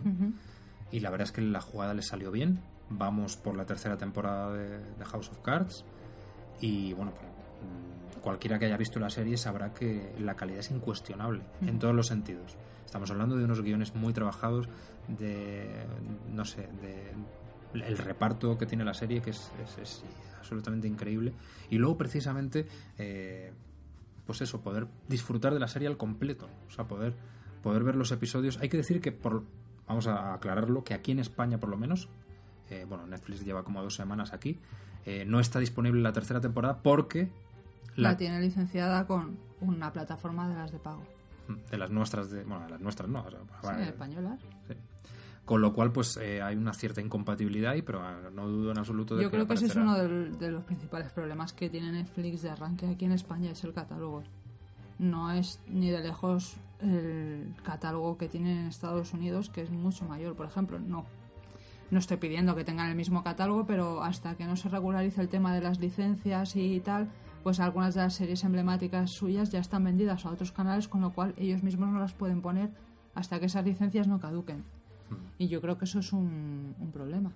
Y 0.91 1.01
la 1.01 1.11
verdad 1.11 1.27
es 1.27 1.33
que 1.33 1.43
la 1.43 1.61
jugada 1.61 1.95
le 1.95 2.03
salió 2.03 2.31
bien. 2.31 2.61
Vamos 2.91 3.37
por 3.37 3.57
la 3.57 3.67
tercera 3.67 3.97
temporada 3.97 4.53
de, 4.53 4.79
de 4.79 5.05
House 5.05 5.29
of 5.31 5.39
Cards. 5.41 5.85
Y 6.61 6.93
bueno, 6.95 7.13
pues, 7.13 7.27
mm, 7.27 8.21
cualquiera 8.21 8.59
que 8.59 8.67
haya 8.67 8.77
visto 8.77 8.99
la 8.99 9.11
serie 9.11 9.37
sabrá 9.37 9.75
que 9.75 10.15
la 10.19 10.35
calidad 10.35 10.61
es 10.61 10.71
incuestionable 10.71 11.43
en 11.63 11.79
todos 11.79 11.95
los 11.95 12.07
sentidos. 12.07 12.57
Estamos 12.85 13.11
hablando 13.11 13.37
de 13.37 13.45
unos 13.45 13.61
guiones 13.61 13.95
muy 13.95 14.13
trabajados, 14.13 14.69
de, 15.09 15.69
no 16.33 16.45
sé, 16.45 16.69
de 16.81 17.13
el 17.75 17.99
reparto 17.99 18.57
que 18.59 18.67
tiene 18.67 18.85
la 18.85 18.95
serie, 18.95 19.21
que 19.21 19.31
es, 19.31 19.51
es- 19.63 19.79
es 19.79 20.05
absolutamente 20.39 20.89
increíble. 20.89 21.33
Y 21.71 21.79
luego, 21.79 21.97
precisamente, 21.99 22.67
eh, 22.99 23.53
pues 24.27 24.41
eso, 24.41 24.61
poder 24.61 24.87
disfrutar 25.09 25.53
de 25.55 25.61
la 25.61 25.69
serie 25.69 25.89
al 25.89 25.97
completo. 25.97 26.49
O 26.69 26.71
sea, 26.71 26.87
poder, 26.87 27.15
poder 27.63 27.83
ver 27.85 27.97
los 27.97 28.11
episodios. 28.13 28.59
Hay 28.59 28.69
que 28.69 28.77
decir 28.79 29.01
que, 29.01 29.13
por, 29.13 29.45
vamos 29.87 30.07
a 30.07 30.35
aclararlo, 30.35 30.85
que 30.85 30.95
aquí 30.95 31.13
en 31.13 31.19
España, 31.19 31.59
por 31.59 31.69
lo 31.71 31.77
menos, 31.77 32.09
eh, 32.71 32.85
bueno, 32.89 33.07
Netflix 33.07 33.45
lleva 33.45 33.65
como 33.65 33.83
dos 33.83 33.95
semanas 33.95 34.33
aquí, 34.33 34.59
eh, 35.07 35.25
no 35.27 35.41
está 35.41 35.59
disponible 35.59 36.03
la 36.03 36.13
tercera 36.13 36.41
temporada 36.41 36.83
porque 36.83 37.31
La 37.97 38.17
tiene 38.17 38.41
licenciada 38.41 39.07
con 39.07 39.39
una 39.61 39.93
plataforma 39.93 40.49
de 40.49 40.55
las 40.55 40.71
de 40.73 40.79
pago. 40.79 41.03
de 41.71 41.79
las 41.79 41.91
nuestras, 41.91 42.31
de, 42.31 42.45
bueno, 42.45 42.65
de 42.65 42.71
las 42.73 42.81
nuestras 42.81 43.09
no. 43.09 43.21
o 43.25 43.31
sea, 43.31 43.41
Sí, 43.41 43.67
vale, 43.67 43.85
españolas. 43.89 44.41
sí. 44.69 44.75
Con 45.49 45.63
lo 45.63 45.73
cual, 45.73 45.91
pues 45.93 46.17
eh, 46.19 46.43
hay 46.43 46.57
una 46.57 46.75
cierta 46.75 47.01
incompatibilidad 47.01 47.73
ahí, 47.73 47.81
pero 47.83 48.03
ah, 48.03 48.19
no 48.35 48.47
dudo 48.47 48.71
en 48.71 48.79
absoluto 48.79 49.17
de 49.17 49.23
Yo 49.23 49.31
que 49.31 49.37
creo 49.39 49.47
que 49.49 49.55
ese 49.55 49.65
es 49.67 49.77
uno 49.77 49.97
del- 49.97 50.39
de 50.39 50.51
los 50.51 50.63
principales 50.65 51.11
problemas 51.11 51.55
que 51.55 51.71
tiene 51.71 51.91
Netflix 51.91 52.43
de 52.43 52.51
arranque 52.51 52.87
aquí 52.87 53.07
en 53.07 53.13
España, 53.13 53.51
es 53.51 53.65
el 53.65 53.73
catálogo. 53.73 54.23
No 54.99 55.33
es 55.33 55.59
ni 55.69 55.89
de 55.91 56.01
lejos 56.01 56.57
el 56.83 57.55
catálogo 57.65 58.19
que 58.19 58.29
tiene 58.29 58.61
en 58.61 58.67
Estados 58.67 59.13
Unidos, 59.15 59.49
que 59.49 59.63
es 59.63 59.71
mucho 59.71 60.05
mayor, 60.05 60.35
por 60.37 60.45
ejemplo. 60.47 60.79
No, 60.79 61.07
no 61.91 61.99
estoy 61.99 62.19
pidiendo 62.19 62.55
que 62.55 62.65
tengan 62.65 62.91
el 62.91 62.95
mismo 62.97 63.25
catálogo, 63.25 63.65
pero 63.65 64.03
hasta 64.03 64.35
que 64.37 64.45
no 64.45 64.55
se 64.55 64.69
regularice 64.69 65.21
el 65.23 65.29
tema 65.31 65.55
de 65.55 65.63
las 65.63 65.81
licencias 65.81 66.55
y 66.57 66.79
tal, 66.81 67.09
pues 67.43 67.59
algunas 67.59 67.95
de 67.95 68.03
las 68.03 68.15
series 68.15 68.45
emblemáticas 68.45 69.11
suyas 69.13 69.51
ya 69.51 69.61
están 69.61 69.85
vendidas 69.85 70.27
a 70.27 70.31
otros 70.31 70.53
canales, 70.53 70.89
con 70.89 71.01
lo 71.01 71.13
cual 71.15 71.33
ellos 71.39 71.63
mismos 71.63 71.89
no 71.89 71.99
las 72.01 72.13
pueden 72.13 72.43
poner 72.43 72.69
hasta 73.15 73.41
que 73.41 73.47
esas 73.47 73.65
licencias 73.65 74.07
no 74.07 74.21
caduquen. 74.21 74.63
Y 75.39 75.49
yo 75.49 75.61
creo 75.61 75.79
que 75.79 75.85
eso 75.85 76.01
es 76.01 76.13
un, 76.13 76.75
un 76.79 76.93
problema. 76.93 77.33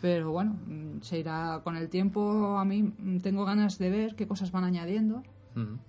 Pero 0.00 0.30
bueno, 0.30 0.58
mm, 0.66 1.00
se 1.02 1.18
irá 1.18 1.60
con 1.64 1.76
el 1.76 1.88
tiempo. 1.88 2.58
A 2.58 2.64
mí 2.64 2.82
mm, 2.82 3.18
tengo 3.18 3.44
ganas 3.44 3.78
de 3.78 3.90
ver 3.90 4.14
qué 4.14 4.26
cosas 4.26 4.50
van 4.52 4.64
añadiendo, 4.64 5.22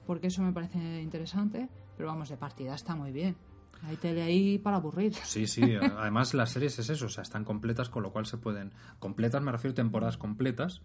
porque 0.06 0.28
eso 0.28 0.42
me 0.42 0.54
parece 0.54 1.02
interesante. 1.02 1.70
Pero 1.98 2.10
vamos, 2.10 2.30
de 2.30 2.38
partida 2.38 2.76
está 2.76 2.96
muy 2.96 3.12
bien. 3.12 3.36
Hay 3.84 3.96
tele 3.98 4.22
ahí 4.24 4.58
para 4.58 4.78
aburrir. 4.78 5.14
Sí, 5.14 5.48
sí. 5.48 5.62
Además, 5.98 6.34
las 6.34 6.52
series 6.52 6.80
es 6.80 6.90
eso, 6.90 7.08
o 7.08 7.10
sea, 7.10 7.22
están 7.22 7.44
completas, 7.44 7.90
con 7.90 8.04
lo 8.04 8.12
cual 8.12 8.26
se 8.26 8.38
pueden. 8.38 8.72
Completas, 9.00 9.42
me 9.42 9.52
refiero 9.52 9.74
a 9.74 9.76
temporadas 9.76 10.18
completas, 10.18 10.82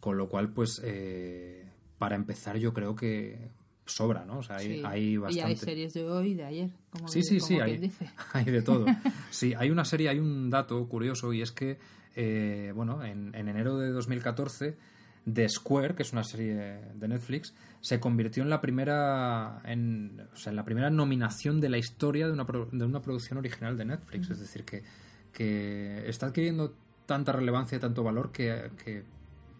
con 0.00 0.18
lo 0.18 0.28
cual, 0.28 0.50
pues, 0.50 0.80
eh, 0.84 1.72
para 1.98 2.16
empezar, 2.16 2.58
yo 2.58 2.72
creo 2.72 2.94
que 2.94 3.50
sobra, 3.88 4.24
¿no? 4.24 4.38
O 4.38 4.42
sea, 4.42 4.56
hay, 4.56 4.66
Sí. 4.78 4.82
hay 4.84 5.04
Y 5.04 5.16
bastante. 5.16 5.48
hay 5.48 5.56
series 5.56 5.94
de 5.94 6.04
hoy 6.04 6.28
y 6.28 6.34
de 6.34 6.44
ayer. 6.44 6.70
Como 6.90 7.08
Sí, 7.08 7.20
que- 7.20 7.24
sí, 7.24 7.38
como 7.38 7.48
sí, 7.48 7.60
hay, 7.60 7.76
dice. 7.78 8.10
hay 8.32 8.44
de 8.44 8.62
todo. 8.62 8.86
Sí, 9.30 9.54
hay 9.56 9.70
una 9.70 9.84
serie, 9.84 10.08
hay 10.08 10.18
un 10.18 10.50
dato 10.50 10.86
curioso 10.88 11.32
y 11.32 11.42
es 11.42 11.52
que, 11.52 11.78
eh, 12.16 12.72
bueno, 12.74 13.04
en, 13.04 13.34
en 13.34 13.48
enero 13.48 13.78
de 13.78 13.90
2014, 13.90 14.76
The 15.32 15.48
Square, 15.48 15.94
que 15.94 16.02
es 16.02 16.12
una 16.12 16.24
serie 16.24 16.54
de 16.94 17.08
Netflix, 17.08 17.54
se 17.80 18.00
convirtió 18.00 18.42
en 18.42 18.48
la 18.50 18.60
primera, 18.60 19.60
en, 19.64 20.26
o 20.32 20.36
sea, 20.36 20.50
en 20.50 20.56
la 20.56 20.64
primera 20.64 20.88
nominación 20.90 21.60
de 21.60 21.68
la 21.68 21.76
historia 21.78 22.26
de 22.26 22.32
una, 22.32 22.46
de 22.72 22.84
una 22.84 23.02
producción 23.02 23.38
original 23.38 23.76
de 23.76 23.84
Netflix. 23.84 24.30
Es 24.30 24.40
decir, 24.40 24.64
que, 24.64 24.82
que 25.32 26.08
está 26.08 26.26
adquiriendo 26.26 26.74
tanta 27.06 27.32
relevancia 27.32 27.76
y 27.76 27.80
tanto 27.80 28.02
valor 28.02 28.32
que, 28.32 28.70
que, 28.84 29.02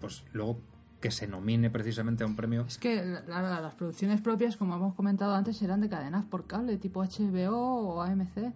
pues 0.00 0.24
luego 0.32 0.60
que 1.00 1.10
se 1.10 1.28
nomine 1.28 1.70
precisamente 1.70 2.24
a 2.24 2.26
un 2.26 2.34
premio. 2.36 2.64
Es 2.66 2.78
que 2.78 3.04
la- 3.04 3.42
la- 3.42 3.60
las 3.60 3.74
producciones 3.74 4.20
propias, 4.20 4.56
como 4.56 4.74
hemos 4.74 4.94
comentado 4.94 5.34
antes, 5.34 5.60
eran 5.62 5.80
de 5.80 5.88
cadenas 5.88 6.24
por 6.24 6.46
cable, 6.46 6.76
tipo 6.76 7.02
HBO 7.02 7.56
o 7.56 8.02
AMC. 8.02 8.52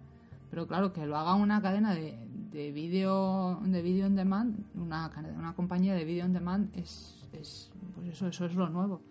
Pero 0.49 0.67
claro, 0.67 0.93
que 0.93 1.05
lo 1.07 1.17
haga 1.17 1.33
una 1.35 1.61
cadena 1.61 1.95
de, 1.95 2.15
de 2.51 2.71
vídeo 2.71 3.59
de 3.63 3.81
video 3.81 4.05
on 4.05 4.15
demand, 4.15 4.59
una, 4.75 5.09
una 5.35 5.53
compañía 5.53 5.95
de 5.95 6.05
video 6.05 6.25
on 6.25 6.33
demand, 6.33 6.69
es, 6.77 7.25
es, 7.33 7.71
pues 7.95 8.07
eso, 8.09 8.27
eso 8.27 8.45
es 8.45 8.53
lo 8.55 8.69
nuevo. 8.69 9.01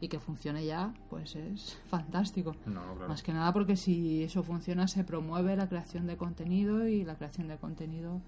Y 0.00 0.08
que 0.08 0.18
funcione 0.20 0.66
ya, 0.66 0.92
pues 1.08 1.36
es 1.36 1.78
fantástico. 1.86 2.54
No, 2.66 2.82
claro. 2.96 3.08
Más 3.08 3.22
que 3.22 3.32
nada 3.32 3.52
porque 3.54 3.76
si 3.76 4.24
eso 4.24 4.42
funciona, 4.42 4.86
se 4.86 5.04
promueve 5.04 5.56
la 5.56 5.68
creación 5.68 6.06
de 6.06 6.18
contenido 6.18 6.86
y 6.86 7.04
la 7.04 7.14
creación 7.14 7.48
de 7.48 7.56
contenido 7.56 8.20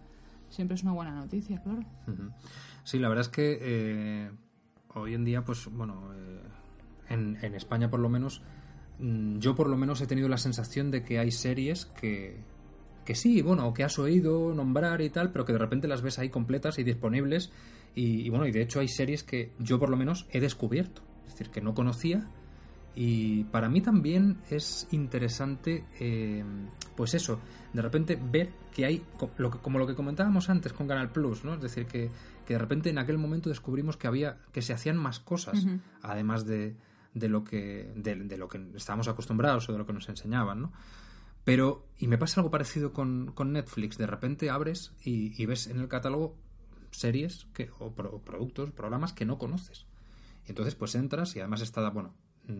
siempre 0.48 0.76
es 0.76 0.82
una 0.84 0.92
buena 0.92 1.10
noticia, 1.14 1.60
claro. 1.62 1.80
Ujú. 2.06 2.30
Sí, 2.86 3.00
la 3.00 3.08
verdad 3.08 3.22
es 3.22 3.28
que 3.30 3.58
eh, 3.60 4.30
hoy 4.94 5.14
en 5.14 5.24
día, 5.24 5.44
pues 5.44 5.66
bueno, 5.66 6.12
eh, 6.14 6.40
en, 7.08 7.36
en 7.42 7.54
España 7.56 7.90
por 7.90 7.98
lo 7.98 8.08
menos, 8.08 8.42
mm, 9.00 9.38
yo 9.40 9.56
por 9.56 9.68
lo 9.68 9.76
menos 9.76 10.00
he 10.00 10.06
tenido 10.06 10.28
la 10.28 10.38
sensación 10.38 10.92
de 10.92 11.02
que 11.02 11.18
hay 11.18 11.32
series 11.32 11.86
que, 11.86 12.36
que 13.04 13.16
sí, 13.16 13.42
bueno, 13.42 13.74
que 13.74 13.82
has 13.82 13.98
oído 13.98 14.54
nombrar 14.54 15.00
y 15.00 15.10
tal, 15.10 15.32
pero 15.32 15.44
que 15.44 15.52
de 15.52 15.58
repente 15.58 15.88
las 15.88 16.00
ves 16.00 16.20
ahí 16.20 16.28
completas 16.28 16.78
y 16.78 16.84
disponibles. 16.84 17.50
Y, 17.96 18.28
bueno, 18.30 18.46
y 18.46 18.52
de 18.52 18.62
hecho 18.62 18.78
hay 18.78 18.86
series 18.86 19.24
que 19.24 19.50
yo 19.58 19.80
por 19.80 19.88
lo 19.90 19.96
menos 19.96 20.28
he 20.30 20.38
descubierto, 20.38 21.02
es 21.26 21.32
decir, 21.32 21.50
que 21.50 21.62
no 21.62 21.74
conocía. 21.74 22.28
Y 22.94 23.42
para 23.44 23.68
mí 23.68 23.80
también 23.80 24.36
es 24.48 24.86
interesante, 24.92 25.84
eh, 25.98 26.44
pues 26.96 27.14
eso, 27.14 27.40
de 27.72 27.82
repente 27.82 28.16
ver 28.30 28.50
que 28.72 28.86
hay, 28.86 29.02
co- 29.18 29.30
lo 29.38 29.50
que- 29.50 29.58
como 29.58 29.80
lo 29.80 29.88
que 29.88 29.96
comentábamos 29.96 30.48
antes 30.50 30.72
con 30.72 30.86
Canal 30.86 31.10
Plus, 31.10 31.44
¿no? 31.44 31.54
Es 31.54 31.60
decir, 31.60 31.86
que, 31.86 32.10
que 32.46 32.54
de 32.54 32.58
repente 32.58 32.88
en 32.88 32.98
aquel 32.98 33.18
momento 33.18 33.50
descubrimos 33.50 33.96
que 33.96 34.06
había, 34.06 34.38
que 34.52 34.62
se 34.62 34.72
hacían 34.72 34.96
más 34.96 35.20
cosas, 35.20 35.66
además 36.02 36.46
de, 36.46 36.76
de 37.12 37.28
lo 37.28 37.44
que, 37.44 37.92
de, 37.96 38.14
de 38.14 38.38
lo 38.38 38.48
que 38.48 38.64
estábamos 38.74 39.08
acostumbrados 39.08 39.68
o 39.68 39.72
de 39.72 39.78
lo 39.78 39.86
que 39.86 39.92
nos 39.92 40.08
enseñaban, 40.08 40.62
¿no? 40.62 40.72
Pero, 41.44 41.86
y 41.98 42.08
me 42.08 42.18
pasa 42.18 42.40
algo 42.40 42.50
parecido 42.50 42.92
con, 42.92 43.30
con 43.34 43.52
Netflix, 43.52 43.98
de 43.98 44.06
repente 44.06 44.50
abres 44.50 44.92
y, 45.04 45.40
y 45.40 45.46
ves 45.46 45.66
en 45.68 45.78
el 45.78 45.88
catálogo 45.88 46.36
series 46.90 47.46
que, 47.52 47.70
o, 47.78 47.92
pro- 47.94 48.10
o 48.14 48.20
productos, 48.22 48.70
programas 48.72 49.12
que 49.12 49.24
no 49.26 49.38
conoces. 49.38 49.86
Y 50.46 50.50
entonces 50.50 50.74
pues 50.74 50.94
entras 50.94 51.36
y 51.36 51.40
además 51.40 51.60
está, 51.60 51.88
bueno, 51.90 52.14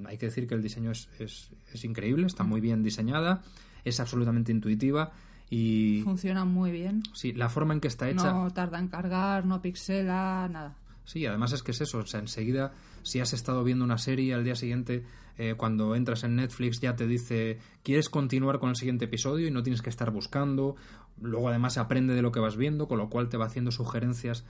hay 0.07 0.19
que 0.19 0.27
decir 0.27 0.47
que 0.47 0.55
el 0.55 0.63
diseño 0.63 0.91
es, 0.91 1.09
es, 1.19 1.51
es 1.73 1.85
increíble, 1.85 2.27
está 2.27 2.45
muy 2.45 2.61
bien 2.61 2.83
diseñada, 2.83 3.43
es 3.85 3.99
absolutamente 4.01 4.53
intuitiva 4.53 5.13
y 5.51 6.01
Funciona 6.03 6.45
muy 6.45 6.71
bien. 6.73 7.03
sí, 7.15 7.33
la 7.33 7.49
forma 7.49 7.75
en 7.75 7.81
que 7.81 7.89
está 7.89 8.09
hecha... 8.11 8.33
No 8.33 8.51
tarda 8.51 8.79
en 8.79 8.89
cargar, 8.89 9.45
no 9.47 9.63
pixela, 9.63 10.49
nada. 10.51 10.77
Sí, 11.05 11.25
además 11.25 11.53
es 11.53 11.63
que 11.63 11.71
es 11.71 11.81
eso, 11.81 11.99
o 11.99 12.07
sea, 12.07 12.19
enseguida, 12.19 12.73
si 13.03 13.21
has 13.21 13.33
estado 13.33 13.63
viendo 13.63 13.85
una 13.85 13.97
serie, 13.99 14.35
al 14.35 14.43
día 14.43 14.57
siguiente, 14.57 15.05
eh, 15.39 15.55
cuando 15.57 15.95
entras 15.95 16.25
en 16.25 16.35
Netflix, 16.35 16.81
ya 16.81 16.97
te 16.97 17.07
dice, 17.07 17.59
¿quieres 17.85 18.09
continuar 18.09 18.59
con 18.59 18.71
el 18.71 18.77
siguiente 18.77 19.05
episodio? 19.05 19.47
Y 19.47 19.53
no 19.53 19.63
tienes 19.63 19.83
que 19.83 19.91
estar 19.91 20.11
buscando. 20.11 20.75
Luego, 21.21 21.49
además, 21.49 21.79
aprende 21.79 22.15
de 22.15 22.23
lo 22.23 22.33
que 22.33 22.41
vas 22.41 22.57
viendo, 22.57 22.89
con 22.89 22.99
lo 22.99 23.09
cual 23.09 23.29
te 23.29 23.37
va 23.37 23.47
haciendo 23.47 23.71
sugerencias 23.71 24.45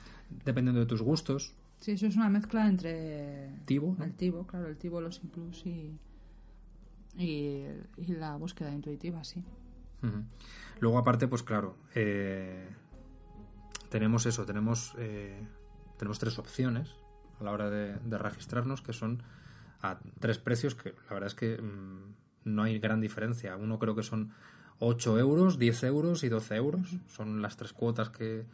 dependiendo 0.47 0.81
de 0.81 0.87
tus 0.87 1.03
gustos. 1.03 1.53
Sí, 1.79 1.93
eso 1.93 2.07
es 2.07 2.17
una 2.17 2.31
mezcla 2.31 2.67
entre 2.67 3.51
Tivo, 3.67 3.95
¿no? 3.99 4.05
el 4.07 4.15
Tivo, 4.15 4.47
claro, 4.47 4.67
el 4.69 4.79
Tivo, 4.79 5.03
los 5.03 5.21
Inclus 5.23 5.67
y, 5.67 5.93
y, 7.19 7.67
y 7.99 8.07
la 8.19 8.37
búsqueda 8.37 8.73
intuitiva, 8.73 9.23
sí. 9.25 9.45
Ujú. 10.03 10.23
Luego, 10.81 10.99
aparte, 10.99 11.27
pues 11.29 11.43
claro, 11.43 11.77
eh, 11.95 12.69
tenemos 13.89 14.27
eso, 14.27 14.45
tenemos, 14.45 14.95
eh, 14.99 15.41
tenemos 15.99 16.19
tres 16.19 16.39
opciones 16.39 16.95
a 17.41 17.45
la 17.45 17.53
hora 17.53 17.71
de, 17.71 17.95
de 17.99 18.19
registrarnos, 18.19 18.83
que 18.83 18.93
son 18.93 19.23
a 19.83 19.99
tres 20.21 20.39
precios 20.39 20.75
que 20.75 20.95
la 21.09 21.15
verdad 21.15 21.29
es 21.29 21.35
que 21.35 21.59
mm, 21.61 22.15
no 22.45 22.63
hay 22.63 22.79
gran 22.79 23.01
diferencia. 23.01 23.57
Uno 23.57 23.79
creo 23.79 23.95
que 23.95 24.03
son 24.03 24.33
8 24.79 25.19
euros, 25.19 25.59
10 25.59 25.83
euros 25.85 26.25
y 26.25 26.29
12 26.29 26.57
euros. 26.57 26.97
Son 27.09 27.41
las 27.43 27.57
tres 27.57 27.73
cuotas 27.73 28.11
que, 28.11 28.45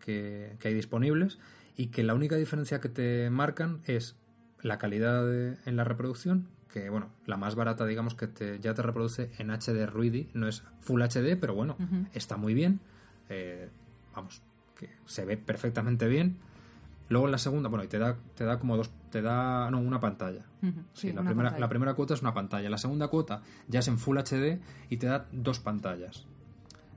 que, 0.00 0.56
que 0.60 0.68
hay 0.68 0.74
disponibles 0.74 1.38
y 1.76 1.88
que 1.88 2.04
la 2.04 2.14
única 2.14 2.36
diferencia 2.36 2.80
que 2.80 2.88
te 2.88 3.30
marcan 3.30 3.80
es 3.84 4.16
la 4.62 4.78
calidad 4.78 5.24
de- 5.26 5.58
en 5.66 5.76
la 5.76 5.84
reproducción, 5.84 6.48
que 6.74 6.90
bueno, 6.90 7.06
la 7.24 7.36
más 7.36 7.54
barata 7.54 7.86
digamos 7.86 8.16
que 8.16 8.26
te, 8.26 8.58
ya 8.58 8.74
te 8.74 8.82
reproduce 8.82 9.30
en 9.38 9.52
HD 9.52 9.86
Ruidi, 9.86 10.28
no 10.34 10.48
es 10.48 10.64
Full 10.80 11.00
HD, 11.02 11.36
pero 11.40 11.54
bueno, 11.54 11.76
está 12.14 12.36
muy 12.36 12.52
bien, 12.52 12.80
eh, 13.28 13.68
vamos, 14.12 14.42
que 14.76 14.90
se 15.06 15.24
ve 15.24 15.36
perfectamente 15.36 16.08
bien. 16.08 16.36
Luego 17.08 17.26
en 17.26 17.32
la 17.32 17.38
segunda, 17.38 17.68
bueno, 17.68 17.84
y 17.84 17.86
te 17.86 18.00
da, 18.00 18.16
te 18.34 18.44
da 18.44 18.58
como 18.58 18.76
dos, 18.76 18.90
te 19.12 19.22
da, 19.22 19.70
no, 19.70 19.78
una 19.78 20.00
pantalla. 20.00 20.46
Ujú, 20.62 20.80
Sí, 20.94 21.08
sí, 21.08 21.12
la, 21.12 21.20
primera, 21.22 21.50
pantalla. 21.50 21.60
la 21.60 21.68
primera 21.68 21.94
cuota 21.94 22.14
es 22.14 22.22
una 22.22 22.34
pantalla. 22.34 22.68
La 22.68 22.78
segunda 22.78 23.06
cuota 23.06 23.42
ya 23.68 23.78
es 23.78 23.86
en 23.86 23.96
Full 23.98 24.18
HD 24.18 24.58
y 24.90 24.96
te 24.96 25.06
da 25.06 25.28
dos 25.30 25.60
pantallas. 25.60 26.26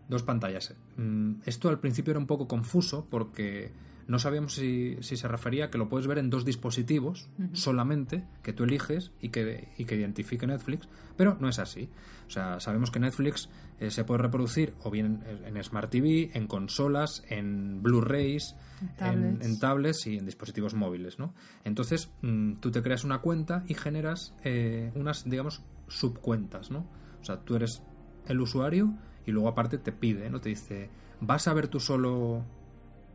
Dos 0.10 0.24
pantallas. 0.24 0.74
Mm, 0.96 1.34
Esto 1.46 1.70
al 1.70 1.80
principio 1.80 2.12
era 2.12 2.20
un 2.20 2.26
poco 2.26 2.48
confuso 2.48 3.06
porque 3.12 3.72
no 4.08 4.20
sabíamos 4.20 4.54
si, 4.54 4.98
si 5.02 5.18
se 5.18 5.28
refería 5.28 5.66
a 5.66 5.70
que 5.70 5.78
lo 5.78 5.90
puedes 5.90 6.08
ver 6.08 6.18
en 6.18 6.30
dos 6.30 6.46
dispositivos 6.46 7.30
solamente, 7.52 8.26
que 8.42 8.54
tú 8.54 8.64
eliges 8.64 9.12
y 9.22 9.30
que, 9.30 9.70
y 9.78 9.86
que 9.86 9.96
identifique 9.96 10.48
Netflix, 10.48 10.88
pero 11.18 11.38
no 11.40 11.50
es 11.50 11.60
así. 11.60 11.90
O 12.26 12.30
sea, 12.30 12.60
sabemos 12.60 12.90
que 12.90 13.00
Netflix 13.00 13.50
eh, 13.80 13.92
se 13.92 14.06
puede 14.06 14.22
reproducir 14.22 14.74
o 14.84 14.90
bien 14.90 15.24
en, 15.46 15.62
Smart 15.64 15.90
TV, 15.90 16.32
en 16.34 16.48
consolas, 16.48 17.24
en 17.28 17.84
Blu-rays, 17.84 18.56
en, 19.00 19.60
tablets. 19.60 20.08
y 20.08 20.18
en 20.18 20.26
dispositivos 20.26 20.74
móviles, 20.74 21.20
¿no? 21.20 21.34
Entonces, 21.66 22.10
mm, 22.22 22.56
tú 22.56 22.72
te 22.72 22.82
creas 22.82 23.04
una 23.04 23.20
cuenta 23.20 23.64
y 23.68 23.74
generas 23.74 24.34
eh, 24.44 24.92
unas, 24.96 25.30
digamos, 25.30 25.64
subcuentas, 25.90 26.72
¿no? 26.72 26.88
O 27.22 27.26
sea, 27.26 27.42
tú 27.42 27.56
eres 27.56 27.84
el 28.28 28.40
usuario 28.40 28.94
y 29.26 29.32
luego 29.32 29.50
aparte 29.50 29.78
te 29.78 29.92
pide, 29.92 30.30
¿no? 30.30 30.40
Te 30.40 30.50
dice, 30.50 30.90
¿vas 31.20 31.48
a 31.48 31.54
ver 31.54 31.68
tú 31.68 31.80
solo 31.80 32.46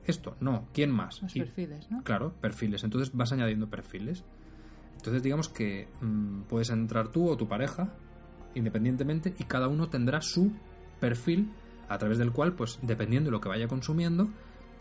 esto? 0.07 0.37
No, 0.41 0.69
¿quién 0.73 0.91
más? 0.91 1.23
Los 1.23 1.33
perfiles, 1.33 1.91
¿no? 1.91 2.03
Claro, 2.03 2.33
perfiles. 2.41 2.85
Entonces 2.85 3.13
vas 3.15 3.33
añadiendo 3.33 3.69
perfiles. 3.69 4.25
Entonces 4.97 5.23
digamos 5.23 5.49
que 5.49 5.89
mm, 6.01 6.43
puedes 6.43 6.71
entrar 6.71 7.09
tú 7.09 7.29
o 7.29 7.37
tu 7.37 7.49
pareja 7.49 7.93
independientemente 8.55 9.35
y 9.39 9.45
cada 9.45 9.69
uno 9.69 9.89
tendrá 9.89 10.21
su 10.21 10.53
perfil 11.01 11.51
a 11.89 11.99
través 11.99 12.19
del 12.19 12.33
cual, 12.33 12.55
pues 12.55 12.79
dependiendo 12.83 13.29
de 13.29 13.33
lo 13.33 13.41
que 13.41 13.49
vaya 13.49 13.67
consumiendo, 13.67 14.29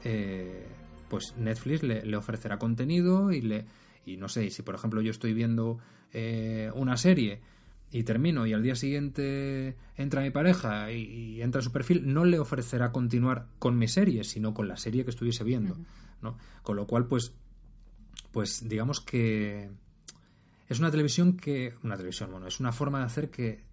eh, 0.04 0.68
pues 1.10 1.36
Netflix 1.38 1.84
le, 1.84 2.16
ofrecerá 2.16 2.58
contenido 2.58 3.32
y 3.32 3.42
le 3.42 3.66
y 4.06 4.18
no 4.18 4.28
sé, 4.30 4.50
si 4.50 4.64
por 4.64 4.76
ejemplo 4.76 5.02
yo 5.02 5.12
estoy 5.12 5.34
viendo 5.34 5.78
eh, 6.12 6.72
una 6.74 6.98
serie 6.98 7.42
y 7.92 8.04
termino 8.04 8.48
y 8.48 8.54
al 8.54 8.64
día 8.64 8.76
siguiente 8.76 9.76
entra 9.98 10.22
mi 10.22 10.32
pareja 10.32 10.92
y, 10.92 11.42
entra 11.42 11.62
su 11.62 11.72
perfil, 11.72 12.14
no 12.14 12.24
le 12.26 12.40
ofrecerá 12.40 12.92
continuar 12.92 13.48
con 13.60 13.78
mi 13.78 13.88
serie, 13.88 14.24
sino 14.24 14.54
con 14.54 14.68
la 14.68 14.78
serie 14.78 15.04
que 15.04 15.12
estuviese 15.12 15.44
viendo, 15.44 15.78
¿no? 16.22 16.38
Con 16.64 16.78
lo 16.78 16.88
cual, 16.88 17.08
pues, 17.08 17.34
pues 18.32 18.68
digamos 18.68 19.02
que 19.02 19.70
es 20.70 20.80
una 20.80 20.90
televisión 20.90 21.36
que, 21.36 21.76
una 21.84 21.98
televisión, 21.98 22.32
bueno, 22.32 22.48
es 22.48 22.62
una 22.62 22.72
forma 22.72 23.00
de 23.00 23.06
hacer 23.06 23.30
que 23.30 23.64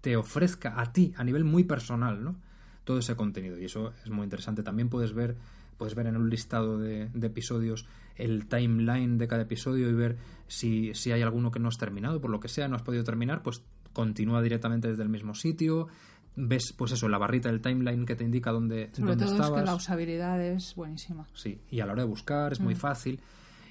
te 0.00 0.16
ofrezca 0.16 0.80
a 0.80 0.92
ti, 0.92 1.12
a 1.16 1.24
nivel 1.24 1.44
muy 1.44 1.64
personal, 1.64 2.24
¿no? 2.24 2.36
Todo 2.84 2.98
ese 3.00 3.16
contenido 3.16 3.58
y 3.58 3.66
eso 3.66 3.92
es 4.02 4.10
muy 4.10 4.24
interesante. 4.24 4.62
También 4.62 4.88
puedes 4.88 5.12
ver, 5.12 5.36
puedes 5.78 5.94
ver 5.94 6.06
en 6.06 6.16
un 6.16 6.28
listado 6.28 6.78
de, 6.78 7.08
de 7.14 7.26
episodios 7.26 7.86
el 8.16 8.46
timeline 8.46 9.16
de 9.16 9.28
cada 9.28 9.42
episodio 9.42 9.88
y 9.88 9.94
ver 9.94 10.18
si, 10.48 10.92
si 10.94 11.12
hay 11.12 11.22
alguno 11.22 11.50
que 11.50 11.60
no 11.60 11.68
has 11.68 11.78
terminado, 11.78 12.20
por 12.20 12.30
lo 12.30 12.40
que 12.40 12.48
sea, 12.48 12.68
no 12.68 12.76
has 12.76 12.82
podido 12.82 13.04
terminar, 13.04 13.42
pues 13.42 13.62
continúa 13.92 14.42
directamente 14.42 14.88
desde 14.88 15.04
el 15.04 15.08
mismo 15.08 15.34
sitio. 15.34 15.88
Ves, 16.36 16.72
pues 16.76 16.92
eso, 16.92 17.08
la 17.08 17.18
barrita 17.18 17.48
del 17.48 17.60
timeline 17.60 18.04
que 18.04 18.14
te 18.14 18.24
indica 18.24 18.52
dónde, 18.52 18.90
Sobre 18.92 19.16
dónde 19.16 19.24
todo 19.24 19.56
es 19.56 19.60
que 19.60 19.66
la 19.66 19.74
usabilidad 19.74 20.40
es 20.40 20.74
buenísima. 20.74 21.26
Sí, 21.32 21.60
y 21.70 21.80
a 21.80 21.86
la 21.86 21.92
hora 21.92 22.02
de 22.02 22.08
buscar 22.08 22.52
es 22.52 22.60
muy 22.60 22.74
mm. 22.74 22.78
fácil. 22.78 23.20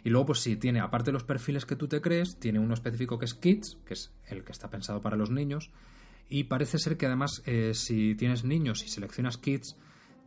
Y 0.04 0.10
luego, 0.10 0.28
pues 0.28 0.40
sí, 0.40 0.56
tiene, 0.56 0.80
aparte 0.80 1.08
de 1.08 1.14
los 1.14 1.24
perfiles 1.24 1.66
que 1.66 1.76
tú 1.76 1.88
te 1.88 2.02
crees, 2.02 2.38
tiene 2.40 2.60
uno 2.60 2.74
específico 2.74 3.20
que 3.20 3.26
es 3.26 3.34
Kids, 3.34 3.78
que 3.86 3.94
es 3.94 4.12
el 4.26 4.44
que 4.44 4.52
está 4.52 4.70
pensado 4.70 5.02
para 5.02 5.18
los 5.18 5.30
niños. 5.30 5.72
Y 6.30 6.46
parece 6.46 6.78
ser 6.78 6.98
que 6.98 7.06
además, 7.06 7.42
eh, 7.46 7.74
si 7.74 8.16
tienes 8.16 8.44
niños 8.44 8.84
y 8.84 8.90
seleccionas 8.90 9.38
Kids, 9.38 9.78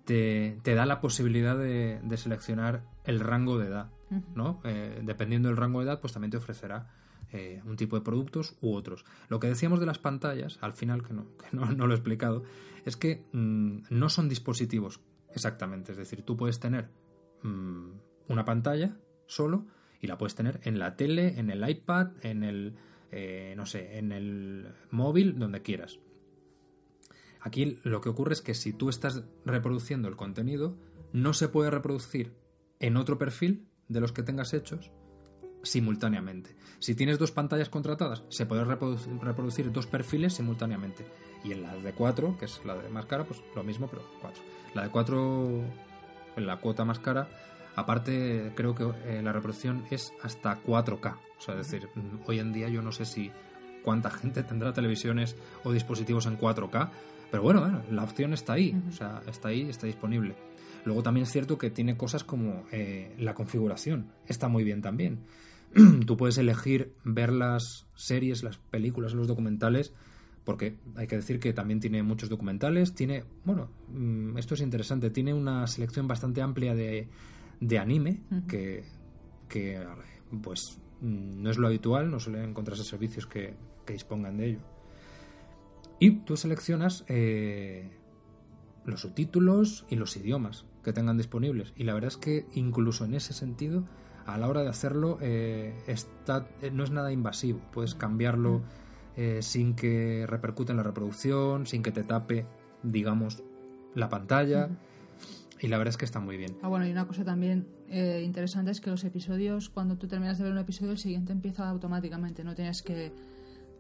te, 0.05 0.59
te 0.63 0.75
da 0.75 0.87
la 0.87 1.01
posibilidad 1.01 1.57
de, 1.57 2.01
de, 2.03 2.17
seleccionar 2.17 2.85
el 3.05 3.21
rango 3.21 3.59
de 3.59 3.67
edad. 3.67 3.91
¿no? 4.35 4.61
Eh, 4.65 5.01
dependiendo 5.05 5.49
del 5.49 5.57
rango 5.57 5.81
de 5.81 5.87
edad, 5.87 6.01
pues 6.01 6.13
también 6.13 6.31
te 6.31 6.37
ofrecerá 6.37 6.89
eh, 7.33 7.63
un 7.65 7.77
tipo 7.77 7.97
de 7.97 8.03
productos 8.03 8.57
u 8.61 8.75
otros. 8.75 9.05
Lo 9.29 9.39
que 9.39 9.47
decíamos 9.47 9.79
de 9.81 9.87
las 9.87 9.99
pantallas, 9.99 10.59
al 10.61 10.73
final, 10.73 11.07
que 11.07 11.15
no, 11.15 11.27
no, 11.53 11.87
lo 11.87 11.93
he 11.93 11.97
explicado, 11.97 12.43
es 12.85 12.97
que 12.97 13.25
mm, 13.33 13.83
no 13.91 14.09
son 14.09 14.29
dispositivos 14.29 15.01
exactamente. 15.33 15.93
Es 15.93 15.99
decir, 15.99 16.23
tú 16.23 16.37
puedes 16.37 16.59
tener 16.59 16.89
mm, 17.43 17.91
una 18.29 18.45
pantalla 18.45 18.97
solo 19.27 19.67
y 20.01 20.09
la 20.09 20.19
puedes 20.19 20.35
tener 20.35 20.61
en 20.65 20.79
la 20.79 20.97
tele, 20.97 21.39
en 21.39 21.51
el 21.51 21.69
iPad, 21.69 22.09
en 22.23 22.43
el, 22.43 22.75
eh, 23.13 23.55
no 23.57 23.67
sé, 23.67 23.99
en 23.99 24.11
el 24.11 24.75
móvil, 24.91 25.39
donde 25.39 25.63
quieras. 25.63 26.01
Aquí 27.41 27.79
lo 27.85 28.01
que 28.01 28.09
ocurre 28.09 28.35
es 28.35 28.43
que 28.43 28.55
si 28.55 28.73
tú 28.73 28.89
estás 28.89 29.23
reproduciendo 29.45 30.09
el 30.09 30.17
contenido, 30.17 30.77
no 31.13 31.33
se 31.33 31.49
puede 31.49 31.71
reproducir 31.71 32.35
en 32.79 32.97
otro 32.97 33.19
perfil 33.19 33.69
de 33.89 34.01
los 34.01 34.13
que 34.13 34.23
tengas 34.23 34.55
hechos 34.55 34.91
simultáneamente. 35.63 36.57
Si 36.79 36.95
tienes 36.95 37.19
dos 37.19 37.33
pantallas 37.33 37.69
contratadas, 37.69 38.23
se 38.29 38.47
puede 38.47 38.65
reproducir, 38.65 39.73
dos 39.73 39.87
perfiles 39.87 40.35
simultáneamente. 40.35 41.05
Y 41.45 41.53
en 41.53 41.63
la 41.63 41.75
de 41.75 41.93
4, 41.93 42.37
que 42.39 42.47
es 42.47 42.61
la 42.65 42.77
de 42.77 42.89
más 42.89 43.07
cara, 43.07 43.25
pues 43.25 43.43
lo 43.55 43.63
mismo, 43.63 43.87
pero 43.89 44.03
4. 44.21 44.43
La 44.75 44.85
de 44.85 44.91
4, 44.91 45.65
en 46.37 46.47
la 46.47 46.57
cuota 46.59 46.85
más 46.85 46.99
cara, 46.99 47.29
aparte 47.77 48.53
creo 48.55 48.75
que 48.75 48.91
eh, 49.07 49.23
la 49.23 49.33
reproducción 49.33 49.85
es 49.91 50.13
hasta 50.23 50.63
4K. 50.63 51.17
O 51.39 51.41
sea, 51.41 51.59
es 51.59 51.71
decir, 51.71 51.89
hoy 52.27 52.39
en 52.39 52.53
día 52.53 52.69
yo 52.69 52.83
no 52.83 52.93
sé 52.93 53.05
si 53.05 53.31
cuánta 53.83 54.11
gente 54.11 54.43
tendrá 54.43 54.73
televisiones 54.73 55.37
o 55.65 55.73
dispositivos 55.73 56.27
en 56.27 56.39
4K, 56.39 56.91
pero 57.31 57.43
bueno, 57.43 57.83
la 57.91 58.03
opción 58.03 58.33
está 58.33 58.55
ahí, 58.55 58.81
o 58.89 58.93
sea, 58.93 59.23
está 59.27 59.49
ahí, 59.49 59.69
está 59.69 59.87
disponible. 59.87 60.35
Luego 60.85 61.03
también 61.03 61.25
es 61.25 61.33
cierto 61.33 61.59
que 61.59 61.71
tiene 61.71 61.97
cosas 61.97 62.25
como 62.25 62.65
eh, 62.73 63.15
la 63.19 63.35
configuración. 63.35 64.13
Está 64.27 64.49
muy 64.49 64.65
bien 64.65 64.81
también. 64.83 65.21
Tú 66.07 66.17
puedes 66.17 66.39
elegir 66.39 66.95
ver 67.05 67.33
las 67.33 67.87
series, 67.95 68.43
las 68.43 68.59
películas, 68.59 69.15
los 69.15 69.29
documentales, 69.29 69.93
porque 70.45 70.79
hay 70.97 71.07
que 71.07 71.17
decir 71.17 71.39
que 71.39 71.53
también 71.53 71.81
tiene 71.81 72.03
muchos 72.03 72.29
documentales. 72.29 72.95
Tiene, 72.95 73.25
bueno, 73.45 73.71
mm, 73.89 74.39
esto 74.39 74.55
es 74.55 74.61
interesante, 74.61 75.11
tiene 75.11 75.35
una 75.35 75.67
selección 75.67 76.09
bastante 76.09 76.43
amplia 76.43 76.75
de, 76.75 77.09
de 77.61 77.79
anime, 77.79 78.23
que, 78.49 78.85
que, 79.49 79.87
pues 80.43 80.79
mm, 81.01 81.43
no 81.43 81.51
es 81.51 81.59
lo 81.59 81.67
habitual, 81.67 82.11
no 82.11 82.19
suelen 82.19 82.51
encontrarse 82.51 82.85
servicios 82.85 83.27
que, 83.27 83.55
que 83.85 83.93
dispongan 83.93 84.39
de 84.39 84.47
ello. 84.47 84.61
Y 86.01 86.11
tú 86.23 86.37
seleccionas 86.37 87.05
eh, 87.07 87.89
los 88.85 89.01
subtítulos 89.03 89.87
y 89.89 89.97
los 89.97 90.17
idiomas 90.17 90.67
que 90.83 90.93
tengan 90.93 91.17
disponibles. 91.17 91.73
Y 91.77 91.85
la 91.85 91.95
verdad 91.95 92.09
es 92.09 92.17
que 92.17 92.47
incluso 92.53 93.05
en 93.05 93.15
ese 93.15 93.33
sentido, 93.33 93.85
a 94.27 94.39
la 94.39 94.49
hora 94.49 94.63
de 94.63 94.69
hacerlo, 94.69 95.19
eh, 95.21 95.75
está, 95.87 96.49
eh, 96.63 96.71
no 96.71 96.85
es 96.85 96.91
nada 96.91 97.13
invasivo. 97.13 97.61
Puedes 97.73 97.95
cambiarlo 97.95 98.59
mm. 98.59 98.63
eh, 99.17 99.43
sin 99.43 99.75
que 99.75 100.25
repercute 100.27 100.73
en 100.73 100.79
la 100.79 100.83
reproducción, 100.83 101.67
sin 101.67 101.83
que 101.83 101.93
te 101.93 102.03
tape, 102.03 102.47
digamos, 102.83 103.43
la 103.95 104.09
pantalla. 104.09 104.69
Y 105.61 105.69
la 105.69 105.77
verdad 105.77 105.91
es 105.91 105.99
que 105.99 106.07
está 106.07 106.21
muy 106.21 106.39
bien. 106.39 106.57
Ah, 106.63 106.69
bueno, 106.69 106.87
y 106.87 106.91
una 106.91 107.07
cosa 107.07 107.23
también 107.23 107.67
interesante 107.91 108.71
es 108.71 108.81
que 108.81 108.89
los 108.89 109.05
episodios, 109.05 109.69
cuando 109.69 109.99
tú 109.99 110.07
terminas 110.07 110.39
de 110.39 110.45
ver 110.45 110.53
un 110.53 110.59
episodio, 110.59 110.93
el 110.93 110.99
siguiente 110.99 111.33
empieza 111.33 111.69
automáticamente. 111.69 112.45
No 112.45 112.55
tienes 112.55 112.81
que 112.81 113.13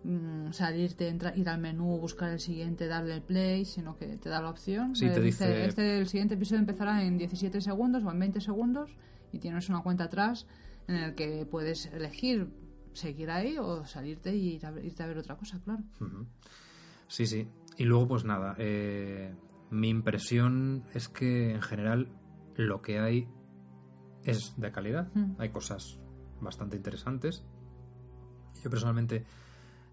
Mm, 0.03 0.53
salirte, 0.53 1.09
entrar, 1.09 1.37
ir 1.37 1.49
al 1.49 1.61
menú, 1.61 1.99
buscar 1.99 2.31
el 2.31 2.41
siguiente, 2.41 2.87
darle 2.87 3.15
el 3.15 3.23
play, 3.23 3.67
sino 3.67 3.97
que 3.97 4.17
te 4.17 4.31
da 4.31 4.41
la 4.41 4.49
opción. 4.49 4.97
Sí, 4.97 5.09
te 5.11 5.21
dice, 5.21 5.67
Este, 5.67 5.99
el 5.99 6.07
siguiente 6.09 6.35
episodio 6.35 6.61
empezará 6.61 7.05
en 7.05 7.19
17 7.19 7.61
segundos 7.61 8.03
o 8.05 8.11
en 8.11 8.19
20 8.19 8.41
segundos 8.41 8.91
y 9.31 9.39
tienes 9.39 9.69
una 9.69 9.83
cuenta 9.83 10.05
atrás 10.05 10.47
en 10.89 10.97
el 10.97 11.15
que 11.15 11.47
puedes 11.47 11.87
elegir 11.87 12.49
seguir 12.93 13.31
ahí 13.31 13.57
o 13.59 13.85
salirte 13.85 14.35
y 14.35 14.55
ir 14.55 14.67
a, 14.67 14.81
irte 14.81 15.03
a 15.03 15.07
ver 15.07 15.19
otra 15.19 15.37
cosa, 15.37 15.61
claro. 15.63 15.83
Sí, 17.07 17.27
sí. 17.27 17.49
Y 17.77 17.85
luego, 17.85 18.09
pues 18.09 18.25
nada, 18.25 18.57
eh, 18.59 19.35
mi 19.71 19.91
impresión 19.91 20.85
es 20.95 21.09
que 21.09 21.53
en 21.53 21.63
general 21.63 22.09
lo 22.57 22.83
que 22.83 22.99
hay 22.99 23.29
es 24.25 24.55
de 24.57 24.73
calidad. 24.73 25.11
Hay 25.39 25.51
cosas 25.51 25.99
bastante 26.41 26.77
interesantes. 26.77 27.45
Yo 28.63 28.71
personalmente 28.71 29.25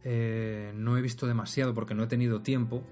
eh, 0.04 0.72
no 0.76 0.98
he 0.98 1.02
visto 1.02 1.28
demasiado 1.28 1.74
porque 1.74 1.94
no 1.94 2.04
he 2.04 2.08
tenido 2.08 2.42
tiempo, 2.42 2.84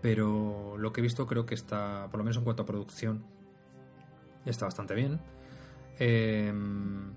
pero 0.00 0.76
lo 0.78 0.92
que 0.92 1.00
he 1.00 1.02
visto 1.02 1.26
creo 1.26 1.46
que 1.46 1.54
está, 1.54 2.08
por 2.10 2.18
lo 2.18 2.24
menos 2.24 2.36
en 2.36 2.44
cuanto 2.44 2.62
a 2.62 2.66
producción, 2.66 3.24
está 4.44 4.66
bastante 4.66 4.94
bien. 4.94 5.20
Em, 5.98 7.12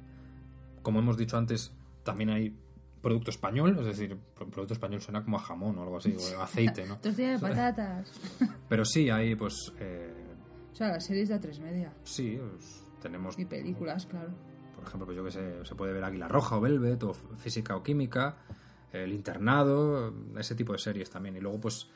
como 0.81 0.99
hemos 0.99 1.18
dicho 1.18 1.38
antes, 1.38 1.73
también 2.03 2.30
hay 2.30 2.56
producto 3.02 3.31
español, 3.31 3.77
es 3.80 3.85
decir, 3.85 4.18
producto 4.35 4.73
español 4.73 5.02
suena 5.02 5.23
como 5.23 5.38
a 5.38 5.39
jamón 5.39 5.77
o 5.77 5.84
algo 5.84 5.97
así, 5.97 6.15
o 6.15 6.41
aceite, 6.41 6.85
¿no? 6.85 6.97
de 7.02 7.39
patatas. 7.41 8.11
Pero 8.69 8.85
sí, 8.85 9.10
hay 9.10 9.35
pues... 9.35 9.72
Eh, 9.80 10.14
o 10.72 10.76
sea, 10.76 10.89
las 10.89 11.06
series 11.06 11.30
de 11.30 11.39
A3 11.39 11.60
Media. 11.61 11.93
Sí, 12.03 12.38
pues, 12.39 12.84
tenemos... 13.02 13.39
Y 13.39 13.45
películas, 13.45 14.06
claro. 14.06 14.34
Por 14.76 14.84
ejemplo, 14.84 15.06
pues 15.06 15.18
yo 15.18 15.23
que 15.23 15.31
sé, 15.31 15.65
se 15.65 15.76
puede 15.76 15.93
ver 15.93 16.03
Águila 16.03 16.27
Roja 16.27 16.57
o 16.57 16.61
Velvet 16.61 17.02
o 17.03 17.14
Física 17.14 17.76
o 17.76 17.81
Química. 17.81 18.38
El 19.04 19.14
Internado, 19.14 20.14
ese 20.38 20.56
tipo 20.56 20.74
de 20.74 20.80
series 20.80 21.10
también. 21.10 21.36
Y 21.36 21.40
luego, 21.40 21.62
pues, 21.62 21.88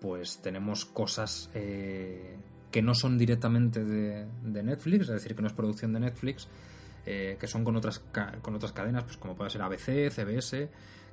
pues 0.00 0.40
tenemos 0.42 0.84
cosas 0.84 1.50
eh, 1.54 2.36
que 2.70 2.82
no 2.82 2.94
son 2.94 3.18
directamente 3.18 3.84
de, 3.84 4.26
Netflix, 4.42 5.02
es 5.02 5.08
decir, 5.08 5.34
que 5.34 5.42
no 5.42 5.48
es 5.48 5.54
producción 5.54 5.92
de 5.92 6.00
Netflix, 6.00 6.48
eh, 7.04 7.36
que 7.38 7.46
son 7.46 7.64
con 7.64 7.76
otras, 7.76 8.02
con 8.42 8.54
otras 8.54 8.72
cadenas, 8.72 9.04
pues 9.04 9.16
como 9.16 9.36
puede 9.36 9.50
ser 9.50 9.62
ABC, 9.62 10.10
CBS, 10.10 10.68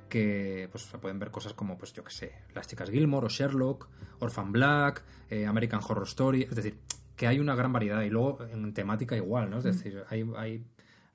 que 0.08 0.68
pues 0.70 0.84
se 0.84 0.98
pueden 0.98 1.18
ver 1.18 1.30
cosas 1.30 1.54
como, 1.54 1.78
pues 1.78 1.92
yo 1.92 2.04
que 2.04 2.12
sé, 2.12 2.32
Las 2.54 2.66
chicas 2.66 2.90
Gilmore 2.90 3.26
o 3.26 3.28
Sherlock, 3.28 3.88
Orphan 4.20 4.52
Black, 4.52 5.02
eh, 5.30 5.46
American 5.46 5.80
Horror 5.86 6.06
Story, 6.06 6.42
es 6.42 6.54
decir, 6.54 6.78
que 7.16 7.26
hay 7.26 7.38
una 7.38 7.54
gran 7.54 7.72
variedad 7.72 8.02
y 8.02 8.10
luego 8.10 8.44
en 8.44 8.74
temática 8.74 9.16
igual, 9.16 9.50
¿no? 9.50 9.58
Es 9.58 9.64
decir, 9.64 10.02
hay, 10.08 10.28
hay 10.36 10.64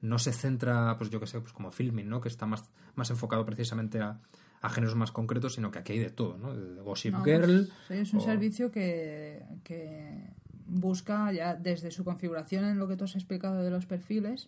no 0.02 0.18
se 0.20 0.32
centra, 0.34 0.96
pues 0.98 1.10
yo 1.10 1.20
que 1.20 1.28
sé, 1.28 1.40
pues 1.42 1.54
como 1.54 1.72
filming, 1.72 2.08
¿no? 2.10 2.22
Que 2.22 2.30
está 2.30 2.46
más, 2.46 2.64
más 2.96 3.10
enfocado 3.10 3.46
precisamente 3.46 4.00
a, 4.00 4.20
a 4.62 4.70
géneros 4.70 4.96
más 4.96 5.12
concretos, 5.12 5.56
sino 5.56 5.72
que 5.72 5.80
aquí 5.80 5.94
hay 5.94 6.00
de 6.00 6.10
todo, 6.10 6.38
¿no? 6.38 6.54
De 6.56 6.82
Gossip 6.82 7.14
No, 7.14 7.24
Girl. 7.24 7.70
pues, 7.88 8.00
es 8.00 8.14
un 8.14 8.20
o- 8.20 8.24
servicio 8.24 8.72
que, 8.72 9.44
que 9.64 10.30
busca 10.68 11.32
ya 11.34 11.56
desde 11.56 11.92
su 11.92 12.04
configuración 12.04 12.64
en 12.66 12.78
lo 12.80 12.88
que 12.88 12.96
tú 12.96 13.04
has 13.06 13.16
explicado 13.16 13.62
de 13.64 13.72
los 13.72 13.86
perfiles 13.86 14.48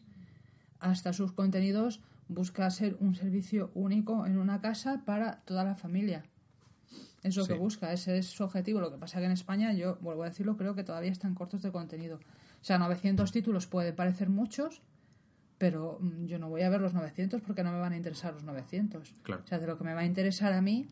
hasta 0.79 1.13
sus 1.13 1.31
contenidos, 1.31 1.99
busca 2.27 2.69
ser 2.71 2.95
un 2.99 3.13
servicio 3.15 3.71
único 3.75 4.25
en 4.25 4.37
una 4.37 4.61
casa 4.61 5.01
para 5.05 5.41
toda 5.41 5.63
la 5.63 5.75
familia. 5.75 6.23
Es 7.23 7.35
lo 7.35 7.43
Sí. 7.45 7.53
que 7.53 7.59
busca, 7.59 7.93
ese 7.93 8.17
es 8.17 8.27
su 8.27 8.43
objetivo. 8.43 8.79
Lo 8.79 8.89
que 8.91 8.97
pasa 8.97 9.19
que 9.19 9.25
en 9.25 9.31
España, 9.31 9.73
yo 9.73 9.97
vuelvo 10.01 10.23
a 10.23 10.29
decirlo, 10.29 10.57
creo 10.57 10.73
que 10.73 10.83
todavía 10.83 11.11
están 11.11 11.35
cortos 11.35 11.61
de 11.61 11.71
contenido. 11.71 12.15
O 12.15 12.63
sea, 12.63 12.79
900 12.79 13.31
títulos 13.31 13.67
pueden 13.67 13.95
parecer 13.95 14.29
muchos, 14.29 14.81
pero 15.61 15.99
mm, 16.01 16.25
yo 16.25 16.39
no 16.39 16.49
voy 16.49 16.63
a 16.63 16.69
ver 16.71 16.81
los 16.81 16.95
900 16.95 17.39
porque 17.43 17.63
no 17.63 17.71
me 17.71 17.77
van 17.79 17.93
a 17.93 17.95
interesar 17.97 18.33
los 18.33 18.43
900. 18.43 19.13
Claro. 19.21 19.43
O 19.45 19.47
sea, 19.47 19.59
de 19.59 19.67
lo 19.67 19.77
que 19.77 19.83
me 19.83 19.93
va 19.93 19.99
a 20.01 20.05
interesar 20.05 20.53
a 20.53 20.61
mí, 20.61 20.87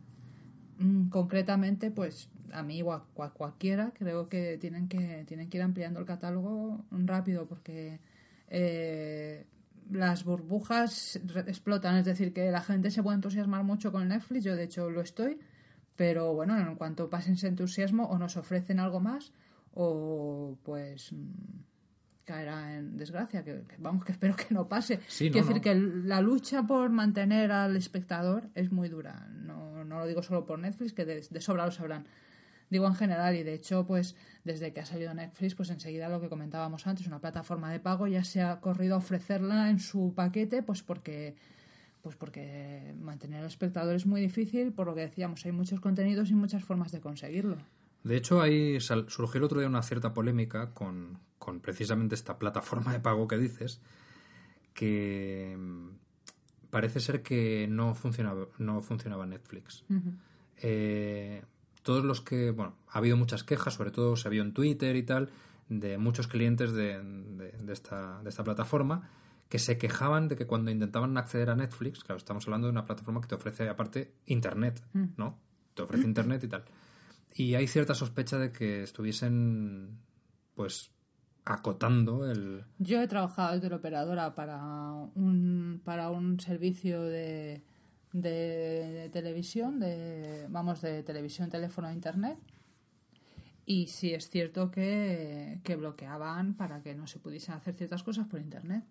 mm, 0.77 1.09
concretamente, 1.09 1.89
pues 1.89 2.29
a 2.53 2.61
mí 2.61 2.79
o 2.83 2.93
a 2.93 3.03
cua- 3.15 3.33
cualquiera, 3.33 3.91
creo 3.97 4.29
que 4.29 4.59
tienen 4.59 4.87
que 4.87 5.23
tienen 5.27 5.49
que 5.49 5.57
ir 5.57 5.63
ampliando 5.63 5.99
el 5.99 6.05
catálogo 6.05 6.85
rápido 6.91 7.47
porque 7.47 7.99
eh, 8.47 9.47
las 9.89 10.23
burbujas 10.23 11.15
explotan. 11.47 11.95
Es 11.95 12.05
decir, 12.05 12.31
que 12.31 12.51
la 12.51 12.61
gente 12.61 12.91
se 12.91 13.01
puede 13.01 13.15
entusiasmar 13.15 13.63
mucho 13.63 13.91
con 13.91 14.07
Netflix, 14.07 14.43
yo 14.43 14.55
de 14.55 14.65
hecho 14.65 14.91
lo 14.91 15.01
estoy, 15.01 15.39
pero 15.95 16.33
bueno, 16.35 16.55
en 16.59 16.75
cuanto 16.75 17.09
pasen 17.09 17.33
ese 17.33 17.47
entusiasmo 17.47 18.03
o 18.05 18.19
nos 18.19 18.37
ofrecen 18.37 18.79
algo 18.79 18.99
más 18.99 19.33
o 19.73 20.57
pues 20.63 21.11
mm, 21.11 21.68
caerá 22.30 22.77
en 22.77 22.95
desgracia, 22.95 23.43
que, 23.43 23.64
que 23.68 23.76
vamos, 23.80 24.06
que 24.06 24.11
espero 24.11 24.35
que 24.35 24.53
no 24.53 24.68
pase. 24.68 24.99
Sí, 25.07 25.26
no, 25.26 25.34
Quiero 25.34 25.47
decir 25.47 25.57
no. 25.57 25.64
que 25.64 26.07
la 26.07 26.22
lucha 26.22 26.61
por 26.68 26.91
mantener 26.91 27.51
al 27.51 27.76
espectador 27.76 28.49
es 28.53 28.72
muy 28.72 28.88
dura. 28.88 29.27
No, 29.31 29.84
no 29.84 29.99
lo 29.99 30.06
digo 30.06 30.22
solo 30.22 30.45
por 30.45 30.60
Netflix, 30.60 30.93
que 30.93 31.06
de, 31.06 31.26
de 31.27 31.41
sobra 31.41 31.65
lo 31.65 31.72
sabrán. 31.72 32.06
Digo 32.69 32.85
en 32.85 32.93
general, 32.93 33.35
y 33.35 33.41
de 33.41 33.56
hecho, 33.56 33.88
pues 33.88 34.15
desde 34.43 34.72
que 34.73 34.80
ha 34.81 34.85
salido 34.85 35.11
Netflix, 35.15 35.56
pues 35.56 35.72
enseguida 35.72 36.07
lo 36.07 36.22
que 36.22 36.30
comentábamos 36.30 36.85
antes, 36.85 37.07
una 37.07 37.19
plataforma 37.19 37.72
de 37.72 37.80
pago, 37.80 38.06
ya 38.06 38.23
se 38.23 38.43
ha 38.43 38.60
corrido 38.60 38.93
a 38.93 38.97
ofrecerla 38.99 39.72
en 39.72 39.80
su 39.80 40.14
paquete, 40.15 40.61
pues 40.61 40.84
porque 40.84 41.35
pues 42.03 42.15
porque 42.15 42.93
mantener 43.01 43.41
al 43.41 43.47
espectador 43.47 43.95
es 43.95 44.06
muy 44.06 44.22
difícil, 44.22 44.72
por 44.72 44.85
lo 44.88 44.95
que 44.95 45.01
decíamos, 45.01 45.45
hay 45.45 45.51
muchos 45.51 45.80
contenidos 45.80 46.30
y 46.30 46.35
muchas 46.35 46.64
formas 46.64 46.91
de 46.91 47.01
conseguirlo. 47.01 47.57
De 48.03 48.15
hecho, 48.17 48.41
ahí 48.41 48.80
sal- 48.81 49.05
surgió 49.09 49.39
el 49.39 49.43
otro 49.43 49.59
día 49.59 49.67
una 49.69 49.84
cierta 49.84 50.13
polémica 50.13 50.73
con, 50.73 51.19
con 51.38 51.59
precisamente 51.59 52.15
esta 52.15 52.38
plataforma 52.39 52.93
de 52.93 52.99
pago 52.99 53.27
que 53.27 53.38
dices, 53.38 53.81
que 54.73 55.55
mm, 55.59 55.89
parece 56.69 56.99
ser 56.99 57.21
que 57.21 57.67
no 57.69 57.95
funcionaba, 57.95 58.47
no 58.57 58.81
funcionaba 58.81 59.26
Netflix. 59.26 59.84
Eh, 60.57 61.43
todos 61.84 62.03
los 62.03 62.21
que, 62.21 62.51
bueno, 62.51 62.76
ha 62.89 62.97
habido 62.99 63.17
muchas 63.17 63.43
quejas, 63.43 63.73
sobre 63.73 63.91
todo 63.91 64.15
se 64.15 64.30
vio 64.30 64.41
en 64.43 64.53
Twitter 64.53 64.95
y 64.95 65.03
tal, 65.03 65.30
de 65.69 65.97
muchos 65.97 66.27
clientes 66.27 66.71
de, 66.73 67.01
de- 67.01 67.51
de 67.51 67.73
esta, 67.73 68.21
de 68.23 68.30
esta 68.30 68.43
plataforma 68.43 69.09
que 69.49 69.59
se 69.59 69.77
quejaban 69.77 70.27
de 70.27 70.35
que 70.35 70.45
cuando 70.45 70.69
intentaban 70.71 71.17
acceder 71.17 71.49
a 71.49 71.55
Netflix, 71.55 72.03
claro, 72.03 72.17
estamos 72.17 72.45
hablando 72.45 72.67
de 72.67 72.71
una 72.71 72.85
plataforma 72.85 73.19
que 73.21 73.27
te 73.27 73.35
ofrece 73.35 73.67
aparte 73.67 74.13
Internet, 74.27 74.84
¿no? 75.17 75.38
Te 75.73 75.81
ofrece 75.81 76.05
Internet 76.05 76.43
y 76.43 76.47
tal. 76.47 76.65
Y 77.34 77.56
hay 77.56 77.68
cierta 77.68 77.95
sospecha 77.95 78.38
de 78.38 78.51
que 78.51 78.84
estuviesen, 78.84 79.99
pues, 80.56 80.91
acotando 81.45 82.30
el... 82.30 82.64
Yo 82.77 83.01
he 83.01 83.07
trabajado 83.07 83.56
de 83.56 83.61
teleoperadora 83.61 84.35
para 84.35 84.61
un, 85.15 85.81
para 85.84 86.10
un 86.11 86.39
servicio 86.39 87.01
de, 87.01 87.64
de 88.11 89.10
televisión, 89.11 89.80
de, 89.80 90.47
vamos, 90.49 90.81
de 90.81 91.03
televisión, 91.03 91.49
teléfono 91.49 91.91
internet. 91.91 92.38
Y 93.65 93.88
sí 93.88 94.14
es 94.14 94.30
cierto 94.30 94.72
que, 94.72 95.60
que 95.64 95.76
bloqueaban 95.76 96.56
para 96.56 96.81
que 96.81 96.95
no 96.95 97.06
se 97.07 97.19
pudiesen 97.19 97.56
hacer 97.56 97.76
ciertas 97.76 98.03
cosas 98.03 98.27
por 98.27 98.39
internet. 98.39 98.84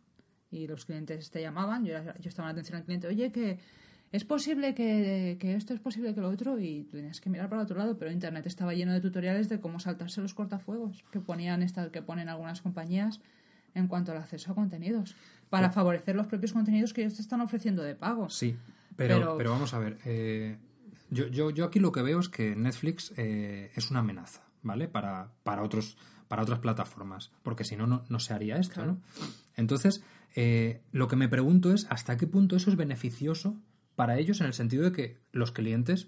Y 0.50 0.66
los 0.66 0.84
clientes 0.84 1.30
te 1.30 1.42
llamaban, 1.42 1.84
yo, 1.84 1.94
yo 2.20 2.28
estaba 2.28 2.48
en 2.48 2.52
atención 2.52 2.78
al 2.78 2.84
cliente, 2.84 3.08
oye, 3.08 3.30
que 3.30 3.58
es 4.12 4.24
posible 4.24 4.74
que, 4.74 5.36
que 5.40 5.54
esto 5.54 5.74
es 5.74 5.80
posible 5.80 6.14
que 6.14 6.20
lo 6.20 6.28
otro, 6.30 6.58
y 6.58 6.84
tenías 6.90 7.20
que 7.20 7.28
mirar 7.30 7.48
para 7.48 7.62
otro 7.62 7.76
lado, 7.78 7.98
pero 7.98 8.10
internet 8.10 8.46
estaba 8.46 8.72
lleno 8.74 8.92
de 8.92 9.00
tutoriales 9.00 9.48
de 9.48 9.60
cómo 9.60 9.80
saltarse 9.80 10.20
los 10.20 10.34
cortafuegos 10.34 11.04
que 11.12 11.20
ponían 11.20 11.62
estas, 11.62 11.90
que 11.90 12.02
ponen 12.02 12.28
algunas 12.28 12.62
compañías 12.62 13.20
en 13.74 13.86
cuanto 13.86 14.12
al 14.12 14.18
acceso 14.18 14.52
a 14.52 14.54
contenidos, 14.54 15.14
para 15.50 15.70
favorecer 15.70 16.16
los 16.16 16.26
propios 16.26 16.52
contenidos 16.52 16.92
que 16.94 17.02
ellos 17.02 17.14
te 17.14 17.22
están 17.22 17.40
ofreciendo 17.42 17.82
de 17.82 17.94
pago. 17.94 18.28
Sí, 18.30 18.56
pero, 18.96 19.16
Pero- 19.18 19.36
pero, 19.36 19.50
vamos 19.52 19.74
a 19.74 19.78
ver. 19.78 19.98
eh, 20.04 20.56
yo, 21.10 21.26
yo, 21.28 21.50
yo 21.50 21.64
aquí 21.66 21.78
lo 21.78 21.92
que 21.92 22.02
veo 22.02 22.18
es 22.20 22.28
que 22.28 22.56
Netflix 22.56 23.12
eh, 23.16 23.70
es 23.74 23.90
una 23.90 24.00
amenaza, 24.00 24.42
¿vale? 24.62 24.88
Para, 24.88 25.30
para, 25.44 25.62
otros, 25.62 25.96
para 26.28 26.42
otras 26.42 26.58
plataformas, 26.58 27.30
porque 27.42 27.64
si 27.64 27.76
no, 27.76 27.86
no, 27.86 28.04
no 28.08 28.18
se 28.20 28.34
haría 28.34 28.56
esto, 28.58 28.84
¿no? 28.84 28.98
Entonces, 29.56 30.02
eh, 30.34 30.80
lo 30.92 31.08
que 31.08 31.16
me 31.16 31.28
pregunto 31.28 31.72
es 31.72 31.86
hasta 31.90 32.16
qué 32.16 32.26
punto 32.26 32.56
eso 32.56 32.70
es 32.70 32.76
beneficioso 32.76 33.56
para 33.98 34.16
ellos 34.16 34.40
en 34.40 34.46
el 34.46 34.52
sentido 34.54 34.84
de 34.84 34.92
que 34.92 35.18
los 35.32 35.50
clientes, 35.50 36.06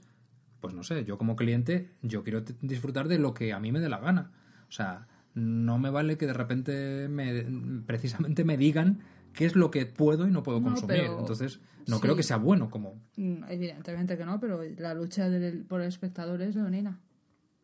pues 0.60 0.72
no 0.74 0.84
sé, 0.84 1.04
yo 1.04 1.18
como 1.18 1.34
cliente, 1.34 1.90
yo 2.02 2.22
quiero 2.22 2.42
disfrutar 2.62 3.08
de 3.08 3.18
lo 3.18 3.34
que 3.34 3.52
a 3.52 3.58
mí 3.58 3.72
me 3.72 3.80
dé 3.80 3.88
la 3.88 3.98
gana. 3.98 4.30
O 4.68 4.70
sea, 4.70 5.08
no 5.34 5.76
me 5.80 5.90
vale 5.90 6.16
que 6.16 6.26
de 6.28 6.32
repente 6.32 7.08
me, 7.08 7.82
precisamente 7.86 8.44
me 8.44 8.56
digan 8.56 9.00
qué 9.32 9.44
es 9.44 9.56
lo 9.56 9.72
que 9.72 9.86
puedo 9.86 10.28
y 10.28 10.30
no 10.30 10.44
puedo 10.44 10.60
No, 10.60 10.66
consumir. 10.66 11.00
Entonces, 11.18 11.58
no 11.88 11.96
sí. 11.96 12.02
creo 12.02 12.14
que 12.14 12.22
sea 12.22 12.36
bueno 12.36 12.70
como... 12.70 12.94
Mm, 13.16 13.42
Evidentemente 13.48 14.16
que 14.16 14.24
no, 14.24 14.38
pero 14.38 14.62
la 14.78 14.94
lucha 14.94 15.28
del- 15.28 15.64
por 15.64 15.80
el 15.80 15.88
espectador 15.88 16.40
es 16.42 16.54
leonina. 16.54 17.00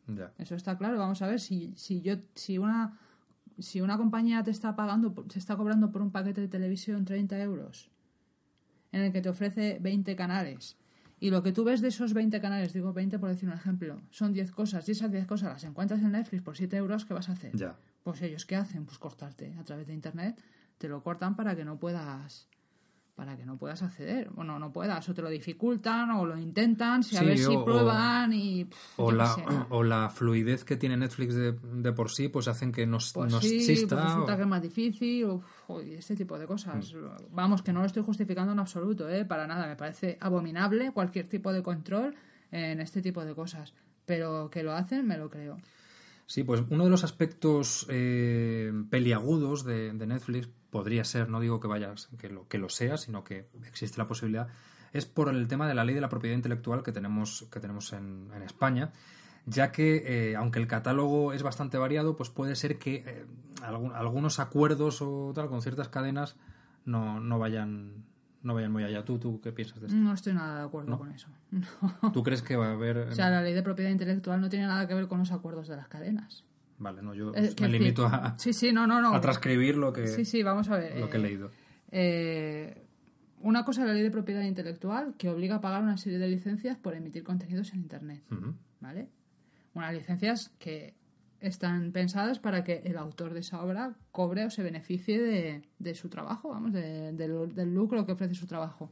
Ya. 0.09 0.33
Eso 0.39 0.57
está 0.57 0.77
claro. 0.77 0.99
Vamos 0.99 1.23
a 1.23 1.29
ver 1.29 1.39
si, 1.39 1.73
si 1.77 2.01
yo 2.03 2.17
si 2.35 2.59
una 2.59 2.99
si 3.61 3.81
una 3.81 3.97
compañía 3.97 4.43
te 4.43 4.51
está 4.51 4.75
pagando 4.75 5.15
se 5.31 5.39
está 5.39 5.57
cobrando 5.57 5.91
por 5.93 6.03
un 6.03 6.11
paquete 6.11 6.41
de 6.43 6.49
televisión 6.49 7.05
30 7.05 7.41
euros 7.41 7.91
en 8.93 9.03
el 9.03 9.13
que 9.13 9.21
te 9.21 9.29
ofrece 9.29 9.79
20 9.81 10.17
canales 10.17 10.77
y 11.19 11.31
lo 11.31 11.43
que 11.43 11.53
tú 11.53 11.65
ves 11.65 11.81
de 11.81 11.89
esos 11.89 12.13
20 12.13 12.41
canales, 12.41 12.73
digo 12.73 12.93
20 12.93 13.19
por 13.19 13.31
decir 13.31 13.49
un 13.49 13.55
ejemplo, 13.55 14.01
son 14.11 14.33
10 14.33 14.53
cosas 14.53 14.87
y 14.89 14.93
esas 14.93 15.11
10 15.11 15.27
cosas 15.27 15.53
las 15.53 15.65
encuentras 15.65 16.01
en 16.01 16.13
Netflix 16.13 16.43
por 16.43 16.57
7 16.57 16.77
euros, 16.77 17.05
¿qué 17.05 17.15
vas 17.15 17.29
a 17.29 17.33
hacer? 17.33 17.57
Ya. 17.57 17.77
Pues 18.03 18.21
ellos 18.23 18.45
qué 18.45 18.57
hacen? 18.57 18.85
Pues 18.85 18.99
cortarte 18.99 19.55
a 19.59 19.65
través 19.65 19.87
de 19.87 19.95
internet, 19.95 20.43
te 20.79 20.89
lo 20.89 21.03
cortan 21.03 21.35
para 21.35 21.57
que 21.57 21.65
no 21.65 21.79
puedas 21.79 22.49
para 23.17 23.37
que 23.37 23.47
no 23.47 23.57
puedas 23.57 23.83
acceder. 23.83 24.29
Bueno, 24.31 24.59
no 24.59 24.71
puedas, 24.73 25.09
o 25.09 25.15
te 25.15 25.23
lo 25.23 25.31
dificultan, 25.31 26.11
o 26.11 26.27
lo 26.27 26.37
intentan, 26.39 27.03
si 27.03 27.17
a 27.17 27.23
ver 27.23 27.39
si 27.39 27.47
o- 27.57 27.65
prueban 27.65 28.31
y... 28.35 28.67
pff, 28.67 29.01
O 29.01 29.11
la, 29.11 29.27
sé. 29.35 29.43
o 29.71 29.83
la 29.83 30.11
fluidez 30.11 30.65
que 30.65 30.77
tiene 30.77 30.99
Netflix 30.99 31.35
de, 31.35 31.53
de 31.53 31.93
por 31.93 32.11
sí, 32.11 32.29
pues 32.29 32.47
hacen 32.47 32.73
que 32.73 32.87
no, 32.87 32.99
Pues 33.15 33.33
no 33.33 33.41
sí, 33.41 33.57
exista. 33.57 33.97
pues 33.97 34.09
resulta 34.11 34.37
que 34.37 34.43
es 34.43 34.49
más 34.49 34.61
difícil, 34.63 35.25
o, 35.25 35.81
este 35.81 36.15
tipo 36.15 36.39
de 36.39 36.47
cosas. 36.47 36.95
Vamos, 37.33 37.63
que 37.63 37.73
no 37.73 37.81
lo 37.81 37.87
estoy 37.87 38.03
justificando 38.03 38.53
en 38.53 38.59
absoluto, 38.59 39.09
¿eh? 39.09 39.25
para 39.25 39.47
nada. 39.47 39.67
Me 39.67 39.77
parece 39.77 40.19
abominable 40.21 40.93
cualquier 40.93 41.27
tipo 41.27 41.53
de 41.55 41.63
control 41.63 42.15
en 42.53 42.81
este 42.81 43.01
tipo 43.01 43.25
de 43.25 43.35
cosas. 43.35 43.73
Pero 44.05 44.51
que 44.51 44.63
lo 44.63 44.73
hacen, 44.73 45.07
me 45.07 45.17
lo 45.19 45.31
creo. 45.31 45.57
Sí, 46.27 46.43
pues 46.43 46.63
uno 46.71 46.85
de 46.85 46.91
los 46.91 47.05
aspectos 47.05 47.87
eh, 47.89 48.73
peliagudos 48.91 49.65
de, 49.65 49.93
Netflix 49.93 50.49
podría 50.71 51.05
ser, 51.05 51.29
no 51.29 51.41
digo 51.41 51.61
que 51.61 51.69
vayas, 51.69 52.09
que 52.19 52.29
lo, 52.29 52.49
que 52.49 52.59
lo 52.59 52.69
sea, 52.69 52.97
sino 52.97 53.23
que 53.23 53.49
existe 53.65 53.99
la 53.99 54.09
posibilidad, 54.09 54.49
es 54.93 55.07
por 55.07 55.29
el 55.29 55.47
tema 55.47 55.69
de 55.69 55.75
la 55.75 55.85
ley 55.85 55.95
de 55.95 56.01
la 56.01 56.09
propiedad 56.09 56.35
intelectual 56.35 56.83
que 56.83 56.91
tenemos, 56.91 57.47
que 57.51 57.61
tenemos 57.61 57.93
en, 57.93 58.31
en 58.35 58.43
España, 58.43 58.93
ya 59.47 59.71
que 59.71 60.03
eh, 60.05 60.37
aunque 60.37 60.59
el 60.59 60.67
catálogo 60.67 61.33
es 61.33 61.45
bastante 61.45 61.79
variado, 61.79 62.17
pues 62.17 62.31
puede 62.31 62.57
ser 62.57 62.79
que 62.79 63.05
eh, 63.07 63.25
algunos 63.63 64.41
acuerdos 64.41 65.01
o 65.01 65.33
tal 65.35 65.49
con 65.49 65.63
ciertas 65.63 65.89
cadenas 65.89 66.37
no, 66.85 67.21
no 67.21 67.39
vayan 67.39 68.05
no 68.47 68.55
vayan 68.55 68.73
muy 68.73 68.85
allá. 68.85 69.05
¿Tú, 69.05 69.19
tú 69.19 69.41
qué 69.41 69.53
piensas 69.53 69.81
de 69.81 69.87
esto? 69.89 69.99
No 69.99 70.15
estoy 70.15 70.33
nada 70.33 70.61
de 70.61 70.65
acuerdo 70.67 70.97
con 70.97 71.11
eso. 71.13 71.29
No. 71.51 72.13
¿Tú 72.13 72.23
crees 72.23 72.43
que 72.43 72.57
va 72.57 72.69
a 72.69 72.73
haber...? 72.73 72.97
O 72.99 73.13
sea, 73.13 73.29
la 73.31 73.43
ley 73.43 73.53
de 73.55 73.63
propiedad 73.63 73.91
intelectual 73.91 74.41
no 74.41 74.49
tiene 74.49 74.67
nada 74.67 74.87
que 74.87 74.95
ver 74.95 75.09
con 75.09 75.19
los 75.19 75.33
acuerdos 75.33 75.69
de 75.69 75.77
las 75.77 75.89
cadenas. 75.89 76.45
Vale, 76.79 77.03
no, 77.03 77.15
yo 77.15 77.33
Eh, 77.35 77.55
me 77.61 77.69
limito 77.69 78.07
a, 78.07 78.39
Sí, 78.39 78.53
sí, 78.53 78.73
no, 78.73 78.87
no, 78.87 79.01
no. 79.01 79.15
a 79.15 79.21
transcribir 79.21 79.77
lo 79.77 79.93
que, 79.93 80.07
Sí, 80.09 80.25
sí, 80.25 80.43
vamos 80.43 80.69
a 80.71 80.77
ver. 80.77 80.99
lo 80.99 81.09
que 81.09 81.17
he 81.17 81.21
eh, 81.21 81.23
leído. 81.23 81.51
Eh, 81.91 82.83
una 83.41 83.65
cosa 83.65 83.83
es 83.83 83.89
la 83.89 83.95
ley 83.95 84.03
de 84.03 84.11
propiedad 84.11 84.43
intelectual 84.43 85.15
que 85.17 85.29
obliga 85.29 85.57
a 85.57 85.61
pagar 85.61 85.83
una 85.83 85.97
serie 85.97 86.19
de 86.19 86.29
licencias 86.29 86.77
por 86.77 86.95
emitir 86.95 87.23
contenidos 87.25 87.73
en 87.73 87.81
Internet. 87.81 88.23
¿Vale? 88.81 89.09
Unas 89.75 89.93
licencias 89.95 90.53
que 90.59 90.95
están 91.41 91.93
pensadas 91.93 92.39
para 92.39 92.65
que 92.65 92.83
el 92.85 92.97
autor 92.97 93.35
de 93.35 93.41
esa 93.41 93.63
obra 93.63 93.95
cobre 94.13 94.45
o 94.45 94.51
se 94.51 94.63
beneficie 94.63 95.21
de, 95.21 95.63
de 95.79 95.95
su 95.95 96.09
trabajo, 96.09 96.51
vamos, 96.51 96.73
de- 96.73 97.13
del- 97.13 97.55
del 97.55 97.75
lucro 97.75 98.05
que 98.07 98.13
ofrece 98.13 98.35
su 98.35 98.47
trabajo. 98.47 98.91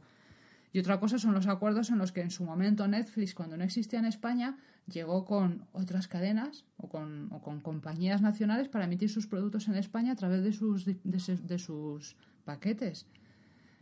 Y 0.71 0.79
otra 0.79 0.99
cosa 0.99 1.17
son 1.17 1.33
los 1.33 1.47
acuerdos 1.47 1.89
en 1.89 1.97
los 1.97 2.11
que 2.11 2.21
en 2.21 2.31
su 2.31 2.43
momento 2.43 2.85
Netflix, 2.87 3.33
cuando 3.33 3.55
no 3.57 3.63
existía 3.63 3.99
en 3.99 4.05
España, 4.05 4.57
llegó 4.91 5.23
con 5.25 5.65
otras 5.71 6.07
cadenas 6.07 6.65
o 6.77 6.89
con, 6.89 7.31
o 7.31 7.41
con 7.41 7.61
compañías 7.61 8.21
nacionales 8.21 8.67
para 8.67 8.85
emitir 8.85 9.09
sus 9.09 9.25
productos 9.25 9.67
en 9.69 9.75
España 9.75 10.11
a 10.11 10.15
través 10.15 10.43
de 10.43 10.51
sus, 10.51 10.83
de, 10.85 10.97
de 11.03 11.59
sus 11.59 12.15
paquetes. 12.43 13.07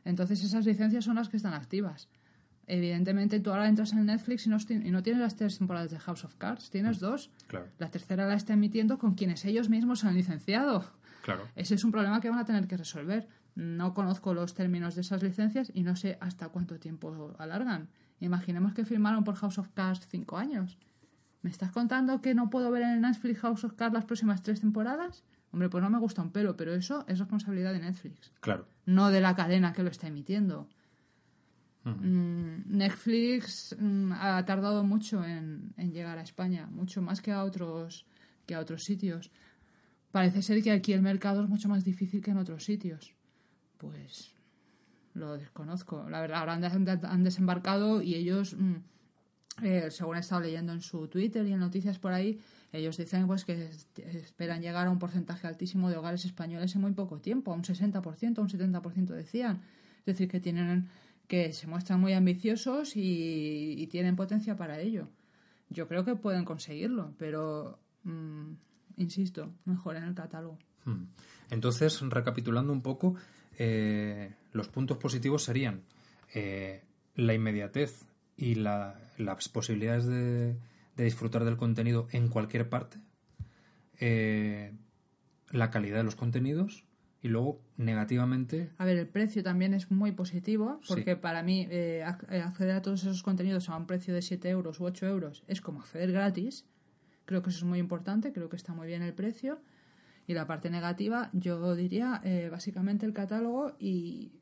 Entonces 0.06 0.44
esas 0.44 0.66
licencias 0.66 1.04
son 1.06 1.16
las 1.16 1.30
que 1.30 1.38
están 1.38 1.54
activas. 1.56 2.10
Evidentemente 2.68 3.40
tú 3.40 3.52
ahora 3.52 3.68
entras 3.68 3.94
en 3.94 4.06
Netflix 4.06 4.46
y 4.48 4.50
no, 4.50 4.58
y 4.70 4.92
no 4.92 5.04
tienes 5.04 5.22
las 5.22 5.36
tres 5.36 5.58
temporadas 5.58 5.92
de 5.92 6.00
House 6.00 6.24
of 6.24 6.36
Cards, 6.36 6.70
tienes 6.70 7.00
dos. 7.00 7.30
Claro. 7.48 7.68
La 7.78 7.90
tercera 7.90 8.26
la 8.26 8.36
está 8.36 8.54
emitiendo 8.54 8.98
con 8.98 9.16
quienes 9.16 9.44
ellos 9.46 9.70
mismos 9.70 10.04
han 10.06 10.16
licenciado. 10.16 10.86
Claro. 11.24 11.48
Ese 11.56 11.76
es 11.76 11.84
un 11.84 11.92
problema 11.92 12.22
que 12.22 12.30
van 12.30 12.40
a 12.40 12.46
tener 12.46 12.68
que 12.68 12.78
resolver. 12.78 13.28
No 13.56 13.94
conozco 13.94 14.34
los 14.34 14.54
términos 14.54 14.96
de 14.96 15.02
esas 15.02 15.22
licencias 15.22 15.72
y 15.74 15.84
no 15.84 15.96
sé 15.96 16.18
hasta 16.22 16.50
cuánto 16.50 16.80
tiempo 16.80 17.36
alargan. 17.38 17.90
Imaginemos 18.20 18.74
que 18.74 18.86
firmaron 18.86 19.24
por 19.24 19.36
House 19.36 19.58
of 19.58 19.70
Cards 19.74 20.08
cinco 20.08 20.38
años. 20.38 20.78
¿Me 21.42 21.50
estás 21.50 21.72
contando 21.72 22.22
que 22.22 22.34
no 22.34 22.50
puedo 22.50 22.72
ver 22.72 22.84
en 22.84 23.02
Netflix 23.02 23.40
House 23.42 23.64
of 23.66 23.74
Cards 23.74 23.94
las 23.94 24.06
próximas 24.06 24.42
tres 24.42 24.62
temporadas? 24.62 25.24
Hombre, 25.52 25.70
pues 25.70 25.84
no 25.84 25.90
me 25.90 26.00
gusta 26.00 26.22
un 26.22 26.32
pelo, 26.32 26.56
pero 26.58 26.74
eso 26.74 27.06
es 27.08 27.20
responsabilidad 27.20 27.74
de 27.74 27.80
Netflix. 27.80 28.32
Claro. 28.40 28.66
No 28.86 29.12
de 29.12 29.22
la 29.22 29.36
cadena 29.36 29.74
que 29.74 29.84
lo 29.84 29.90
está 29.90 30.08
emitiendo. 30.08 30.68
Mm, 31.86 32.78
Netflix 32.78 33.76
mm, 33.78 34.14
ha 34.14 34.46
tardado 34.46 34.84
mucho 34.84 35.24
en, 35.26 35.74
llegar 35.78 36.18
a 36.18 36.22
España, 36.22 36.68
mucho 36.68 37.02
más 37.02 37.22
que 37.22 37.32
a 37.32 37.44
otros 37.44 38.06
que 38.46 38.56
a 38.56 38.60
otros 38.60 38.84
sitios. 38.84 39.32
Parece 40.12 40.42
ser 40.42 40.62
que 40.62 40.72
aquí 40.72 40.94
el 40.94 41.02
mercado 41.02 41.44
es 41.44 41.50
mucho 41.50 41.70
más 41.70 41.84
difícil 41.84 42.22
que 42.22 42.32
en 42.32 42.38
otros 42.38 42.64
sitios. 42.64 43.14
Pues 43.78 44.34
lo 45.14 45.38
desconozco. 45.38 46.10
La 46.10 46.22
verdad, 46.22 46.40
ahora 46.40 46.54
han, 46.54 47.06
han 47.06 47.24
desembarcado 47.24 48.02
y 48.02 48.16
ellos, 48.16 48.56
mm, 48.58 48.76
eh, 49.64 49.92
según 49.92 50.18
he 50.18 50.20
estado 50.20 50.42
leyendo 50.42 50.74
en 50.74 50.82
su 50.82 51.08
Twitter 51.08 51.46
y 51.48 51.54
en 51.54 51.60
noticias 51.60 52.00
por 52.00 52.14
ahí, 52.14 52.40
ellos 52.72 52.98
dicen 52.98 53.28
pues 53.28 53.46
que 53.46 53.70
esperan 53.96 54.62
llegar 54.62 54.88
a 54.88 54.90
un 54.90 55.00
porcentaje 55.00 55.48
altísimo 55.48 55.90
de 55.90 55.98
hogares 55.98 56.26
españoles 56.26 56.76
en 56.76 56.82
muy 56.82 56.94
poco 56.94 57.20
tiempo, 57.20 57.52
a 57.52 57.56
un 57.56 57.64
60%, 57.64 58.38
a 58.38 58.42
un 58.42 58.50
70% 58.50 59.06
decían. 59.08 59.62
Es 60.00 60.06
decir, 60.06 60.28
que 60.28 60.40
tienen 60.40 60.90
que 61.28 61.54
se 61.54 61.68
muestran 61.68 62.00
muy 62.00 62.14
ambiciosos 62.14 62.94
y, 62.96 63.88
tienen 63.92 64.16
potencia 64.16 64.56
para 64.56 64.80
ello. 64.80 65.08
Yo 65.70 65.88
creo 65.88 66.04
que 66.04 66.16
pueden 66.16 66.46
conseguirlo, 66.46 67.14
pero 67.18 67.80
mmm, 68.04 68.54
insisto, 68.98 69.54
mejor 69.66 69.96
en 69.96 70.04
el 70.04 70.16
catálogo. 70.16 70.58
Entonces, 71.50 72.02
recapitulando 72.02 72.74
un 72.74 72.82
poco, 72.82 73.16
eh, 73.58 74.34
los 74.52 74.68
puntos 74.68 74.98
positivos 74.98 75.44
serían 75.44 75.84
eh, 76.34 76.84
la 77.16 77.34
inmediatez 77.34 78.06
y 78.36 78.56
la, 78.56 79.00
las 79.18 79.50
posibilidades 79.50 80.06
de, 80.06 80.58
de, 80.96 81.04
disfrutar 81.04 81.46
del 81.46 81.58
contenido 81.58 82.08
en 82.12 82.28
cualquier 82.28 82.68
parte, 82.70 82.98
eh, 84.00 84.74
la 85.52 85.70
calidad 85.70 85.98
de 85.98 86.04
los 86.04 86.16
contenidos 86.16 86.84
y 87.24 87.30
luego 87.30 87.62
negativamente. 87.78 88.70
A 88.78 88.86
ver, 88.86 88.98
el 88.98 89.08
precio 89.08 89.42
también 89.44 89.74
es 89.74 89.90
muy 89.90 90.12
positivo 90.12 90.82
porque 90.88 91.16
sí. 91.16 91.20
para 91.20 91.42
mí 91.42 91.66
eh, 91.72 92.04
acceder 92.04 92.76
a 92.76 92.82
todos 92.82 93.02
esos 93.04 93.24
contenidos 93.24 93.70
a 93.70 93.78
un 93.78 93.88
precio 93.88 94.14
de 94.14 94.22
7 94.22 94.50
euros 94.50 94.82
u 94.82 94.84
8 94.84 95.08
euros 95.08 95.44
es 95.48 95.62
como 95.62 95.80
acceder 95.80 96.12
gratis. 96.12 96.66
Creo 97.26 97.42
que 97.42 97.50
eso 97.50 97.60
es 97.60 97.64
muy 97.64 97.80
importante, 97.80 98.34
creo 98.34 98.50
que 98.50 98.58
está 98.58 98.74
muy 98.74 98.88
bien 98.88 99.02
el 99.02 99.14
precio. 99.14 99.62
Y 100.28 100.34
la 100.34 100.46
parte 100.48 100.70
negativa, 100.70 101.30
yo 101.32 101.76
diría 101.76 102.22
eh, 102.26 102.50
básicamente 102.52 103.06
el 103.06 103.14
catálogo 103.14 103.76
y 103.80 104.34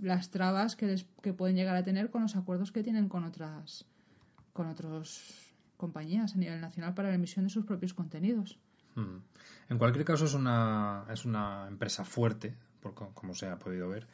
las 0.00 0.30
trabas 0.30 0.74
que, 0.74 0.86
les, 0.86 1.06
que 1.22 1.32
pueden 1.32 1.54
llegar 1.54 1.76
a 1.76 1.84
tener 1.84 2.10
con 2.10 2.22
los 2.22 2.34
acuerdos 2.34 2.72
que 2.72 2.82
tienen 2.82 3.08
con 3.08 3.24
otras 3.24 3.86
con 4.52 4.66
otras 4.66 5.52
compañías 5.76 6.34
a 6.34 6.38
nivel 6.38 6.60
nacional 6.60 6.94
para 6.94 7.08
la 7.08 7.16
emisión 7.16 7.44
de 7.44 7.50
sus 7.50 7.64
propios 7.64 7.94
contenidos. 7.94 8.58
Hmm. 8.94 9.18
En 9.68 9.78
cualquier 9.78 10.04
caso 10.04 10.24
es 10.24 10.34
una, 10.34 11.04
es 11.10 11.24
una 11.24 11.66
empresa 11.68 12.04
fuerte, 12.04 12.54
por, 12.80 12.94
como 12.94 13.34
se 13.34 13.48
ha 13.48 13.58
podido 13.58 13.88
ver, 13.88 14.06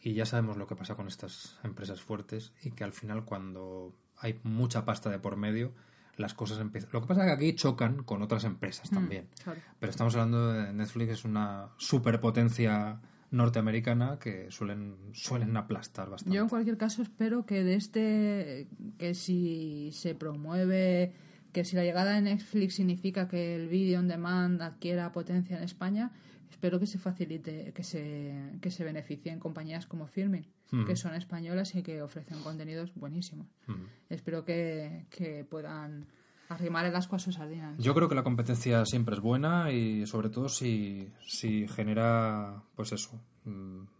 y 0.00 0.14
ya 0.14 0.26
sabemos 0.26 0.56
lo 0.56 0.66
que 0.66 0.76
pasa 0.76 0.96
con 0.96 1.08
estas 1.08 1.58
empresas 1.62 2.00
fuertes 2.00 2.52
y 2.62 2.72
que 2.72 2.84
al 2.84 2.92
final 2.92 3.24
cuando 3.24 3.94
hay 4.18 4.40
mucha 4.42 4.84
pasta 4.84 5.10
de 5.10 5.18
por 5.18 5.36
medio, 5.36 5.72
las 6.16 6.34
cosas 6.34 6.58
empiezan. 6.58 6.90
Lo 6.92 7.00
que 7.00 7.06
pasa 7.06 7.22
es 7.22 7.26
que 7.26 7.32
aquí 7.32 7.54
chocan 7.54 8.02
con 8.02 8.22
otras 8.22 8.44
empresas 8.44 8.90
también. 8.90 9.24
Mm, 9.24 9.42
claro. 9.44 9.60
Pero 9.78 9.90
estamos 9.90 10.14
hablando 10.14 10.52
de 10.52 10.72
Netflix, 10.72 11.12
es 11.12 11.24
una 11.24 11.70
superpotencia 11.76 13.00
norteamericana 13.30 14.18
que 14.18 14.50
suelen, 14.50 14.96
suelen 15.12 15.56
aplastar 15.56 16.10
bastante. 16.10 16.36
Yo 16.36 16.42
en 16.42 16.48
cualquier 16.48 16.76
caso 16.76 17.02
espero 17.02 17.46
que 17.46 17.64
de 17.64 17.74
este, 17.74 18.68
que 18.98 19.14
si 19.14 19.90
se 19.92 20.14
promueve, 20.14 21.12
que 21.52 21.64
si 21.64 21.76
la 21.76 21.84
llegada 21.84 22.14
de 22.14 22.22
Netflix 22.22 22.74
significa 22.74 23.28
que 23.28 23.54
el 23.54 23.68
vídeo 23.68 23.98
on 23.98 24.08
demand 24.08 24.60
adquiera 24.62 25.12
potencia 25.12 25.56
en 25.56 25.62
España, 25.62 26.10
espero 26.50 26.78
que 26.78 26.86
se 26.86 26.98
facilite, 26.98 27.72
que 27.74 27.84
se, 27.84 28.58
que 28.60 28.70
se 28.70 28.84
beneficien 28.84 29.38
compañías 29.38 29.86
como 29.86 30.06
Filmin, 30.06 30.46
mm. 30.70 30.86
que 30.86 30.96
son 30.96 31.14
españolas 31.14 31.74
y 31.74 31.82
que 31.82 32.02
ofrecen 32.02 32.40
contenidos 32.42 32.94
buenísimos. 32.94 33.46
Mm. 33.66 33.84
Espero 34.08 34.44
que, 34.44 35.06
que 35.10 35.44
puedan 35.44 36.06
arrimar 36.48 36.86
el 36.86 36.94
asco 36.96 37.16
a 37.16 37.18
sus 37.18 37.34
sardinas. 37.34 37.78
Yo 37.78 37.94
creo 37.94 38.08
que 38.08 38.14
la 38.14 38.22
competencia 38.22 38.84
siempre 38.84 39.14
es 39.14 39.20
buena 39.20 39.72
y 39.72 40.06
sobre 40.06 40.28
todo 40.28 40.48
si, 40.48 41.10
si 41.26 41.66
genera, 41.68 42.62
pues 42.76 42.92
eso, 42.92 43.20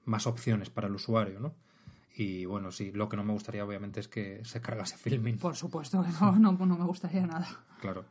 más 0.04 0.26
opciones 0.26 0.70
para 0.70 0.88
el 0.88 0.94
usuario, 0.94 1.40
¿no? 1.40 1.54
Y 2.14 2.44
bueno, 2.44 2.70
sí, 2.70 2.92
lo 2.92 3.08
que 3.08 3.16
no 3.16 3.24
me 3.24 3.32
gustaría 3.32 3.64
obviamente 3.64 4.00
es 4.00 4.08
que 4.08 4.44
se 4.44 4.60
cargase 4.60 4.96
filming. 4.96 5.38
Por 5.38 5.56
supuesto 5.56 6.02
que 6.02 6.08
no, 6.20 6.32
no, 6.52 6.66
no 6.66 6.76
me 6.78 6.84
gustaría 6.84 7.26
nada. 7.26 7.48
Claro, 7.80 8.04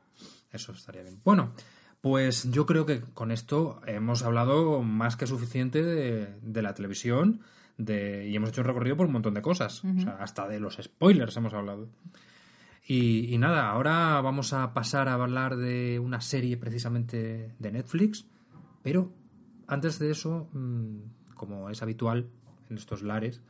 eso 0.52 0.72
estaría 0.72 1.04
bien. 1.04 1.20
Bueno, 1.24 1.54
pues 2.02 2.50
yo 2.52 2.66
creo 2.66 2.86
que 2.86 3.02
con 3.02 3.32
esto 3.32 3.80
hemos 3.86 4.24
hablado 4.24 4.82
más 4.82 5.16
que 5.16 5.28
suficiente 5.28 5.84
de, 5.84 6.36
de 6.42 6.62
la 6.62 6.74
televisión 6.74 7.42
de, 7.78 8.28
y 8.28 8.36
hemos 8.36 8.50
hecho 8.50 8.62
un 8.62 8.68
recorrido 8.68 8.98
por 8.98 9.06
un 9.06 9.14
montón 9.14 9.36
de 9.36 9.42
cosas. 9.42 9.84
Uh 9.84 9.88
-huh. 9.88 10.00
o 10.00 10.02
sea, 10.02 10.18
hasta 10.20 10.48
de 10.48 10.60
los 10.60 10.78
spoilers 10.82 11.38
hemos 11.38 11.54
hablado. 11.54 11.90
Y, 12.88 13.34
y, 13.34 13.38
nada, 13.38 13.70
ahora 13.70 14.20
vamos 14.22 14.54
a 14.54 14.74
pasar 14.74 15.08
a 15.08 15.14
hablar 15.14 15.56
de 15.56 16.00
una 16.00 16.20
serie 16.20 16.58
precisamente 16.58 17.54
de 17.60 17.72
Netflix, 17.72 18.26
pero 18.82 19.14
antes 19.68 20.00
de 20.00 20.10
eso, 20.10 20.50
como 21.36 21.70
es 21.70 21.82
habitual 21.84 22.28
en 22.70 22.78
estos 22.78 23.04
lares, 23.04 23.42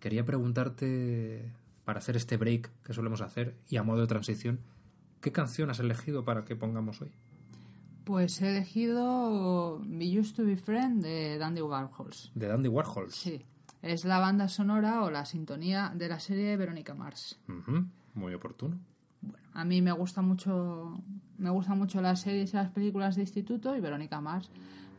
quería 0.00 0.24
preguntarte, 0.24 1.52
para 1.84 1.98
hacer 2.00 2.16
este 2.16 2.36
break 2.36 2.70
que 2.82 2.92
solemos 2.92 3.20
hacer 3.20 3.56
y 3.68 3.76
a 3.76 3.82
modo 3.82 4.00
de 4.02 4.06
transición, 4.06 4.60
¿qué 5.20 5.32
canción 5.32 5.70
has 5.70 5.80
elegido 5.80 6.24
para 6.24 6.44
que 6.44 6.54
pongamos 6.56 7.00
hoy? 7.00 7.10
Pues 8.04 8.40
he 8.40 8.50
elegido 8.50 9.78
We 9.78 10.18
Used 10.18 10.36
to 10.36 10.44
Be 10.44 10.56
Friends 10.56 11.02
de 11.02 11.38
Dandy 11.38 11.60
Warhols. 11.60 12.30
¿De 12.34 12.46
Dandy 12.46 12.68
Warhols? 12.68 13.14
Sí. 13.14 13.44
Es 13.82 14.04
la 14.04 14.18
banda 14.18 14.48
sonora 14.48 15.02
o 15.02 15.10
la 15.10 15.24
sintonía 15.24 15.92
de 15.94 16.08
la 16.08 16.18
serie 16.18 16.56
Verónica 16.56 16.94
Mars. 16.94 17.38
Uh 17.48 17.52
-huh. 17.52 17.88
Muy 18.14 18.34
oportuno. 18.34 18.78
Bueno, 19.20 19.48
a 19.52 19.64
mí 19.64 19.82
me 19.82 19.92
gusta 19.92 20.22
mucho 20.22 21.02
me 21.38 21.50
gustan 21.50 21.78
mucho 21.78 22.02
las 22.02 22.20
series 22.20 22.52
y 22.52 22.56
las 22.56 22.70
películas 22.70 23.14
de 23.16 23.22
instituto 23.22 23.74
y 23.76 23.80
Verónica 23.80 24.20
Mars 24.20 24.50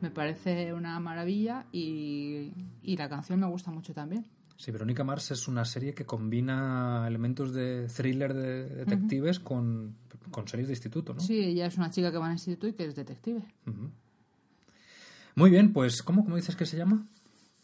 me 0.02 0.10
parece 0.10 0.74
una 0.74 1.00
maravilla 1.00 1.66
y, 1.72 2.52
y 2.82 2.98
la 2.98 3.10
canción 3.10 3.40
me 3.42 3.48
gusta 3.48 3.70
mucho 3.70 3.94
también. 3.94 4.26
Sí, 4.60 4.72
Verónica 4.72 5.06
Mars 5.06 5.32
es 5.32 5.48
una 5.48 5.64
serie 5.64 5.94
que 5.94 6.06
combina 6.06 7.06
elementos 7.08 7.54
de 7.54 7.88
thriller 7.88 8.34
de 8.34 8.66
detectives 8.68 9.38
uh 9.38 9.42
-huh. 9.42 9.44
con, 9.46 9.96
con, 10.32 10.50
series 10.50 10.68
de 10.68 10.74
instituto, 10.74 11.14
¿no? 11.14 11.22
Sí, 11.22 11.40
ella 11.40 11.68
es 11.68 11.78
una 11.78 11.90
chica 11.90 12.12
que 12.12 12.18
va 12.18 12.26
al 12.26 12.34
instituto 12.34 12.68
y 12.68 12.74
que 12.74 12.84
es 12.84 12.94
detective. 12.94 13.42
Uh 13.66 13.70
-huh. 13.70 13.90
Muy 15.36 15.50
bien, 15.50 15.72
pues 15.72 16.04
¿cómo, 16.04 16.26
¿cómo 16.26 16.36
dices 16.36 16.58
que 16.58 16.66
se 16.66 16.76
llama? 16.76 17.08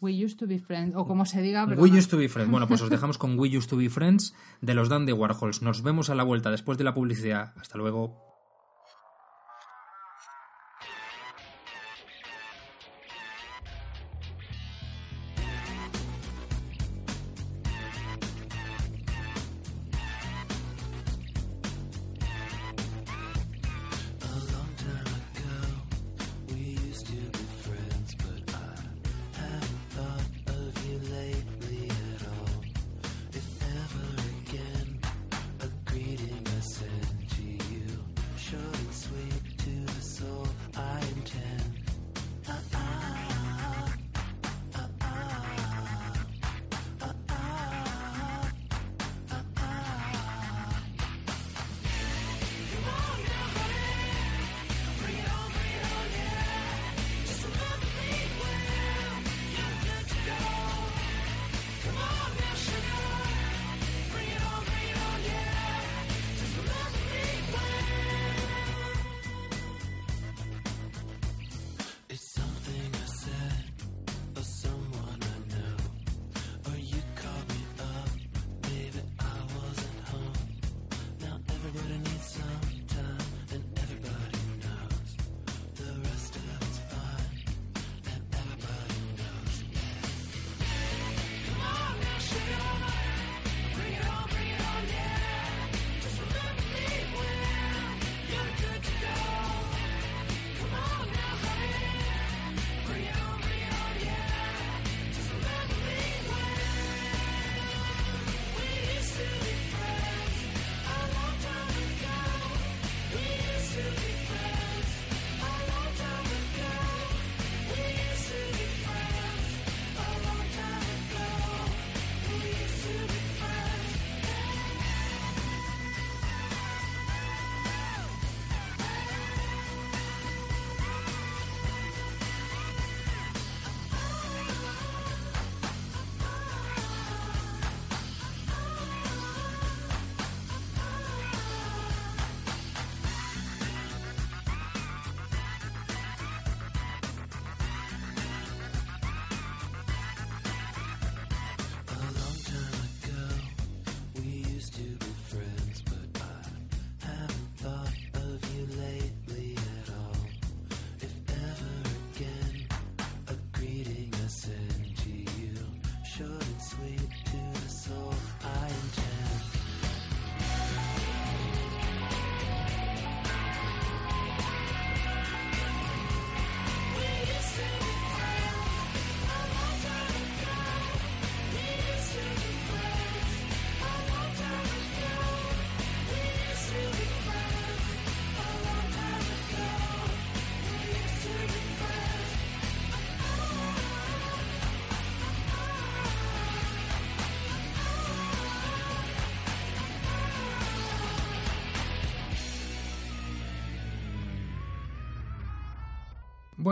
We 0.00 0.24
Used 0.24 0.38
to 0.38 0.46
Be 0.46 0.58
Friends, 0.58 0.96
o 0.96 1.04
como 1.04 1.26
se 1.26 1.42
diga. 1.42 1.66
We 1.66 1.90
Used 1.90 2.08
to 2.08 2.16
Be 2.16 2.30
Friends. 2.30 2.50
Bueno, 2.50 2.66
pues 2.66 2.80
os 2.80 2.88
dejamos 2.88 3.18
con 3.18 3.38
We 3.38 3.54
Used 3.54 3.68
to 3.68 3.76
Be 3.76 3.90
Friends 3.90 4.34
de 4.62 4.72
los 4.72 4.88
Dan 4.88 5.04
de 5.04 5.12
Warhols. 5.12 5.60
Nos 5.60 5.82
vemos 5.82 6.08
a 6.08 6.14
la 6.14 6.24
vuelta 6.24 6.50
después 6.50 6.78
de 6.78 6.84
la 6.84 6.94
publicidad. 6.94 7.52
Hasta 7.56 7.76
luego. 7.76 8.25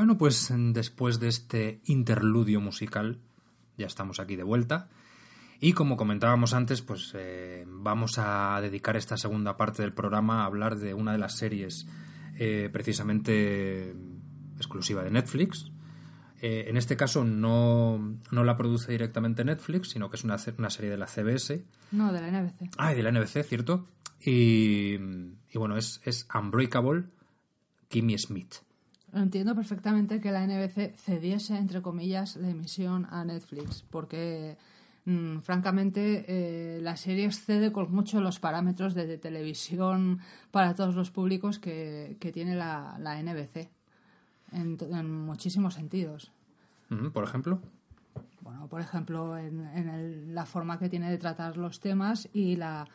Bueno, 0.05 0.19
pues 0.19 0.53
después 0.55 1.19
de 1.19 1.29
este 1.29 1.81
interludio 1.87 2.61
musical, 2.61 3.23
ya 3.79 3.87
estamos 3.87 4.21
aquí 4.21 4.37
de 4.37 4.43
vuelta. 4.43 4.91
Y 5.61 5.73
como 5.73 5.97
comentábamos 5.97 6.53
antes, 6.53 6.83
pues 6.83 7.13
eh, 7.15 7.65
vamos 7.67 8.19
a 8.19 8.61
dedicar 8.61 8.99
esta 8.99 9.17
segunda 9.17 9.57
parte 9.57 9.81
del 9.81 9.95
programa 9.95 10.43
a 10.43 10.45
hablar 10.45 10.77
de 10.77 10.93
una 10.93 11.13
de 11.13 11.17
las 11.17 11.39
series 11.39 11.87
eh, 12.39 12.69
precisamente 12.71 13.97
exclusiva 14.59 15.03
de 15.03 15.11
Netflix. 15.11 15.73
Eh, 16.43 16.67
en 16.69 16.77
este 16.77 16.99
caso 16.99 17.25
no, 17.25 18.19
no, 18.31 18.45
la 18.45 18.59
produce 18.59 18.93
directamente 18.93 19.43
Netflix, 19.43 19.89
sino 19.89 20.11
que 20.11 20.17
es 20.17 20.25
una, 20.25 20.37
una, 20.59 20.69
serie 20.69 20.91
de 20.91 20.99
la 20.99 21.07
CBS. 21.07 21.65
No, 21.93 22.13
de 22.13 22.21
la 22.21 22.43
NBC. 22.43 22.75
Ah, 22.77 22.93
de 22.93 23.03
la 23.03 23.11
NBC, 23.11 23.43
cierto. 23.43 23.89
Y, 24.21 24.97
y 25.51 25.57
bueno, 25.57 25.79
es, 25.79 26.03
es 26.05 26.29
Unbreakable 26.35 27.05
Kimmy 27.89 28.19
Smith. 28.19 28.57
Entiendo 29.15 29.55
perfectamente 29.55 30.21
que 30.21 30.33
la 30.33 30.45
NBC 30.45 30.97
cediese, 30.97 31.57
entre 31.57 31.81
comillas, 31.83 32.35
la 32.37 32.51
emisión 32.51 33.07
a 33.11 33.25
Netflix, 33.25 33.85
porque 33.89 34.57
mm, 35.05 35.39
francamente 35.39 36.25
eh, 36.27 36.81
la 36.83 36.97
serie 36.97 37.27
excede 37.27 37.71
con 37.71 37.93
mucho 37.93 38.21
los 38.21 38.41
parámetros 38.41 38.93
de, 38.95 39.17
televisión 39.19 40.19
para 40.51 40.75
todos 40.75 40.97
los 40.97 41.13
públicos 41.13 41.61
que, 41.61 42.17
que 42.19 42.33
tiene 42.33 42.57
la, 42.57 42.97
la 42.99 43.23
NBC, 43.23 43.69
en, 44.51 44.79
en, 44.81 45.25
muchísimos 45.25 45.75
sentidos. 45.75 46.33
¿Por 47.13 47.23
ejemplo? 47.23 47.61
Bueno, 48.41 48.67
por 48.67 48.81
ejemplo, 48.81 49.39
en, 49.39 49.65
en 49.69 49.89
el, 49.91 50.35
la 50.35 50.45
forma 50.45 50.79
que 50.81 50.89
tiene 50.89 51.09
de 51.09 51.19
tratar 51.19 51.57
los 51.57 51.79
temas 51.79 52.29
y 52.33 52.57
la 52.57 52.89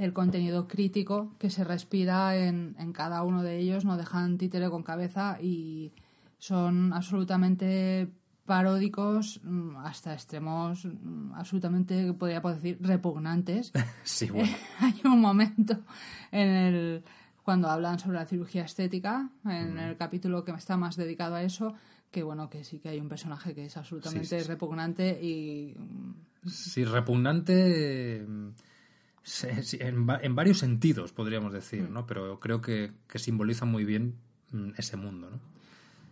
el 0.00 0.14
contenido 0.14 0.66
crítico 0.66 1.34
que 1.38 1.50
se 1.50 1.62
respira 1.62 2.34
en, 2.36 2.74
en, 2.78 2.92
cada 2.92 3.22
uno 3.22 3.42
de 3.42 3.58
ellos, 3.58 3.84
no 3.84 3.98
dejan 3.98 4.38
títere 4.38 4.70
con 4.70 4.82
cabeza 4.82 5.38
y 5.40 5.92
son 6.38 6.94
absolutamente 6.94 8.08
paródicos 8.46 9.40
mm, 9.44 9.76
hasta 9.76 10.14
extremos 10.14 10.86
mm, 10.86 11.34
absolutamente, 11.34 12.14
podría 12.14 12.40
decir, 12.40 12.78
repugnantes. 12.80 13.72
Sí, 14.02 14.30
bueno. 14.30 14.50
Hay 14.80 15.00
un 15.04 15.20
momento 15.20 15.78
en 16.32 16.48
el 16.48 17.04
cuando 17.42 17.68
hablan 17.68 17.98
sobre 17.98 18.18
la 18.18 18.26
cirugía 18.26 18.64
estética, 18.64 19.28
en 19.44 19.74
mm. 19.74 19.78
el 19.78 19.96
capítulo 19.96 20.44
que 20.44 20.52
está 20.52 20.78
más 20.78 20.96
dedicado 20.96 21.34
a 21.34 21.42
eso, 21.42 21.74
que 22.10 22.22
bueno, 22.22 22.48
que 22.48 22.64
sí 22.64 22.78
que 22.78 22.88
hay 22.88 23.00
un 23.00 23.08
personaje 23.08 23.54
que 23.54 23.66
es 23.66 23.76
absolutamente 23.76 24.26
sí, 24.26 24.36
sí, 24.38 24.42
sí. 24.42 24.48
repugnante 24.48 25.18
y... 25.22 25.74
Sí, 26.46 26.84
repugnante 26.84 28.26
en, 29.42 30.06
en, 30.22 30.34
varios 30.34 30.58
sentidos, 30.58 31.12
podríamos 31.12 31.52
decir, 31.52 31.90
¿no? 31.90 32.06
Pero 32.06 32.40
creo 32.40 32.60
que, 32.60 32.92
que 33.08 33.18
simboliza 33.18 33.64
muy 33.64 33.84
bien 33.84 34.14
mm, 34.52 34.70
ese 34.76 34.96
mundo, 34.96 35.30
¿no? 35.30 35.38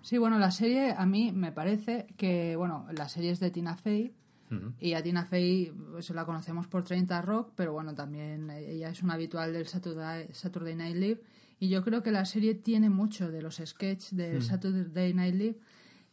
Sí, 0.02 0.18
bueno, 0.18 0.38
la 0.38 0.50
serie 0.50 0.94
a 0.96 1.06
mí 1.06 1.32
me 1.32 1.52
parece 1.52 2.06
que, 2.16 2.56
bueno, 2.56 2.86
la 2.92 3.08
serie 3.08 3.30
es 3.30 3.40
de 3.40 3.50
Tina 3.50 3.76
Fey 3.76 4.14
uh 4.50 4.54
-huh. 4.54 4.72
y 4.80 4.94
a 4.94 5.02
Tina 5.02 5.24
Fey 5.24 5.72
pues, 5.92 6.08
la 6.10 6.24
conocemos 6.24 6.66
por 6.66 6.84
30 6.84 7.20
Rock, 7.22 7.52
pero 7.54 7.72
bueno, 7.72 7.94
también 7.94 8.50
ella 8.50 8.90
es 8.90 9.02
una 9.02 9.14
habitual 9.14 9.52
del 9.52 9.66
Saturday, 9.66 10.28
Saturday 10.32 10.76
Night 10.76 10.96
Live 10.96 11.20
y 11.60 11.68
yo 11.68 11.82
creo 11.82 12.02
que 12.02 12.12
la 12.12 12.24
serie 12.24 12.54
tiene 12.54 12.88
mucho 12.88 13.30
de 13.30 13.42
los 13.42 13.60
sketches 13.64 14.16
del 14.16 14.36
uh 14.36 14.40
-huh. 14.40 14.42
Saturday 14.42 15.12
Night 15.12 15.34
Live 15.34 15.58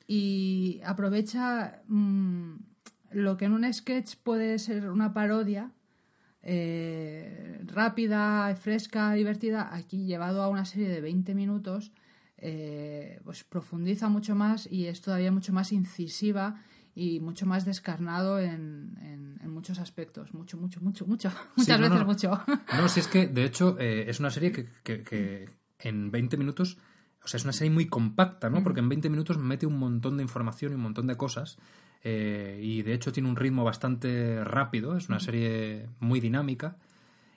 y 0.08 0.82
aprovecha 0.84 1.82
mmm, 1.88 2.56
lo 3.12 3.38
que 3.38 3.46
en 3.46 3.54
un 3.54 3.72
sketch 3.74 4.16
puede 4.24 4.60
ser 4.60 4.90
una 4.90 5.14
parodia, 5.14 5.72
eh, 6.48 7.60
rápida, 7.66 8.56
fresca, 8.56 9.12
divertida, 9.14 9.74
aquí 9.74 10.06
llevado 10.06 10.44
a 10.44 10.48
una 10.48 10.64
serie 10.64 10.88
de 10.88 11.02
20 11.02 11.34
minutos, 11.34 11.92
eh, 12.38 13.20
pues 13.24 13.44
profundiza 13.44 14.10
mucho 14.10 14.36
más 14.36 14.68
y 14.72 14.86
es 14.86 15.02
todavía 15.02 15.32
mucho 15.32 15.52
más 15.54 15.72
incisiva 15.72 16.62
y 16.94 17.20
mucho 17.20 17.48
más 17.48 17.66
descarnado 17.66 18.40
en, 18.40 18.96
en, 19.02 19.40
en 19.42 19.50
muchos 19.50 19.80
aspectos. 19.80 20.36
Mucho, 20.36 20.58
mucho, 20.58 20.80
mucho, 20.82 21.08
mucho. 21.08 21.32
Muchas 21.56 21.78
sí, 21.78 21.82
veces 21.82 22.00
no. 22.00 22.06
mucho. 22.06 22.40
No, 22.78 22.88
si 22.90 23.00
es 23.00 23.08
que, 23.08 23.26
de 23.26 23.44
hecho, 23.44 23.78
eh, 23.80 24.06
es 24.08 24.20
una 24.20 24.30
serie 24.30 24.52
que, 24.52 24.70
que, 24.84 25.04
que, 25.04 25.50
en 25.80 26.12
20 26.12 26.38
minutos... 26.38 26.78
O 27.24 27.28
sea, 27.28 27.40
es 27.40 27.44
una 27.44 27.54
serie 27.54 27.72
muy 27.72 27.88
compacta, 27.88 28.52
¿no? 28.52 28.62
Porque 28.62 28.82
en 28.82 28.88
20 28.88 29.10
minutos 29.10 29.40
mete 29.40 29.66
un 29.66 29.80
montón 29.80 30.18
de 30.18 30.22
información 30.22 30.74
y 30.74 30.76
un 30.76 30.82
montón 30.82 31.08
de 31.08 31.18
cosas 31.18 31.58
eh, 32.08 32.60
y 32.62 32.84
de 32.84 32.94
hecho 32.94 33.12
tiene 33.12 33.28
un 33.28 33.36
ritmo 33.36 33.64
bastante 33.64 34.44
rápido, 34.44 34.96
es 34.96 35.10
una 35.10 35.20
serie 35.20 35.90
muy 36.00 36.20
dinámica 36.20 36.78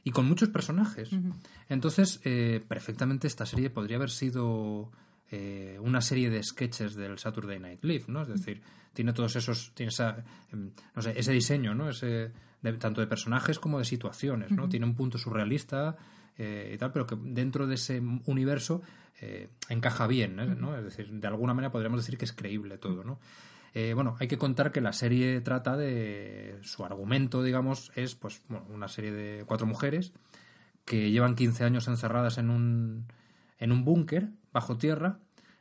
y 0.05 0.11
con 0.11 0.27
muchos 0.27 0.51
personajes. 0.51 1.11
Uh 1.11 1.16
-huh. 1.16 1.35
Entonces, 1.70 2.20
eh, 2.24 2.62
perfectamente 2.69 3.27
esta 3.27 3.47
serie 3.47 3.70
podría 3.70 3.97
haber 3.97 4.11
sido 4.11 4.93
eh, 5.31 5.78
una 5.81 6.03
serie 6.03 6.28
de 6.28 6.43
sketches 6.43 6.95
del 6.95 7.19
Saturday 7.19 7.59
Night 7.59 7.82
Live, 7.82 8.05
¿no? 8.09 8.20
Es 8.20 8.28
decir, 8.28 8.61
tiene 8.93 9.15
todos 9.15 9.36
esos, 9.36 9.73
tiene 9.74 9.89
esa, 9.89 10.23
em, 10.53 10.70
no 10.95 11.01
sé, 11.01 11.15
ese 11.16 11.32
diseño, 11.32 11.74
¿no? 11.74 11.89
Ese, 11.89 12.31
de, 12.61 12.73
tanto 12.74 13.01
de 13.01 13.07
personajes 13.07 13.59
como 13.59 13.78
de 13.78 13.86
situaciones, 13.86 14.51
¿no? 14.51 14.65
Uh 14.65 14.66
-huh. 14.66 14.70
Tiene 14.70 14.85
un 14.85 14.95
punto 14.95 15.16
surrealista 15.16 15.97
eh, 16.36 16.73
y 16.74 16.77
tal, 16.77 16.93
pero 16.93 17.07
que 17.07 17.16
dentro 17.19 17.66
de 17.66 17.77
ese 17.77 18.03
universo 18.27 18.82
eh, 19.23 19.49
encaja 19.70 20.07
bien, 20.07 20.36
¿no? 20.36 20.77
Es 20.77 20.85
decir, 20.85 21.11
de 21.11 21.27
alguna 21.27 21.55
manera 21.55 21.73
podríamos 21.73 22.01
decir 22.01 22.19
que 22.19 22.27
es 22.27 22.32
creíble 22.32 22.77
todo, 22.77 23.03
¿no? 23.03 23.19
Eh, 23.81 23.95
bueno, 23.95 24.17
hay 24.19 24.27
que 24.27 24.39
contar 24.39 24.73
que 24.73 24.81
la 24.81 24.93
serie 24.93 25.41
trata 25.41 25.77
de. 25.77 26.59
Su 26.63 26.85
argumento, 26.85 27.45
digamos, 27.45 27.93
es 27.95 28.17
pues 28.17 28.43
bueno, 28.49 28.67
una 28.71 28.89
serie 28.89 29.13
de 29.13 29.45
cuatro 29.45 29.69
mujeres 29.69 30.13
que 30.85 31.13
llevan 31.13 31.37
15 31.37 31.63
años 31.63 31.87
encerradas 31.87 32.39
en 32.39 32.51
un, 32.51 33.07
en 33.57 33.71
un 33.71 33.85
búnker 33.85 34.31
bajo 34.53 34.79
tierra. 34.79 35.21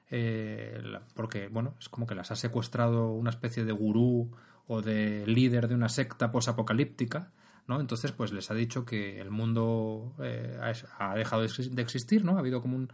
Eh, 0.10 0.82
porque, 1.14 1.48
bueno, 1.50 1.76
es 1.80 1.90
como 1.90 2.08
que 2.08 2.16
las 2.16 2.32
ha 2.32 2.36
secuestrado 2.36 3.12
una 3.12 3.30
especie 3.30 3.66
de 3.66 3.72
gurú 3.72 4.32
o 4.66 4.82
de 4.82 5.24
líder 5.28 5.68
de 5.68 5.76
una 5.76 5.90
secta 5.90 6.32
posapocalíptica, 6.32 7.30
¿no? 7.68 7.80
Entonces, 7.80 8.14
pues 8.14 8.34
les 8.34 8.50
ha 8.50 8.56
dicho 8.56 8.84
que 8.84 9.22
el 9.22 9.30
mundo 9.30 10.16
eh, 10.24 10.60
ha 10.98 11.14
dejado 11.14 11.44
de 11.44 11.82
existir, 11.84 12.26
¿no? 12.26 12.38
Ha 12.38 12.40
habido 12.40 12.64
como, 12.64 12.78
un, 12.78 12.90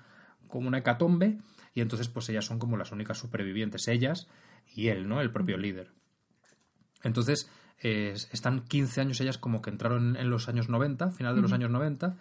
como 0.49 0.67
una 0.67 0.79
hecatombe 0.79 1.39
y 1.73 1.79
entonces, 1.79 2.09
pues 2.09 2.27
ellas 2.27 2.43
son 2.43 2.59
como 2.59 2.75
las 2.75 2.91
únicas 2.91 3.17
supervivientes. 3.17 3.87
Ellas 3.87 4.27
y 4.75 4.87
él, 4.87 5.07
¿no? 5.07 5.21
El 5.21 5.31
propio 5.31 5.57
líder. 5.57 5.91
Entonces, 7.03 7.49
eh, 7.81 8.13
están 8.31 8.61
15 8.61 9.01
años 9.01 9.21
ellas 9.21 9.37
como 9.37 9.61
que 9.61 9.69
entraron 9.69 10.15
en 10.15 10.29
los 10.29 10.47
años 10.47 10.69
90, 10.69 11.11
final 11.11 11.35
de 11.35 11.41
los 11.41 11.51
uh 11.51 11.53
-huh. 11.53 11.57
años 11.57 11.71
90, 11.71 12.15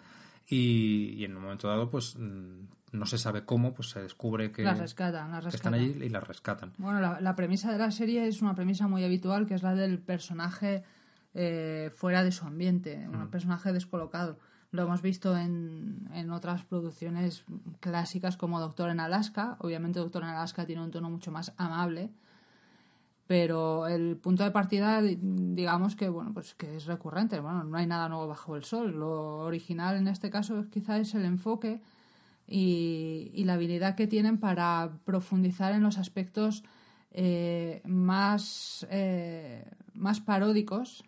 y, 0.47 1.13
y, 1.17 1.25
en 1.25 1.37
un 1.37 1.43
momento 1.43 1.67
dado, 1.69 1.89
pues 1.89 2.17
mm, 2.17 2.65
no 2.91 3.05
se 3.05 3.17
sabe 3.17 3.45
cómo, 3.45 3.73
pues 3.73 3.89
se 3.89 4.01
descubre 4.01 4.51
que, 4.51 4.63
las 4.63 4.77
rescatan, 4.77 5.31
las 5.31 5.43
rescatan. 5.45 5.73
que 5.73 5.79
están 5.79 5.97
allí 5.97 6.05
y 6.05 6.09
las 6.09 6.27
rescatan. 6.27 6.73
Bueno, 6.77 6.99
la, 6.99 7.21
la, 7.21 7.35
premisa 7.35 7.71
de 7.71 7.77
la 7.77 7.91
serie 7.91 8.27
es 8.27 8.41
una 8.41 8.55
premisa 8.55 8.87
muy 8.87 9.03
habitual, 9.05 9.47
que 9.47 9.53
es 9.55 9.63
la 9.63 9.73
del 9.73 9.99
personaje 9.99 10.83
eh, 11.33 11.91
fuera 11.95 12.23
de 12.23 12.31
su 12.31 12.45
ambiente, 12.45 13.07
un 13.07 13.15
uh 13.15 13.19
-huh. 13.23 13.29
personaje 13.29 13.73
descolocado. 13.73 14.37
Lo 14.71 14.83
hemos 14.83 15.01
visto 15.01 15.37
en, 15.37 16.09
en, 16.13 16.29
otras 16.31 16.63
producciones 16.63 17.45
clásicas 17.79 18.37
como 18.37 18.59
Doctor 18.59 18.89
en 18.89 18.99
Alaska. 18.99 19.55
Obviamente 19.59 19.99
Doctor 19.99 20.23
en 20.23 20.29
Alaska 20.29 20.65
tiene 20.65 20.83
un 20.83 20.91
tono 20.91 21.09
mucho 21.09 21.31
más 21.31 21.53
amable, 21.57 22.11
pero 23.27 23.87
el 23.87 24.17
punto 24.17 24.43
de 24.43 24.51
partida 24.51 25.01
digamos 25.01 25.95
que 25.95 26.09
bueno 26.09 26.33
pues 26.33 26.55
que 26.55 26.75
es 26.75 26.85
recurrente 26.85 27.39
bueno 27.39 27.63
no 27.63 27.77
hay 27.77 27.87
nada 27.87 28.09
nuevo 28.09 28.27
bajo 28.27 28.55
el 28.55 28.63
sol 28.63 28.91
lo 28.91 29.39
original 29.39 29.95
en 29.95 30.07
este 30.07 30.29
caso 30.29 30.65
quizá 30.69 30.97
es 30.97 31.15
el 31.15 31.25
enfoque 31.25 31.81
y, 32.47 33.31
y 33.33 33.45
la 33.45 33.53
habilidad 33.53 33.95
que 33.95 34.07
tienen 34.07 34.37
para 34.39 34.91
profundizar 35.05 35.73
en 35.73 35.83
los 35.83 35.97
aspectos 35.97 36.63
eh, 37.11 37.81
más 37.85 38.85
eh, 38.89 39.71
más 39.93 40.19
paródicos 40.19 41.05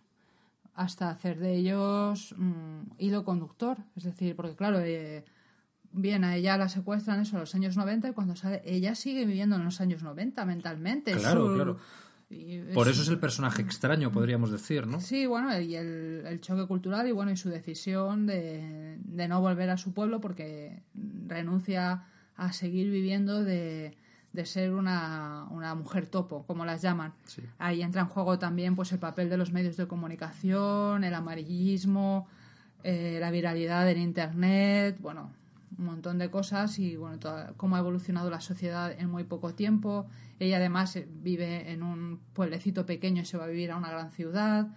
hasta 0.73 1.09
hacer 1.09 1.39
de 1.39 1.55
ellos 1.55 2.33
mmm, 2.37 2.83
hilo 2.97 3.25
conductor 3.25 3.77
es 3.97 4.03
decir 4.03 4.35
porque 4.37 4.55
claro 4.55 4.79
eh, 4.79 5.25
bien, 5.95 6.23
a 6.23 6.35
ella 6.35 6.57
la 6.57 6.69
secuestran 6.69 7.21
eso 7.21 7.37
en 7.37 7.41
los 7.41 7.55
años 7.55 7.77
90 7.77 8.09
y 8.09 8.13
cuando 8.13 8.35
sale, 8.35 8.61
ella 8.65 8.95
sigue 8.95 9.25
viviendo 9.25 9.55
en 9.55 9.63
los 9.63 9.81
años 9.81 10.03
90 10.03 10.45
mentalmente. 10.45 11.13
Claro, 11.13 11.47
su, 11.47 11.53
claro. 11.55 11.77
Es, 12.35 12.73
Por 12.73 12.87
eso 12.87 13.01
es 13.01 13.07
el 13.09 13.19
personaje 13.19 13.61
extraño, 13.61 14.11
podríamos 14.11 14.51
decir, 14.51 14.87
¿no? 14.87 14.99
Sí, 14.99 15.25
bueno, 15.25 15.57
y 15.59 15.75
el, 15.75 16.23
el 16.25 16.41
choque 16.41 16.65
cultural 16.67 17.07
y 17.07 17.11
bueno, 17.11 17.31
y 17.31 17.37
su 17.37 17.49
decisión 17.49 18.25
de, 18.25 18.97
de, 18.99 19.27
no 19.27 19.41
volver 19.41 19.69
a 19.69 19.77
su 19.77 19.93
pueblo 19.93 20.21
porque 20.21 20.83
renuncia 21.27 22.05
a 22.35 22.53
seguir 22.53 22.91
viviendo 22.91 23.43
de, 23.43 23.97
de 24.33 24.45
ser 24.45 24.73
una, 24.73 25.47
una, 25.51 25.75
mujer 25.75 26.07
topo, 26.07 26.45
como 26.45 26.65
las 26.65 26.81
llaman. 26.81 27.13
Sí. 27.25 27.41
Ahí 27.57 27.81
entra 27.81 28.01
en 28.01 28.07
juego 28.07 28.37
también 28.37 28.75
pues 28.75 28.91
el 28.91 28.99
papel 28.99 29.29
de 29.29 29.37
los 29.37 29.51
medios 29.51 29.77
de 29.77 29.87
comunicación, 29.87 31.03
el 31.03 31.13
amarillismo, 31.13 32.27
eh, 32.83 33.17
la 33.19 33.31
viralidad 33.31 33.89
en 33.89 33.97
internet, 33.97 34.97
bueno, 34.99 35.31
un 35.77 35.85
montón 35.85 36.17
de 36.17 36.29
cosas 36.29 36.79
y 36.79 36.95
bueno, 36.95 37.19
toda, 37.19 37.53
cómo 37.57 37.75
ha 37.75 37.79
evolucionado 37.79 38.29
la 38.29 38.41
sociedad 38.41 38.91
en 38.97 39.09
muy 39.09 39.23
poco 39.23 39.53
tiempo. 39.53 40.07
Ella 40.39 40.57
además 40.57 40.97
vive 41.23 41.71
en 41.71 41.83
un 41.83 42.19
pueblecito 42.33 42.85
pequeño 42.85 43.21
y 43.21 43.25
se 43.25 43.37
va 43.37 43.45
a 43.45 43.47
vivir 43.47 43.71
a 43.71 43.77
una 43.77 43.89
gran 43.89 44.11
ciudad. 44.11 44.67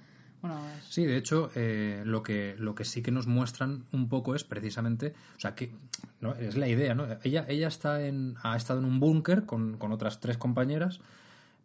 Bueno, 0.40 0.60
es- 0.78 0.84
Sí, 0.84 1.04
de 1.04 1.16
hecho, 1.16 1.50
eh, 1.56 2.02
lo, 2.04 2.22
que, 2.22 2.54
lo 2.58 2.74
que 2.74 2.84
sí 2.84 3.02
que 3.02 3.10
nos 3.10 3.26
muestran 3.26 3.84
un 3.92 4.08
poco 4.08 4.34
es 4.34 4.44
precisamente, 4.44 5.14
o 5.36 5.40
sea, 5.40 5.54
que 5.54 5.72
¿no? 6.20 6.34
es 6.34 6.56
la 6.56 6.68
idea, 6.68 6.94
¿no? 6.94 7.06
Ella, 7.24 7.44
ella 7.48 7.66
está 7.68 8.06
en, 8.06 8.34
ha 8.42 8.56
estado 8.56 8.78
en 8.78 8.84
un 8.84 9.00
búnker 9.00 9.46
con, 9.46 9.76
con 9.78 9.90
otras 9.92 10.20
tres 10.20 10.36
compañeras, 10.38 11.00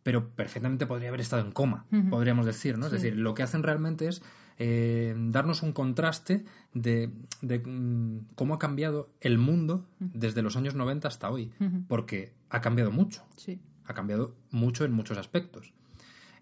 pero 0.01 0.27
perfectamente 0.29 0.85
podría 0.85 1.09
haber 1.09 1.21
estado 1.21 1.43
en 1.45 1.51
coma, 1.51 1.85
podríamos 2.09 2.45
decir, 2.45 2.77
¿no? 2.77 2.87
Es 2.87 2.91
decir, 2.91 3.15
lo 3.15 3.33
que 3.35 3.43
hacen 3.43 3.63
realmente 3.63 4.07
es 4.07 4.21
eh, 4.59 5.15
darnos 5.17 5.63
un 5.63 5.73
contraste 5.73 6.45
de, 6.73 7.11
de, 7.41 7.59
mm, 7.59 8.27
cómo 8.35 8.53
ha 8.53 8.59
cambiado 8.59 9.09
el 9.21 9.37
mundo 9.37 9.85
desde 9.99 10.41
los 10.41 10.55
años 10.55 10.75
90 10.75 11.07
hasta 11.07 11.29
hoy, 11.29 11.51
porque 11.87 12.33
ha 12.49 12.61
cambiado 12.61 12.91
mucho 12.91 13.23
sí. 13.35 13.59
ha 13.85 13.93
cambiado 13.93 14.35
mucho 14.51 14.85
en 14.85 14.91
muchos 14.93 15.17
aspectos. 15.17 15.73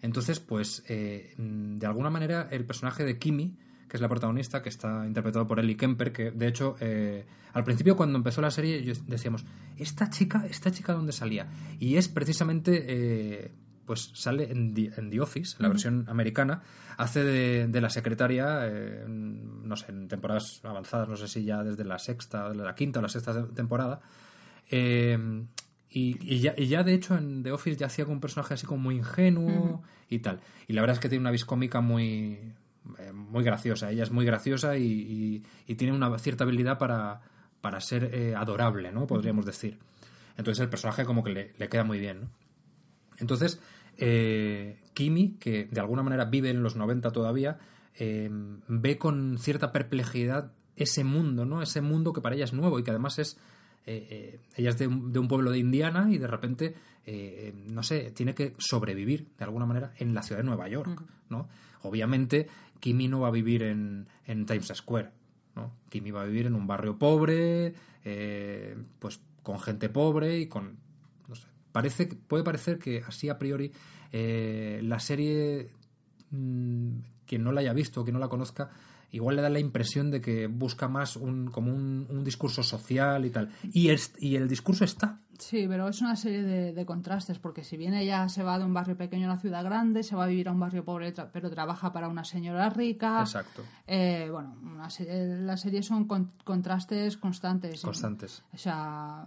Entonces, 0.02 0.40
pues, 0.40 0.84
eh, 0.88 1.34
mm, 1.38 1.78
de 1.78 1.86
alguna 1.86 2.10
manera, 2.10 2.48
el 2.50 2.64
personaje 2.64 3.04
de 3.04 3.18
Kimi, 3.18 3.56
que 3.88 3.96
es 3.96 4.00
la 4.00 4.08
protagonista, 4.08 4.62
que 4.62 4.68
está 4.68 5.06
interpretado 5.06 5.46
por 5.46 5.60
Ellie 5.60 5.76
Kemper, 5.76 6.12
que 6.12 6.30
de 6.30 6.48
hecho, 6.48 6.76
eh, 6.80 7.24
al 7.52 7.62
principio 7.62 7.96
cuando 7.96 8.16
empezó 8.16 8.40
la 8.40 8.50
serie, 8.50 8.82
decíamos, 9.06 9.44
¿esta 9.76 10.10
chica, 10.10 10.46
esta 10.48 10.72
chica 10.72 10.92
dónde 10.92 11.12
salía? 11.12 11.46
Y 11.78 11.96
es 11.96 12.08
precisamente, 12.08 13.52
pues 13.92 14.10
sale 14.14 14.50
en 14.50 14.72
The, 14.72 14.92
en 14.96 15.10
The 15.10 15.20
Office, 15.20 15.56
la 15.58 15.68
versión 15.68 16.06
americana, 16.08 16.62
hace 16.96 17.22
de, 17.22 17.66
de 17.68 17.80
la 17.82 17.90
secretaria, 17.90 18.60
eh, 18.62 19.04
no 19.06 19.76
sé, 19.76 19.90
en 19.92 20.08
temporadas 20.08 20.60
avanzadas, 20.64 21.08
no 21.10 21.16
sé 21.16 21.28
si 21.28 21.44
ya 21.44 21.62
desde 21.62 21.84
la 21.84 21.98
sexta, 21.98 22.54
la 22.54 22.74
quinta 22.74 23.00
o 23.00 23.02
la 23.02 23.10
sexta 23.10 23.46
temporada, 23.54 24.00
eh, 24.70 25.18
y, 25.90 26.16
y 26.34 26.40
ya, 26.40 26.54
y 26.56 26.68
ya, 26.68 26.82
de 26.82 26.94
hecho, 26.94 27.16
en 27.18 27.42
The 27.42 27.52
Office 27.52 27.76
ya 27.76 27.86
hacía 27.86 28.06
como 28.06 28.14
un 28.14 28.20
personaje 28.20 28.54
así 28.54 28.64
como 28.66 28.82
muy 28.82 28.96
ingenuo 28.96 29.82
y 30.08 30.20
tal. 30.20 30.40
Y 30.66 30.72
la 30.72 30.80
verdad 30.80 30.94
es 30.96 31.00
que 31.00 31.10
tiene 31.10 31.20
una 31.20 31.30
vis 31.30 31.44
cómica 31.44 31.82
muy, 31.82 32.54
eh, 32.98 33.12
muy 33.12 33.44
graciosa. 33.44 33.90
Ella 33.90 34.04
es 34.04 34.10
muy 34.10 34.24
graciosa 34.24 34.78
y, 34.78 34.84
y- 34.86 35.42
y 35.66 35.74
tiene 35.74 35.92
una 35.92 36.18
cierta 36.18 36.44
habilidad 36.44 36.78
para, 36.78 37.20
para 37.60 37.78
ser 37.82 38.04
eh, 38.14 38.34
adorable, 38.34 38.90
¿no? 38.90 39.06
Podríamos 39.06 39.44
decir. 39.44 39.78
Entonces 40.38 40.62
el 40.62 40.70
personaje 40.70 41.04
como 41.04 41.22
que 41.22 41.30
le, 41.32 41.52
le 41.58 41.68
queda 41.68 41.84
muy 41.84 41.98
bien, 41.98 42.20
¿no? 42.22 42.28
Entonces, 43.18 43.60
eh, 43.98 44.78
Kimi, 44.94 45.36
que 45.38 45.64
de 45.64 45.80
alguna 45.80 46.02
manera 46.02 46.26
vive 46.26 46.50
en 46.50 46.62
los 46.62 46.76
90 46.76 47.10
todavía, 47.12 47.58
eh, 47.94 48.30
ve 48.68 48.98
con 48.98 49.38
cierta 49.38 49.72
perplejidad 49.72 50.52
ese 50.76 51.04
mundo, 51.04 51.44
¿no? 51.44 51.62
Ese 51.62 51.80
mundo 51.80 52.12
que 52.12 52.20
para 52.20 52.34
ella 52.34 52.44
es 52.44 52.52
nuevo 52.52 52.78
y 52.78 52.84
que 52.84 52.90
además 52.90 53.18
es... 53.18 53.38
eh, 53.86 54.06
eh, 54.10 54.40
ella 54.56 54.70
es 54.70 54.78
de 54.78 54.86
un, 54.86 55.12
de 55.12 55.18
un 55.18 55.28
pueblo 55.28 55.50
de 55.50 55.58
Indiana 55.58 56.08
y 56.10 56.18
de 56.18 56.26
repente, 56.26 56.74
no 57.66 57.82
sé, 57.82 58.12
tiene 58.12 58.34
que 58.34 58.54
sobrevivir 58.58 59.28
de 59.36 59.44
alguna 59.44 59.66
manera 59.66 59.92
en 59.98 60.14
la 60.14 60.22
ciudad 60.22 60.40
de 60.40 60.46
Nueva 60.46 60.68
York, 60.68 61.02
¿no? 61.28 61.48
Obviamente, 61.82 62.46
Kimi 62.80 63.08
no 63.08 63.20
va 63.20 63.28
a 63.28 63.32
vivir 63.32 63.62
en, 63.64 64.08
en 64.26 64.46
Times 64.46 64.72
Square, 64.74 65.10
¿no? 65.56 65.72
Kimi 65.90 66.12
va 66.12 66.22
a 66.22 66.26
vivir 66.26 66.46
en 66.46 66.54
un 66.54 66.66
barrio 66.66 66.96
pobre, 66.96 67.74
pues 68.98 69.20
con 69.42 69.58
gente 69.58 69.88
pobre 69.88 70.38
y 70.38 70.46
con 70.46 70.78
parece 71.72 72.06
puede 72.06 72.44
parecer 72.44 72.78
que 72.78 73.02
así 73.06 73.28
a 73.28 73.38
priori 73.38 73.72
eh, 74.12 74.80
la 74.84 75.00
serie 75.00 75.70
mm, 76.30 76.98
quien 77.26 77.42
no 77.44 77.52
la 77.52 77.60
haya 77.60 77.72
visto 77.72 78.02
quien 78.04 78.14
no 78.14 78.20
la 78.20 78.28
conozca 78.28 78.70
igual 79.10 79.36
le 79.36 79.42
da 79.42 79.50
la 79.50 79.58
impresión 79.58 80.10
de 80.10 80.20
que 80.20 80.46
busca 80.46 80.88
más 80.88 81.16
un 81.16 81.50
como 81.50 81.70
un, 81.72 82.06
un 82.08 82.24
discurso 82.24 82.62
social 82.62 83.24
y 83.24 83.30
tal 83.30 83.50
y 83.72 83.88
es- 83.90 84.12
y 84.18 84.36
el 84.36 84.48
discurso 84.48 84.84
está 84.84 85.18
Sí, 85.38 85.64
pero 85.66 85.88
es 85.88 86.00
una 86.00 86.14
serie 86.14 86.44
de, 86.44 86.72
de 86.72 86.86
contrastes, 86.86 87.40
porque 87.40 87.64
si 87.64 87.76
bien 87.76 87.94
ella 87.94 88.28
se 88.28 88.44
va 88.44 88.60
de 88.60 88.64
un 88.64 88.72
barrio 88.74 88.96
pequeño 88.96 89.26
a 89.28 89.32
una 89.32 89.40
ciudad 89.40 89.64
grande, 89.64 90.04
se 90.04 90.14
va 90.14 90.22
a 90.24 90.26
vivir 90.28 90.46
a 90.48 90.52
un 90.52 90.60
barrio 90.60 90.84
pobre, 90.84 91.12
pero 91.32 91.50
trabaja 91.50 91.92
para 91.92 92.06
una 92.06 92.24
señora 92.24 92.70
rica. 92.70 93.22
exacto 93.22 93.62
Eh, 93.88 94.28
bueno, 94.30 94.54
una 94.62 94.88
serie- 94.88 95.26
la 95.40 95.56
serie 95.56 95.82
son 95.82 96.04
con- 96.06 96.30
contrastes 96.44 97.16
constantes. 97.16 97.80
constantes 97.80 98.44
O 98.52 98.56
sea, 98.58 99.26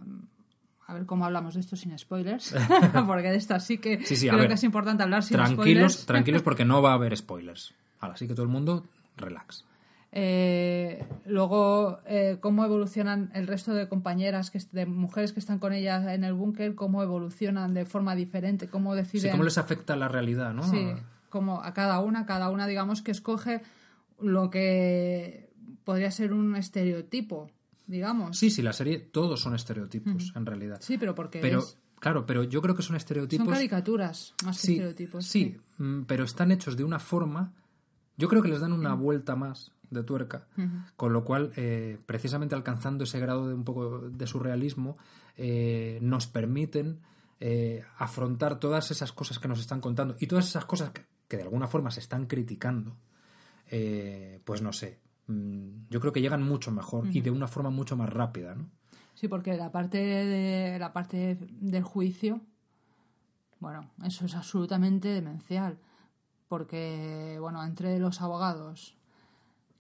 a 0.88 0.94
ver 0.94 1.06
cómo 1.06 1.26
hablamos 1.26 1.56
de 1.56 1.62
esto 1.62 1.76
sin 1.76 1.98
spoilers, 1.98 2.54
porque 3.08 3.30
de 3.30 3.38
esto 3.38 3.60
sí 3.60 3.78
que 3.80 4.04
Sí, 4.06 4.16
sí, 4.16 4.28
creo 4.28 4.40
ver. 4.40 4.48
que 4.50 4.54
es 4.56 4.64
importante 4.64 5.04
hablar 5.04 5.24
sin 5.24 5.38
tranquilos 5.38 5.94
spoilers. 5.94 6.06
tranquilos 6.06 6.42
porque 6.44 6.66
no 6.66 6.82
va 6.82 6.92
a 6.92 6.94
haber 6.96 7.16
spoilers 7.18 7.74
Ahora 8.00 8.18
sí 8.18 8.28
que 8.28 8.34
todo 8.34 8.44
el 8.44 8.50
mundo 8.52 8.86
relax 9.18 9.66
Eh, 10.12 11.04
luego, 11.26 12.00
eh, 12.06 12.38
cómo 12.40 12.64
evolucionan 12.64 13.32
el 13.34 13.48
resto 13.48 13.74
de 13.74 13.90
compañeras, 13.90 14.50
que, 14.52 14.60
de 14.72 14.86
mujeres 14.86 15.34
que 15.34 15.40
están 15.42 15.60
con 15.60 15.74
ella 15.74 16.14
en 16.14 16.24
el 16.24 16.34
búnker, 16.34 16.74
cómo 16.76 17.04
evolucionan 17.04 17.74
de 17.74 17.86
forma 17.86 18.16
diferente, 18.16 18.70
cómo 18.70 18.94
sí, 18.94 18.98
deciden... 19.02 19.32
cómo 19.32 19.44
les 19.44 19.58
afecta 19.58 19.96
la 19.98 20.08
realidad 20.08 20.54
no 20.54 20.64
Sí, 20.64 20.94
como 21.30 21.62
a 21.64 21.74
cada 21.74 22.00
una, 22.00 22.26
cada 22.26 22.50
una 22.50 22.66
digamos 22.68 23.02
que 23.02 23.12
escoge 23.12 23.62
lo 24.22 24.50
que 24.50 25.50
podría 25.84 26.12
ser 26.12 26.32
un 26.32 26.56
estereotipo, 26.56 27.50
digamos. 27.88 28.38
sí 28.38 28.50
sí 28.50 28.62
la 28.62 28.74
serie 28.74 29.00
todos 29.00 29.40
son 29.42 29.56
estereotipos 29.56 30.34
en 30.36 30.46
realidad 30.46 30.78
Sí, 30.82 30.98
pero 30.98 31.14
porque 31.16 31.40
pero 31.40 31.60
es- 31.60 31.78
claro 32.00 32.26
pero 32.26 32.44
yo 32.44 32.62
creo 32.62 32.76
que 32.76 32.82
son 32.84 32.96
estereotipos 32.96 33.46
son 33.46 33.54
caricaturas 33.54 34.34
más 34.44 34.62
que 34.62 34.72
estereotipos. 34.74 35.26
Sí, 35.26 35.58
mm, 35.78 36.02
pero 36.04 36.24
están 36.24 36.52
hechos 36.52 36.76
de 36.78 36.84
una 36.84 37.00
forma. 37.00 37.54
Yo 38.18 38.28
creo 38.30 38.42
que 38.42 38.48
les 38.50 38.60
dan 38.62 38.72
una 38.74 38.94
vuelta 38.94 39.36
más 39.36 39.72
de 39.90 40.04
tuerca, 40.04 40.48
con 40.96 41.14
lo 41.14 41.24
cual, 41.24 41.52
eh, 41.58 42.00
precisamente 42.06 42.56
alcanzando 42.56 43.04
ese 43.04 43.20
grado 43.20 43.48
de 43.48 43.54
un 43.54 43.64
poco 43.64 44.10
de 44.10 44.26
surrealismo, 44.28 44.98
eh, 45.38 46.00
nos 46.02 46.26
permiten 46.28 47.00
eh, 47.40 47.84
afrontar 47.98 48.60
todas 48.60 48.90
esas 48.92 49.12
cosas 49.12 49.38
que 49.40 49.48
nos 49.50 49.60
están 49.60 49.82
contando 49.82 50.16
y 50.20 50.28
todas 50.28 50.48
esas 50.48 50.66
cosas 50.66 50.90
que, 50.92 51.06
que 51.28 51.38
de 51.38 51.44
alguna 51.44 51.68
forma 51.68 51.92
se 51.92 52.00
están 52.00 52.26
criticando. 52.26 52.96
eh, 53.70 54.40
pues 54.46 54.62
no 54.62 54.72
sé, 54.74 55.00
yo 55.28 56.00
creo 56.00 56.14
que 56.14 56.22
llegan 56.22 56.44
mucho 56.44 56.72
mejor 56.72 57.08
y 57.08 57.22
de 57.22 57.32
una 57.32 57.48
forma 57.48 57.70
mucho 57.70 57.96
más 57.96 58.10
rápida, 58.10 58.56
¿no? 58.56 58.70
Sí, 59.16 59.28
porque 59.28 59.56
la 59.56 59.72
parte 59.72 59.98
de 59.98 60.78
la 60.78 60.92
parte 60.94 61.38
del 61.40 61.84
juicio, 61.84 62.42
bueno, 63.60 63.90
eso 64.04 64.26
es 64.26 64.36
absolutamente 64.36 65.08
demencial, 65.08 65.80
porque 66.48 67.38
bueno, 67.40 67.64
entre 67.64 67.98
los 68.00 68.22
abogados 68.22 68.98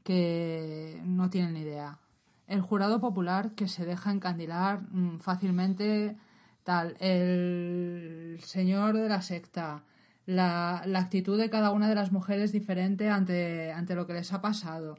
que 0.03 1.01
no 1.03 1.29
tienen 1.29 1.53
ni 1.53 1.61
idea, 1.61 1.99
el 2.47 2.61
jurado 2.61 2.99
popular 2.99 3.51
que 3.51 3.67
se 3.67 3.85
deja 3.85 4.11
encandilar 4.11 4.81
mm, 4.91 5.17
fácilmente, 5.17 6.15
tal, 6.63 6.95
el 6.99 8.39
señor 8.41 8.95
de 8.95 9.09
la 9.09 9.21
secta, 9.21 9.83
la, 10.25 10.81
la 10.85 10.99
actitud 10.99 11.37
de 11.37 11.49
cada 11.49 11.71
una 11.71 11.89
de 11.89 11.95
las 11.95 12.11
mujeres 12.11 12.51
diferente 12.51 13.09
ante, 13.09 13.71
ante 13.71 13.95
lo 13.95 14.07
que 14.07 14.13
les 14.13 14.31
ha 14.31 14.41
pasado. 14.41 14.97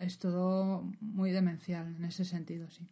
Es, 0.00 0.18
todo 0.18 0.84
muy 1.00 1.30
demencial 1.30 1.94
en 1.96 2.04
ese 2.04 2.24
sentido, 2.24 2.68
sí. 2.70 2.86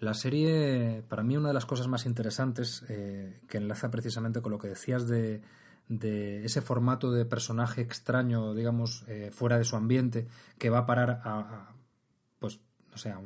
La 0.00 0.12
serie, 0.14 1.02
para 1.08 1.22
mí, 1.22 1.36
una 1.36 1.48
de 1.48 1.54
las 1.54 1.64
cosas 1.66 1.88
más 1.88 2.04
interesantes 2.04 2.84
eh, 2.88 3.40
que 3.48 3.56
enlaza 3.58 3.90
precisamente 3.90 4.42
con 4.42 4.52
lo 4.52 4.58
que 4.58 4.68
decías 4.68 5.08
de, 5.08 5.40
de 5.88 6.44
ese 6.44 6.60
formato 6.60 7.10
de 7.12 7.24
personaje 7.24 7.80
extraño, 7.80 8.52
digamos, 8.54 9.04
eh, 9.08 9.30
fuera 9.32 9.56
de 9.58 9.64
su 9.64 9.74
ambiente, 9.74 10.26
que 10.58 10.68
va 10.68 10.80
a 10.80 10.86
parar 10.86 11.22
a, 11.24 11.74
pues, 12.38 12.60
no 12.90 12.98
sé, 12.98 13.10
a, 13.10 13.20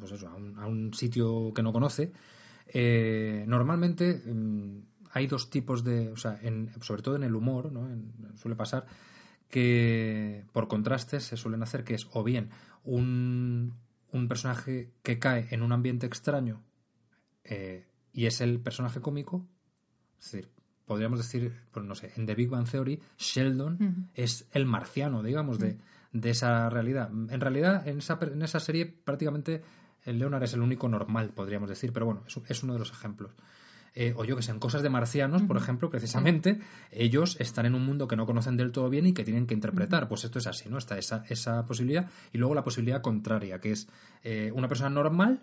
pues 0.00 0.10
eso, 0.12 0.28
un, 0.34 0.58
a 0.58 0.66
un 0.66 0.92
sitio 0.92 1.52
que 1.54 1.62
no 1.62 1.72
conoce. 1.72 2.12
Eh, 2.66 3.44
normalmente 3.46 4.14
mm, 4.26 4.78
hay 5.12 5.26
dos 5.28 5.50
tipos 5.50 5.84
de, 5.84 6.10
o 6.10 6.16
sea, 6.16 6.38
en- 6.42 6.70
sobre 6.82 7.02
todo 7.02 7.14
en 7.16 7.22
el 7.22 7.34
humor, 7.36 7.70
¿no? 7.72 7.88
En- 7.88 8.12
suele 8.36 8.56
pasar 8.56 8.86
que 9.48 10.44
por 10.52 10.68
contrastes 10.68 11.24
se 11.24 11.36
suelen 11.36 11.62
hacer 11.62 11.84
que 11.84 11.94
es 11.94 12.06
o 12.12 12.22
bien 12.22 12.50
un, 12.84 13.74
un 14.12 14.28
personaje 14.28 14.92
que 15.02 15.18
cae 15.18 15.48
en 15.50 15.62
un 15.62 15.72
ambiente 15.72 16.06
extraño 16.06 16.62
eh, 17.44 17.86
y 18.12 18.26
es 18.26 18.40
el 18.40 18.60
personaje 18.60 19.00
cómico, 19.00 19.46
es 20.18 20.32
decir, 20.32 20.50
podríamos 20.86 21.18
decir, 21.18 21.52
pues 21.70 21.84
no 21.86 21.94
sé, 21.94 22.12
en 22.16 22.26
The 22.26 22.34
Big 22.34 22.48
Bang 22.48 22.68
Theory, 22.68 23.00
Sheldon 23.16 24.10
es 24.14 24.48
el 24.52 24.66
marciano, 24.66 25.22
digamos, 25.22 25.58
de, 25.58 25.78
de 26.12 26.30
esa 26.30 26.68
realidad. 26.70 27.10
En 27.10 27.40
realidad, 27.40 27.86
en 27.86 27.98
esa, 27.98 28.18
en 28.20 28.42
esa 28.42 28.58
serie 28.60 28.86
prácticamente 28.86 29.62
el 30.04 30.18
Leonard 30.18 30.42
es 30.42 30.54
el 30.54 30.62
único 30.62 30.88
normal, 30.88 31.30
podríamos 31.30 31.68
decir, 31.68 31.92
pero 31.92 32.06
bueno, 32.06 32.24
es, 32.26 32.38
es 32.48 32.62
uno 32.62 32.72
de 32.72 32.78
los 32.80 32.90
ejemplos. 32.90 33.32
Eh, 33.94 34.14
o 34.16 34.24
yo 34.24 34.36
que 34.36 34.42
sé, 34.42 34.50
en 34.50 34.58
cosas 34.58 34.82
de 34.82 34.90
marcianos, 34.90 35.42
por 35.42 35.56
ejemplo, 35.56 35.90
precisamente, 35.90 36.60
ellos 36.90 37.36
están 37.40 37.66
en 37.66 37.74
un 37.74 37.84
mundo 37.84 38.08
que 38.08 38.16
no 38.16 38.26
conocen 38.26 38.56
del 38.56 38.72
todo 38.72 38.88
bien 38.90 39.06
y 39.06 39.12
que 39.12 39.24
tienen 39.24 39.46
que 39.46 39.54
interpretar. 39.54 40.08
Pues 40.08 40.24
esto 40.24 40.38
es 40.38 40.46
así, 40.46 40.68
¿no? 40.68 40.78
Está 40.78 40.98
esa, 40.98 41.24
esa 41.28 41.66
posibilidad. 41.66 42.08
Y 42.32 42.38
luego 42.38 42.54
la 42.54 42.64
posibilidad 42.64 43.02
contraria, 43.02 43.60
que 43.60 43.72
es 43.72 43.88
eh, 44.22 44.52
una 44.54 44.68
persona 44.68 44.90
normal 44.90 45.42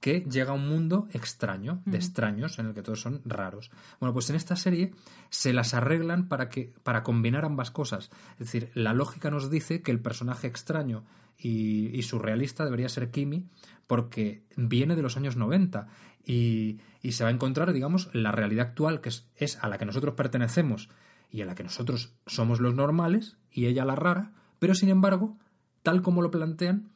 que 0.00 0.20
llega 0.20 0.52
a 0.52 0.54
un 0.54 0.68
mundo 0.68 1.08
extraño, 1.12 1.82
de 1.84 1.96
extraños, 1.96 2.58
en 2.58 2.66
el 2.66 2.74
que 2.74 2.82
todos 2.82 3.00
son 3.00 3.20
raros. 3.24 3.70
Bueno, 3.98 4.12
pues 4.12 4.30
en 4.30 4.36
esta 4.36 4.56
serie 4.56 4.92
se 5.30 5.52
las 5.52 5.74
arreglan 5.74 6.28
para, 6.28 6.48
que, 6.48 6.72
para 6.82 7.02
combinar 7.02 7.44
ambas 7.44 7.70
cosas. 7.70 8.10
Es 8.32 8.38
decir, 8.38 8.70
la 8.74 8.92
lógica 8.92 9.30
nos 9.30 9.50
dice 9.50 9.82
que 9.82 9.90
el 9.90 10.00
personaje 10.00 10.46
extraño 10.46 11.04
y, 11.38 11.96
y 11.96 12.02
surrealista 12.02 12.64
debería 12.64 12.88
ser 12.88 13.10
Kimi 13.10 13.46
porque 13.86 14.42
viene 14.56 14.96
de 14.96 15.02
los 15.02 15.16
años 15.16 15.36
90 15.36 15.86
y, 16.24 16.80
y 17.02 17.12
se 17.12 17.24
va 17.24 17.30
a 17.30 17.32
encontrar, 17.32 17.72
digamos, 17.72 18.10
la 18.12 18.32
realidad 18.32 18.66
actual, 18.68 19.00
que 19.00 19.08
es, 19.08 19.28
es 19.36 19.56
a 19.62 19.68
la 19.68 19.78
que 19.78 19.86
nosotros 19.86 20.14
pertenecemos 20.14 20.90
y 21.30 21.40
en 21.40 21.46
la 21.46 21.54
que 21.54 21.62
nosotros 21.62 22.14
somos 22.26 22.60
los 22.60 22.74
normales 22.74 23.36
y 23.50 23.66
ella 23.66 23.84
la 23.84 23.96
rara, 23.96 24.32
pero 24.58 24.74
sin 24.74 24.88
embargo, 24.88 25.38
tal 25.82 26.02
como 26.02 26.22
lo 26.22 26.30
plantean, 26.30 26.90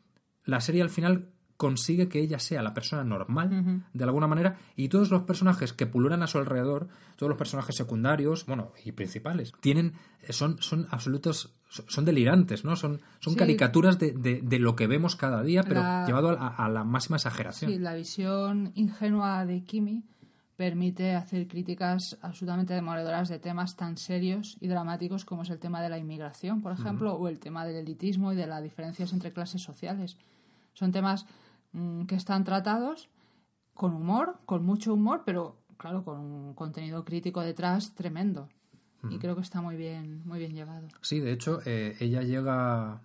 la 0.45 0.61
serie 0.61 0.83
al 0.83 0.91
final 0.91 1.31
consigue 1.67 2.09
que 2.09 2.19
ella 2.21 2.41
sea 2.41 2.61
la 2.61 2.75
persona 2.75 3.05
normal, 3.05 3.85
de 3.93 4.05
alguna 4.05 4.27
manera, 4.27 4.57
y 4.75 4.89
todos 4.89 5.11
los 5.13 5.23
personajes 5.23 5.73
que 5.73 5.87
pululan 5.87 6.23
a 6.25 6.27
su 6.27 6.39
alrededor, 6.39 6.89
todos 7.17 7.29
los 7.31 7.39
personajes 7.39 7.77
secundarios, 7.77 8.45
bueno, 8.47 8.73
y 8.85 8.91
principales, 8.91 9.53
tienen, 9.61 9.93
son, 10.31 10.61
son 10.61 10.89
absolutos, 10.91 11.55
son 11.69 12.05
delirantes, 12.05 12.65
¿no? 12.65 12.75
Son, 12.75 13.01
son 13.21 13.35
Sí. 13.35 13.39
caricaturas 13.39 13.99
de, 14.01 14.11
de- 14.13 14.41
de 14.43 14.59
lo 14.59 14.75
que 14.75 14.89
vemos 14.89 15.15
cada 15.15 15.43
día, 15.45 15.63
pero 15.63 15.81
La- 15.83 16.05
llevado 16.05 16.31
a, 16.31 16.49
a 16.49 16.69
la 16.69 16.83
máxima 16.83 17.17
exageración. 17.19 17.71
Sí, 17.71 17.79
la 17.79 17.95
visión 17.95 18.73
ingenua 18.75 19.47
de 19.47 19.63
Kimi 19.63 20.03
permite 20.57 21.15
hacer 21.15 21.49
críticas 21.49 22.19
absolutamente 22.23 22.75
demoledoras 22.75 23.29
de 23.29 23.39
temas 23.39 23.75
tan 23.77 23.97
serios 23.97 24.57
y 24.61 24.69
dramáticos 24.69 25.25
como 25.25 25.43
es 25.43 25.51
el 25.51 25.59
tema 25.59 25.81
de 25.81 25.89
la 25.89 25.99
inmigración, 25.99 26.61
por 26.61 26.73
ejemplo, 26.73 27.15
o 27.15 27.29
el 27.29 27.39
tema 27.39 27.65
del 27.65 27.77
elitismo 27.77 28.33
y 28.33 28.37
de 28.37 28.47
las 28.47 28.63
diferencias 28.63 29.13
entre 29.13 29.33
clases 29.33 29.63
sociales. 29.63 30.17
Son 30.75 30.91
temas 30.93 31.27
mm, 31.73 32.05
que 32.05 32.15
están 32.15 32.45
tratados 32.45 33.09
con 33.75 33.95
humor, 33.95 34.39
con 34.47 34.65
mucho 34.65 34.95
humor, 34.95 35.23
pero 35.25 35.57
claro, 35.77 36.05
con 36.05 36.21
un 36.21 36.55
contenido 36.55 37.05
crítico 37.05 37.41
detrás 37.41 37.95
tremendo. 37.95 38.49
Y 39.11 39.19
creo 39.19 39.35
que 39.35 39.43
está 39.43 39.61
muy 39.61 39.75
bien, 39.75 40.23
muy 40.25 40.39
bien 40.39 40.55
llevado. 40.55 40.87
Sí, 41.01 41.19
de 41.19 41.33
hecho, 41.33 41.59
eh, 41.67 41.97
ella 41.99 42.23
llega, 42.23 43.03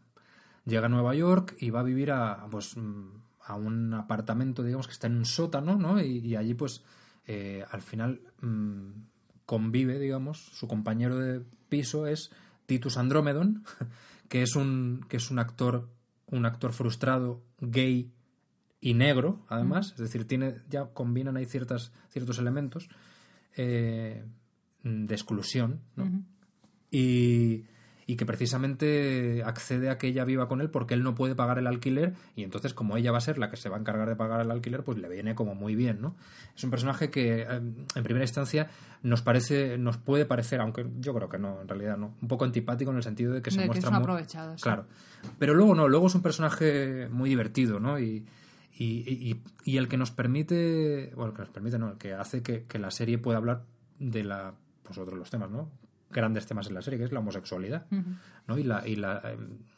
llega 0.63 0.85
a 0.85 0.89
Nueva 0.89 1.15
York 1.15 1.55
y 1.59 1.71
va 1.71 1.79
a 1.79 1.83
vivir 1.83 2.11
a, 2.11 2.45
pues, 2.51 2.77
mm, 2.77 3.07
a 3.45 3.55
un 3.55 3.95
apartamento, 3.95 4.61
digamos, 4.61 4.85
que 4.85 4.93
está 4.93 5.07
en 5.07 5.17
un 5.17 5.25
sótano, 5.25 5.75
¿no? 5.75 5.99
Y, 5.99 6.19
y 6.19 6.35
allí, 6.35 6.53
pues, 6.53 6.83
eh, 7.25 7.65
al 7.71 7.81
final 7.81 8.21
mm, 8.41 8.89
convive, 9.47 9.97
digamos, 9.97 10.37
su 10.37 10.67
compañero 10.67 11.17
de 11.17 11.43
piso 11.67 12.05
es 12.05 12.29
Titus 12.67 12.97
Andromedon, 12.97 13.63
que 14.29 14.43
es 14.43 14.55
un, 14.55 15.03
que 15.09 15.17
es 15.17 15.31
un 15.31 15.39
actor, 15.39 15.89
un 16.27 16.45
actor 16.45 16.73
frustrado, 16.73 17.41
gay 17.59 18.11
y 18.79 18.93
negro, 18.93 19.45
además, 19.49 19.91
es 19.93 19.97
decir, 19.97 20.27
tiene, 20.27 20.55
ya 20.69 20.85
combinan 20.93 21.35
ahí 21.37 21.45
ciertas, 21.45 21.91
ciertos 22.09 22.37
elementos 22.39 22.89
eh, 23.55 24.23
de 24.83 25.15
exclusión, 25.15 25.81
¿no? 25.95 26.09
y, 26.91 27.65
y 28.05 28.15
que 28.15 28.25
precisamente 28.25 29.43
accede 29.43 29.89
a 29.89 29.97
que 29.97 30.07
ella 30.07 30.23
viva 30.23 30.47
con 30.47 30.61
él 30.61 30.69
porque 30.69 30.93
él 30.93 31.03
no 31.03 31.15
puede 31.15 31.35
pagar 31.35 31.57
el 31.59 31.67
alquiler 31.67 32.13
y 32.35 32.43
entonces 32.43 32.73
como 32.73 32.95
ella 32.95 33.11
va 33.11 33.17
a 33.17 33.21
ser 33.21 33.37
la 33.37 33.49
que 33.49 33.57
se 33.57 33.67
va 33.67 33.75
a 33.75 33.79
encargar 33.79 34.07
de 34.07 34.15
pagar 34.15 34.39
el 34.39 34.49
alquiler 34.51 34.83
pues 34.83 34.97
le 34.97 35.09
viene 35.09 35.35
como 35.35 35.55
muy 35.55 35.75
bien 35.75 35.99
no 35.99 36.15
es 36.55 36.63
un 36.63 36.69
personaje 36.69 37.09
que 37.09 37.41
eh, 37.41 37.45
en 37.49 38.03
primera 38.03 38.23
instancia 38.23 38.69
nos 39.03 39.21
parece 39.21 39.77
nos 39.77 39.97
puede 39.97 40.25
parecer 40.25 40.61
aunque 40.61 40.85
yo 40.99 41.13
creo 41.13 41.27
que 41.27 41.37
no 41.37 41.61
en 41.61 41.67
realidad 41.67 41.97
no 41.97 42.15
un 42.21 42.27
poco 42.29 42.45
antipático 42.45 42.91
en 42.91 42.97
el 42.97 43.03
sentido 43.03 43.33
de 43.33 43.41
que 43.41 43.51
se 43.51 43.57
De 43.57 43.63
que 43.63 43.67
muestra 43.67 43.89
es 43.89 43.91
un 43.91 43.95
muy- 43.95 44.03
aprovechado, 44.03 44.57
sí. 44.57 44.63
claro. 44.63 44.85
Pero 45.37 45.53
luego 45.53 45.75
no 45.75 45.89
luego 45.89 46.07
es 46.07 46.15
un 46.15 46.21
personaje 46.21 47.09
muy 47.11 47.27
divertido 47.29 47.81
no 47.81 47.99
y 47.99 48.25
y, 48.77 49.29
y- 49.31 49.43
y 49.63 49.77
el 49.77 49.87
que 49.87 49.97
nos 49.97 50.11
permite 50.11 51.11
bueno 51.15 51.31
el 51.31 51.33
que 51.35 51.41
nos 51.41 51.49
permite 51.49 51.79
no 51.79 51.91
el 51.91 51.97
que 51.97 52.13
hace 52.13 52.41
que, 52.43 52.63
que 52.65 52.79
la 52.79 52.91
serie 52.91 53.17
pueda 53.17 53.37
hablar 53.37 53.63
de 53.99 54.23
la 54.23 54.53
pues 54.83 54.97
otros 54.97 55.17
los 55.17 55.29
temas 55.29 55.49
no 55.49 55.69
grandes 56.09 56.45
temas 56.45 56.67
en 56.67 56.73
la 56.75 56.81
serie 56.81 56.97
que 56.99 57.05
es 57.05 57.11
la 57.11 57.19
homosexualidad 57.19 57.85
¿no? 58.47 58.57
y, 58.57 58.63
la, 58.63 58.87
y 58.87 58.95
la, 58.95 59.21
eh, 59.25 59.37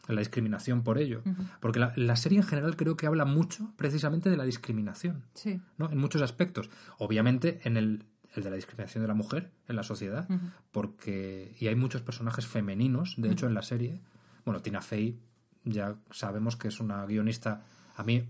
la 0.10 0.20
discriminación 0.20 0.84
por 0.84 1.00
ello. 1.00 1.24
Porque 1.60 1.80
la, 1.80 1.92
la 1.96 2.16
serie 2.16 2.38
en 2.38 2.44
general 2.44 2.76
creo 2.76 2.96
que 2.96 3.08
habla 3.08 3.26
mucho 3.26 3.74
precisamente 3.78 4.30
de 4.30 4.38
la 4.38 4.44
discriminación 4.44 5.24
Sí. 5.34 5.60
¿no? 5.80 5.90
en 5.90 5.98
muchos 5.98 6.22
aspectos. 6.22 6.70
Obviamente 7.00 7.62
en 7.64 7.78
el, 7.78 8.06
el 8.36 8.44
de 8.44 8.50
la 8.52 8.58
discriminación 8.58 9.02
de 9.04 9.08
la 9.08 9.16
mujer 9.16 9.50
en 9.68 9.76
la 9.76 9.82
sociedad 9.82 10.28
porque 10.72 11.56
y 11.60 11.66
hay 11.68 11.76
muchos 11.76 12.02
personajes 12.04 12.46
femeninos 12.46 13.16
de 13.18 13.32
hecho 13.32 13.48
en 13.48 13.54
la 13.56 13.64
serie. 13.64 14.00
Bueno 14.46 14.62
Tina 14.62 14.82
Fey 14.82 15.20
ya 15.64 15.96
sabemos 16.12 16.56
que 16.56 16.68
es 16.68 16.80
una 16.80 17.06
guionista 17.08 17.64
a 17.96 18.04
mí 18.04 18.24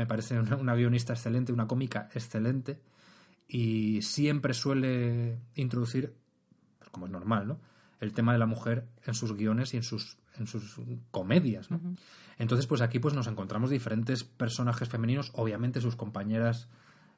me 0.00 0.06
parece 0.06 0.38
una, 0.38 0.56
una 0.56 0.74
guionista 0.74 1.12
excelente 1.12 1.52
una 1.52 1.66
cómica 1.66 2.08
excelente 2.14 2.80
y 3.46 4.00
siempre 4.00 4.54
suele 4.54 5.38
introducir 5.56 6.14
pues 6.78 6.88
como 6.88 7.04
es 7.04 7.12
normal 7.12 7.48
no 7.48 7.58
el 8.00 8.14
tema 8.14 8.32
de 8.32 8.38
la 8.38 8.46
mujer 8.46 8.86
en 9.04 9.12
sus 9.12 9.36
guiones 9.36 9.74
y 9.74 9.76
en 9.76 9.82
sus 9.82 10.16
en 10.38 10.46
sus 10.46 10.80
comedias 11.10 11.70
¿no? 11.70 11.82
entonces 12.38 12.66
pues 12.66 12.80
aquí 12.80 12.98
pues 12.98 13.12
nos 13.12 13.26
encontramos 13.26 13.68
diferentes 13.68 14.24
personajes 14.24 14.88
femeninos 14.88 15.32
obviamente 15.34 15.82
sus 15.82 15.96
compañeras 15.96 16.68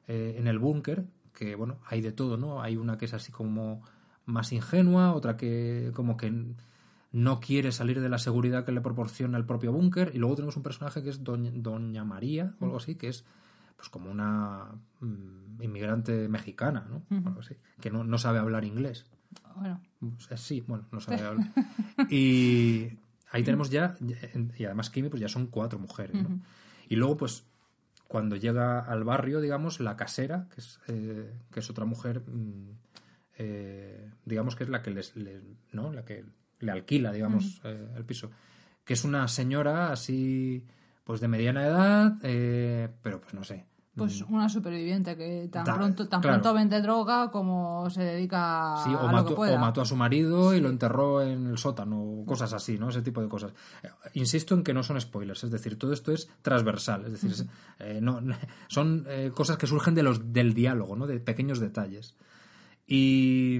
eh, 0.09 0.35
en 0.37 0.47
el 0.47 0.59
búnker 0.59 1.05
que 1.33 1.55
bueno 1.55 1.79
hay 1.85 2.01
de 2.01 2.11
todo 2.11 2.35
no 2.35 2.61
hay 2.61 2.75
una 2.75 2.97
que 2.97 3.05
es 3.05 3.13
así 3.13 3.31
como 3.31 3.81
más 4.25 4.51
ingenua 4.51 5.13
otra 5.13 5.37
que 5.37 5.91
como 5.93 6.17
que 6.17 6.53
no 7.13 7.39
quiere 7.39 7.71
salir 7.71 8.01
de 8.01 8.09
la 8.09 8.17
seguridad 8.17 8.65
que 8.65 8.71
le 8.73 8.81
proporciona 8.81 9.37
el 9.37 9.45
propio 9.45 9.71
búnker 9.71 10.11
y 10.13 10.17
luego 10.17 10.35
tenemos 10.35 10.57
un 10.57 10.63
personaje 10.63 11.01
que 11.03 11.09
es 11.11 11.23
doña, 11.23 11.51
doña 11.53 12.03
María 12.03 12.53
o 12.59 12.65
algo 12.65 12.77
así 12.77 12.95
que 12.95 13.07
es 13.07 13.23
pues 13.77 13.87
como 13.89 14.11
una 14.11 14.71
mm, 14.99 15.61
inmigrante 15.61 16.27
mexicana 16.27 16.85
no 16.89 17.03
algo 17.27 17.39
así 17.39 17.55
que 17.79 17.89
no, 17.91 18.03
no 18.03 18.17
sabe 18.17 18.39
hablar 18.39 18.65
inglés 18.65 19.05
Bueno, 19.55 19.79
sí, 20.35 20.61
bueno, 20.67 20.85
no 20.91 20.99
sabe 20.99 21.21
hablar. 21.21 21.47
Y 22.09 22.97
ahí 23.31 23.43
tenemos 23.45 23.69
ya, 23.69 23.95
y 24.57 24.65
además 24.65 24.89
Kimi, 24.89 25.09
pues 25.09 25.21
ya 25.21 25.27
son 25.29 25.47
cuatro 25.47 25.79
mujeres, 25.79 26.15
¿no? 26.21 26.41
Y 26.89 26.95
luego, 26.95 27.17
pues, 27.17 27.45
cuando 28.07 28.35
llega 28.35 28.79
al 28.79 29.03
barrio, 29.03 29.41
digamos, 29.41 29.79
la 29.79 29.95
casera, 29.95 30.47
que 30.53 30.61
es, 30.61 30.79
eh, 30.87 31.33
que 31.51 31.59
es 31.61 31.69
otra 31.69 31.85
mujer, 31.85 32.21
mm, 32.27 32.69
eh, 33.37 34.11
digamos 34.25 34.55
que 34.55 34.63
es 34.65 34.69
la 34.69 34.81
que 34.81 34.91
les, 34.91 35.15
les- 35.15 35.41
¿no? 35.71 35.91
La 35.93 36.03
que 36.05 36.25
le 36.63 36.71
alquila, 36.71 37.11
digamos, 37.11 37.61
eh, 37.63 37.87
el 37.95 38.05
piso. 38.05 38.31
Que 38.83 38.93
es 38.93 39.03
una 39.03 39.27
señora 39.27 39.91
así, 39.91 40.65
pues 41.03 41.21
de 41.21 41.27
mediana 41.27 41.65
edad, 41.65 42.13
eh, 42.23 42.89
pero 43.01 43.21
pues 43.21 43.33
no 43.33 43.43
sé. 43.43 43.65
pues 43.95 44.23
una 44.23 44.49
superviviente 44.49 45.15
que 45.15 45.47
tan 45.51 45.65
Da- 45.65 45.75
pronto 45.75 46.07
tan 46.09 46.19
claro. 46.19 46.41
pronto 46.41 46.55
vende 46.55 46.81
droga 46.81 47.29
como 47.29 47.87
se 47.91 48.01
dedica 48.01 48.75
Sí, 48.83 48.89
o, 48.91 48.97
a 48.99 49.03
lo 49.03 49.11
mató, 49.11 49.29
que 49.29 49.35
pueda. 49.35 49.53
o 49.55 49.59
mató 49.59 49.81
a 49.81 49.85
su 49.85 49.95
marido 49.95 50.55
y 50.55 50.59
lo 50.59 50.69
enterró 50.69 51.21
en 51.21 51.45
el 51.45 51.59
sótano, 51.59 52.01
o 52.01 52.25
cosas 52.25 52.51
así, 52.53 52.79
¿no? 52.79 52.89
Ese 52.89 53.03
tipo 53.03 53.21
de 53.21 53.29
cosas. 53.29 53.53
Eh, 53.83 53.89
Insisto 54.15 54.55
en 54.55 54.63
que 54.63 54.73
no 54.73 54.81
son 54.81 54.99
spoilers, 54.99 55.43
es 55.43 55.51
decir, 55.51 55.77
todo 55.77 55.93
esto 55.93 56.11
es 56.11 56.27
transversal, 56.41 57.05
es 57.05 57.11
decir, 57.11 57.31
es- 57.33 57.45
eh, 57.79 57.99
no, 58.01 58.19
son 58.67 59.05
eh, 59.07 59.31
cosas 59.33 59.57
que 59.57 59.67
surgen 59.67 59.93
de 59.93 60.01
los, 60.03 60.33
del 60.33 60.55
diálogo, 60.55 60.95
¿no? 60.95 61.05
De 61.05 61.19
pequeños 61.19 61.59
detalles. 61.59 62.15
Y, 62.87 63.59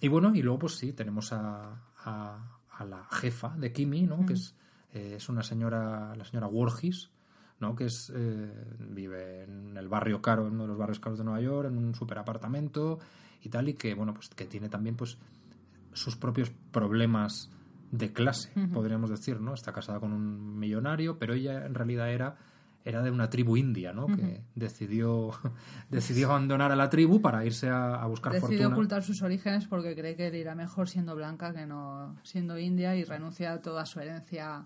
y 0.00 0.08
bueno, 0.08 0.34
y 0.34 0.42
luego 0.42 0.58
pues 0.60 0.74
sí, 0.76 0.92
tenemos 0.92 1.32
a, 1.32 1.82
a, 2.06 2.58
a 2.70 2.84
la 2.84 3.04
jefa 3.10 3.54
de 3.56 3.72
Kimi, 3.72 4.02
¿no? 4.02 4.24
Que 4.24 4.32
es, 4.32 4.54
eh, 4.92 5.14
es 5.16 5.28
una 5.28 5.42
señora, 5.42 6.14
la 6.16 6.24
señora 6.24 6.46
Voorhees, 6.46 7.10
¿no? 7.60 7.74
que 7.74 7.86
es 7.86 8.12
eh, 8.14 8.50
vive 8.78 9.44
en 9.44 9.76
el 9.76 9.88
barrio 9.88 10.20
caro, 10.20 10.46
en 10.46 10.54
uno 10.54 10.62
de 10.62 10.68
los 10.68 10.78
barrios 10.78 11.00
caros 11.00 11.18
de 11.18 11.24
Nueva 11.24 11.40
York, 11.40 11.68
en 11.68 11.78
un 11.78 11.94
super 11.94 12.18
apartamento 12.18 12.98
y 13.42 13.48
tal, 13.48 13.68
y 13.68 13.74
que 13.74 13.94
bueno, 13.94 14.14
pues 14.14 14.28
que 14.28 14.46
tiene 14.46 14.68
también 14.68 14.96
pues 14.96 15.18
sus 15.92 16.16
propios 16.16 16.50
problemas 16.70 17.50
de 17.90 18.12
clase, 18.12 18.50
podríamos 18.72 19.10
decir, 19.10 19.40
¿no? 19.40 19.54
Está 19.54 19.72
casada 19.72 20.00
con 20.00 20.12
un 20.12 20.58
millonario, 20.58 21.18
pero 21.18 21.34
ella 21.34 21.64
en 21.64 21.74
realidad 21.74 22.10
era 22.10 22.36
era 22.86 23.02
de 23.02 23.10
una 23.10 23.28
tribu 23.28 23.56
india, 23.56 23.92
¿no? 23.92 24.06
Que 24.06 24.42
decidió 24.54 25.32
decidió 25.90 26.28
abandonar 26.30 26.70
a 26.70 26.76
la 26.76 26.88
tribu 26.88 27.20
para 27.20 27.44
irse 27.44 27.68
a, 27.68 27.96
a 27.96 28.06
buscar 28.06 28.32
Decide 28.32 28.48
fortuna. 28.58 28.68
ocultar 28.74 29.02
sus 29.02 29.20
orígenes 29.22 29.66
porque 29.66 29.94
cree 29.96 30.14
que 30.16 30.30
le 30.30 30.38
irá 30.38 30.54
mejor 30.54 30.88
siendo 30.88 31.14
blanca 31.16 31.52
que 31.52 31.66
no 31.66 32.16
siendo 32.22 32.56
india 32.58 32.94
y 32.94 33.02
renuncia 33.04 33.52
a 33.54 33.60
toda 33.60 33.84
su 33.86 33.98
herencia 34.00 34.64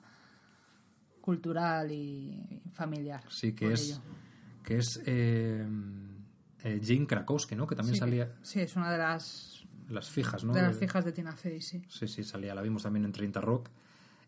cultural 1.21 1.91
y 1.93 2.63
familiar. 2.73 3.23
Sí, 3.29 3.53
que 3.55 3.73
es 3.73 3.91
ello. 3.91 4.01
que 4.65 4.77
es 4.79 5.03
eh, 5.07 5.67
eh, 6.65 6.81
Jane 6.85 7.07
Krakowski, 7.07 7.57
¿no? 7.57 7.67
Que 7.67 7.75
también 7.77 7.95
Sí, 7.95 8.01
salía 8.01 8.33
sí, 8.43 8.61
es 8.61 8.77
una 8.77 8.91
de 8.93 8.99
las, 8.99 9.65
las 9.89 10.09
fijas, 10.11 10.45
¿no? 10.45 10.53
de 10.53 10.63
las 10.63 10.77
fijas 10.77 11.05
de 11.05 11.13
Tina 11.13 11.35
Fey, 11.37 11.61
sí. 11.61 11.83
Sí, 11.89 12.07
sí, 12.09 12.23
salía, 12.23 12.55
la 12.55 12.63
vimos 12.63 12.83
también 12.83 13.05
en 13.05 13.13
30 13.13 13.41
Rock. 13.41 13.71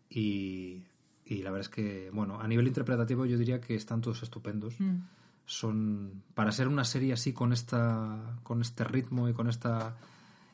Y, 0.09 0.83
y 1.25 1.41
la 1.43 1.51
verdad 1.51 1.61
es 1.67 1.69
que, 1.69 2.09
bueno, 2.13 2.39
a 2.41 2.47
nivel 2.47 2.67
interpretativo 2.67 3.25
yo 3.25 3.37
diría 3.37 3.61
que 3.61 3.75
están 3.75 4.01
todos 4.01 4.23
estupendos. 4.23 4.79
Mm. 4.79 4.97
Son, 5.45 6.23
para 6.35 6.51
ser 6.51 6.67
una 6.67 6.85
serie 6.85 7.13
así 7.13 7.33
con 7.33 7.51
esta, 7.53 8.37
con 8.43 8.61
este 8.61 8.83
ritmo 8.85 9.27
y 9.27 9.33
con 9.33 9.49
esta, 9.49 9.95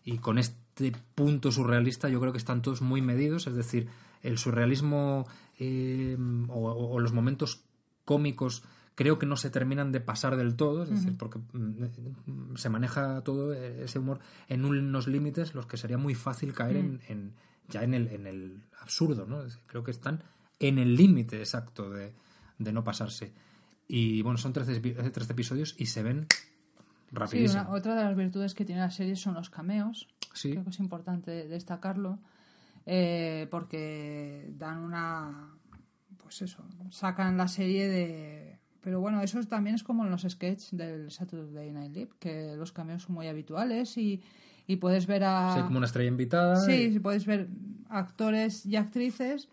y 0.04 0.18
con 0.18 0.40
este 0.40 0.92
punto 1.14 1.52
surrealista, 1.52 2.10
yo 2.10 2.20
creo 2.20 2.32
que 2.32 2.38
están 2.40 2.62
todos 2.62 2.82
muy 2.82 3.02
medidos. 3.02 3.46
Es 3.48 3.56
decir, 3.56 3.88
el 4.24 4.38
surrealismo 4.38 5.28
eh, 5.60 6.18
o, 6.50 6.72
o 6.72 7.00
los 7.00 7.14
momentos 7.14 7.62
cómicos 8.06 8.64
creo 8.96 9.18
que 9.20 9.26
no 9.26 9.38
se 9.38 9.50
terminan 9.50 9.92
de 9.94 10.02
pasar 10.02 10.36
del 10.36 10.56
todo, 10.56 10.84
es 10.84 10.90
decir, 10.90 11.16
porque 11.18 11.40
mm, 11.54 12.56
se 12.56 12.70
maneja 12.70 13.22
todo 13.22 13.54
ese 13.54 14.00
humor 14.00 14.20
en 14.50 14.66
unos 14.66 15.08
límites 15.08 15.54
los 15.56 15.68
que 15.68 15.78
sería 15.78 15.98
muy 15.98 16.16
fácil 16.16 16.54
caer 16.54 16.76
en, 16.78 17.00
en- 17.08 17.34
ya 17.70 17.84
en 17.84 17.94
el, 17.94 18.08
en 18.08 18.26
el 18.28 18.64
absurdo, 18.82 19.26
¿no? 19.28 19.42
Creo 19.68 19.84
que 19.84 19.92
están 19.92 20.24
en 20.60 20.78
el 20.80 20.96
límite 20.96 21.38
exacto 21.40 21.90
de, 21.90 22.14
de 22.58 22.72
no 22.74 22.84
pasarse. 22.84 23.34
Y 23.88 24.22
bueno, 24.22 24.38
son 24.38 24.54
13, 24.54 24.82
epi- 24.82 25.12
13 25.12 25.34
episodios 25.34 25.76
y 25.78 25.86
se 25.88 26.04
ven 26.04 26.28
Sí, 26.30 27.16
rapidísimo. 27.16 27.62
una- 27.64 27.72
otra 27.72 27.96
de 27.96 28.04
las 28.04 28.16
virtudes 28.16 28.54
que 28.54 28.66
tiene 28.66 28.82
la 28.82 28.92
serie 28.92 29.16
son 29.16 29.34
los 29.34 29.50
cameos. 29.50 30.08
Sí. 30.34 30.52
Creo 30.52 30.64
que 30.64 30.70
es 30.70 30.80
importante 30.80 31.48
destacarlo 31.48 32.20
eh, 32.86 33.48
porque 33.50 34.52
dan 34.58 34.80
una. 34.80 35.56
Pues 36.18 36.42
eso, 36.44 36.64
sacan 36.92 37.38
la 37.38 37.48
serie 37.48 37.88
de. 37.88 38.60
Pero 38.82 39.02
bueno, 39.02 39.22
eso 39.22 39.44
también 39.44 39.76
es 39.76 39.84
como 39.84 40.06
en 40.06 40.12
los 40.12 40.22
sketches 40.22 40.70
del 40.78 41.12
Saturday 41.12 41.72
Night 41.72 41.94
Live, 41.94 42.10
que 42.20 42.56
los 42.56 42.72
cambios 42.72 43.04
son 43.04 43.16
muy 43.16 43.28
habituales 43.28 43.98
y, 43.98 44.22
y 44.68 44.76
puedes 44.78 45.06
ver 45.08 45.24
a. 45.24 45.56
Sí, 45.56 45.62
como 45.64 45.78
una 45.78 45.88
estrella 45.88 46.08
invitada. 46.10 46.56
Sí, 46.58 46.92
y- 46.94 47.00
puedes 47.00 47.26
ver 47.26 47.50
actores 47.90 48.66
y 48.66 48.76
actrices, 48.76 49.50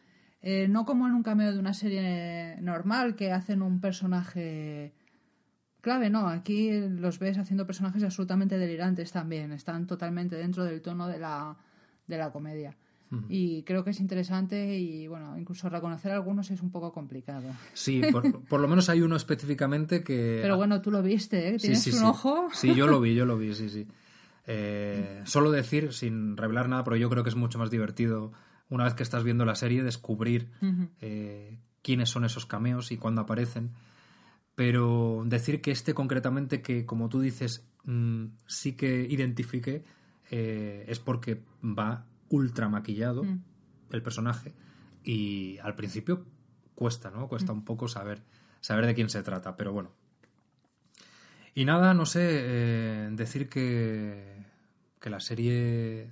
eh, 0.49 0.69
no 0.69 0.85
como 0.85 1.09
en 1.09 1.13
un 1.13 1.25
cameo 1.25 1.53
de 1.53 1.59
una 1.59 1.75
serie 1.75 2.57
normal 2.61 3.17
que 3.17 3.33
hacen 3.33 3.63
un 3.63 3.81
personaje 3.81 4.93
clave, 5.81 6.09
no. 6.09 6.29
Aquí 6.29 6.71
los 6.71 7.19
ves 7.19 7.37
haciendo 7.37 7.67
personajes 7.67 8.05
absolutamente 8.05 8.57
delirantes 8.57 9.11
también. 9.11 9.51
Están 9.51 9.89
totalmente 9.89 10.37
dentro 10.37 10.63
del 10.63 10.83
tono 10.83 11.09
de 11.09 11.19
la, 11.19 11.57
de 12.07 12.17
la 12.17 12.31
comedia. 12.31 12.77
Y 13.29 13.65
creo 13.65 13.83
que 13.83 13.91
es 13.91 13.99
interesante 13.99 14.79
y, 14.79 15.09
bueno, 15.09 15.37
incluso 15.37 15.69
reconocer 15.69 16.13
a 16.13 16.15
algunos 16.15 16.49
es 16.53 16.61
un 16.61 16.71
poco 16.71 16.93
complicado. 16.93 17.49
Sí, 17.73 18.03
por, 18.13 18.45
por 18.45 18.61
lo 18.61 18.69
menos 18.69 18.89
hay 18.89 19.01
uno 19.01 19.17
específicamente 19.17 20.05
que... 20.05 20.39
Pero 20.43 20.57
bueno, 20.57 20.81
tú 20.81 20.93
lo 20.93 21.03
viste, 21.03 21.49
¿eh? 21.49 21.59
Sí, 21.59 21.69
Tienes 21.69 21.83
sí, 21.83 21.91
un 21.91 21.99
sí. 21.99 22.05
ojo. 22.05 22.49
Sí, 22.53 22.75
yo 22.77 22.87
lo 22.87 23.01
vi, 23.01 23.17
yo 23.17 23.27
lo 23.27 23.37
vi, 23.37 23.53
sí, 23.53 23.69
sí. 23.69 23.89
Eh, 24.49 25.23
solo 25.25 25.51
decir, 25.51 25.93
sin 25.93 26.37
revelar 26.37 26.69
nada, 26.69 26.85
pero 26.85 26.95
yo 26.95 27.11
creo 27.11 27.25
que 27.25 27.31
es 27.31 27.35
mucho 27.35 27.59
más 27.59 27.69
divertido 27.69 28.31
una 28.69 28.85
vez 28.85 28.95
que 28.95 29.03
estás 29.03 29.25
viendo 29.25 29.45
la 29.45 29.55
serie 29.55 29.83
descubrir 29.83 30.51
eh, 31.01 31.59
quiénes 31.83 32.11
son 32.11 32.25
esos 32.25 32.47
cameos 32.47 32.91
y 32.93 32.97
cuándo 32.97 33.21
aparecen. 33.23 33.73
Pero 34.55 35.23
decir 35.27 35.61
que 35.61 35.71
este 35.71 35.95
concretamente, 35.95 36.63
que 36.63 36.87
como 36.87 37.09
tú 37.09 37.21
dices, 37.21 37.67
mm, 37.85 38.25
sí 38.47 38.73
que 38.73 39.07
identifique, 39.09 39.85
eh, 40.31 40.85
es 40.89 40.99
porque 40.99 41.43
va 41.63 42.07
ultra 42.29 42.69
maquillado 42.69 43.23
Mm. 43.23 43.43
el 43.93 44.03
personaje 44.03 44.53
y 45.05 45.59
al 45.59 45.77
principio 45.77 46.25
cuesta, 46.75 47.11
¿no? 47.11 47.29
Cuesta 47.29 47.53
un 47.53 47.65
poco 47.65 47.87
saber, 47.87 48.23
saber 48.61 48.87
de 48.87 48.95
quién 48.95 49.09
se 49.09 49.23
trata, 49.23 49.57
pero 49.57 49.73
bueno. 49.73 49.93
Y 51.55 51.65
nada, 51.65 51.95
no 51.95 52.05
sé, 52.05 52.21
eh, 52.23 53.09
decir 53.13 53.49
que, 53.49 54.45
que 55.01 55.09
la 55.11 55.21
serie 55.21 56.11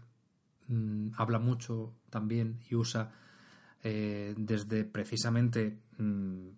mm, 0.68 1.08
habla 1.16 1.38
mucho 1.38 1.92
también 2.10 2.58
y 2.70 2.74
usa 2.74 3.12
eh, 3.82 4.34
desde 4.36 4.84
precisamente 4.84 5.78
mm, 5.98 6.48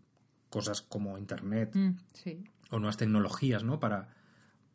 cosas 0.50 0.82
como 0.82 1.18
Internet 1.18 1.74
Mm, 1.74 1.90
sí. 2.12 2.44
o 2.70 2.78
nuevas 2.78 2.96
tecnologías, 2.96 3.64
¿no? 3.64 3.80
Para, 3.80 4.08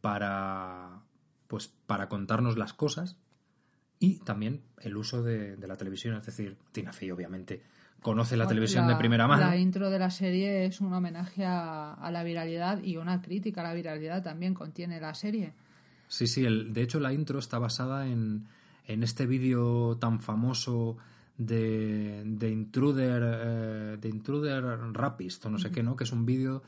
para, 0.02 1.02
pues, 1.48 1.68
para 1.88 2.10
contarnos 2.10 2.58
las 2.58 2.74
cosas 2.74 3.18
y 4.00 4.18
también 4.20 4.62
el 4.80 4.98
uso 4.98 5.22
de, 5.24 5.56
de 5.56 5.68
la 5.68 5.76
televisión. 5.78 6.16
Es 6.18 6.26
decir, 6.26 6.58
Tina 6.72 6.92
Fey, 6.92 7.12
obviamente, 7.12 7.62
conoce 8.02 8.36
la 8.36 8.48
televisión 8.48 8.88
la- 8.88 8.94
de 8.94 8.98
primera 8.98 9.28
mano. 9.28 9.46
La 9.46 9.58
intro 9.58 9.90
de 9.90 10.00
la 10.00 10.10
serie 10.10 10.66
es 10.66 10.82
un 10.82 10.92
homenaje 10.94 11.46
a, 11.46 11.94
a 11.94 12.12
la 12.12 12.24
viralidad 12.24 12.82
y 12.84 12.98
una 12.98 13.22
crítica 13.22 13.62
a 13.62 13.66
la 13.66 13.74
viralidad 13.74 14.24
también 14.24 14.54
contiene 14.56 15.00
la 15.00 15.14
serie. 15.14 15.54
Sí, 16.08 16.28
sí, 16.28 16.44
el, 16.44 16.74
de 16.74 16.82
hecho 16.82 17.00
la 17.00 17.14
intro 17.14 17.40
está 17.40 17.60
basada 17.60 18.08
en, 18.08 18.48
en 18.94 19.04
este 19.04 19.26
vídeo 19.26 19.98
tan 19.98 20.20
famoso 20.20 20.98
de, 21.38 22.24
de 22.26 22.50
Intruder, 22.52 23.22
eh, 23.26 23.98
de 24.00 24.10
Intruder 24.10 24.64
Rapist 24.94 25.46
o 25.46 25.50
no 25.50 25.58
sé 25.60 25.72
qué, 25.72 25.84
¿no? 25.84 25.96
Que 25.96 26.04
es 26.04 26.12
un 26.12 26.26
vídeo 26.26 26.62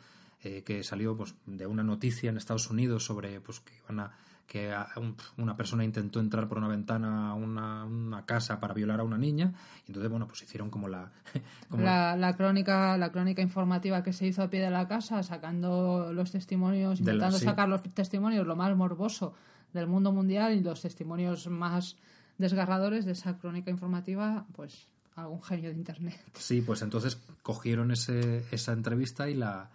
eh, 0.43 0.63
que 0.63 0.83
salió 0.83 1.15
pues, 1.15 1.35
de 1.45 1.67
una 1.67 1.83
noticia 1.83 2.29
en 2.29 2.37
Estados 2.37 2.69
Unidos 2.69 3.05
sobre 3.05 3.39
pues, 3.41 3.59
que 3.59 3.73
iban 3.83 3.99
a 3.99 4.11
que 4.45 4.73
a- 4.73 4.87
un- 4.97 5.15
una 5.37 5.55
persona 5.55 5.85
intentó 5.85 6.19
entrar 6.19 6.49
por 6.49 6.57
una 6.57 6.67
ventana 6.67 7.29
a 7.29 7.33
una, 7.33 7.85
una 7.85 8.25
casa 8.25 8.59
para 8.59 8.73
violar 8.73 8.99
a 8.99 9.03
una 9.03 9.17
niña 9.17 9.53
y 9.87 9.91
entonces 9.91 10.11
bueno 10.11 10.27
pues 10.27 10.41
hicieron 10.43 10.69
como 10.69 10.89
la 10.89 11.11
como 11.69 11.83
La, 11.83 12.17
la 12.17 12.35
crónica 12.35 12.97
la 12.97 13.09
crónica 13.09 13.41
informativa 13.41 14.03
que 14.03 14.11
se 14.11 14.27
hizo 14.27 14.43
a 14.43 14.49
pie 14.49 14.59
de 14.59 14.69
la 14.69 14.85
casa 14.89 15.23
sacando 15.23 16.11
los 16.13 16.31
testimonios 16.31 16.99
la- 16.99 17.03
intentando 17.13 17.37
sí. 17.39 17.45
sacar 17.45 17.69
los 17.69 17.81
testimonios 17.83 18.45
lo 18.45 18.57
más 18.57 18.75
morboso 18.75 19.33
del 19.71 19.87
mundo 19.87 20.11
mundial 20.11 20.53
y 20.53 20.59
los 20.61 20.81
testimonios 20.81 21.47
más 21.47 21.95
desgarradores 22.37 23.05
de 23.05 23.13
esa 23.13 23.37
crónica 23.37 23.71
informativa 23.71 24.45
pues 24.55 24.87
algún 25.15 25.41
genio 25.41 25.69
de 25.69 25.75
internet. 25.75 26.19
Sí, 26.33 26.61
pues 26.61 26.81
entonces 26.81 27.19
cogieron 27.41 27.91
ese, 27.91 28.45
esa 28.51 28.73
entrevista 28.73 29.29
y 29.29 29.35
la 29.35 29.69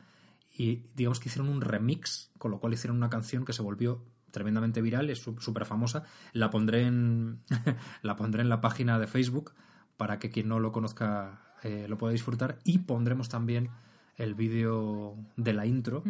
y 0.57 0.83
digamos 0.97 1.21
que 1.21 1.29
hicieron 1.29 1.51
un 1.51 1.61
remix, 1.61 2.31
con 2.39 2.51
lo 2.51 2.59
cual 2.59 2.73
hicieron 2.73 2.97
una 2.97 3.11
canción 3.11 3.45
que 3.45 3.53
se 3.53 3.63
volvió 3.63 4.03
tremendamente 4.33 4.83
viral, 4.83 5.09
es 5.09 5.21
súper 5.21 5.65
famosa. 5.65 6.03
La 6.33 6.51
pondré 6.51 6.83
en 6.83 7.41
la 8.03 8.17
pondré 8.17 8.43
en 8.43 8.49
la 8.49 8.61
página 8.61 8.99
de 8.99 9.07
Facebook 9.07 9.53
para 9.97 10.19
que 10.19 10.31
quien 10.31 10.49
no 10.49 10.59
lo 10.59 10.73
conozca 10.73 11.55
eh, 11.63 11.87
lo 11.89 11.97
pueda 11.97 12.13
disfrutar. 12.13 12.59
Y 12.65 12.79
pondremos 12.79 13.29
también 13.29 13.71
el 14.17 14.35
vídeo 14.35 15.17
de 15.37 15.53
la 15.53 15.65
intro 15.65 16.03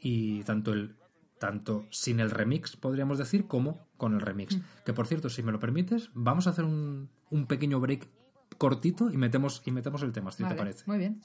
y 0.00 0.44
tanto 0.44 0.72
el 0.72 0.94
tanto 1.40 1.86
sin 1.90 2.20
el 2.20 2.30
remix 2.30 2.76
podríamos 2.76 3.18
decir 3.18 3.48
como 3.48 3.80
con 3.96 4.14
el 4.14 4.20
remix 4.20 4.58
que 4.84 4.92
por 4.92 5.08
cierto 5.08 5.30
si 5.30 5.42
me 5.42 5.50
lo 5.50 5.58
permites 5.58 6.10
vamos 6.14 6.46
a 6.46 6.50
hacer 6.50 6.64
un, 6.64 7.08
un 7.30 7.46
pequeño 7.46 7.80
break 7.80 8.06
cortito 8.58 9.10
y 9.10 9.16
metemos 9.16 9.62
y 9.64 9.72
metemos 9.72 10.02
el 10.02 10.12
tema 10.12 10.30
si 10.30 10.38
te 10.38 10.44
Vale, 10.44 10.56
parece 10.56 10.84
muy 10.86 10.98
bien? 10.98 11.20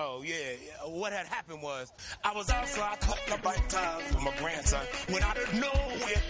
Oh 0.00 0.22
yeah, 0.22 0.36
yeah. 0.62 0.86
What 0.86 1.12
had 1.12 1.26
happened 1.26 1.60
was 1.60 1.92
I 2.22 2.32
was 2.32 2.48
outside 2.50 2.98
a 3.02 3.04
couple 3.04 3.34
of 3.34 3.42
bike 3.42 3.68
times 3.68 4.04
with 4.14 4.22
my 4.22 4.32
grandson 4.38 4.84
when 5.08 5.24
out 5.24 5.36
of 5.36 5.52
nowhere, 5.54 6.22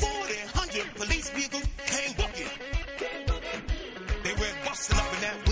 40, 0.00 0.34
100 0.50 0.94
police 0.96 1.30
vehicles 1.30 1.62
came 1.86 2.12
booking. 2.16 2.50
They 4.24 4.32
were 4.34 4.50
busting 4.66 4.98
up 4.98 5.14
in 5.14 5.20
that 5.20 5.48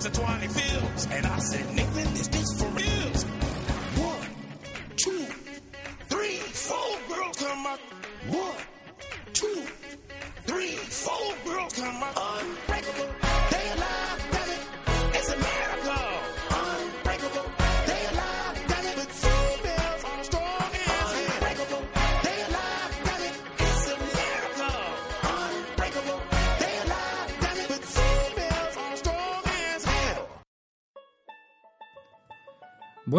to 0.00 0.10
20 0.10 0.48
films. 0.48 1.08
And 1.10 1.26
I 1.26 1.38
said, 1.38 1.74
Nathan, 1.74 2.12
is 2.14 2.28
this 2.28 2.59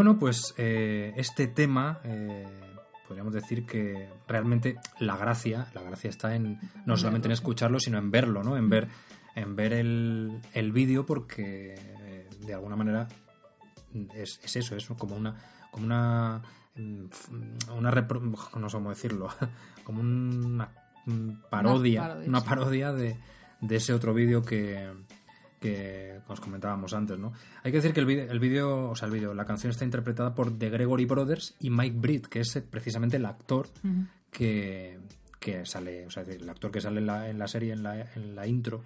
Bueno, 0.04 0.18
pues 0.18 0.56
eh, 0.58 1.14
este 1.16 1.46
tema 1.46 2.00
eh, 2.04 2.48
podríamos 3.08 3.34
decir 3.36 3.68
que 3.68 4.10
realmente 4.28 4.80
la 4.98 5.16
gracia, 5.16 5.68
la 5.76 5.84
gracia 5.84 6.10
está 6.10 6.34
en 6.36 6.60
no 6.88 6.98
solamente 6.98 7.28
en 7.28 7.34
escucharlo, 7.34 7.80
sino 7.80 8.00
en 8.00 8.10
verlo, 8.10 8.42
¿no? 8.44 8.58
En 8.58 8.68
ver, 8.68 8.88
en 9.36 9.56
ver 9.56 9.74
el, 9.74 10.42
el 10.54 10.72
vídeo 10.72 11.06
porque 11.06 11.76
eh, 11.78 12.28
de 12.44 12.54
alguna 12.56 12.76
manera 12.76 13.10
es, 14.16 14.40
es 14.44 14.56
eso, 14.56 14.76
es 14.76 14.88
como 14.88 15.16
una 15.16 15.36
como 15.70 15.86
una 15.86 16.42
mm, 16.76 17.06
una 17.78 17.92
repro- 17.92 18.22
no 18.58 18.70
sé 18.70 18.78
cómo 18.78 18.90
decirlo, 18.90 19.30
como 19.84 20.02
una 20.02 20.72
mm, 21.06 21.30
parodia, 21.52 22.02
parodia, 22.02 22.28
una 22.28 22.42
parodia 22.44 22.92
de, 22.92 23.20
de 23.62 23.76
ese 23.76 23.94
otro 23.94 24.16
vídeo 24.16 24.42
que 24.42 24.92
que 25.62 26.20
os 26.28 26.40
comentábamos 26.42 26.92
antes, 26.94 27.20
¿no? 27.20 27.34
Hay 27.64 27.72
que 27.72 27.78
decir 27.78 27.94
que 27.94 28.00
el 28.02 28.40
vídeo, 28.40 28.90
o 28.90 28.96
sea, 28.96 29.06
el 29.08 29.14
vídeo, 29.14 29.34
la 29.36 29.46
canción 29.46 29.70
está 29.70 29.86
interpretada 29.86 30.34
por 30.34 30.58
The 30.58 30.70
Gregory 30.72 31.06
Brothers 31.06 31.56
y 31.60 31.70
Mike 31.70 31.98
Britt, 32.00 32.26
que 32.28 32.40
es 32.40 32.56
eh, 32.56 32.62
precisamente 32.64 33.18
el 33.18 33.26
actor 33.28 33.68
que, 34.32 35.00
que 35.40 35.66
sale, 35.66 36.08
o 36.08 36.10
sea, 36.12 36.24
el 36.24 36.50
actor 36.50 36.72
que 36.72 36.82
sale 36.82 37.00
en 37.00 37.06
la, 37.06 37.30
en 37.30 37.38
la 37.38 37.48
serie, 37.48 37.74
en 37.74 37.84
la, 37.84 38.02
en 38.16 38.36
la 38.36 38.48
intro, 38.48 38.84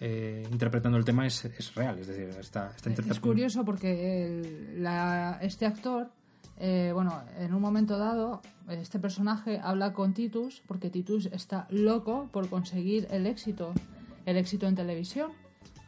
eh, 0.00 0.46
interpretando 0.52 0.98
el 0.98 1.04
tema 1.04 1.26
es, 1.26 1.44
es 1.46 1.74
real, 1.74 1.98
es 1.98 2.06
decir, 2.06 2.28
está, 2.38 2.72
está 2.76 2.90
Es 2.90 3.20
curioso 3.20 3.64
porque 3.64 4.26
el- 4.26 4.82
la- 4.82 5.38
este 5.40 5.64
actor, 5.66 6.10
eh, 6.58 6.90
bueno, 6.92 7.22
en 7.38 7.54
un 7.54 7.60
momento 7.62 7.96
dado, 7.98 8.42
este 8.68 8.98
personaje 8.98 9.60
habla 9.62 9.94
con 9.94 10.12
Titus 10.12 10.62
porque 10.66 10.90
Titus 10.90 11.26
está 11.32 11.66
loco 11.70 12.28
por 12.32 12.48
conseguir 12.50 13.08
el 13.10 13.26
éxito, 13.26 13.72
el 14.26 14.36
éxito 14.36 14.66
en 14.66 14.74
televisión. 14.74 15.30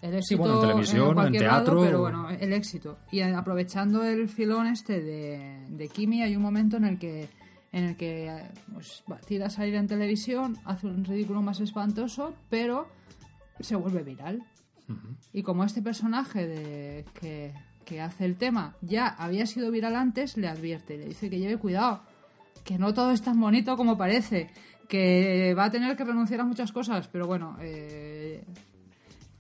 El 0.03 0.15
éxito 0.15 0.39
bueno, 0.39 0.55
en 0.55 0.61
televisión, 0.61 1.19
en 1.27 1.33
teatro. 1.33 1.75
lado, 1.75 1.85
pero 1.85 2.01
bueno, 2.01 2.31
el 2.31 2.53
éxito. 2.53 2.99
Y 3.13 3.21
aprovechando 3.21 4.03
el 4.03 4.29
filón 4.29 4.67
este 4.67 5.01
de, 5.01 5.67
de 5.69 5.89
Kimi, 5.89 6.23
hay 6.23 6.35
un 6.37 6.43
momento 6.43 6.79
en 6.79 6.85
el 6.85 6.99
que 6.99 7.29
en 7.73 7.85
el 7.85 7.97
que 7.97 8.43
pues, 8.73 9.05
tira 9.27 9.47
a 9.47 9.51
salir 9.51 9.75
en 9.75 9.87
televisión, 9.87 10.57
hace 10.65 10.87
un 10.87 11.05
ridículo 11.05 11.41
más 11.43 11.61
espantoso, 11.61 12.35
pero 12.49 12.89
se 13.61 13.77
vuelve 13.77 14.03
viral. 14.03 14.43
Y 15.33 15.45
como 15.45 15.63
este 15.63 15.83
personaje 15.83 16.49
de, 16.49 17.05
que, 17.15 17.55
que 17.85 18.01
hace 18.01 18.25
el 18.25 18.37
tema 18.37 18.75
ya 18.81 19.07
había 19.07 19.47
sido 19.47 19.71
viral 19.71 19.95
antes, 19.95 20.37
le 20.37 20.49
advierte, 20.49 20.99
le 20.99 21.05
dice 21.05 21.31
que 21.31 21.39
lleve 21.39 21.59
cuidado, 21.59 22.03
que 22.65 22.77
no 22.77 22.93
todo 22.93 23.13
es 23.13 23.23
tan 23.23 23.39
bonito 23.41 23.77
como 23.77 23.97
parece, 23.97 24.51
que 24.89 25.55
va 25.57 25.67
a 25.67 25.71
tener 25.71 25.97
que 25.97 26.05
renunciar 26.05 26.41
a 26.41 26.45
muchas 26.45 26.73
cosas, 26.73 27.07
pero 27.07 27.29
bueno, 27.29 27.57
eh, 27.61 28.45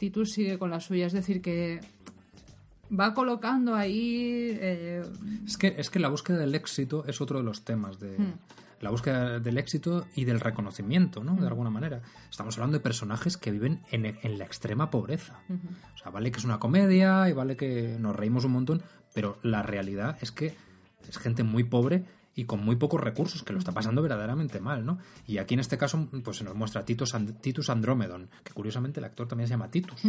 Titus 0.00 0.32
sigue 0.32 0.58
con 0.58 0.70
la 0.70 0.80
suya, 0.80 1.06
es 1.06 1.12
decir, 1.12 1.40
que 1.42 1.80
va 2.98 3.14
colocando 3.14 3.74
ahí... 3.76 4.56
eh, 4.60 5.02
Es 5.46 5.56
que, 5.56 5.74
es 5.78 5.90
que 5.90 6.00
la 6.00 6.08
búsqueda 6.08 6.38
del 6.38 6.54
éxito 6.56 7.04
es 7.06 7.20
otro 7.20 7.38
de 7.38 7.44
los 7.44 7.62
temas 7.64 8.00
de 8.00 8.18
Hmm. 8.18 8.32
la 8.80 8.90
búsqueda 8.90 9.38
del 9.38 9.58
éxito 9.58 10.06
y 10.16 10.24
del 10.24 10.40
reconocimiento, 10.40 11.22
¿no? 11.22 11.36
De 11.36 11.46
alguna 11.46 11.68
manera. 11.70 12.00
Estamos 12.30 12.56
hablando 12.56 12.78
de 12.78 12.82
personajes 12.82 13.36
que 13.36 13.50
viven 13.50 13.80
en, 13.90 14.06
en 14.06 14.38
la 14.38 14.44
extrema 14.44 14.90
pobreza. 14.90 15.38
O 15.94 15.98
sea, 15.98 16.10
vale 16.10 16.32
que 16.32 16.38
es 16.38 16.44
una 16.44 16.58
comedia 16.58 17.28
y 17.28 17.32
vale 17.34 17.56
que 17.56 17.96
nos 18.00 18.16
reímos 18.16 18.44
un 18.46 18.52
montón, 18.52 18.82
pero 19.14 19.38
la 19.42 19.62
realidad 19.62 20.16
es 20.22 20.32
que 20.32 20.54
es 21.08 21.18
gente 21.18 21.42
muy 21.44 21.62
pobre 21.64 22.04
y 22.34 22.44
con 22.44 22.64
muy 22.64 22.76
pocos 22.76 23.00
recursos, 23.00 23.42
que 23.42 23.52
lo 23.52 23.58
está 23.58 23.72
pasando 23.72 24.02
verdaderamente 24.02 24.60
mal, 24.60 24.86
¿no? 24.86 24.98
Y 25.26 25.38
aquí 25.38 25.54
en 25.54 25.60
este 25.60 25.76
caso, 25.76 26.08
pues 26.22 26.36
se 26.38 26.44
nos 26.44 26.54
muestra 26.54 26.84
Titus, 26.84 27.14
And- 27.14 27.40
Titus 27.40 27.70
Andromedon, 27.70 28.28
que 28.44 28.52
curiosamente 28.52 29.00
el 29.00 29.04
actor 29.04 29.26
también 29.28 29.48
se 29.48 29.52
llama 29.54 29.70
Titus. 29.70 30.00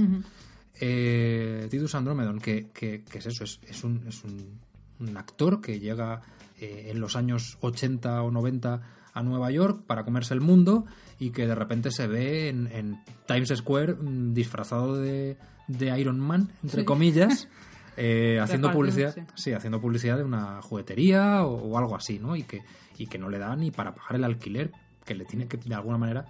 Eh, 0.79 1.67
Titus 1.69 1.95
Andromedon, 1.95 2.39
que, 2.39 2.69
que- 2.73 3.03
que 3.03 3.17
es 3.17 3.25
eso, 3.25 3.43
es, 3.43 3.59
es 3.67 3.83
un, 3.83 4.03
es 4.07 4.23
un- 4.23 4.59
un 4.99 5.17
actor 5.17 5.61
que 5.61 5.79
llega 5.79 6.21
eh, 6.59 6.89
en 6.91 6.99
los 7.01 7.15
años 7.15 7.57
80 7.61 8.21
o 8.21 8.31
90 8.31 8.81
a 9.13 9.23
Nueva 9.23 9.51
York 9.51 9.83
para 9.87 10.05
comerse 10.05 10.33
el 10.33 10.41
mundo 10.41 10.85
y 11.19 11.31
que 11.31 11.45
de 11.47 11.55
repente 11.55 11.91
se 11.91 12.07
ve 12.07 12.49
en, 12.49 12.67
en 12.67 13.03
Times 13.27 13.49
Square 13.55 13.95
mm, 13.95 14.33
disfrazado 14.33 14.95
de, 14.95 15.37
de 15.67 15.99
Iron 15.99 16.19
Man, 16.19 16.51
entre 16.63 16.81
Sí. 16.81 16.85
comillas, 16.85 17.47
eh, 18.03 18.39
haciendo 18.39 18.71
publicidad, 18.71 19.13
sí. 19.13 19.21
sí, 19.35 19.53
haciendo 19.53 19.79
publicidad 19.79 20.17
de 20.17 20.23
una 20.23 20.59
juguetería 20.63 21.45
o, 21.45 21.53
o 21.53 21.77
algo 21.77 21.95
así, 21.95 22.17
¿no? 22.17 22.35
Y 22.35 22.41
que, 22.41 22.63
y 22.97 23.05
que 23.05 23.19
no 23.19 23.29
le 23.29 23.37
da 23.37 23.55
ni 23.55 23.69
para 23.69 23.93
pagar 23.93 24.15
el 24.15 24.23
alquiler, 24.23 24.71
que 25.05 25.13
le 25.13 25.23
tiene 25.23 25.47
que 25.47 25.57
de 25.57 25.75
alguna 25.75 25.99
manera 25.99 26.25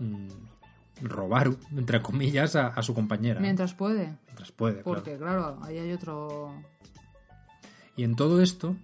mm, 0.00 0.28
robar, 1.00 1.50
entre 1.74 2.02
comillas, 2.02 2.56
a, 2.56 2.66
a 2.66 2.82
su 2.82 2.92
compañera. 2.92 3.40
mientras 3.40 3.72
puede, 3.72 4.18
Mientras 4.26 4.52
puede, 4.52 4.82
claro. 4.82 4.84
porque 4.84 5.16
claro, 5.16 5.58
ahí 5.62 5.78
hay 5.78 5.92
otro... 5.92 6.54
Y 7.96 8.04
en 8.04 8.16
todo 8.16 8.42
esto, 8.42 8.76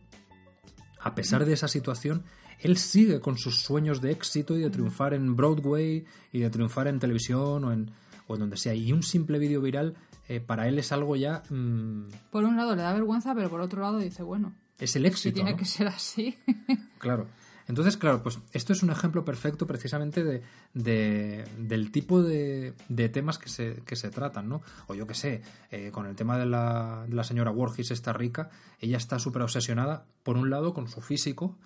a 0.98 1.14
pesar 1.14 1.44
de 1.44 1.52
esa 1.52 1.68
situación, 1.68 2.24
él 2.58 2.78
sigue 2.78 3.20
con 3.20 3.36
sus 3.36 3.60
sueños 3.60 4.00
de 4.00 4.12
éxito 4.12 4.56
y 4.56 4.62
de 4.62 4.70
triunfar 4.70 5.12
en 5.12 5.36
Broadway 5.36 6.06
y 6.32 6.38
de 6.38 6.48
triunfar 6.48 6.88
en 6.88 7.00
televisión 7.00 7.64
o 7.64 7.72
en, 7.72 7.90
o 8.28 8.34
en 8.34 8.40
donde 8.40 8.56
sea. 8.56 8.72
Y 8.72 8.92
un 8.92 9.02
simple 9.02 9.38
vídeo 9.38 9.60
viral 9.60 9.94
eh, 10.30 10.40
para 10.40 10.68
él 10.68 10.78
es 10.78 10.92
algo 10.92 11.16
ya... 11.16 11.42
mm, 11.50 12.04
Por 12.30 12.44
un 12.44 12.56
lado 12.56 12.74
le 12.76 12.82
da 12.82 12.92
vergüenza, 12.94 13.34
pero 13.34 13.50
por 13.50 13.60
otro 13.60 13.82
lado 13.82 13.98
dice, 13.98 14.22
bueno, 14.22 14.54
es 14.78 14.94
el 14.96 15.02
si 15.02 15.08
éxito. 15.08 15.34
tiene 15.34 15.50
¿no? 15.52 15.56
que 15.56 15.64
ser 15.64 15.88
así. 15.88 16.38
Claro. 16.98 17.26
Entonces, 17.66 17.96
claro, 17.96 18.20
pues 18.22 18.38
esto 18.52 18.72
es 18.72 18.82
un 18.82 18.90
ejemplo 18.90 19.24
perfecto 19.24 19.64
precisamente 19.66 20.24
de, 20.24 20.42
de- 20.74 21.44
del 21.56 21.92
tipo 21.92 22.20
de, 22.20 22.74
de 22.88 23.08
temas 23.08 23.38
que 23.38 23.48
se, 23.48 23.82
que 23.86 23.94
se 23.94 24.10
tratan, 24.10 24.48
¿no? 24.48 24.60
O 24.88 24.94
yo 24.96 25.06
qué 25.06 25.14
sé, 25.14 25.42
eh, 25.70 25.90
con 25.92 26.06
el 26.06 26.16
tema 26.16 26.36
de 26.36 26.46
la, 26.46 27.04
de 27.08 27.14
la 27.14 27.22
señora 27.22 27.52
Wargis, 27.52 27.92
esta 27.92 28.12
rica, 28.12 28.50
ella 28.80 28.96
está 28.96 29.20
súper 29.20 29.42
obsesionada, 29.42 30.04
por 30.24 30.36
un 30.36 30.50
lado, 30.50 30.74
con 30.74 30.88
su 30.88 31.00
físico, 31.00 31.56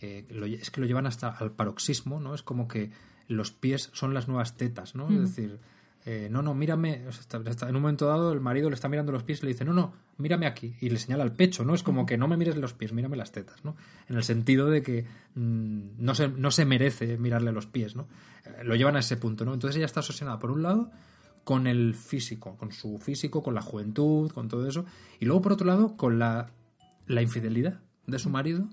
eh, 0.00 0.26
lo 0.30 0.46
es 0.46 0.70
que 0.72 0.80
lo 0.80 0.86
llevan 0.88 1.06
hasta 1.06 1.28
al 1.28 1.52
paroxismo, 1.52 2.18
¿no? 2.18 2.34
Es 2.34 2.42
como 2.42 2.66
que 2.66 2.90
los 3.28 3.52
pies 3.52 3.90
son 3.92 4.14
las 4.14 4.26
nuevas 4.26 4.56
tetas, 4.56 4.96
¿no? 4.96 5.08
Es 5.10 5.20
decir, 5.20 5.60
eh, 6.04 6.28
no, 6.30 6.42
no, 6.42 6.54
mírame, 6.54 7.04
está- 7.08 7.68
en 7.68 7.76
un 7.76 7.82
momento 7.82 8.06
dado 8.06 8.32
el 8.32 8.40
marido 8.40 8.68
le 8.68 8.74
está 8.74 8.88
mirando 8.88 9.12
los 9.12 9.22
pies 9.22 9.40
y 9.40 9.46
le 9.46 9.52
dice, 9.52 9.64
no, 9.64 9.72
no, 9.72 9.92
mírame 10.18 10.46
aquí, 10.46 10.74
y 10.80 10.90
le 10.90 10.98
señala 10.98 11.22
el 11.24 11.32
pecho, 11.32 11.64
¿no? 11.64 11.74
Es 11.74 11.82
como 11.82 12.06
que 12.06 12.18
no 12.18 12.26
me 12.28 12.36
mires 12.36 12.56
los 12.56 12.72
pies, 12.74 12.92
mírame 12.92 13.16
las 13.16 13.30
tetas, 13.32 13.64
¿no? 13.64 13.76
En 14.08 14.16
el 14.16 14.24
sentido 14.24 14.68
de 14.68 14.82
que 14.82 15.06
mm, 15.34 15.80
no, 15.98 16.14
se, 16.14 16.28
no 16.28 16.50
se 16.50 16.64
merece 16.64 17.18
mirarle 17.18 17.52
los 17.52 17.66
pies, 17.66 17.94
¿no? 17.94 18.08
Eh, 18.44 18.64
lo 18.64 18.74
llevan 18.74 18.96
a 18.96 19.00
ese 19.00 19.16
punto, 19.16 19.44
¿no? 19.44 19.54
Entonces 19.54 19.76
ella 19.76 19.86
está 19.86 20.00
obsesionada, 20.00 20.38
por 20.40 20.50
un 20.50 20.62
lado, 20.62 20.90
con 21.44 21.66
el 21.66 21.94
físico, 21.94 22.56
con 22.56 22.72
su 22.72 22.98
físico, 22.98 23.42
con 23.42 23.54
la 23.54 23.62
juventud, 23.62 24.30
con 24.32 24.48
todo 24.48 24.66
eso, 24.66 24.84
y 25.20 25.24
luego, 25.24 25.42
por 25.42 25.52
otro 25.52 25.66
lado, 25.66 25.96
con 25.96 26.18
la, 26.18 26.50
la 27.06 27.22
infidelidad 27.22 27.80
de 28.06 28.18
su 28.18 28.28
marido, 28.30 28.68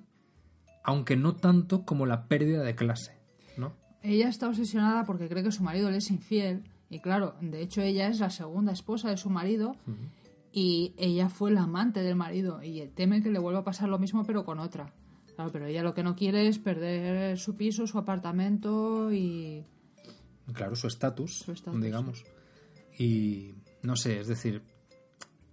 aunque 0.84 1.16
no 1.16 1.36
tanto 1.36 1.84
como 1.86 2.06
la 2.06 2.28
pérdida 2.28 2.64
de 2.64 2.74
clase, 2.76 3.18
¿no? 3.58 3.74
Ella 4.02 4.30
está 4.30 4.48
obsesionada 4.48 5.04
porque 5.04 5.28
cree 5.30 5.44
que 5.44 5.52
su 5.52 5.62
marido 5.62 5.92
le 5.92 5.98
es 5.98 6.10
infiel. 6.10 6.64
Y 6.90 7.00
claro, 7.00 7.36
de 7.42 7.62
hecho 7.62 7.82
ella 7.82 8.08
es 8.08 8.20
la 8.20 8.30
segunda 8.30 8.72
esposa 8.72 9.10
de 9.10 9.18
su 9.18 9.30
marido 9.30 9.76
y 10.52 10.94
ella 10.98 11.30
fue 11.30 11.52
la 11.52 11.64
amante 11.64 12.02
del 12.02 12.16
marido 12.16 12.64
y 12.64 12.86
teme 12.88 13.22
que 13.22 13.30
le 13.30 13.40
vuelva 13.40 13.60
a 13.60 13.64
pasar 13.64 13.90
lo 13.90 14.00
mismo 14.00 14.26
pero 14.26 14.44
con 14.44 14.60
otra. 14.60 14.94
Claro, 15.36 15.52
pero 15.52 15.68
ella 15.68 15.84
lo 15.84 15.94
que 15.94 16.04
no 16.04 16.16
quiere 16.16 16.48
es 16.48 16.58
perder 16.58 17.38
su 17.38 17.56
piso, 17.56 17.88
su 17.88 17.98
apartamento 17.98 19.14
y... 19.14 19.64
Claro, 20.52 20.76
su 20.76 20.88
estatus, 20.88 21.46
digamos. 21.80 22.26
Y 22.98 23.54
no 23.84 23.96
sé, 23.96 24.20
es 24.20 24.28
decir, 24.28 24.64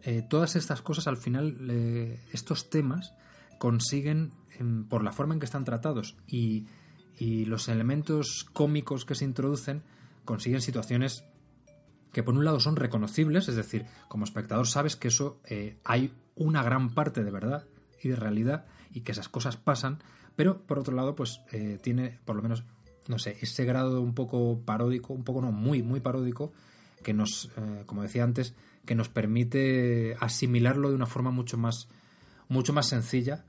eh, 0.02 0.22
todas 0.22 0.56
estas 0.56 0.82
cosas 0.82 1.06
al 1.06 1.18
final, 1.18 1.56
eh, 1.70 2.18
estos 2.32 2.70
temas 2.70 3.12
consiguen, 3.58 4.32
em, 4.58 4.88
por 4.88 5.04
la 5.04 5.12
forma 5.12 5.34
en 5.34 5.40
que 5.40 5.46
están 5.46 5.64
tratados 5.64 6.16
y, 6.26 6.66
y 7.18 7.44
los 7.44 7.68
elementos 7.68 8.46
cómicos 8.52 9.04
que 9.04 9.14
se 9.14 9.24
introducen, 9.24 9.82
consiguen 10.26 10.60
situaciones 10.60 11.24
que 12.12 12.22
por 12.22 12.34
un 12.34 12.44
lado 12.44 12.60
son 12.60 12.76
reconocibles, 12.76 13.48
es 13.48 13.56
decir, 13.56 13.86
como 14.08 14.24
espectador 14.24 14.66
sabes 14.66 14.96
que 14.96 15.08
eso 15.08 15.40
eh, 15.48 15.78
hay 15.84 16.12
una 16.34 16.62
gran 16.62 16.94
parte 16.94 17.24
de 17.24 17.30
verdad 17.30 17.66
y 18.02 18.08
de 18.08 18.16
realidad 18.16 18.66
y 18.90 19.00
que 19.00 19.12
esas 19.12 19.28
cosas 19.28 19.56
pasan, 19.56 19.98
pero 20.34 20.62
por 20.66 20.78
otro 20.78 20.94
lado 20.94 21.14
pues 21.14 21.40
eh, 21.52 21.78
tiene 21.82 22.18
por 22.24 22.36
lo 22.36 22.42
menos, 22.42 22.64
no 23.08 23.18
sé, 23.18 23.36
ese 23.40 23.64
grado 23.64 24.00
un 24.00 24.14
poco 24.14 24.60
paródico, 24.64 25.14
un 25.14 25.24
poco 25.24 25.40
no, 25.40 25.52
muy, 25.52 25.82
muy 25.82 26.00
paródico, 26.00 26.52
que 27.02 27.14
nos, 27.14 27.50
eh, 27.56 27.84
como 27.86 28.02
decía 28.02 28.24
antes, 28.24 28.54
que 28.84 28.94
nos 28.94 29.08
permite 29.08 30.16
asimilarlo 30.20 30.90
de 30.90 30.94
una 30.94 31.06
forma 31.06 31.30
mucho 31.30 31.58
más, 31.58 31.88
mucho 32.48 32.72
más 32.72 32.88
sencilla, 32.88 33.44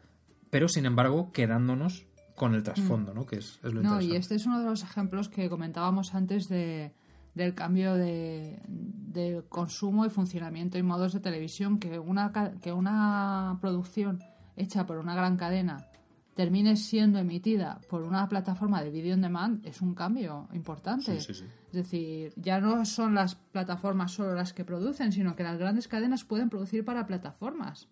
pero 0.50 0.68
sin 0.68 0.86
embargo 0.86 1.32
quedándonos 1.32 2.06
con 2.38 2.54
el 2.54 2.62
trasfondo, 2.62 3.14
¿no? 3.16 3.26
Que 3.26 3.38
es, 3.38 3.60
es 3.64 3.74
lo 3.74 3.82
No, 3.82 3.94
interesante. 4.00 4.06
y 4.06 4.16
este 4.16 4.36
es 4.36 4.46
uno 4.46 4.60
de 4.60 4.66
los 4.66 4.84
ejemplos 4.84 5.28
que 5.28 5.50
comentábamos 5.50 6.14
antes 6.14 6.48
de, 6.48 6.94
del 7.34 7.56
cambio 7.56 7.96
de, 7.96 8.62
de 8.68 9.44
consumo 9.50 10.06
y 10.06 10.10
funcionamiento 10.10 10.78
y 10.78 10.84
modos 10.84 11.14
de 11.14 11.20
televisión, 11.20 11.80
que 11.80 11.98
una, 11.98 12.32
que 12.62 12.72
una 12.72 13.58
producción 13.60 14.20
hecha 14.56 14.86
por 14.86 15.00
una 15.00 15.16
gran 15.16 15.36
cadena 15.36 15.88
termine 16.36 16.76
siendo 16.76 17.18
emitida 17.18 17.82
por 17.90 18.04
una 18.04 18.30
plataforma 18.30 18.84
de 18.84 18.92
video 18.92 19.16
on 19.16 19.22
demand 19.22 19.66
es 19.66 19.82
un 19.82 19.96
cambio 19.96 20.48
importante. 20.54 21.20
Sí, 21.20 21.34
sí, 21.34 21.40
sí. 21.42 21.46
Es 21.70 21.74
decir, 21.74 22.34
ya 22.36 22.62
no 22.62 22.86
son 22.86 23.16
las 23.16 23.34
plataformas 23.34 24.12
solo 24.12 24.36
las 24.36 24.54
que 24.54 24.64
producen, 24.64 25.12
sino 25.12 25.36
que 25.36 25.42
las 25.42 25.58
grandes 25.58 25.88
cadenas 25.88 26.24
pueden 26.24 26.50
producir 26.52 26.86
para 26.86 27.08
plataformas 27.08 27.88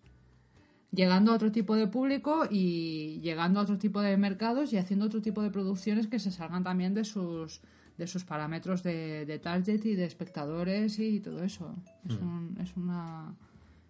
llegando 0.96 1.30
a 1.30 1.34
otro 1.34 1.52
tipo 1.52 1.76
de 1.76 1.86
público 1.86 2.46
y 2.50 3.20
llegando 3.20 3.60
a 3.60 3.62
otro 3.62 3.78
tipo 3.78 4.00
de 4.00 4.16
mercados 4.16 4.72
y 4.72 4.78
haciendo 4.78 5.06
otro 5.06 5.20
tipo 5.20 5.42
de 5.42 5.50
producciones 5.50 6.06
que 6.06 6.18
se 6.18 6.32
salgan 6.32 6.64
también 6.64 6.94
de 6.94 7.04
sus 7.04 7.60
de 7.98 8.06
sus 8.06 8.24
parámetros 8.24 8.82
de, 8.82 9.24
de 9.24 9.38
target 9.38 9.82
y 9.86 9.94
de 9.94 10.04
espectadores 10.04 10.98
y 10.98 11.20
todo 11.20 11.42
eso. 11.42 11.74
Es, 12.06 12.16
un, 12.16 12.58
es 12.60 12.76
una 12.76 13.34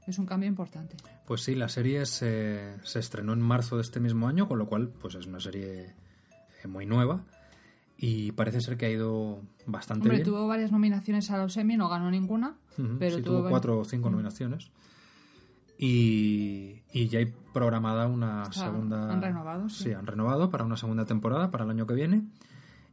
es 0.06 0.18
un 0.18 0.26
cambio 0.26 0.48
importante. 0.48 0.96
Pues 1.26 1.42
sí, 1.42 1.54
la 1.54 1.68
serie 1.68 2.06
se, 2.06 2.76
se 2.84 2.98
estrenó 3.00 3.32
en 3.32 3.40
marzo 3.40 3.76
de 3.76 3.82
este 3.82 3.98
mismo 3.98 4.28
año, 4.28 4.46
con 4.46 4.58
lo 4.58 4.66
cual 4.66 4.88
pues 4.88 5.16
es 5.16 5.26
una 5.26 5.40
serie 5.40 5.94
eh, 6.62 6.68
muy 6.68 6.86
nueva 6.86 7.24
y 7.98 8.32
parece 8.32 8.60
ser 8.60 8.76
que 8.76 8.86
ha 8.86 8.90
ido 8.90 9.40
bastante 9.66 10.02
Hombre, 10.02 10.18
bien. 10.18 10.24
tuvo 10.24 10.46
varias 10.46 10.70
nominaciones 10.70 11.30
a 11.30 11.38
los 11.38 11.56
Emmy, 11.56 11.76
no 11.76 11.88
ganó 11.88 12.10
ninguna, 12.10 12.56
pero 12.98 13.16
sí, 13.16 13.22
tuvo, 13.22 13.38
tuvo 13.40 13.48
cuatro 13.48 13.80
o 13.80 13.84
cinco 13.84 14.10
nominaciones. 14.10 14.70
Y, 15.78 16.82
y 16.92 17.08
ya 17.08 17.18
hay 17.18 17.32
programada 17.52 18.06
una 18.06 18.50
segunda... 18.52 19.12
han 19.12 19.20
renovado, 19.22 19.68
sí. 19.68 19.84
Sí, 19.84 19.92
han 19.92 20.06
renovado 20.06 20.50
para 20.50 20.64
una 20.64 20.76
segunda 20.76 21.04
temporada, 21.04 21.50
para 21.50 21.64
el 21.64 21.70
año 21.70 21.86
que 21.86 21.94
viene. 21.94 22.24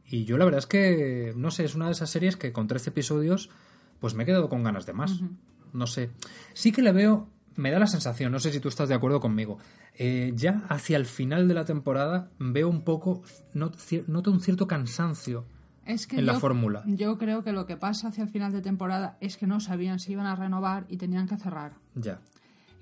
Y 0.06 0.24
yo 0.24 0.36
la 0.36 0.44
verdad 0.44 0.58
es 0.58 0.66
que, 0.66 1.32
no 1.36 1.50
sé, 1.50 1.64
es 1.64 1.74
una 1.74 1.86
de 1.86 1.92
esas 1.92 2.10
series 2.10 2.36
que 2.36 2.52
con 2.52 2.66
13 2.66 2.90
episodios 2.90 3.50
pues 4.00 4.14
me 4.14 4.24
he 4.24 4.26
quedado 4.26 4.48
con 4.48 4.62
ganas 4.62 4.84
de 4.84 4.92
más. 4.92 5.22
No 5.72 5.86
sé. 5.86 6.10
Sí 6.52 6.72
que 6.72 6.82
le 6.82 6.92
veo, 6.92 7.28
me 7.56 7.70
da 7.70 7.78
la 7.78 7.86
sensación, 7.86 8.32
no 8.32 8.38
sé 8.38 8.52
si 8.52 8.60
tú 8.60 8.68
estás 8.68 8.88
de 8.88 8.94
acuerdo 8.94 9.20
conmigo, 9.20 9.58
eh, 9.96 10.32
ya 10.36 10.64
hacia 10.68 10.96
el 10.96 11.06
final 11.06 11.48
de 11.48 11.54
la 11.54 11.64
temporada 11.64 12.28
veo 12.38 12.68
un 12.68 12.82
poco, 12.82 13.22
noto 13.54 14.30
un 14.30 14.40
cierto 14.40 14.66
cansancio. 14.66 15.46
Es 15.86 16.06
que 16.06 16.16
en 16.16 16.26
la 16.26 16.40
fórmula. 16.40 16.82
Yo 16.86 17.18
creo 17.18 17.44
que 17.44 17.52
lo 17.52 17.66
que 17.66 17.76
pasa 17.76 18.08
hacia 18.08 18.24
el 18.24 18.30
final 18.30 18.52
de 18.52 18.62
temporada 18.62 19.18
es 19.20 19.36
que 19.36 19.46
no 19.46 19.60
sabían 19.60 20.00
si 20.00 20.12
iban 20.12 20.26
a 20.26 20.34
renovar 20.34 20.86
y 20.88 20.96
tenían 20.96 21.26
que 21.28 21.36
cerrar. 21.36 21.74
Ya. 21.94 22.20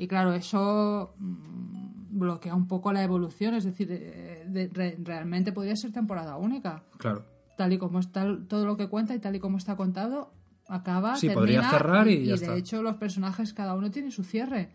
Y 0.02 0.08
claro, 0.08 0.32
eso 0.34 1.14
mm, 1.18 2.18
bloquea 2.18 2.54
un 2.56 2.66
poco 2.66 2.92
la 2.92 3.02
evolución, 3.04 3.54
es 3.54 3.62
decir, 3.64 3.88
eh, 3.90 4.44
de- 4.48 4.68
re- 4.68 4.98
realmente 5.02 5.52
podría 5.52 5.76
ser 5.76 5.92
temporada 5.92 6.36
única. 6.36 6.82
Claro. 6.98 7.24
Tal 7.56 7.72
y 7.72 7.78
como 7.78 8.00
está 8.00 8.26
todo 8.48 8.66
lo 8.66 8.76
que 8.76 8.88
cuenta 8.88 9.14
y 9.14 9.20
tal 9.20 9.36
y 9.36 9.38
como 9.38 9.58
está 9.58 9.76
contado, 9.76 10.32
acaba, 10.68 11.14
Sí, 11.16 11.28
termina, 11.28 11.40
podría 11.40 11.70
cerrar 11.70 12.08
y 12.08 12.26
ya 12.26 12.34
está. 12.34 12.52
de 12.52 12.58
hecho 12.58 12.82
los 12.82 12.96
personajes, 12.96 13.52
cada 13.52 13.74
uno 13.74 13.90
tiene 13.90 14.10
su 14.10 14.24
cierre. 14.24 14.70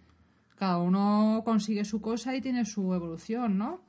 Cada 0.55 0.77
uno 0.77 1.41
consigue 1.43 1.83
su 1.85 1.99
cosa 2.01 2.35
y 2.35 2.41
tiene 2.41 2.63
su 2.65 2.93
evolución, 2.93 3.57
¿no? 3.57 3.81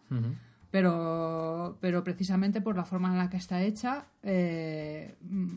Pero 0.71 1.79
pero 1.81 2.05
precisamente 2.05 2.61
por 2.61 2.77
la 2.77 2.85
forma 2.85 3.09
en 3.13 3.19
la 3.19 3.31
que 3.31 3.37
está 3.39 3.63
hecha 3.63 4.07
eh, 4.23 5.17
mm, 5.23 5.57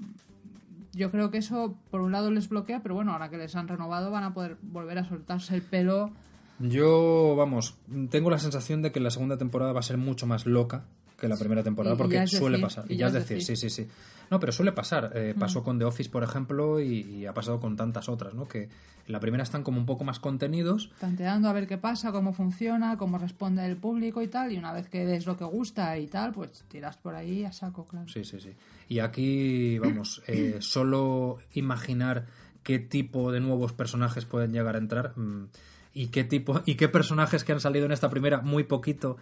yo 0.94 1.10
creo 1.12 1.32
que 1.32 1.38
eso 1.40 1.78
por 1.90 2.02
un 2.02 2.12
lado 2.12 2.32
les 2.32 2.50
bloquea 2.50 2.82
pero 2.82 2.96
bueno 2.96 3.12
ahora 3.14 3.30
que 3.30 3.38
les 3.38 3.56
han 3.56 3.68
renovado 3.68 4.12
van 4.12 4.24
a 4.24 4.34
poder 4.34 4.58
volver 4.62 4.98
a 4.98 5.04
soltarse 5.08 5.56
el 5.56 5.62
pelo 5.62 6.12
Yo, 6.60 7.36
vamos, 7.38 7.76
tengo 8.10 8.30
la 8.30 8.38
sensación 8.40 8.82
de 8.82 8.92
que 8.92 9.00
la 9.00 9.10
segunda 9.10 9.38
temporada 9.38 9.74
va 9.74 9.80
a 9.80 9.84
ser 9.84 9.98
mucho 9.98 10.28
más 10.28 10.46
loca 10.46 10.84
que 11.20 11.28
la 11.28 11.38
primera 11.38 11.62
temporada, 11.64 11.96
Y- 11.96 11.98
porque 11.98 12.28
suele 12.28 12.58
decir, 12.58 12.62
pasar. 12.64 12.86
y 12.92 12.98
ya 12.98 13.08
es 13.08 13.14
decir, 13.14 13.38
decir. 13.38 13.56
sí, 13.58 13.70
sí, 13.70 13.84
sí. 13.84 13.90
No, 14.32 14.40
pero 14.40 14.52
suele 14.52 14.72
pasar. 14.72 15.12
Eh, 15.14 15.36
pasó 15.38 15.62
con 15.64 15.78
The 15.78 15.86
Office, 15.86 16.10
por 16.10 16.24
ejemplo, 16.24 16.80
y, 16.80 17.02
y 17.02 17.26
ha 17.28 17.34
pasado 17.34 17.60
con 17.60 17.76
tantas 17.76 18.10
otras, 18.10 18.34
¿no? 18.34 18.48
Que 18.48 18.64
en 18.64 19.12
la 19.12 19.20
primera 19.20 19.44
están 19.44 19.62
como 19.62 19.78
un 19.78 19.86
poco 19.86 20.04
más 20.04 20.20
contenidos. 20.20 20.92
tanteando 21.00 21.48
a 21.50 21.54
ver 21.54 21.68
qué 21.68 21.78
pasa 21.78 22.12
cómo 22.12 22.34
funciona 22.34 22.98
cómo 22.98 23.18
responde 23.20 23.64
el 23.66 23.76
público 23.78 24.22
y 24.24 24.28
tal 24.30 24.52
y 24.52 24.58
una 24.58 24.72
vez 24.74 24.88
que 24.88 25.06
ves 25.06 25.26
lo 25.28 25.36
que 25.38 25.44
gusta 25.44 25.98
y 25.98 26.08
tal 26.08 26.32
pues 26.32 26.64
tiras 26.70 26.98
por 26.98 27.14
ahí 27.14 27.44
a 27.44 27.52
saco 27.52 27.86
claro 27.86 28.08
Sí, 28.08 28.24
sí, 28.24 28.40
sí. 28.40 28.52
Y 28.92 29.00
aquí, 29.00 29.80
vamos, 29.80 30.22
eh, 30.28 30.58
solo 30.60 31.40
imaginar 31.54 32.26
qué 32.62 32.78
tipo 32.78 33.32
de 33.32 33.40
nuevos 33.40 33.72
personajes 33.72 34.26
pueden 34.26 34.52
llegar 34.52 34.76
a 34.76 34.80
entrar 34.80 35.18
mm, 35.18 35.46
y 35.94 36.08
qué 36.08 36.26
tipo 36.26 36.62
y 36.66 36.76
qué 36.76 36.90
personajes 36.90 37.46
que 37.46 37.54
han 37.54 37.62
salido 37.62 37.86
en 37.86 37.94
esta 37.94 38.10
primera 38.10 38.42
muy 38.42 38.66
poquito 38.66 39.16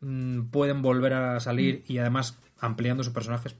mm, 0.00 0.44
pueden 0.44 0.80
volver 0.80 1.12
a 1.12 1.38
salir 1.38 1.84
y 1.86 1.98
además 1.98 2.38
ampliando 2.60 3.04
sus 3.04 3.12
personajes 3.12 3.56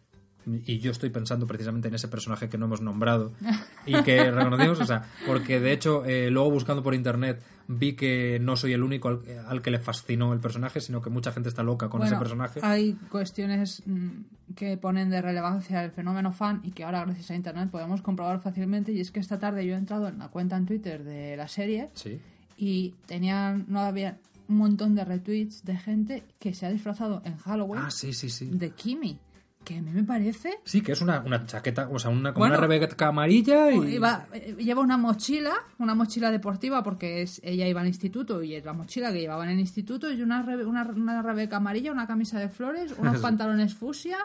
y 0.67 0.79
yo 0.79 0.91
estoy 0.91 1.11
pensando 1.11 1.47
precisamente 1.47 1.89
en 1.89 1.95
ese 1.95 2.09
personaje 2.09 2.49
que 2.49 2.59
no 2.59 2.67
hemos 2.67 2.81
nombrado 2.81 3.33
y 3.87 3.95
que 4.03 4.31
reconocimos, 4.31 4.81
o 4.81 4.85
sea, 4.87 5.05
porque 5.27 5.61
de 5.61 5.73
hecho 5.73 6.05
eh, 6.05 6.31
luego 6.31 6.51
buscando 6.51 6.83
por 6.83 6.95
internet 6.95 7.43
vi 7.69 7.95
que 7.95 8.39
no 8.41 8.57
soy 8.57 8.73
el 8.73 8.83
único 8.83 9.09
al, 9.09 9.21
al 9.47 9.63
que 9.63 9.71
le 9.71 9.79
fascinó 9.79 10.33
el 10.33 10.41
personaje, 10.41 10.81
sino 10.81 11.01
que 11.01 11.09
mucha 11.11 11.31
gente 11.33 11.49
está 11.49 11.63
loca 11.63 11.89
con 11.89 12.03
ese 12.03 12.17
personaje. 12.17 12.59
Hay 12.65 12.95
cuestiones 13.11 13.83
mm, 13.87 14.09
que 14.57 14.77
ponen 14.77 15.09
de 15.11 15.23
relevancia 15.23 15.85
el 15.85 15.93
fenómeno 15.93 16.33
fan 16.33 16.61
y 16.65 16.73
que 16.73 16.83
ahora 16.85 17.05
gracias 17.05 17.31
a 17.31 17.35
internet 17.37 17.71
podemos 17.71 18.03
comprobar 18.03 18.41
fácilmente 18.41 18.91
y 18.93 19.01
es 19.01 19.11
que 19.13 19.21
esta 19.21 19.39
tarde 19.39 19.65
yo 19.67 19.75
he 19.75 19.79
entrado 19.79 20.09
en 20.09 20.19
la 20.19 20.29
cuenta 20.29 20.57
en 20.57 20.67
Twitter 20.67 21.05
de 21.05 21.37
la 21.37 21.47
serie 21.47 21.91
Sí. 21.95 22.19
y 22.57 22.95
tenían 23.07 23.67
no 23.69 23.81
había 23.81 24.19
un 24.49 24.57
montón 24.57 24.97
de 24.97 25.05
retweets 25.05 25.65
de 25.65 25.77
gente 25.77 26.25
que 26.41 26.55
se 26.55 26.67
ha 26.67 26.71
disfrazado 26.71 27.23
en 27.25 27.37
Halloween 27.37 27.83
Ah, 27.87 27.91
sí, 27.93 28.13
sí, 28.13 28.29
sí. 28.31 28.47
de 28.53 28.71
Kimi 28.71 29.17
que 29.65 29.77
a 29.77 29.83
mí 29.83 29.91
me 29.93 30.03
parece 30.05 30.59
Sí, 30.65 30.81
que 30.81 30.93
es 30.93 31.01
una, 31.03 31.21
una 31.21 31.45
chaqueta, 31.47 31.89
o 31.91 31.99
sea, 31.99 32.11
una, 32.11 32.33
como 32.33 32.45
Bueno, 32.47 32.55
una 32.59 32.67
rebeca 32.67 33.09
amarilla 33.09 33.71
y... 33.71 33.95
Iba- 33.97 34.27
eh, 34.33 34.57
lleva 34.59 34.81
una 34.81 34.97
mochila, 34.97 35.53
una 35.79 35.95
mochila 35.95 36.31
deportiva 36.31 36.83
porque 36.83 37.23
es, 37.23 37.41
ella 37.45 37.69
iba 37.69 37.81
al 37.83 37.87
instituto 37.87 38.43
y 38.43 38.55
es 38.55 38.65
la 38.65 38.73
mochila 38.73 39.13
que 39.13 39.21
llevaba 39.21 39.45
en 39.45 39.51
el 39.51 39.61
instituto 39.61 40.11
y 40.13 40.23
una, 40.23 40.41
una, 40.67 40.85
una 40.85 41.23
rebeca 41.23 41.57
amarilla, 41.59 41.93
una 41.93 42.07
camisa 42.07 42.39
de 42.39 42.49
flores, 42.49 42.95
unos 42.99 43.19
pantalones 43.21 43.75
fusia. 43.75 44.19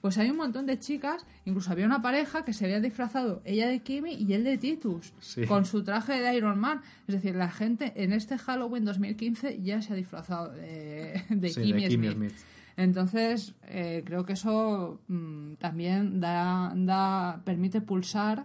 Pues 0.00 0.16
hay 0.16 0.30
un 0.30 0.38
montón 0.38 0.64
de 0.64 0.78
chicas, 0.78 1.26
incluso 1.44 1.70
había 1.72 1.84
una 1.84 2.00
pareja 2.00 2.42
que 2.42 2.54
se 2.54 2.64
había 2.64 2.80
disfrazado, 2.80 3.42
ella 3.44 3.68
de 3.68 3.80
Kimi 3.80 4.14
y 4.14 4.32
él 4.32 4.44
de 4.44 4.56
Titus, 4.56 5.12
Sí. 5.20 5.44
con 5.44 5.66
su 5.66 5.84
traje 5.84 6.14
de 6.22 6.34
Iron 6.34 6.58
Man. 6.58 6.80
Es 7.06 7.16
decir, 7.16 7.34
la 7.36 7.50
gente 7.50 7.92
en 7.96 8.14
este 8.14 8.38
Halloween 8.38 8.86
2015 8.86 9.60
ya 9.62 9.82
se 9.82 9.92
ha 9.92 9.96
disfrazado 9.96 10.52
de, 10.52 11.22
de 11.28 11.48
Sí, 11.50 11.60
Kimi, 11.60 11.82
de 11.82 11.88
Kimi 11.90 12.06
Smith. 12.12 12.30
Smith. 12.30 12.46
Entonces, 12.76 13.54
eh, 13.64 14.02
creo 14.04 14.24
que 14.24 14.32
eso 14.34 15.00
mm, 15.08 15.54
también 15.54 16.20
da, 16.20 16.72
da, 16.74 17.40
permite 17.44 17.80
pulsar 17.80 18.44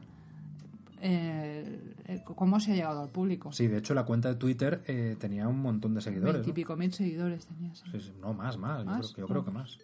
eh, 1.02 1.94
eh, 2.08 2.22
cómo 2.24 2.60
se 2.60 2.72
ha 2.72 2.76
llegado 2.76 3.02
al 3.02 3.10
público. 3.10 3.52
Sí, 3.52 3.68
de 3.68 3.78
hecho 3.78 3.94
la 3.94 4.04
cuenta 4.06 4.30
de 4.30 4.36
Twitter 4.36 4.82
eh, 4.88 5.16
tenía 5.20 5.48
un 5.48 5.60
montón 5.62 5.94
de 5.94 6.02
seguidores. 6.02 6.34
¿no? 6.36 6.40
Veintipico 6.40 6.76
mil 6.76 6.92
seguidores 6.94 7.46
tenías. 7.46 7.84
Sí, 7.92 8.00
sí, 8.00 8.14
no, 8.22 8.34
más, 8.34 8.58
más. 8.58 8.84
Yo, 8.86 9.14
creo, 9.14 9.16
yo 9.18 9.28
creo 9.28 9.42
Oh. 9.42 9.46
que 9.46 9.52
más. 9.52 9.78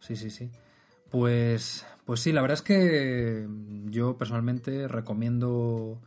Sí, 0.00 0.16
sí, 0.16 0.30
sí. 0.30 0.50
Pues, 1.10 1.86
pues 2.04 2.20
sí, 2.20 2.32
la 2.32 2.42
verdad 2.42 2.56
es 2.56 2.62
que 2.62 3.48
yo 3.86 4.16
personalmente 4.18 4.88
recomiendo 4.88 5.98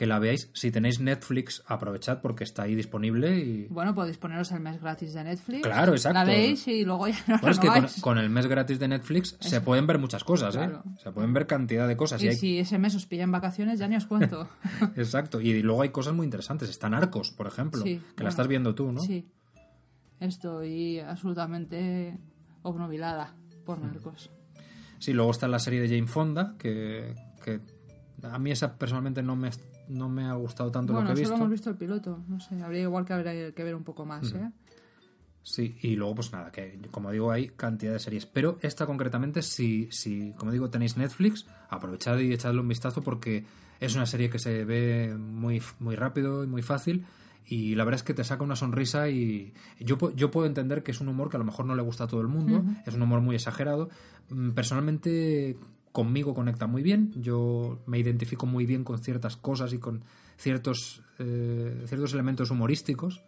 que 0.00 0.06
la 0.06 0.18
veáis. 0.18 0.48
Si 0.54 0.70
tenéis 0.70 0.98
Netflix, 0.98 1.62
aprovechad 1.66 2.22
porque 2.22 2.42
está 2.42 2.62
ahí 2.62 2.74
disponible 2.74 3.36
y... 3.38 3.66
Bueno, 3.68 3.94
podéis 3.94 4.16
poneros 4.16 4.50
el 4.50 4.60
mes 4.60 4.80
gratis 4.80 5.12
de 5.12 5.24
Netflix. 5.24 5.60
Claro, 5.62 5.92
exacto. 5.92 6.18
La 6.20 6.24
veis 6.24 6.66
y 6.68 6.86
luego 6.86 7.06
ya 7.06 7.18
no 7.28 7.36
Bueno, 7.38 7.50
es 7.50 7.58
que 7.94 8.00
con, 8.00 8.16
el 8.16 8.30
mes 8.30 8.46
gratis 8.46 8.78
de 8.78 8.88
Netflix 8.88 9.36
se 9.40 9.60
pueden 9.60 9.86
ver 9.86 9.98
muchas 9.98 10.24
cosas, 10.24 10.56
¿eh? 10.56 10.70
Se 11.02 11.12
pueden 11.12 11.34
ver 11.34 11.46
cantidad 11.46 11.86
de 11.86 11.98
cosas. 11.98 12.22
Y 12.22 12.24
Y 12.24 12.28
hay- 12.30 12.36
si 12.36 12.58
ese 12.60 12.78
mes 12.78 12.94
os 12.94 13.04
pilla 13.04 13.24
en 13.24 13.30
vacaciones, 13.30 13.78
ya 13.78 13.88
ni 13.88 13.96
os 13.96 14.06
cuento. 14.06 14.48
Exacto. 14.96 15.38
Y 15.38 15.60
luego 15.60 15.82
hay 15.82 15.90
cosas 15.90 16.14
muy 16.14 16.24
interesantes. 16.24 16.70
Están 16.70 16.94
arcos, 16.94 17.30
por 17.32 17.46
ejemplo, 17.46 17.82
Sí, 17.82 17.96
que 17.96 18.00
bueno. 18.00 18.22
la 18.22 18.28
estás 18.30 18.48
viendo 18.48 18.74
tú, 18.74 18.92
¿no? 18.92 19.00
Sí. 19.02 19.28
Estoy 20.18 21.00
absolutamente 21.00 22.16
obnubilada 22.62 23.34
por 23.66 23.78
Mm. 23.78 23.82
Narcos. 23.86 24.30
Sí, 24.98 25.12
luego 25.12 25.30
está 25.30 25.46
la 25.46 25.58
serie 25.58 25.82
de 25.82 25.88
Jane 25.88 26.06
Fonda, 26.06 26.54
que, 26.58 27.14
que 27.44 27.60
a 28.22 28.38
mí 28.38 28.50
esa 28.50 28.76
personalmente 28.78 29.22
no 29.22 29.36
me, 29.36 29.50
no 29.90 30.08
me 30.08 30.24
ha 30.24 30.32
gustado 30.34 30.70
tanto 30.70 30.92
Bueno, 30.92 31.08
lo 31.10 31.14
que 31.14 31.20
he 31.20 31.24
solo 31.24 31.34
visto. 31.34 31.44
hemos 31.44 31.50
visto 31.52 31.70
el 31.70 31.76
piloto. 31.76 32.24
No 32.28 32.40
sé, 32.40 32.62
habría 32.62 32.82
igual 32.82 33.04
que, 33.04 33.12
haber, 33.12 33.52
que 33.54 33.64
ver 33.64 33.74
un 33.74 33.84
poco 33.84 34.06
más, 34.06 34.32
¿eh? 34.32 34.50
Sí, 35.42 35.74
y 35.80 35.96
luego 35.96 36.16
pues 36.16 36.32
nada, 36.32 36.52
que 36.52 36.78
como 36.90 37.10
digo 37.10 37.30
hay 37.30 37.48
cantidad 37.48 37.92
de 37.92 37.98
series. 37.98 38.26
Pero 38.26 38.58
esta 38.60 38.86
concretamente, 38.86 39.42
si, 39.42 39.88
si 39.90 40.32
como 40.36 40.52
digo 40.52 40.68
tenéis 40.70 40.96
Netflix, 40.96 41.46
aprovechad 41.70 42.18
y 42.18 42.32
echadle 42.32 42.60
un 42.60 42.68
vistazo 42.68 43.02
porque 43.02 43.44
es 43.80 43.94
una 43.94 44.04
serie 44.06 44.28
que 44.28 44.38
se 44.38 44.64
ve 44.66 45.14
muy, 45.18 45.62
muy 45.78 45.96
rápido 45.96 46.44
y 46.44 46.46
muy 46.46 46.62
fácil. 46.62 47.06
Y 47.46 47.74
la 47.74 47.84
verdad 47.84 47.96
es 48.00 48.02
que 48.04 48.12
te 48.14 48.22
saca 48.22 48.44
una 48.44 48.54
sonrisa 48.54 49.08
y 49.08 49.54
yo, 49.80 49.96
yo 50.14 50.30
puedo 50.30 50.46
entender 50.46 50.82
que 50.82 50.90
es 50.92 51.00
un 51.00 51.08
humor 51.08 51.30
que 51.30 51.36
a 51.36 51.40
lo 51.40 51.46
mejor 51.46 51.64
no 51.64 51.74
le 51.74 51.82
gusta 51.82 52.04
a 52.04 52.06
todo 52.06 52.20
el 52.20 52.28
mundo, 52.28 52.62
es 52.86 52.94
un 52.94 53.00
humor 53.02 53.22
muy 53.22 53.34
exagerado. 53.34 53.88
Mm, 54.28 54.50
Personalmente 54.50 55.56
conmigo 55.92 56.34
conecta 56.34 56.66
muy 56.66 56.82
bien, 56.82 57.12
yo 57.16 57.82
me 57.86 57.98
identifico 57.98 58.46
muy 58.46 58.66
bien 58.66 58.84
con 58.84 58.98
ciertas 59.00 59.36
cosas 59.36 59.72
y 59.72 59.78
con 59.78 60.02
ciertos, 60.36 61.02
eh, 61.18 61.82
ciertos 61.86 62.12
elementos 62.14 62.50
humorísticos 62.50 63.22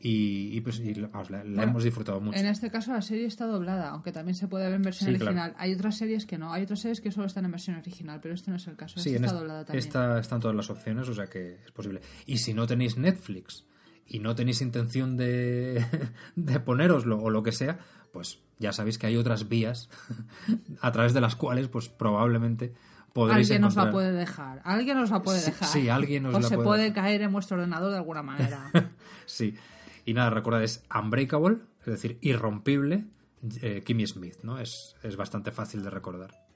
y, 0.00 0.56
y, 0.56 0.60
pues 0.60 0.78
y 0.78 0.94
la, 0.94 1.08
vamos, 1.08 1.28
la- 1.30 1.38
la 1.38 1.44
Bueno, 1.44 1.62
hemos 1.72 1.82
disfrutado 1.82 2.20
mucho. 2.20 2.38
En 2.38 2.46
este 2.46 2.70
caso 2.70 2.92
la 2.92 3.02
serie 3.02 3.26
está 3.26 3.46
doblada, 3.46 3.88
aunque 3.90 4.12
también 4.12 4.36
se 4.36 4.46
puede 4.46 4.66
ver 4.66 4.74
en 4.74 4.82
versión 4.82 5.10
Sí, 5.10 5.16
claro. 5.18 5.32
original. 5.32 5.54
Hay 5.58 5.74
otras 5.74 5.96
series 5.98 6.24
que 6.24 6.38
no, 6.38 6.52
hay 6.52 6.62
otras 6.62 6.80
series 6.80 7.00
que 7.00 7.10
solo 7.10 7.26
están 7.26 7.44
en 7.46 7.50
versión 7.50 7.76
original, 7.76 8.20
pero 8.22 8.32
este 8.34 8.50
no 8.52 8.58
es 8.58 8.66
el 8.68 8.76
caso. 8.76 9.00
Sí, 9.00 9.10
esta 9.10 9.26
está 9.26 9.26
es- 9.26 9.40
doblada 9.40 9.64
también. 9.64 9.84
esta 9.84 10.18
están 10.20 10.38
todas 10.40 10.56
las 10.56 10.70
opciones, 10.70 11.08
o 11.08 11.14
sea 11.14 11.26
que 11.26 11.54
es 11.64 11.72
posible. 11.72 12.00
Y 12.26 12.38
si 12.38 12.54
no 12.54 12.66
tenéis 12.68 12.96
Netflix 12.96 13.64
y 14.06 14.20
no 14.20 14.36
tenéis 14.36 14.62
intención 14.62 15.16
de, 15.16 15.84
de 16.36 16.60
poneroslo 16.60 17.18
o 17.18 17.28
lo 17.28 17.42
que 17.42 17.50
sea, 17.50 17.80
pues 18.12 18.38
ya 18.58 18.72
sabéis 18.72 18.98
que 18.98 19.06
hay 19.06 19.16
otras 19.16 19.48
vías 19.48 19.88
a 20.80 20.92
través 20.92 21.14
de 21.14 21.20
las 21.20 21.36
cuales 21.36 21.68
pues 21.68 21.88
probablemente 21.88 22.74
podréis 23.12 23.46
Alguien 23.48 23.62
nos 23.62 23.76
la 23.76 23.82
encontrar- 23.82 23.92
puede 23.92 24.12
dejar. 24.12 24.60
Alguien 24.64 24.96
nos 24.98 25.10
la 25.10 25.22
puede 25.22 25.40
dejar. 25.44 25.68
sí, 25.68 25.88
alguien 25.88 26.22
nos 26.24 26.34
o 26.34 26.40
la 26.40 26.48
se 26.48 26.54
puede 26.56 26.66
puede 26.66 26.82
dejar. 26.84 27.02
caer 27.04 27.22
en 27.22 27.32
vuestro 27.32 27.56
ordenador 27.56 27.90
de 27.90 27.96
alguna 27.98 28.22
manera. 28.22 28.70
Sí. 29.26 29.54
Y 30.06 30.14
nada, 30.14 30.30
recordad, 30.30 30.62
es 30.62 30.84
Unbreakable, 30.98 31.58
es 31.80 31.86
decir, 31.86 32.16
irrompible, 32.22 33.04
eh, 33.60 33.82
Kimmy 33.84 34.06
Smith, 34.06 34.36
¿no? 34.42 34.58
Es, 34.58 34.96
es 35.02 35.16
bastante 35.16 35.50
fácil 35.52 35.82
de 35.82 35.90
recordar. 35.90 36.46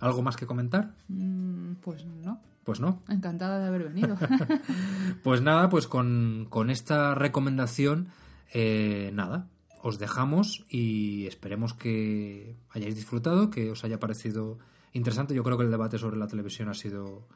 ¿Algo 0.00 0.20
más 0.22 0.36
que 0.36 0.44
comentar? 0.46 0.94
Mm, 1.06 1.74
pues 1.74 2.04
no. 2.04 2.40
Pues 2.64 2.80
no. 2.80 3.00
Encantada 3.08 3.60
de 3.60 3.66
haber 3.68 3.84
venido. 3.84 4.16
Pues 5.22 5.40
nada, 5.40 5.68
pues 5.68 5.86
con, 5.86 6.46
con 6.50 6.68
esta 6.70 7.14
recomendación, 7.14 8.08
eh, 8.52 9.10
nada, 9.14 9.46
os 9.82 9.98
dejamos 9.98 10.64
y 10.68 11.26
esperemos 11.26 11.74
que 11.74 12.56
hayáis 12.70 12.94
disfrutado, 12.94 13.50
que 13.50 13.70
os 13.70 13.84
haya 13.84 13.98
parecido 13.98 14.58
interesante. 14.92 15.34
Yo 15.34 15.42
creo 15.42 15.56
que 15.56 15.64
el 15.64 15.70
debate 15.70 15.98
sobre 15.98 16.18
la 16.18 16.26
televisión 16.26 16.68
ha 16.68 16.74
sido, 16.74 17.26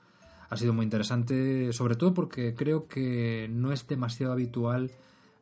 ha 0.50 0.56
sido 0.56 0.72
muy 0.72 0.84
interesante, 0.84 1.72
sobre 1.72 1.96
todo 1.96 2.12
porque 2.12 2.54
creo 2.54 2.86
que 2.86 3.48
no 3.50 3.72
es 3.72 3.86
demasiado 3.86 4.32
habitual 4.32 4.90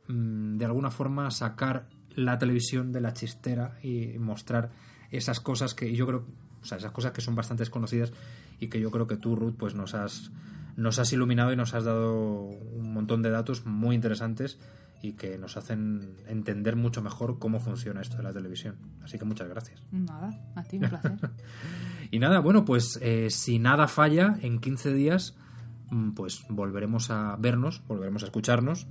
mm, 0.08 0.58
de 0.58 0.64
alguna 0.64 0.90
forma 0.90 1.30
sacar 1.30 1.88
la 2.14 2.38
televisión 2.38 2.92
de 2.92 3.00
la 3.00 3.14
chistera 3.14 3.78
y 3.82 4.18
mostrar 4.18 4.70
esas 5.10 5.40
cosas 5.40 5.74
que 5.74 5.94
yo 5.94 6.06
creo 6.06 6.24
O 6.62 6.64
sea, 6.64 6.78
esas 6.78 6.92
cosas 6.92 7.12
que 7.12 7.20
son 7.20 7.34
bastante 7.34 7.62
desconocidas 7.62 8.12
y 8.60 8.68
que 8.68 8.80
yo 8.80 8.90
creo 8.90 9.06
que 9.06 9.16
tú, 9.16 9.34
Ruth, 9.34 9.54
pues 9.58 9.74
nos 9.74 9.94
has, 9.94 10.30
nos 10.76 10.98
has 10.98 11.12
iluminado 11.12 11.52
y 11.52 11.56
nos 11.56 11.74
has 11.74 11.84
dado 11.84 12.44
un 12.44 12.92
montón 12.94 13.22
de 13.22 13.30
datos 13.30 13.66
muy 13.66 13.96
interesantes 13.96 14.58
y 15.02 15.14
que 15.14 15.36
nos 15.36 15.56
hacen 15.56 16.16
entender 16.28 16.76
mucho 16.76 17.02
mejor 17.02 17.40
cómo 17.40 17.58
funciona 17.58 18.00
esto 18.00 18.18
de 18.18 18.22
la 18.22 18.32
televisión. 18.32 18.76
Así 19.02 19.18
que 19.18 19.24
muchas 19.24 19.48
gracias. 19.48 19.82
Nada, 19.90 20.30
a 20.54 20.62
ti 20.62 20.76
un 20.78 20.88
placer. 20.88 21.12
Y 22.12 22.18
nada, 22.18 22.40
bueno, 22.40 22.66
pues 22.66 22.98
eh, 23.00 23.30
si 23.30 23.58
nada 23.58 23.88
falla, 23.88 24.36
en 24.42 24.60
15 24.60 24.92
días, 24.92 25.34
mm, 25.90 26.10
pues 26.10 26.44
volveremos 26.50 27.10
a 27.10 27.36
vernos, 27.36 27.82
volveremos 27.86 28.22
a 28.22 28.26
escucharnos. 28.26 28.86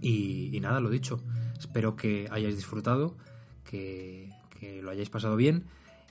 Y, 0.00 0.54
y 0.54 0.60
nada, 0.60 0.80
lo 0.80 0.90
dicho, 0.90 1.22
espero 1.56 1.94
que 1.94 2.26
hayáis 2.32 2.56
disfrutado, 2.56 3.16
que, 3.62 4.32
que 4.50 4.82
lo 4.82 4.90
hayáis 4.90 5.10
pasado 5.10 5.36
bien. 5.36 5.66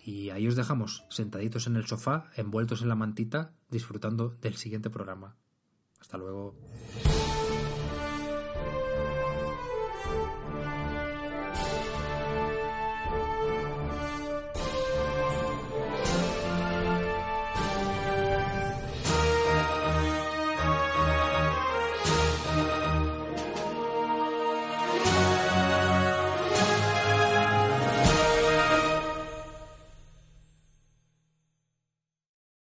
Y 0.05 0.29
ahí 0.29 0.47
os 0.47 0.55
dejamos, 0.55 1.03
sentaditos 1.09 1.67
en 1.67 1.75
el 1.75 1.85
sofá, 1.85 2.31
envueltos 2.37 2.81
en 2.81 2.87
la 2.87 2.95
mantita, 2.95 3.51
disfrutando 3.69 4.29
del 4.41 4.55
siguiente 4.55 4.89
programa. 4.89 5.35
Hasta 5.99 6.17
luego. 6.17 6.55